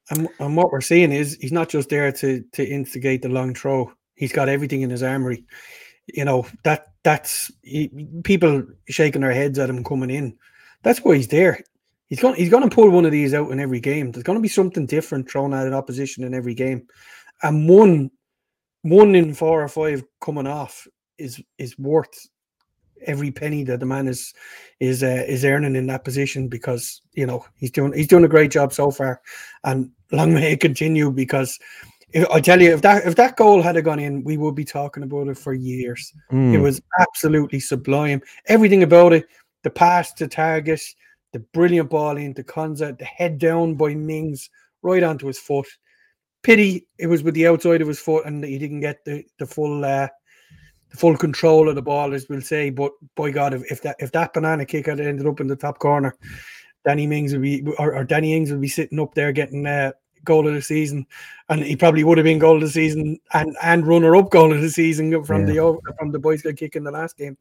And, 0.09 0.29
and 0.39 0.55
what 0.55 0.71
we're 0.71 0.79
seeing 0.79 1.11
is 1.11 1.37
he's 1.41 1.51
not 1.51 1.67
just 1.67 1.89
there 1.89 2.09
to 2.13 2.43
to 2.53 2.65
instigate 2.65 3.23
the 3.23 3.29
long 3.29 3.53
throw. 3.53 3.91
He's 4.15 4.31
got 4.31 4.47
everything 4.47 4.83
in 4.83 4.89
his 4.89 5.03
armory. 5.03 5.43
You 6.07 6.23
know 6.23 6.47
that 6.63 6.93
that's 7.03 7.51
he, 7.61 7.91
people 8.23 8.63
shaking 8.87 9.21
their 9.21 9.33
heads 9.33 9.59
at 9.59 9.69
him 9.69 9.83
coming 9.83 10.11
in. 10.11 10.37
That's 10.83 10.99
why 10.99 11.17
he's 11.17 11.27
there. 11.27 11.61
He's 12.07 12.21
going 12.21 12.35
he's 12.35 12.49
going 12.49 12.67
to 12.67 12.73
pull 12.73 12.89
one 12.89 13.05
of 13.05 13.11
these 13.11 13.33
out 13.33 13.51
in 13.51 13.59
every 13.59 13.81
game. 13.81 14.13
There's 14.13 14.23
going 14.23 14.37
to 14.37 14.41
be 14.41 14.47
something 14.47 14.85
different 14.85 15.29
thrown 15.29 15.53
at 15.53 15.67
an 15.67 15.73
opposition 15.73 16.23
in 16.23 16.33
every 16.33 16.53
game, 16.53 16.87
and 17.43 17.67
one 17.67 18.11
one 18.83 19.13
in 19.13 19.33
four 19.33 19.61
or 19.61 19.67
five 19.67 20.05
coming 20.21 20.47
off 20.47 20.87
is 21.21 21.41
is 21.57 21.77
worth 21.77 22.27
every 23.05 23.31
penny 23.31 23.63
that 23.63 23.79
the 23.79 23.85
man 23.85 24.07
is 24.07 24.33
is 24.79 25.03
uh, 25.03 25.23
is 25.27 25.45
earning 25.45 25.75
in 25.75 25.87
that 25.87 26.03
position 26.03 26.47
because 26.47 27.01
you 27.13 27.25
know 27.25 27.45
he's 27.55 27.71
doing 27.71 27.93
he's 27.93 28.07
doing 28.07 28.25
a 28.25 28.29
great 28.29 28.51
job 28.51 28.73
so 28.73 28.91
far, 28.91 29.21
and 29.63 29.91
long 30.11 30.33
may 30.33 30.53
it 30.53 30.59
continue 30.59 31.11
because. 31.11 31.59
If, 32.13 32.29
I 32.29 32.41
tell 32.41 32.61
you, 32.61 32.73
if 32.73 32.81
that 32.81 33.07
if 33.07 33.15
that 33.15 33.37
goal 33.37 33.61
had 33.61 33.81
gone 33.85 33.97
in, 33.97 34.21
we 34.25 34.35
would 34.35 34.53
be 34.53 34.65
talking 34.65 35.03
about 35.03 35.29
it 35.29 35.37
for 35.37 35.53
years. 35.53 36.11
Mm. 36.29 36.55
It 36.55 36.57
was 36.57 36.81
absolutely 36.99 37.61
sublime. 37.61 38.21
Everything 38.47 38.83
about 38.83 39.13
it, 39.13 39.27
the 39.63 39.69
pass 39.69 40.11
to 40.15 40.27
Targett, 40.27 40.81
the 41.31 41.39
brilliant 41.39 41.89
ball 41.89 42.17
into 42.17 42.43
Konsa, 42.43 42.97
the 42.97 43.05
head 43.05 43.37
down 43.37 43.75
by 43.75 43.95
Mings 43.95 44.49
right 44.81 45.03
onto 45.03 45.27
his 45.27 45.39
foot. 45.39 45.67
Pity 46.43 46.85
it 46.97 47.07
was 47.07 47.23
with 47.23 47.33
the 47.33 47.47
outside 47.47 47.81
of 47.81 47.87
his 47.87 47.99
foot 47.99 48.25
and 48.25 48.43
he 48.43 48.57
didn't 48.57 48.81
get 48.81 49.05
the 49.05 49.23
the 49.37 49.45
full 49.45 49.85
uh, 49.85 50.09
full 50.91 51.17
control 51.17 51.69
of 51.69 51.75
the 51.75 51.81
ball, 51.81 52.13
as 52.13 52.27
we'll 52.29 52.41
say. 52.41 52.69
But 52.69 52.91
by 53.15 53.31
God, 53.31 53.53
if, 53.53 53.71
if 53.71 53.81
that 53.81 53.95
if 53.99 54.11
that 54.11 54.33
banana 54.33 54.65
kick 54.65 54.85
had 54.85 54.99
ended 54.99 55.27
up 55.27 55.39
in 55.39 55.47
the 55.47 55.55
top 55.55 55.79
corner, 55.79 56.15
Danny 56.85 57.07
Mings 57.07 57.33
would 57.33 57.41
be 57.41 57.65
or, 57.77 57.95
or 57.95 58.03
Danny 58.03 58.35
Ings 58.35 58.51
would 58.51 58.61
be 58.61 58.67
sitting 58.67 58.99
up 58.99 59.13
there 59.15 59.31
getting 59.31 59.65
uh, 59.65 59.91
goal 60.23 60.47
of 60.47 60.53
the 60.53 60.61
season, 60.61 61.05
and 61.49 61.63
he 61.63 61.75
probably 61.75 62.03
would 62.03 62.17
have 62.17 62.25
been 62.25 62.39
goal 62.39 62.55
of 62.55 62.61
the 62.61 62.69
season 62.69 63.19
and 63.33 63.55
and 63.63 63.87
runner 63.87 64.15
up 64.15 64.29
goal 64.29 64.53
of 64.53 64.61
the 64.61 64.69
season 64.69 65.23
from 65.23 65.47
yeah. 65.47 65.53
the 65.53 65.95
from 65.97 66.11
the 66.11 66.19
boys 66.19 66.41
got 66.41 66.55
kick 66.55 66.75
in 66.75 66.83
the 66.83 66.91
last 66.91 67.17
game. 67.17 67.37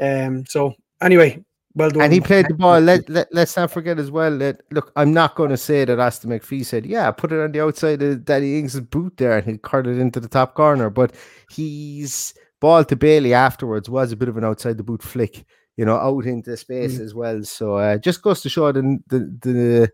Um. 0.00 0.44
So 0.46 0.74
anyway. 1.00 1.44
Well 1.74 1.90
done. 1.90 2.02
And 2.02 2.12
he 2.12 2.20
played 2.20 2.46
the 2.48 2.54
ball. 2.54 2.80
Let, 2.80 3.08
let, 3.08 3.32
let's 3.32 3.56
not 3.56 3.70
forget 3.70 4.00
as 4.00 4.10
well 4.10 4.36
that, 4.38 4.62
look, 4.72 4.90
I'm 4.96 5.12
not 5.12 5.36
going 5.36 5.50
to 5.50 5.56
say 5.56 5.84
that 5.84 6.00
Austin 6.00 6.30
McPhee 6.30 6.64
said, 6.64 6.84
yeah, 6.84 7.08
put 7.12 7.30
it 7.30 7.40
on 7.40 7.52
the 7.52 7.60
outside 7.60 8.02
of 8.02 8.24
Danny 8.24 8.58
Ings' 8.58 8.80
boot 8.80 9.16
there 9.18 9.36
and 9.36 9.46
he 9.46 9.58
curled 9.58 9.86
it 9.86 9.98
into 9.98 10.18
the 10.18 10.26
top 10.26 10.54
corner. 10.54 10.90
But 10.90 11.14
he's 11.50 12.34
ball 12.60 12.84
to 12.84 12.96
Bailey 12.96 13.34
afterwards 13.34 13.88
was 13.88 14.12
a 14.12 14.16
bit 14.16 14.28
of 14.28 14.36
an 14.36 14.44
outside 14.44 14.76
the 14.76 14.82
boot 14.82 15.02
flick, 15.02 15.44
you 15.76 15.84
know, 15.84 15.96
out 15.96 16.26
into 16.26 16.56
space 16.56 16.98
mm. 16.98 17.00
as 17.00 17.14
well. 17.14 17.42
So 17.44 17.76
uh, 17.76 17.98
just 17.98 18.22
goes 18.22 18.42
to 18.42 18.48
show 18.48 18.72
the 18.72 18.98
the 19.06 19.18
the 19.42 19.92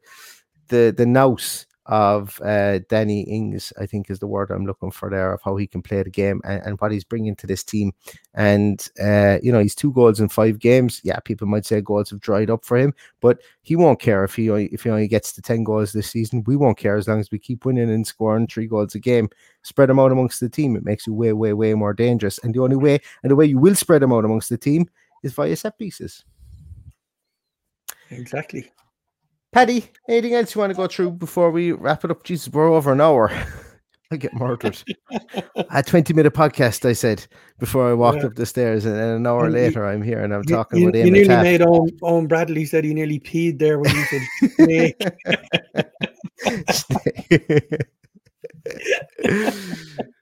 the, 0.68 0.94
the 0.96 1.06
nous 1.06 1.66
of 1.86 2.40
uh, 2.42 2.78
Danny 2.88 3.22
Ings, 3.22 3.72
I 3.78 3.86
think 3.86 4.10
is 4.10 4.18
the 4.18 4.26
word 4.26 4.50
I'm 4.50 4.66
looking 4.66 4.90
for 4.90 5.10
there, 5.10 5.32
of 5.32 5.42
how 5.42 5.56
he 5.56 5.66
can 5.66 5.82
play 5.82 6.02
the 6.02 6.10
game 6.10 6.40
and, 6.44 6.62
and 6.62 6.80
what 6.80 6.92
he's 6.92 7.04
bringing 7.04 7.36
to 7.36 7.46
this 7.46 7.62
team. 7.62 7.92
And, 8.34 8.86
uh, 9.02 9.38
you 9.42 9.52
know, 9.52 9.60
he's 9.60 9.74
two 9.74 9.92
goals 9.92 10.20
in 10.20 10.28
five 10.28 10.58
games. 10.58 11.00
Yeah, 11.04 11.18
people 11.20 11.46
might 11.46 11.66
say 11.66 11.80
goals 11.80 12.10
have 12.10 12.20
dried 12.20 12.50
up 12.50 12.64
for 12.64 12.76
him, 12.78 12.94
but 13.20 13.40
he 13.62 13.76
won't 13.76 14.00
care 14.00 14.24
if 14.24 14.34
he 14.34 14.48
if 14.48 14.84
he 14.84 14.90
only 14.90 15.08
gets 15.08 15.32
to 15.32 15.42
10 15.42 15.64
goals 15.64 15.92
this 15.92 16.10
season. 16.10 16.44
We 16.46 16.56
won't 16.56 16.78
care 16.78 16.96
as 16.96 17.06
long 17.08 17.20
as 17.20 17.30
we 17.30 17.38
keep 17.38 17.64
winning 17.64 17.90
and 17.90 18.06
scoring 18.06 18.46
three 18.46 18.66
goals 18.66 18.94
a 18.94 18.98
game. 18.98 19.28
Spread 19.62 19.88
them 19.88 20.00
out 20.00 20.12
amongst 20.12 20.40
the 20.40 20.48
team. 20.48 20.76
It 20.76 20.84
makes 20.84 21.06
you 21.06 21.14
way, 21.14 21.32
way, 21.32 21.52
way 21.52 21.74
more 21.74 21.94
dangerous. 21.94 22.38
And 22.38 22.54
the 22.54 22.60
only 22.60 22.76
way, 22.76 23.00
and 23.22 23.30
the 23.30 23.36
way 23.36 23.46
you 23.46 23.58
will 23.58 23.74
spread 23.74 24.02
them 24.02 24.12
out 24.12 24.24
amongst 24.24 24.48
the 24.48 24.58
team 24.58 24.88
is 25.22 25.32
via 25.32 25.56
set 25.56 25.78
pieces. 25.78 26.24
Exactly. 28.10 28.70
Paddy, 29.54 29.88
anything 30.08 30.34
else 30.34 30.52
you 30.52 30.60
want 30.60 30.72
to 30.72 30.76
go 30.76 30.88
through 30.88 31.12
before 31.12 31.52
we 31.52 31.70
wrap 31.70 32.04
it 32.04 32.10
up? 32.10 32.24
Jesus, 32.24 32.52
we're 32.52 32.72
over 32.72 32.92
an 32.92 33.00
hour. 33.00 33.30
I 34.10 34.16
get 34.16 34.34
murdered. 34.34 34.82
a 35.70 35.80
20 35.80 36.12
minute 36.12 36.34
podcast, 36.34 36.84
I 36.84 36.92
said, 36.92 37.24
before 37.60 37.88
I 37.88 37.92
walked 37.92 38.18
yeah. 38.18 38.26
up 38.26 38.34
the 38.34 38.46
stairs, 38.46 38.84
and 38.84 38.96
then 38.96 39.10
an 39.10 39.24
hour 39.28 39.44
and 39.44 39.54
later, 39.54 39.86
I'm 39.86 40.02
here 40.02 40.24
and 40.24 40.34
I'm 40.34 40.42
you, 40.48 40.56
talking 40.56 40.80
you, 40.80 40.86
with 40.86 40.96
You 40.96 41.08
nearly 41.08 41.28
made 41.28 41.62
Owen, 41.62 41.96
Owen 42.02 42.26
Bradley 42.26 42.64
said 42.64 42.82
he 42.82 42.94
nearly 42.94 43.20
peed 43.20 43.60
there 43.60 43.78
when 43.78 43.94
he 43.94 44.02
said 44.04 44.22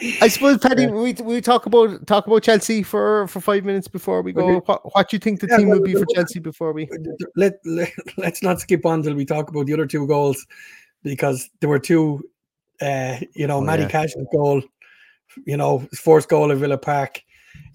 I 0.00 0.28
suppose, 0.28 0.58
Paddy, 0.58 0.86
we 0.86 1.12
we 1.22 1.40
talk 1.42 1.66
about 1.66 2.06
talk 2.06 2.26
about 2.26 2.42
Chelsea 2.42 2.82
for 2.82 3.28
for 3.28 3.40
five 3.40 3.64
minutes 3.64 3.88
before 3.88 4.22
we 4.22 4.32
go. 4.32 4.48
Okay. 4.48 4.64
What 4.64 4.94
what 4.94 5.10
do 5.10 5.16
you 5.16 5.18
think 5.18 5.40
the 5.40 5.48
yeah, 5.48 5.58
team 5.58 5.68
well, 5.68 5.78
will 5.78 5.84
be 5.84 5.92
for 5.94 6.06
Chelsea 6.14 6.38
before 6.38 6.72
we 6.72 6.88
let, 7.36 7.54
let 7.64 7.92
let's 8.16 8.42
not 8.42 8.58
skip 8.60 8.86
on 8.86 9.02
till 9.02 9.14
we 9.14 9.26
talk 9.26 9.50
about 9.50 9.66
the 9.66 9.74
other 9.74 9.86
two 9.86 10.06
goals 10.06 10.46
because 11.02 11.50
there 11.60 11.68
were 11.68 11.78
two. 11.78 12.22
Uh, 12.80 13.18
you 13.34 13.46
know, 13.46 13.58
oh, 13.58 13.60
Matty 13.60 13.82
yeah. 13.82 13.88
Cash's 13.88 14.26
goal, 14.32 14.60
you 15.46 15.56
know, 15.56 15.86
fourth 15.94 16.26
goal 16.26 16.50
at 16.50 16.58
Villa 16.58 16.78
Park. 16.78 17.22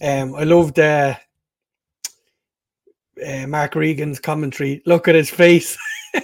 Um, 0.01 0.35
I 0.35 0.43
loved 0.43 0.79
uh, 0.79 1.15
uh, 3.25 3.47
Mark 3.47 3.75
Regan's 3.75 4.19
commentary. 4.19 4.81
Look 4.85 5.07
at 5.07 5.15
his 5.15 5.29
face. 5.29 5.77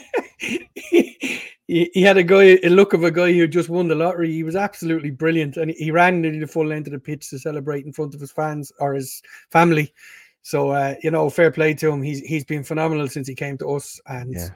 he, 1.68 1.89
he 1.93 2.01
had 2.01 2.18
a 2.18 2.24
guy, 2.24 2.59
a 2.64 2.70
look 2.70 2.93
of 2.93 3.03
a 3.03 3.11
guy 3.11 3.32
who 3.32 3.47
just 3.47 3.70
won 3.70 3.88
the 3.88 3.95
lottery. 3.95 4.32
He 4.32 4.43
was 4.43 4.55
absolutely 4.55 5.11
brilliant, 5.11 5.57
and 5.57 5.72
he, 5.72 5.91
ran 5.91 6.22
nearly 6.22 6.39
the 6.39 6.47
full 6.47 6.66
length 6.66 6.88
of 6.88 6.93
the 6.93 6.99
pitch 6.99 7.30
to 7.30 7.39
celebrate 7.39 7.86
in 7.86 7.93
front 7.93 8.14
of 8.14 8.22
his 8.22 8.32
fans 8.32 8.72
or 8.80 8.93
his 8.93 9.22
family. 9.49 9.93
So 10.41 10.72
uh, 10.72 10.95
you 11.01 11.11
know, 11.11 11.30
fair 11.30 11.51
play 11.51 11.74
to 11.76 11.89
him. 11.89 12.01
He's 12.01 12.20
he's 12.20 12.43
been 12.43 12.64
phenomenal 12.64 13.07
since 13.07 13.28
he 13.28 13.36
came 13.36 13.57
to 13.59 13.72
us, 13.72 13.99
and 14.07 14.34
yeah. 14.34 14.49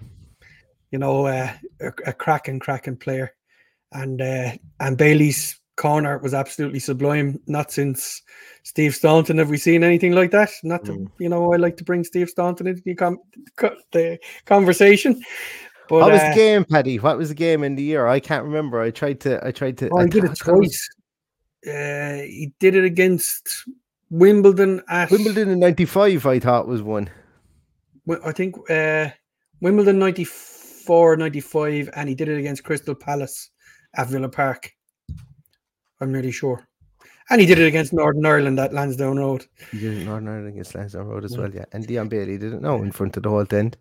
you 0.92 1.00
know, 1.00 1.28
uh, 1.28 1.54
a, 1.80 1.88
a 2.08 2.14
cracking, 2.14 2.60
cracking 2.60 2.98
player. 2.98 3.34
And 3.94 4.22
uh, 4.22 4.52
and 4.82 4.98
Bailey's 4.98 5.62
corner 5.78 6.18
was 6.18 6.34
absolutely 6.34 6.80
sublime. 6.80 7.40
Not 7.48 7.72
since 7.72 8.22
Steve 8.64 8.94
Staunton 8.94 9.38
have 9.38 9.50
we 9.50 9.58
seen 9.58 9.84
anything 9.84 10.12
like 10.12 10.32
that. 10.32 10.52
Not 10.64 10.84
to, 10.86 10.92
mm. 10.92 11.12
you 11.20 11.30
know, 11.30 11.54
I 11.54 11.56
like 11.56 11.78
to 11.78 11.86
bring 11.86 12.04
Steve 12.04 12.30
Staunton 12.30 12.68
into 12.68 12.82
the, 12.82 12.96
com- 12.96 13.22
the 13.94 14.20
conversation. 14.46 15.22
But, 15.90 16.00
what 16.00 16.12
was 16.12 16.22
uh, 16.22 16.30
the 16.30 16.36
game, 16.36 16.66
Paddy? 16.66 17.00
What 17.00 17.18
was 17.18 17.30
the 17.30 17.36
game 17.36 17.64
in 17.64 17.76
the 17.76 17.84
year? 17.84 18.08
I 18.08 18.20
can't 18.20 18.44
remember. 18.44 18.82
I 18.82 18.92
tried 18.92 19.20
to. 19.22 19.46
I 19.46 19.52
tried 19.52 19.78
to. 19.80 19.90
Oh, 19.92 20.00
I 20.00 20.08
did 20.08 20.24
it 20.24 20.38
twice. 20.38 20.90
Uh, 21.66 22.24
he 22.24 22.54
did 22.60 22.76
it 22.76 22.84
against 22.84 23.66
Wimbledon 24.10 24.82
at 24.90 25.12
Wimbledon 25.12 25.50
in 25.50 25.60
'95. 25.60 26.26
I 26.26 26.40
thought 26.40 26.68
was 26.68 26.82
one. 26.82 27.10
I 28.24 28.32
think 28.32 28.56
uh, 28.70 29.10
Wimbledon 29.60 30.00
94, 30.00 31.18
95, 31.18 31.90
and 31.94 32.08
he 32.08 32.16
did 32.16 32.30
it 32.30 32.38
against 32.38 32.64
Crystal 32.64 32.96
Palace 32.96 33.50
at 33.96 34.08
Villa 34.08 34.30
Park. 34.30 34.72
I'm 36.00 36.12
nearly 36.12 36.32
sure. 36.32 36.68
And 37.30 37.42
he 37.42 37.48
did 37.48 37.60
it 37.60 37.68
against 37.68 37.92
Northern 37.92 38.26
Ireland 38.26 38.60
at 38.60 38.74
Lansdowne 38.74 39.18
Road. 39.18 39.46
He 39.72 39.80
did 39.80 39.98
it 39.98 40.06
Northern 40.06 40.30
Ireland 40.30 40.48
against 40.50 40.76
Lansdowne 40.76 41.08
Road 41.08 41.26
as 41.26 41.34
yeah. 41.34 41.40
well, 41.40 41.54
yeah. 41.54 41.66
And 41.74 41.90
Leon 41.90 42.08
Bailey 42.08 42.38
didn't 42.38 42.62
know 42.62 42.82
in 42.82 42.92
front 42.92 43.18
of 43.18 43.24
the 43.24 43.30
whole 43.30 43.46
end. 43.52 43.76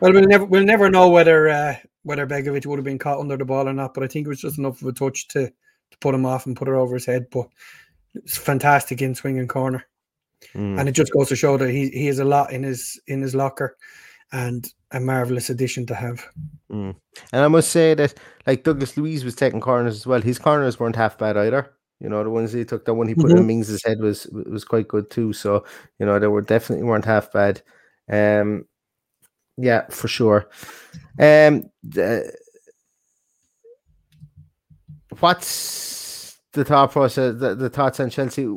Well, 0.00 0.12
we'll 0.12 0.26
never 0.26 0.44
we'll 0.44 0.64
never 0.64 0.90
know 0.90 1.08
whether 1.08 1.48
uh, 1.48 1.76
whether 2.02 2.26
Begovic 2.26 2.66
would 2.66 2.78
have 2.78 2.84
been 2.84 2.98
caught 2.98 3.20
under 3.20 3.36
the 3.36 3.44
ball 3.44 3.68
or 3.68 3.72
not, 3.72 3.94
but 3.94 4.02
I 4.02 4.06
think 4.06 4.26
it 4.26 4.30
was 4.30 4.40
just 4.40 4.58
enough 4.58 4.80
of 4.80 4.88
a 4.88 4.92
touch 4.92 5.28
to 5.28 5.46
to 5.46 5.98
put 6.00 6.14
him 6.14 6.26
off 6.26 6.46
and 6.46 6.56
put 6.56 6.68
it 6.68 6.74
over 6.74 6.94
his 6.94 7.06
head. 7.06 7.26
But 7.30 7.48
it's 8.14 8.36
fantastic 8.36 9.02
in 9.02 9.14
swinging 9.14 9.48
corner, 9.48 9.86
mm. 10.54 10.78
and 10.78 10.88
it 10.88 10.92
just 10.92 11.12
goes 11.12 11.28
to 11.28 11.36
show 11.36 11.56
that 11.56 11.70
he 11.70 11.88
he 11.90 12.06
has 12.06 12.18
a 12.18 12.24
lot 12.24 12.52
in 12.52 12.62
his 12.62 13.00
in 13.06 13.20
his 13.20 13.34
locker, 13.34 13.76
and 14.32 14.72
a 14.92 15.00
marvelous 15.00 15.50
addition 15.50 15.86
to 15.86 15.94
have. 15.94 16.26
Mm. 16.70 16.96
And 17.32 17.44
I 17.44 17.48
must 17.48 17.70
say 17.70 17.94
that 17.94 18.14
like 18.46 18.64
Douglas 18.64 18.96
Luiz 18.96 19.24
was 19.24 19.36
taking 19.36 19.60
corners 19.60 19.96
as 19.96 20.06
well. 20.06 20.22
His 20.22 20.38
corners 20.38 20.80
weren't 20.80 20.96
half 20.96 21.18
bad 21.18 21.36
either. 21.36 21.74
You 22.00 22.08
know, 22.08 22.24
the 22.24 22.30
ones 22.30 22.52
he 22.52 22.64
took, 22.64 22.86
the 22.86 22.94
one 22.94 23.08
he 23.08 23.14
put 23.14 23.26
mm-hmm. 23.26 23.38
in 23.38 23.46
Mings's 23.46 23.84
head 23.84 24.00
was 24.00 24.26
was 24.32 24.64
quite 24.64 24.88
good 24.88 25.10
too. 25.10 25.34
So 25.34 25.64
you 25.98 26.06
know, 26.06 26.18
they 26.18 26.28
were 26.28 26.40
definitely 26.40 26.84
weren't 26.84 27.04
half 27.04 27.30
bad. 27.32 27.60
Um, 28.10 28.64
yeah, 29.62 29.86
for 29.88 30.08
sure. 30.08 30.48
Um, 31.18 31.70
what's 35.20 36.38
the 36.52 36.64
thought 36.64 36.92
process, 36.92 37.38
the, 37.38 37.54
the 37.54 37.70
thoughts 37.70 38.00
on 38.00 38.10
Chelsea. 38.10 38.48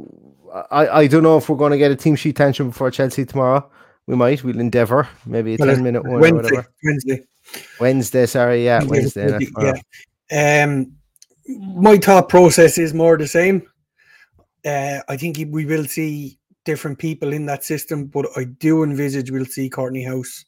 I, 0.72 0.88
I 0.88 1.08
don't 1.08 1.24
know 1.24 1.38
if 1.38 1.50
we're 1.50 1.58
going 1.58 1.72
to 1.72 1.78
get 1.78 1.92
a 1.92 1.96
team 1.96 2.16
sheet 2.16 2.36
tension 2.36 2.70
before 2.70 2.92
Chelsea 2.92 3.26
tomorrow. 3.26 3.70
We 4.08 4.16
might. 4.16 4.44
We'll 4.44 4.60
endeavour. 4.60 5.08
Maybe 5.26 5.56
a 5.56 5.58
Well, 5.60 5.74
ten 5.74 5.84
minute 5.84 6.04
one 6.04 6.20
Wednesday, 6.20 6.38
or 6.38 6.44
whatever. 6.44 6.74
Wednesday. 6.84 7.22
Wednesday. 7.80 8.26
Sorry, 8.26 8.66
yeah, 8.66 8.84
Wednesday. 8.84 9.40
tomorrow. 9.40 9.74
Yeah. 10.32 10.66
Um, 10.66 10.92
my 11.76 11.98
thought 11.98 12.30
process 12.30 12.78
is 12.78 12.94
more 12.94 13.18
the 13.18 13.28
same. 13.28 13.64
Uh, 14.66 15.00
I 15.08 15.18
think 15.18 15.38
we 15.50 15.66
will 15.66 15.86
see 15.86 16.40
different 16.66 16.98
people 17.00 17.34
in 17.34 17.46
that 17.48 17.64
system, 17.64 18.06
but 18.06 18.26
I 18.36 18.46
do 18.46 18.84
envisage 18.84 19.32
we'll 19.32 19.46
see 19.46 19.70
Kortney 19.70 20.08
Hause 20.08 20.46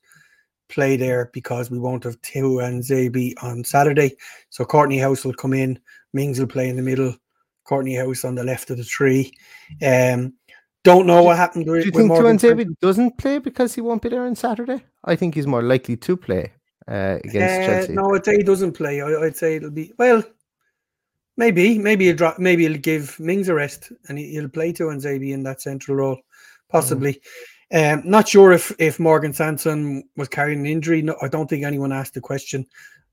play 0.69 0.97
there 0.97 1.29
because 1.33 1.69
we 1.69 1.79
won't 1.79 2.03
have 2.03 2.21
Tuanzebe 2.21 3.33
on 3.41 3.63
Saturday. 3.63 4.15
So 4.49 4.65
Kortney 4.65 5.01
Hause 5.01 5.25
will 5.25 5.33
come 5.33 5.53
in, 5.53 5.79
Mings 6.13 6.39
will 6.39 6.47
play 6.47 6.69
in 6.69 6.75
the 6.75 6.81
middle, 6.81 7.15
Kortney 7.67 8.03
Hause 8.03 8.25
on 8.25 8.35
the 8.35 8.43
left 8.43 8.69
of 8.69 8.77
the 8.77 8.83
tree. 8.83 9.31
Um, 9.81 10.33
don't 10.83 11.07
know 11.07 11.23
what 11.23 11.37
happened 11.37 11.65
Do 11.65 11.75
you 11.75 11.91
think 11.91 12.11
Tuan 12.11 12.37
David 12.37 12.79
doesn't 12.79 13.17
play 13.17 13.39
because 13.39 13.73
he 13.73 13.81
won't 13.81 14.03
be 14.03 14.09
there 14.09 14.25
on 14.25 14.35
Saturday? 14.35 14.83
I 15.03 15.15
think 15.15 15.33
he's 15.33 15.47
more 15.47 15.63
likely 15.63 15.97
to 15.97 16.15
play 16.15 16.53
uh, 16.87 17.17
against 17.23 17.55
Uh, 17.55 17.65
Chelsea. 17.65 17.93
No, 17.93 18.13
I'd 18.13 18.23
say 18.23 18.37
he 18.37 18.43
doesn't 18.43 18.73
play. 18.73 19.01
I, 19.01 19.07
I'd 19.07 19.35
say 19.35 19.55
it'll 19.55 19.71
be 19.71 19.91
well, 19.97 20.23
maybe, 21.37 21.79
maybe 21.79 22.05
he'll 22.05 22.15
drop, 22.15 22.37
maybe 22.37 22.67
he'll 22.67 22.77
give 22.77 23.19
Mings 23.19 23.49
a 23.49 23.55
rest 23.55 23.91
and 24.07 24.17
he, 24.19 24.29
he'll 24.31 24.47
play 24.47 24.73
Tuanzebe 24.73 25.31
in 25.33 25.41
that 25.43 25.61
central 25.61 25.97
role, 25.97 26.19
possibly. 26.69 27.19
Um, 27.73 28.03
not 28.05 28.27
sure 28.29 28.51
if 28.51 28.71
if 28.79 28.99
Morgan 28.99 29.33
Sanson 29.33 30.03
was 30.15 30.27
carrying 30.27 30.59
an 30.59 30.65
injury. 30.67 31.01
No, 31.01 31.15
I 31.21 31.27
don't 31.27 31.49
think 31.49 31.63
anyone 31.63 31.91
asked 31.91 32.13
the 32.13 32.21
question. 32.21 32.65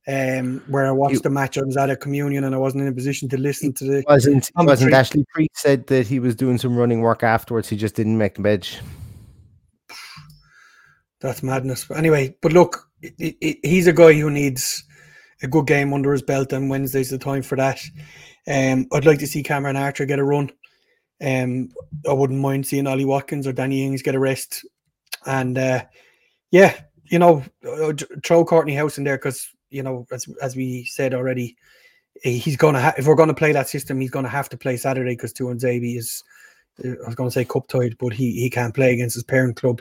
Um, 0.09 0.61
where 0.67 0.87
I 0.87 0.91
watched 0.91 1.15
You- 1.15 1.21
the 1.21 1.31
match, 1.31 1.57
I 1.57 1.63
was 1.63 1.77
at 1.77 1.89
a 1.89 1.97
communion 1.97 2.43
and 2.45 2.55
I 2.55 2.59
wasn't 2.59 2.83
in 2.83 2.89
a 2.89 2.93
position 2.93 3.29
to 3.31 3.39
listen 3.39 3.73
to 3.75 3.85
the. 3.85 4.05
wasn't 4.07 4.51
I'm 4.57 4.67
wasn't. 4.67 4.93
Ashley 4.93 5.25
Priest 5.33 5.57
said 5.57 5.87
that 5.87 6.07
he 6.09 6.19
was 6.19 6.35
doing 6.35 6.59
some 6.59 6.77
running 6.77 7.01
work 7.03 7.23
afterwards. 7.23 7.69
He 7.69 7.77
just 7.77 7.95
didn't 7.95 8.19
make 8.19 8.35
the 8.35 8.43
bench. 8.43 8.81
That's 11.21 11.43
madness. 11.43 11.85
But 11.85 11.99
anyway, 11.99 12.35
but 12.43 12.53
look, 12.53 12.89
it, 13.01 13.15
it, 13.19 13.37
it- 13.41 13.59
he's 13.67 13.87
a 13.87 13.93
guy 13.93 14.13
who 14.15 14.29
needs 14.31 14.83
a 15.43 15.47
good 15.49 15.67
game 15.67 15.93
under 15.93 16.13
his 16.13 16.23
belt, 16.23 16.53
and 16.53 16.69
Wednesday's 16.69 17.11
the 17.11 17.19
time 17.19 17.43
for 17.43 17.57
that. 17.57 17.81
Um, 18.47 18.87
I'd 18.93 19.07
like 19.07 19.21
to 19.21 19.27
see 19.27 19.43
Cameron 19.43 19.77
Archer 19.77 20.05
get 20.05 20.19
a 20.19 20.25
run. 20.25 20.51
Um, 21.23 21.71
I 22.09 22.13
wouldn't 22.13 22.41
mind 22.41 22.67
seeing 22.67 22.87
Ollie 22.87 23.05
Watkins 23.05 23.47
or 23.47 23.53
Danny 23.53 23.85
Ings 23.85 24.03
get 24.03 24.15
a 24.15 24.19
rest. 24.19 24.65
And 25.25 25.57
uh, 25.57 25.85
yeah, 26.51 26.77
you 27.05 27.19
know, 27.19 27.45
uh, 27.65 27.93
throw 28.25 28.45
Kortney 28.45 28.77
Hause 28.79 28.99
in 28.99 29.05
there 29.05 29.17
because 29.19 29.49
you 29.71 29.83
know, 29.83 30.07
as 30.11 30.27
as 30.43 30.57
we 30.57 30.85
said 30.85 31.15
already, 31.15 31.57
he's 32.23 32.57
gonna 32.57 32.81
ha- 32.81 32.95
if 32.99 33.07
we're 33.07 33.15
gonna 33.15 33.35
play 33.35 33.53
that 33.53 33.69
system, 33.69 34.01
he's 34.01 34.11
gonna 34.11 34.29
have 34.29 34.49
to 34.49 34.57
play 34.57 34.77
Saturday 34.77 35.13
because 35.13 35.33
Tuanzebe 35.33 35.97
is. 35.97 36.25
uh, 36.85 36.89
I 37.05 37.07
was 37.07 37.15
going 37.15 37.29
to 37.29 37.35
say 37.35 37.45
cup 37.45 37.69
tied, 37.69 37.97
but 37.99 38.13
he 38.13 38.33
he 38.41 38.51
can't 38.51 38.75
play 38.75 38.93
against 38.93 39.15
his 39.15 39.25
parent 39.25 39.57
club, 39.57 39.81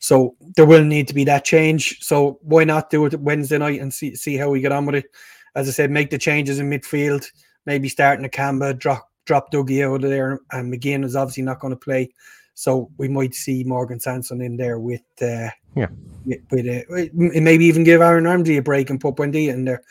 so 0.00 0.34
there 0.56 0.66
will 0.66 0.84
need 0.84 1.08
to 1.08 1.14
be 1.14 1.24
that 1.24 1.44
change. 1.44 2.00
So 2.02 2.38
why 2.42 2.64
not 2.64 2.90
do 2.90 3.06
it 3.06 3.20
Wednesday 3.20 3.58
night 3.58 3.80
and 3.80 3.94
see 3.94 4.14
see 4.16 4.36
how 4.36 4.50
we 4.50 4.60
get 4.60 4.72
on 4.72 4.84
with 4.86 4.96
it? 4.96 5.06
As 5.54 5.68
I 5.68 5.72
said, 5.72 5.90
make 5.90 6.10
the 6.10 6.18
changes 6.18 6.58
in 6.58 6.68
midfield. 6.68 7.24
Maybe 7.66 7.88
starting 7.88 8.28
Nakamba, 8.28 8.76
drop 8.76 9.08
drop 9.24 9.50
Dougie 9.52 9.84
out 9.84 10.04
of 10.04 10.10
there, 10.10 10.40
and 10.52 10.72
McGinn 10.72 11.04
is 11.04 11.16
obviously 11.16 11.42
not 11.42 11.60
going 11.60 11.72
to 11.72 11.76
play. 11.78 12.10
So 12.54 12.90
we 12.98 13.08
might 13.08 13.34
see 13.34 13.64
Morgan 13.64 13.98
Sanson 13.98 14.40
in 14.40 14.56
there 14.56 14.78
with 14.78 15.02
uh, 15.20 15.48
Yeah. 15.74 15.88
with, 16.24 16.38
with 16.50 16.66
uh, 16.66 17.06
maybe 17.12 17.64
even 17.64 17.84
give 17.84 18.00
Aaron 18.00 18.24
Ramsey 18.24 18.56
a 18.58 18.62
break 18.62 18.90
and 18.90 19.00
put 19.00 19.18
Wendy 19.18 19.48
in 19.48 19.64
there. 19.64 19.82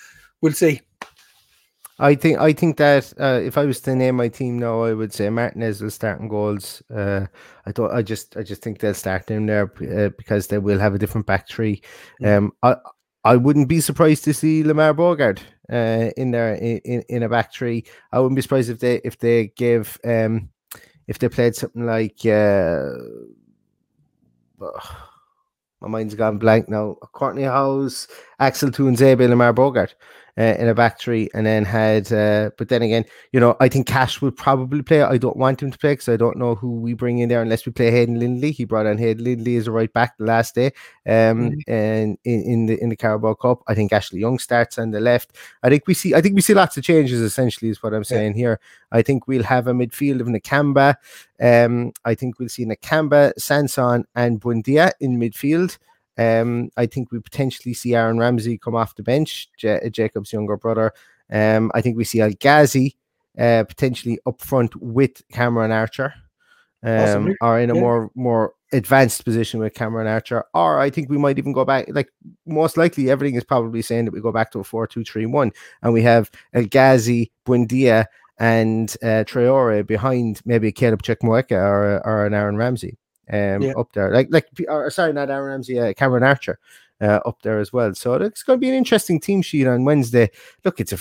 We'll 0.41 0.53
see. 0.53 0.81
I 1.99 2.15
think 2.15 2.39
I 2.39 2.53
think 2.53 2.77
that 2.77 3.13
uh, 3.19 3.39
if 3.43 3.57
I 3.57 3.65
was 3.65 3.79
to 3.81 3.95
name 3.95 4.15
my 4.15 4.27
team 4.27 4.57
now, 4.57 4.81
I 4.81 4.93
would 4.93 5.13
say 5.13 5.29
Martinez 5.29 5.81
will 5.81 5.91
start 5.91 6.19
in 6.21 6.27
goals. 6.27 6.81
Uh, 6.93 7.27
I 7.65 7.71
don't. 7.71 7.93
I 7.93 8.01
just 8.01 8.35
I 8.35 8.43
just 8.43 8.61
think 8.63 8.79
they'll 8.79 8.95
start 8.95 9.29
in 9.29 9.45
there 9.45 9.71
uh, 9.81 10.09
because 10.17 10.47
they 10.47 10.57
will 10.57 10.79
have 10.79 10.95
a 10.95 10.97
different 10.97 11.27
back 11.27 11.47
three. 11.47 11.81
Um, 12.23 12.51
I 12.63 12.77
I 13.23 13.35
wouldn't 13.35 13.67
be 13.69 13.79
surprised 13.79 14.23
to 14.23 14.33
see 14.33 14.63
Lamare 14.63 14.95
Bogarde 14.95 15.41
uh, 15.71 16.11
in 16.17 16.31
there 16.31 16.55
in, 16.55 17.01
in, 17.09 17.23
a 17.23 17.29
back 17.29 17.53
three. 17.53 17.85
I 18.11 18.19
wouldn't 18.19 18.35
be 18.35 18.41
surprised 18.41 18.69
if 18.69 18.79
they 18.79 18.95
if 19.03 19.17
they 19.17 19.47
give 19.47 19.99
um 20.03 20.49
if 21.07 21.19
they 21.19 21.29
played 21.29 21.55
something 21.55 21.85
like 21.85 22.25
uh, 22.25 22.89
my 25.81 25.87
mind's 25.87 26.15
gone 26.15 26.37
blank 26.37 26.69
now. 26.69 26.97
Kortney 27.13 27.49
Hause, 27.49 28.07
Axel 28.39 28.69
Tuanzebe, 28.69 29.27
Lamare 29.27 29.53
Bogarde 29.55 29.93
uh, 30.37 30.55
in 30.57 30.67
a 30.67 30.73
back 30.73 30.99
three, 30.99 31.29
and 31.33 31.45
then 31.45 31.63
had. 31.63 32.11
Uh, 32.11 32.49
but 32.57 32.69
then 32.69 32.81
again, 32.81 33.05
you 33.31 33.39
know, 33.39 33.55
I 33.59 33.69
think 33.69 33.87
Cash 33.87 34.21
will 34.21 34.31
probably 34.31 34.81
play. 34.81 35.01
I 35.01 35.17
don't 35.17 35.37
want 35.37 35.61
him 35.61 35.71
to 35.71 35.77
play 35.77 35.93
because 35.93 36.09
I 36.09 36.17
don't 36.17 36.37
know 36.37 36.55
who 36.55 36.79
we 36.79 36.93
bring 36.93 37.19
in 37.19 37.29
there 37.29 37.41
unless 37.41 37.65
we 37.65 37.71
play 37.71 37.91
Hayden 37.91 38.19
Lindley. 38.19 38.51
He 38.51 38.65
brought 38.65 38.87
on 38.87 38.97
Hayden 38.97 39.23
Lindley 39.23 39.57
as 39.57 39.67
a 39.67 39.71
right 39.71 39.91
back 39.93 40.17
the 40.17 40.25
last 40.25 40.55
day, 40.55 40.71
um, 41.07 41.53
and 41.67 42.17
in, 42.23 42.41
in 42.43 42.65
the 42.65 42.81
in 42.81 42.89
the 42.89 42.95
Carabao 42.95 43.35
Cup, 43.35 43.61
I 43.67 43.75
think 43.75 43.93
Ashley 43.93 44.19
Young 44.19 44.39
starts 44.39 44.79
on 44.79 44.91
the 44.91 44.99
left. 44.99 45.35
I 45.61 45.69
think 45.69 45.85
we 45.87 45.93
see. 45.93 46.15
I 46.15 46.21
think 46.21 46.35
we 46.35 46.41
see 46.41 46.53
lots 46.53 46.77
of 46.77 46.83
changes. 46.83 47.21
Essentially, 47.21 47.69
is 47.69 47.83
what 47.83 47.93
I'm 47.93 48.03
saying 48.03 48.33
here. 48.33 48.59
I 48.91 49.01
think 49.01 49.27
we'll 49.27 49.43
have 49.43 49.67
a 49.67 49.73
midfield 49.73 50.21
of 50.21 50.27
Nakamba. 50.27 50.95
Um, 51.39 51.93
I 52.05 52.15
think 52.15 52.39
we'll 52.39 52.49
see 52.49 52.65
Nakamba, 52.65 53.33
Sanson, 53.37 54.05
and 54.15 54.41
Buendia 54.41 54.93
in 54.99 55.19
midfield. 55.19 55.77
Um, 56.17 56.69
I 56.77 56.85
think 56.85 57.11
we 57.11 57.19
potentially 57.19 57.73
see 57.73 57.95
Aaron 57.95 58.19
Ramsey 58.19 58.57
come 58.57 58.75
off 58.75 58.95
the 58.95 59.03
bench, 59.03 59.49
Ja- 59.59 59.87
Jacob's 59.89 60.31
younger 60.31 60.57
brother. 60.57 60.93
Um, 61.31 61.71
I 61.73 61.81
think 61.81 61.97
we 61.97 62.03
see 62.03 62.19
El 62.19 62.33
Ghazi 62.39 62.95
uh, 63.37 63.63
potentially 63.67 64.19
up 64.25 64.41
front 64.41 64.75
with 64.75 65.27
Cameron 65.31 65.71
Archer, 65.71 66.13
um, 66.83 67.35
or 67.41 67.59
in 67.59 67.71
a 67.71 67.75
yeah. 67.75 67.81
more 67.81 68.11
more 68.13 68.53
advanced 68.71 69.23
position 69.25 69.59
with 69.59 69.73
Cameron 69.73 70.07
Archer. 70.07 70.43
Or 70.53 70.79
I 70.79 70.89
think 70.89 71.09
we 71.09 71.17
might 71.17 71.39
even 71.39 71.53
go 71.53 71.65
back. 71.65 71.87
Like 71.89 72.09
most 72.45 72.77
likely, 72.77 73.09
everything 73.09 73.35
is 73.35 73.43
probably 73.43 73.81
saying 73.81 74.05
that 74.05 74.13
we 74.13 74.21
go 74.21 74.31
back 74.31 74.51
to 74.51 74.59
a 74.59 74.63
four-two-three-one, 74.63 75.51
and 75.81 75.93
we 75.93 76.03
have 76.03 76.29
El 76.53 76.65
Ghazi, 76.65 77.31
Buendia, 77.45 78.05
and 78.37 78.95
uh, 79.01 79.23
Traore 79.25 79.85
behind 79.85 80.41
maybe 80.45 80.67
a 80.67 80.71
Caleb 80.71 81.01
Chukwuemeka 81.03 81.57
or, 81.57 82.05
or 82.05 82.25
an 82.25 82.33
Aaron 82.33 82.57
Ramsey 82.57 82.97
um, 83.31 83.61
Yeah. 83.61 83.73
up 83.77 83.91
there. 83.93 84.11
Like, 84.11 84.27
like, 84.31 84.47
or, 84.67 84.89
sorry, 84.89 85.13
not 85.13 85.29
Aaron 85.29 85.51
Ramsey, 85.51 85.79
uh, 85.79 85.93
Cameron 85.93 86.23
Archer 86.23 86.59
uh, 87.01 87.19
up 87.25 87.41
there 87.41 87.59
as 87.59 87.71
well. 87.71 87.93
So 87.95 88.13
it's 88.15 88.43
going 88.43 88.57
to 88.57 88.61
be 88.61 88.69
an 88.69 88.75
interesting 88.75 89.19
team 89.19 89.41
sheet 89.41 89.67
on 89.67 89.85
Wednesday. 89.85 90.29
Look, 90.63 90.79
it's 90.79 90.93
a 90.93 90.99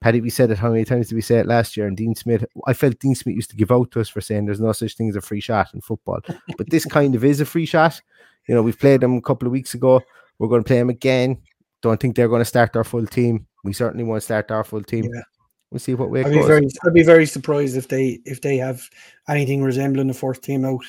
Paddy, 0.00 0.20
we 0.20 0.30
said 0.30 0.50
it. 0.50 0.58
How 0.58 0.70
many 0.70 0.84
times 0.84 1.08
did 1.08 1.16
we 1.16 1.20
say 1.20 1.38
it 1.38 1.46
last 1.46 1.76
year? 1.76 1.88
And 1.88 1.96
Dean 1.96 2.14
Smith, 2.14 2.44
I 2.66 2.72
felt 2.72 3.00
Dean 3.00 3.16
Smith 3.16 3.34
used 3.34 3.50
to 3.50 3.56
give 3.56 3.72
out 3.72 3.90
to 3.90 4.00
us 4.00 4.08
for 4.08 4.20
saying 4.20 4.46
there's 4.46 4.60
no 4.60 4.70
such 4.70 4.94
thing 4.94 5.08
as 5.08 5.16
a 5.16 5.20
free 5.20 5.40
shot 5.40 5.74
in 5.74 5.80
football. 5.80 6.20
But 6.56 6.70
this 6.70 6.84
kind 6.86 7.16
of 7.16 7.24
is 7.24 7.40
a 7.40 7.44
free 7.44 7.66
shot. 7.66 8.00
You 8.46 8.54
know, 8.54 8.62
we've 8.62 8.78
played 8.78 9.00
them 9.00 9.16
a 9.16 9.22
couple 9.22 9.46
of 9.46 9.52
weeks 9.52 9.74
ago. 9.74 10.00
We're 10.38 10.48
going 10.48 10.62
to 10.62 10.66
play 10.68 10.78
them 10.78 10.90
again. 10.90 11.38
Don't 11.82 11.98
think 11.98 12.14
they're 12.14 12.28
going 12.28 12.40
to 12.40 12.44
start 12.44 12.76
our 12.76 12.84
full 12.84 13.06
team. 13.06 13.46
We 13.64 13.72
certainly 13.72 14.04
won't 14.04 14.22
start 14.22 14.50
our 14.52 14.62
full 14.62 14.82
team. 14.82 15.04
Yeah. 15.12 15.22
We'll 15.70 15.80
see 15.80 15.94
what 15.94 16.10
way 16.10 16.24
I'd 16.24 16.32
be 16.32 16.42
very, 16.42 16.66
I'd 16.86 16.94
be 16.94 17.02
very 17.02 17.26
surprised 17.26 17.76
if 17.76 17.88
they 17.88 18.20
if 18.24 18.40
they 18.40 18.56
have 18.56 18.88
anything 19.28 19.62
resembling 19.62 20.06
the 20.06 20.14
first 20.14 20.42
team 20.42 20.64
out. 20.64 20.84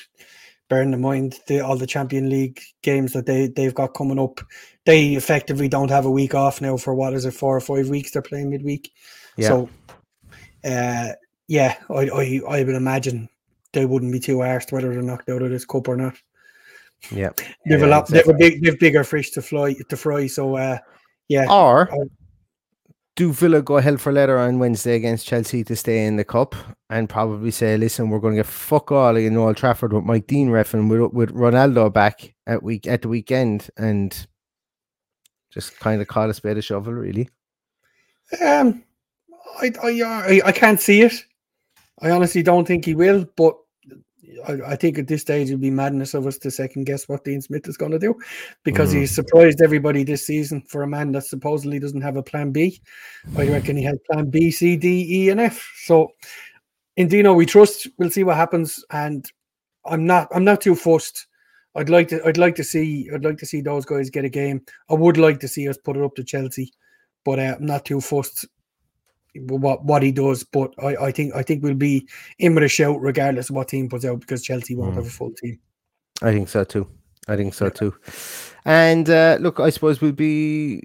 Bearing 0.70 0.92
in 0.92 1.00
mind 1.00 1.38
the, 1.48 1.60
all 1.60 1.76
the 1.76 1.86
Champion 1.86 2.30
League 2.30 2.60
games 2.82 3.12
that 3.12 3.26
they 3.26 3.48
they've 3.48 3.74
got 3.74 3.88
coming 3.92 4.18
up, 4.18 4.40
they 4.86 5.14
effectively 5.14 5.68
don't 5.68 5.90
have 5.90 6.06
a 6.06 6.10
week 6.10 6.34
off 6.34 6.60
now 6.60 6.76
for 6.78 6.94
what 6.94 7.12
is 7.12 7.26
it 7.26 7.34
four 7.34 7.56
or 7.56 7.60
five 7.60 7.88
weeks 7.88 8.12
they're 8.12 8.22
playing 8.22 8.50
midweek. 8.50 8.92
Yeah. 9.36 9.48
So, 9.48 9.70
uh, 10.64 11.08
yeah, 11.48 11.76
I, 11.90 12.08
I 12.08 12.40
I 12.48 12.64
would 12.64 12.76
imagine 12.76 13.28
they 13.72 13.84
wouldn't 13.84 14.12
be 14.12 14.20
too 14.20 14.38
arsed 14.38 14.72
whether 14.72 14.92
they're 14.92 15.02
knocked 15.02 15.28
out 15.28 15.42
of 15.42 15.50
this 15.50 15.66
cup 15.66 15.88
or 15.88 15.96
not. 15.96 16.14
yeah. 17.10 17.30
They've 17.66 17.82
a 17.82 17.86
Yeah, 17.86 17.86
lot, 17.86 18.06
they've 18.08 18.28
a 18.28 18.34
big, 18.34 18.62
they've 18.62 18.78
bigger 18.78 19.04
fish 19.04 19.30
to 19.32 19.42
fly 19.42 19.74
to 19.88 19.96
fry. 19.96 20.28
So, 20.28 20.56
uh, 20.56 20.78
yeah, 21.28 21.46
Or. 21.50 21.88
Do 23.20 23.34
Villa 23.34 23.60
go 23.60 23.76
hell 23.76 23.98
for 23.98 24.12
leather 24.12 24.38
on 24.38 24.58
Wednesday 24.58 24.94
against 24.94 25.26
Chelsea 25.26 25.62
to 25.64 25.76
stay 25.76 26.06
in 26.06 26.16
the 26.16 26.24
cup 26.24 26.54
and 26.88 27.06
probably 27.06 27.50
say, 27.50 27.76
listen, 27.76 28.08
we're 28.08 28.18
going 28.18 28.32
to 28.32 28.38
get 28.38 28.46
fuck 28.46 28.90
all 28.90 29.14
in 29.14 29.36
Old 29.36 29.58
Trafford 29.58 29.92
with 29.92 30.04
Mike 30.04 30.26
Dean 30.26 30.48
reffing 30.48 30.88
with, 30.88 31.12
with 31.12 31.36
Ronaldo 31.36 31.92
back 31.92 32.34
at 32.46 32.62
week 32.62 32.86
at 32.86 33.02
the 33.02 33.08
weekend 33.08 33.68
and 33.76 34.26
just 35.52 35.78
kind 35.80 36.00
of 36.00 36.08
call 36.08 36.30
a 36.30 36.32
spade 36.32 36.56
a 36.56 36.62
shovel, 36.62 36.94
really. 36.94 37.28
Um, 38.40 38.84
I, 39.60 39.70
I, 39.82 40.02
I, 40.02 40.40
I 40.46 40.52
can't 40.52 40.80
see 40.80 41.02
it. 41.02 41.12
I 42.00 42.12
honestly 42.12 42.42
don't 42.42 42.66
think 42.66 42.86
he 42.86 42.94
will, 42.94 43.26
but 43.36 43.54
I, 44.46 44.72
I 44.72 44.76
think 44.76 44.98
at 44.98 45.06
this 45.06 45.22
stage 45.22 45.48
it'd 45.48 45.60
be 45.60 45.70
madness 45.70 46.14
of 46.14 46.26
us 46.26 46.38
to 46.38 46.50
second 46.50 46.84
guess 46.84 47.08
what 47.08 47.24
Dean 47.24 47.40
Smith 47.40 47.68
is 47.68 47.76
going 47.76 47.92
to 47.92 47.98
do 47.98 48.14
because 48.64 48.92
he 48.92 49.06
surprised 49.06 49.60
everybody 49.60 50.04
this 50.04 50.26
season 50.26 50.62
for 50.62 50.82
a 50.82 50.86
man 50.86 51.12
that 51.12 51.24
supposedly 51.24 51.78
doesn't 51.78 52.00
have 52.00 52.16
a 52.16 52.22
plan 52.22 52.50
B. 52.50 52.80
I 53.36 53.48
reckon 53.48 53.76
he 53.76 53.82
had 53.82 54.02
plan 54.04 54.30
B, 54.30 54.50
C, 54.50 54.76
D, 54.76 55.06
E, 55.08 55.30
and 55.30 55.40
F. 55.40 55.72
So 55.84 56.12
in 56.96 57.08
Dino 57.08 57.32
we 57.32 57.46
trust. 57.46 57.88
We'll 57.98 58.10
see 58.10 58.24
what 58.24 58.36
happens. 58.36 58.84
And 58.90 59.30
I'm 59.84 60.06
not 60.06 60.28
I'm 60.32 60.44
not 60.44 60.60
too 60.60 60.74
fussed. 60.74 61.26
I'd 61.74 61.88
like 61.88 62.08
to 62.08 62.24
I'd 62.26 62.38
like 62.38 62.56
to 62.56 62.64
see 62.64 63.08
I'd 63.14 63.24
like 63.24 63.38
to 63.38 63.46
see 63.46 63.60
those 63.60 63.84
guys 63.84 64.10
get 64.10 64.24
a 64.24 64.30
game. 64.30 64.62
I 64.90 64.94
would 64.94 65.16
like 65.16 65.40
to 65.40 65.48
see 65.48 65.68
us 65.68 65.78
put 65.78 65.96
it 65.96 66.02
up 66.02 66.14
to 66.16 66.24
Chelsea, 66.24 66.72
but 67.24 67.38
uh, 67.38 67.56
I'm 67.58 67.66
not 67.66 67.84
too 67.84 68.00
fussed 68.00 68.46
what 69.36 69.84
what 69.84 70.02
he 70.02 70.12
does. 70.12 70.44
But 70.44 70.72
I, 70.82 70.96
I 70.96 71.12
think 71.12 71.34
I 71.34 71.42
think 71.42 71.62
we'll 71.62 71.74
be 71.74 72.06
in 72.38 72.54
with 72.54 72.64
a 72.64 72.68
shout 72.68 73.00
regardless 73.00 73.50
of 73.50 73.56
what 73.56 73.68
team 73.68 73.88
puts 73.88 74.04
out 74.04 74.20
because 74.20 74.42
Chelsea 74.42 74.74
won't 74.74 74.92
Mm. 74.92 74.96
have 74.96 75.06
a 75.06 75.10
full 75.10 75.32
team. 75.32 75.58
I 76.22 76.32
think 76.32 76.48
so 76.48 76.64
too. 76.64 76.86
I 77.28 77.36
think 77.36 77.54
so 77.54 77.68
too. 77.68 77.94
And 78.64 79.08
uh, 79.08 79.38
look, 79.40 79.60
I 79.60 79.70
suppose 79.70 80.00
we'll 80.00 80.12
be 80.12 80.82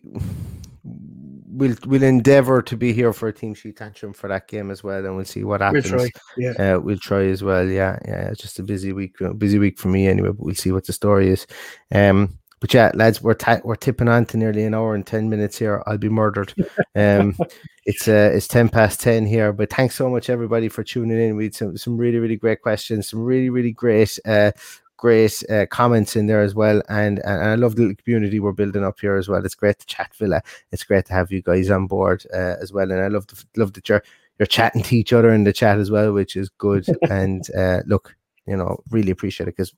we'll 0.84 1.76
we'll 1.86 2.04
endeavour 2.04 2.62
to 2.62 2.78
be 2.78 2.94
here 2.94 3.14
for 3.14 3.28
a 3.30 3.34
team 3.34 3.54
sheet 3.54 3.78
tantrum 3.78 4.14
for 4.14 4.28
that 4.28 4.48
game 4.48 4.70
as 4.72 4.84
well, 4.84 5.06
and 5.06 5.16
we'll 5.16 5.26
see 5.26 5.44
what 5.44 5.62
We'll 5.62 5.74
happens. 5.74 5.90
try. 5.90 6.10
Yeah. 6.38 6.52
Uh, 6.76 6.80
we'll 6.80 6.98
try 6.98 7.26
as 7.26 7.44
well. 7.44 7.68
Yeah, 7.68 7.98
yeah. 8.08 8.28
It's 8.30 8.42
just 8.42 8.60
a 8.60 8.64
busy 8.64 8.94
week, 8.94 9.22
uh, 9.22 9.34
busy 9.34 9.60
week 9.60 9.80
for 9.80 9.88
me 9.88 10.08
anyway. 10.08 10.30
But 10.30 10.40
we'll 10.46 10.56
see 10.56 10.72
what 10.72 10.86
the 10.86 10.94
story 10.94 11.30
is. 11.30 11.48
Um, 11.94 12.38
but 12.66 12.74
yeah, 12.74 12.90
lads, 12.96 13.22
we're 13.22 13.36
ta- 13.36 13.62
we're 13.64 13.76
tipping 13.76 14.08
on 14.08 14.26
to 14.26 14.38
nearly 14.38 14.64
an 14.64 14.74
hour 14.74 14.96
and 14.96 15.06
ten 15.06 15.30
minutes 15.30 15.56
here. 15.56 15.84
I'll 15.86 16.00
be 16.00 16.10
murdered. 16.10 16.52
Um, 16.96 17.38
it's 17.86 18.08
uh, 18.08 18.32
it's 18.34 18.48
ten 18.48 18.70
past 18.70 19.00
ten 19.02 19.28
here. 19.28 19.54
But 19.54 19.70
thanks 19.70 19.94
so 19.94 20.10
much 20.10 20.32
everybody 20.32 20.68
for 20.68 20.84
tuning 20.84 21.22
in. 21.22 21.36
We 21.36 21.44
had 21.44 21.54
some 21.54 21.78
some 21.78 21.96
really 21.96 22.18
really 22.18 22.38
great 22.38 22.64
questions, 22.64 23.08
some 23.08 23.24
really 23.24 23.52
really 23.52 23.72
great 23.72 24.18
uh 24.26 24.52
great 24.98 25.44
uh, 25.48 25.68
comments 25.68 26.16
in 26.16 26.26
there 26.26 26.42
as 26.42 26.56
well, 26.56 26.82
and, 26.90 27.20
and 27.20 27.44
I 27.44 27.54
love 27.54 27.76
the 27.76 27.94
community 28.04 28.40
we're 28.40 28.52
building 28.52 28.84
up 28.84 29.00
here 29.00 29.16
as 29.16 29.30
well. 29.30 29.46
It's 29.46 29.54
great 29.54 29.78
to 29.78 29.86
chat, 29.86 30.16
Villa. 30.16 30.42
It's 30.72 30.86
great 30.86 31.06
to 31.06 31.14
have 31.14 31.32
you 31.32 31.44
guys 31.44 31.70
on 31.70 31.86
board 31.86 32.26
uh, 32.34 32.56
as 32.60 32.74
well, 32.74 32.92
and 32.92 33.00
I 33.00 33.10
love 33.10 33.28
the 33.28 33.46
love 33.58 33.74
that 33.74 33.88
you're 33.88 34.02
you're 34.40 34.48
chatting 34.48 34.82
to 34.82 34.98
each 34.98 35.14
other 35.14 35.32
in 35.32 35.44
the 35.44 35.54
chat 35.54 35.78
as 35.78 35.92
well, 35.92 36.14
which 36.14 36.36
is 36.36 36.50
good. 36.50 36.88
and 37.12 37.46
uh, 37.56 37.82
look, 37.86 38.16
you 38.48 38.58
know, 38.58 38.80
really 38.90 39.12
appreciate 39.12 39.50
it 39.50 39.56
because 39.56 39.72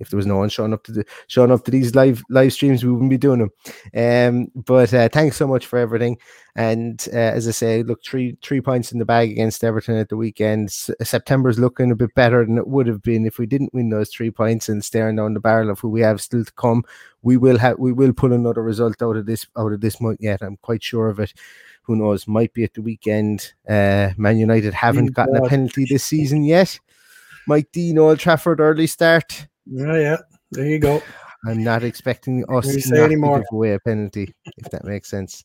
if 0.00 0.10
there 0.10 0.16
was 0.16 0.26
no 0.26 0.38
one 0.38 0.48
showing 0.48 0.72
up 0.72 0.82
to 0.84 0.92
the 0.92 1.04
showing 1.28 1.52
up 1.52 1.64
to 1.64 1.70
these 1.70 1.94
live 1.94 2.22
live 2.30 2.52
streams, 2.52 2.82
we 2.82 2.90
wouldn't 2.90 3.10
be 3.10 3.18
doing 3.18 3.38
them. 3.40 3.50
Um, 3.94 4.48
but 4.54 4.92
uh, 4.92 5.08
thanks 5.12 5.36
so 5.36 5.46
much 5.46 5.66
for 5.66 5.78
everything. 5.78 6.18
And 6.56 7.06
uh, 7.12 7.16
as 7.16 7.46
I 7.46 7.52
say, 7.52 7.82
look, 7.82 8.02
three 8.02 8.36
three 8.42 8.60
points 8.60 8.90
in 8.90 8.98
the 8.98 9.04
bag 9.04 9.30
against 9.30 9.62
Everton 9.62 9.96
at 9.96 10.08
the 10.08 10.16
weekend. 10.16 10.68
S- 10.68 10.90
September's 11.02 11.58
looking 11.58 11.92
a 11.92 11.96
bit 11.96 12.14
better 12.14 12.44
than 12.44 12.58
it 12.58 12.66
would 12.66 12.86
have 12.86 13.02
been 13.02 13.26
if 13.26 13.38
we 13.38 13.46
didn't 13.46 13.74
win 13.74 13.90
those 13.90 14.10
three 14.10 14.30
points 14.30 14.68
and 14.68 14.84
staring 14.84 15.16
down 15.16 15.34
the 15.34 15.40
barrel 15.40 15.70
of 15.70 15.78
who 15.78 15.88
we 15.88 16.00
have 16.00 16.20
still 16.20 16.44
to 16.44 16.52
come. 16.52 16.82
We 17.22 17.36
will 17.36 17.58
have 17.58 17.78
we 17.78 17.92
will 17.92 18.12
pull 18.12 18.32
another 18.32 18.62
result 18.62 19.00
out 19.02 19.16
of 19.16 19.26
this 19.26 19.46
out 19.56 19.72
of 19.72 19.80
this 19.80 20.00
month 20.00 20.18
yet. 20.20 20.42
I'm 20.42 20.56
quite 20.56 20.82
sure 20.82 21.08
of 21.08 21.20
it. 21.20 21.34
Who 21.82 21.96
knows? 21.96 22.26
Might 22.26 22.54
be 22.54 22.64
at 22.64 22.74
the 22.74 22.82
weekend. 22.82 23.52
Uh, 23.68 24.10
Man 24.16 24.38
United 24.38 24.74
haven't 24.74 25.12
gotten 25.14 25.36
a 25.36 25.48
penalty 25.48 25.86
this 25.88 26.04
season 26.04 26.44
yet. 26.44 26.78
Mike 27.46 27.72
Dean, 27.72 27.98
Old 27.98 28.18
Trafford 28.18 28.60
early 28.60 28.86
start. 28.86 29.48
Yeah, 29.70 29.96
yeah. 29.96 30.16
There 30.50 30.66
you 30.66 30.78
go. 30.78 31.02
I'm 31.46 31.62
not 31.62 31.84
expecting 31.84 32.42
us 32.44 32.48
What 32.48 32.64
do 32.64 32.70
you 32.70 32.76
not 32.76 32.82
say 32.82 32.96
to 32.96 33.04
anymore? 33.04 33.38
give 33.38 33.46
away 33.52 33.72
a 33.74 33.80
penalty, 33.80 34.34
if 34.58 34.70
that 34.72 34.84
makes 34.84 35.08
sense. 35.08 35.44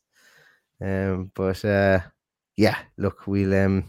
Um, 0.82 1.32
but 1.36 1.64
uh, 1.64 2.00
yeah, 2.58 2.78
look, 2.98 3.28
we'll 3.28 3.54
um, 3.54 3.86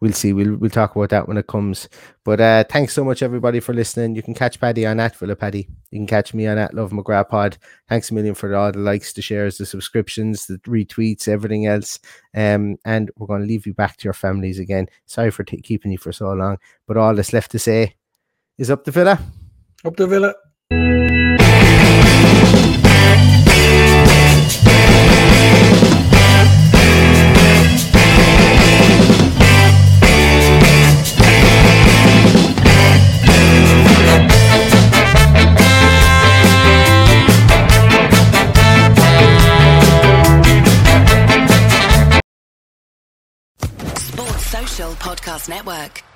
we'll 0.00 0.12
see. 0.12 0.32
We'll 0.32 0.54
we'll 0.56 0.70
talk 0.70 0.94
about 0.94 1.08
that 1.10 1.26
when 1.26 1.36
it 1.36 1.48
comes. 1.48 1.88
But 2.22 2.40
uh, 2.40 2.64
thanks 2.70 2.92
so 2.92 3.02
much 3.02 3.22
everybody 3.22 3.58
for 3.58 3.74
listening. 3.74 4.14
You 4.14 4.22
can 4.22 4.34
catch 4.34 4.60
Paddy 4.60 4.86
on 4.86 5.00
at 5.00 5.16
Villa 5.16 5.34
Paddy. 5.34 5.68
You 5.90 5.98
can 5.98 6.06
catch 6.06 6.32
me 6.32 6.46
on 6.46 6.58
at 6.58 6.74
Love 6.74 6.92
McGrath 6.92 7.28
Pod. 7.30 7.58
Thanks 7.88 8.10
a 8.10 8.14
million 8.14 8.34
for 8.34 8.54
all 8.54 8.70
the 8.70 8.78
likes, 8.78 9.12
the 9.12 9.22
shares, 9.22 9.58
the 9.58 9.66
subscriptions, 9.66 10.46
the 10.46 10.58
retweets, 10.58 11.26
everything 11.26 11.66
else. 11.66 11.98
Um, 12.36 12.76
and 12.84 13.10
we're 13.16 13.26
going 13.26 13.40
to 13.40 13.48
leave 13.48 13.66
you 13.66 13.74
back 13.74 13.96
to 13.96 14.04
your 14.04 14.12
families 14.12 14.58
again. 14.60 14.86
Sorry 15.06 15.30
for 15.32 15.42
t- 15.42 15.60
keeping 15.62 15.90
you 15.90 15.98
for 15.98 16.12
so 16.12 16.32
long, 16.34 16.58
but 16.86 16.96
all 16.96 17.14
that's 17.14 17.32
left 17.32 17.50
to 17.52 17.58
say 17.58 17.96
is 18.58 18.70
up 18.70 18.84
to 18.84 18.92
Villa. 18.92 19.18
Villa. 20.06 20.34
Sports 43.98 44.46
Social 44.50 44.92
Podcast 44.94 45.48
Network. 45.48 46.15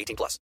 18 0.01 0.15
plus. 0.15 0.37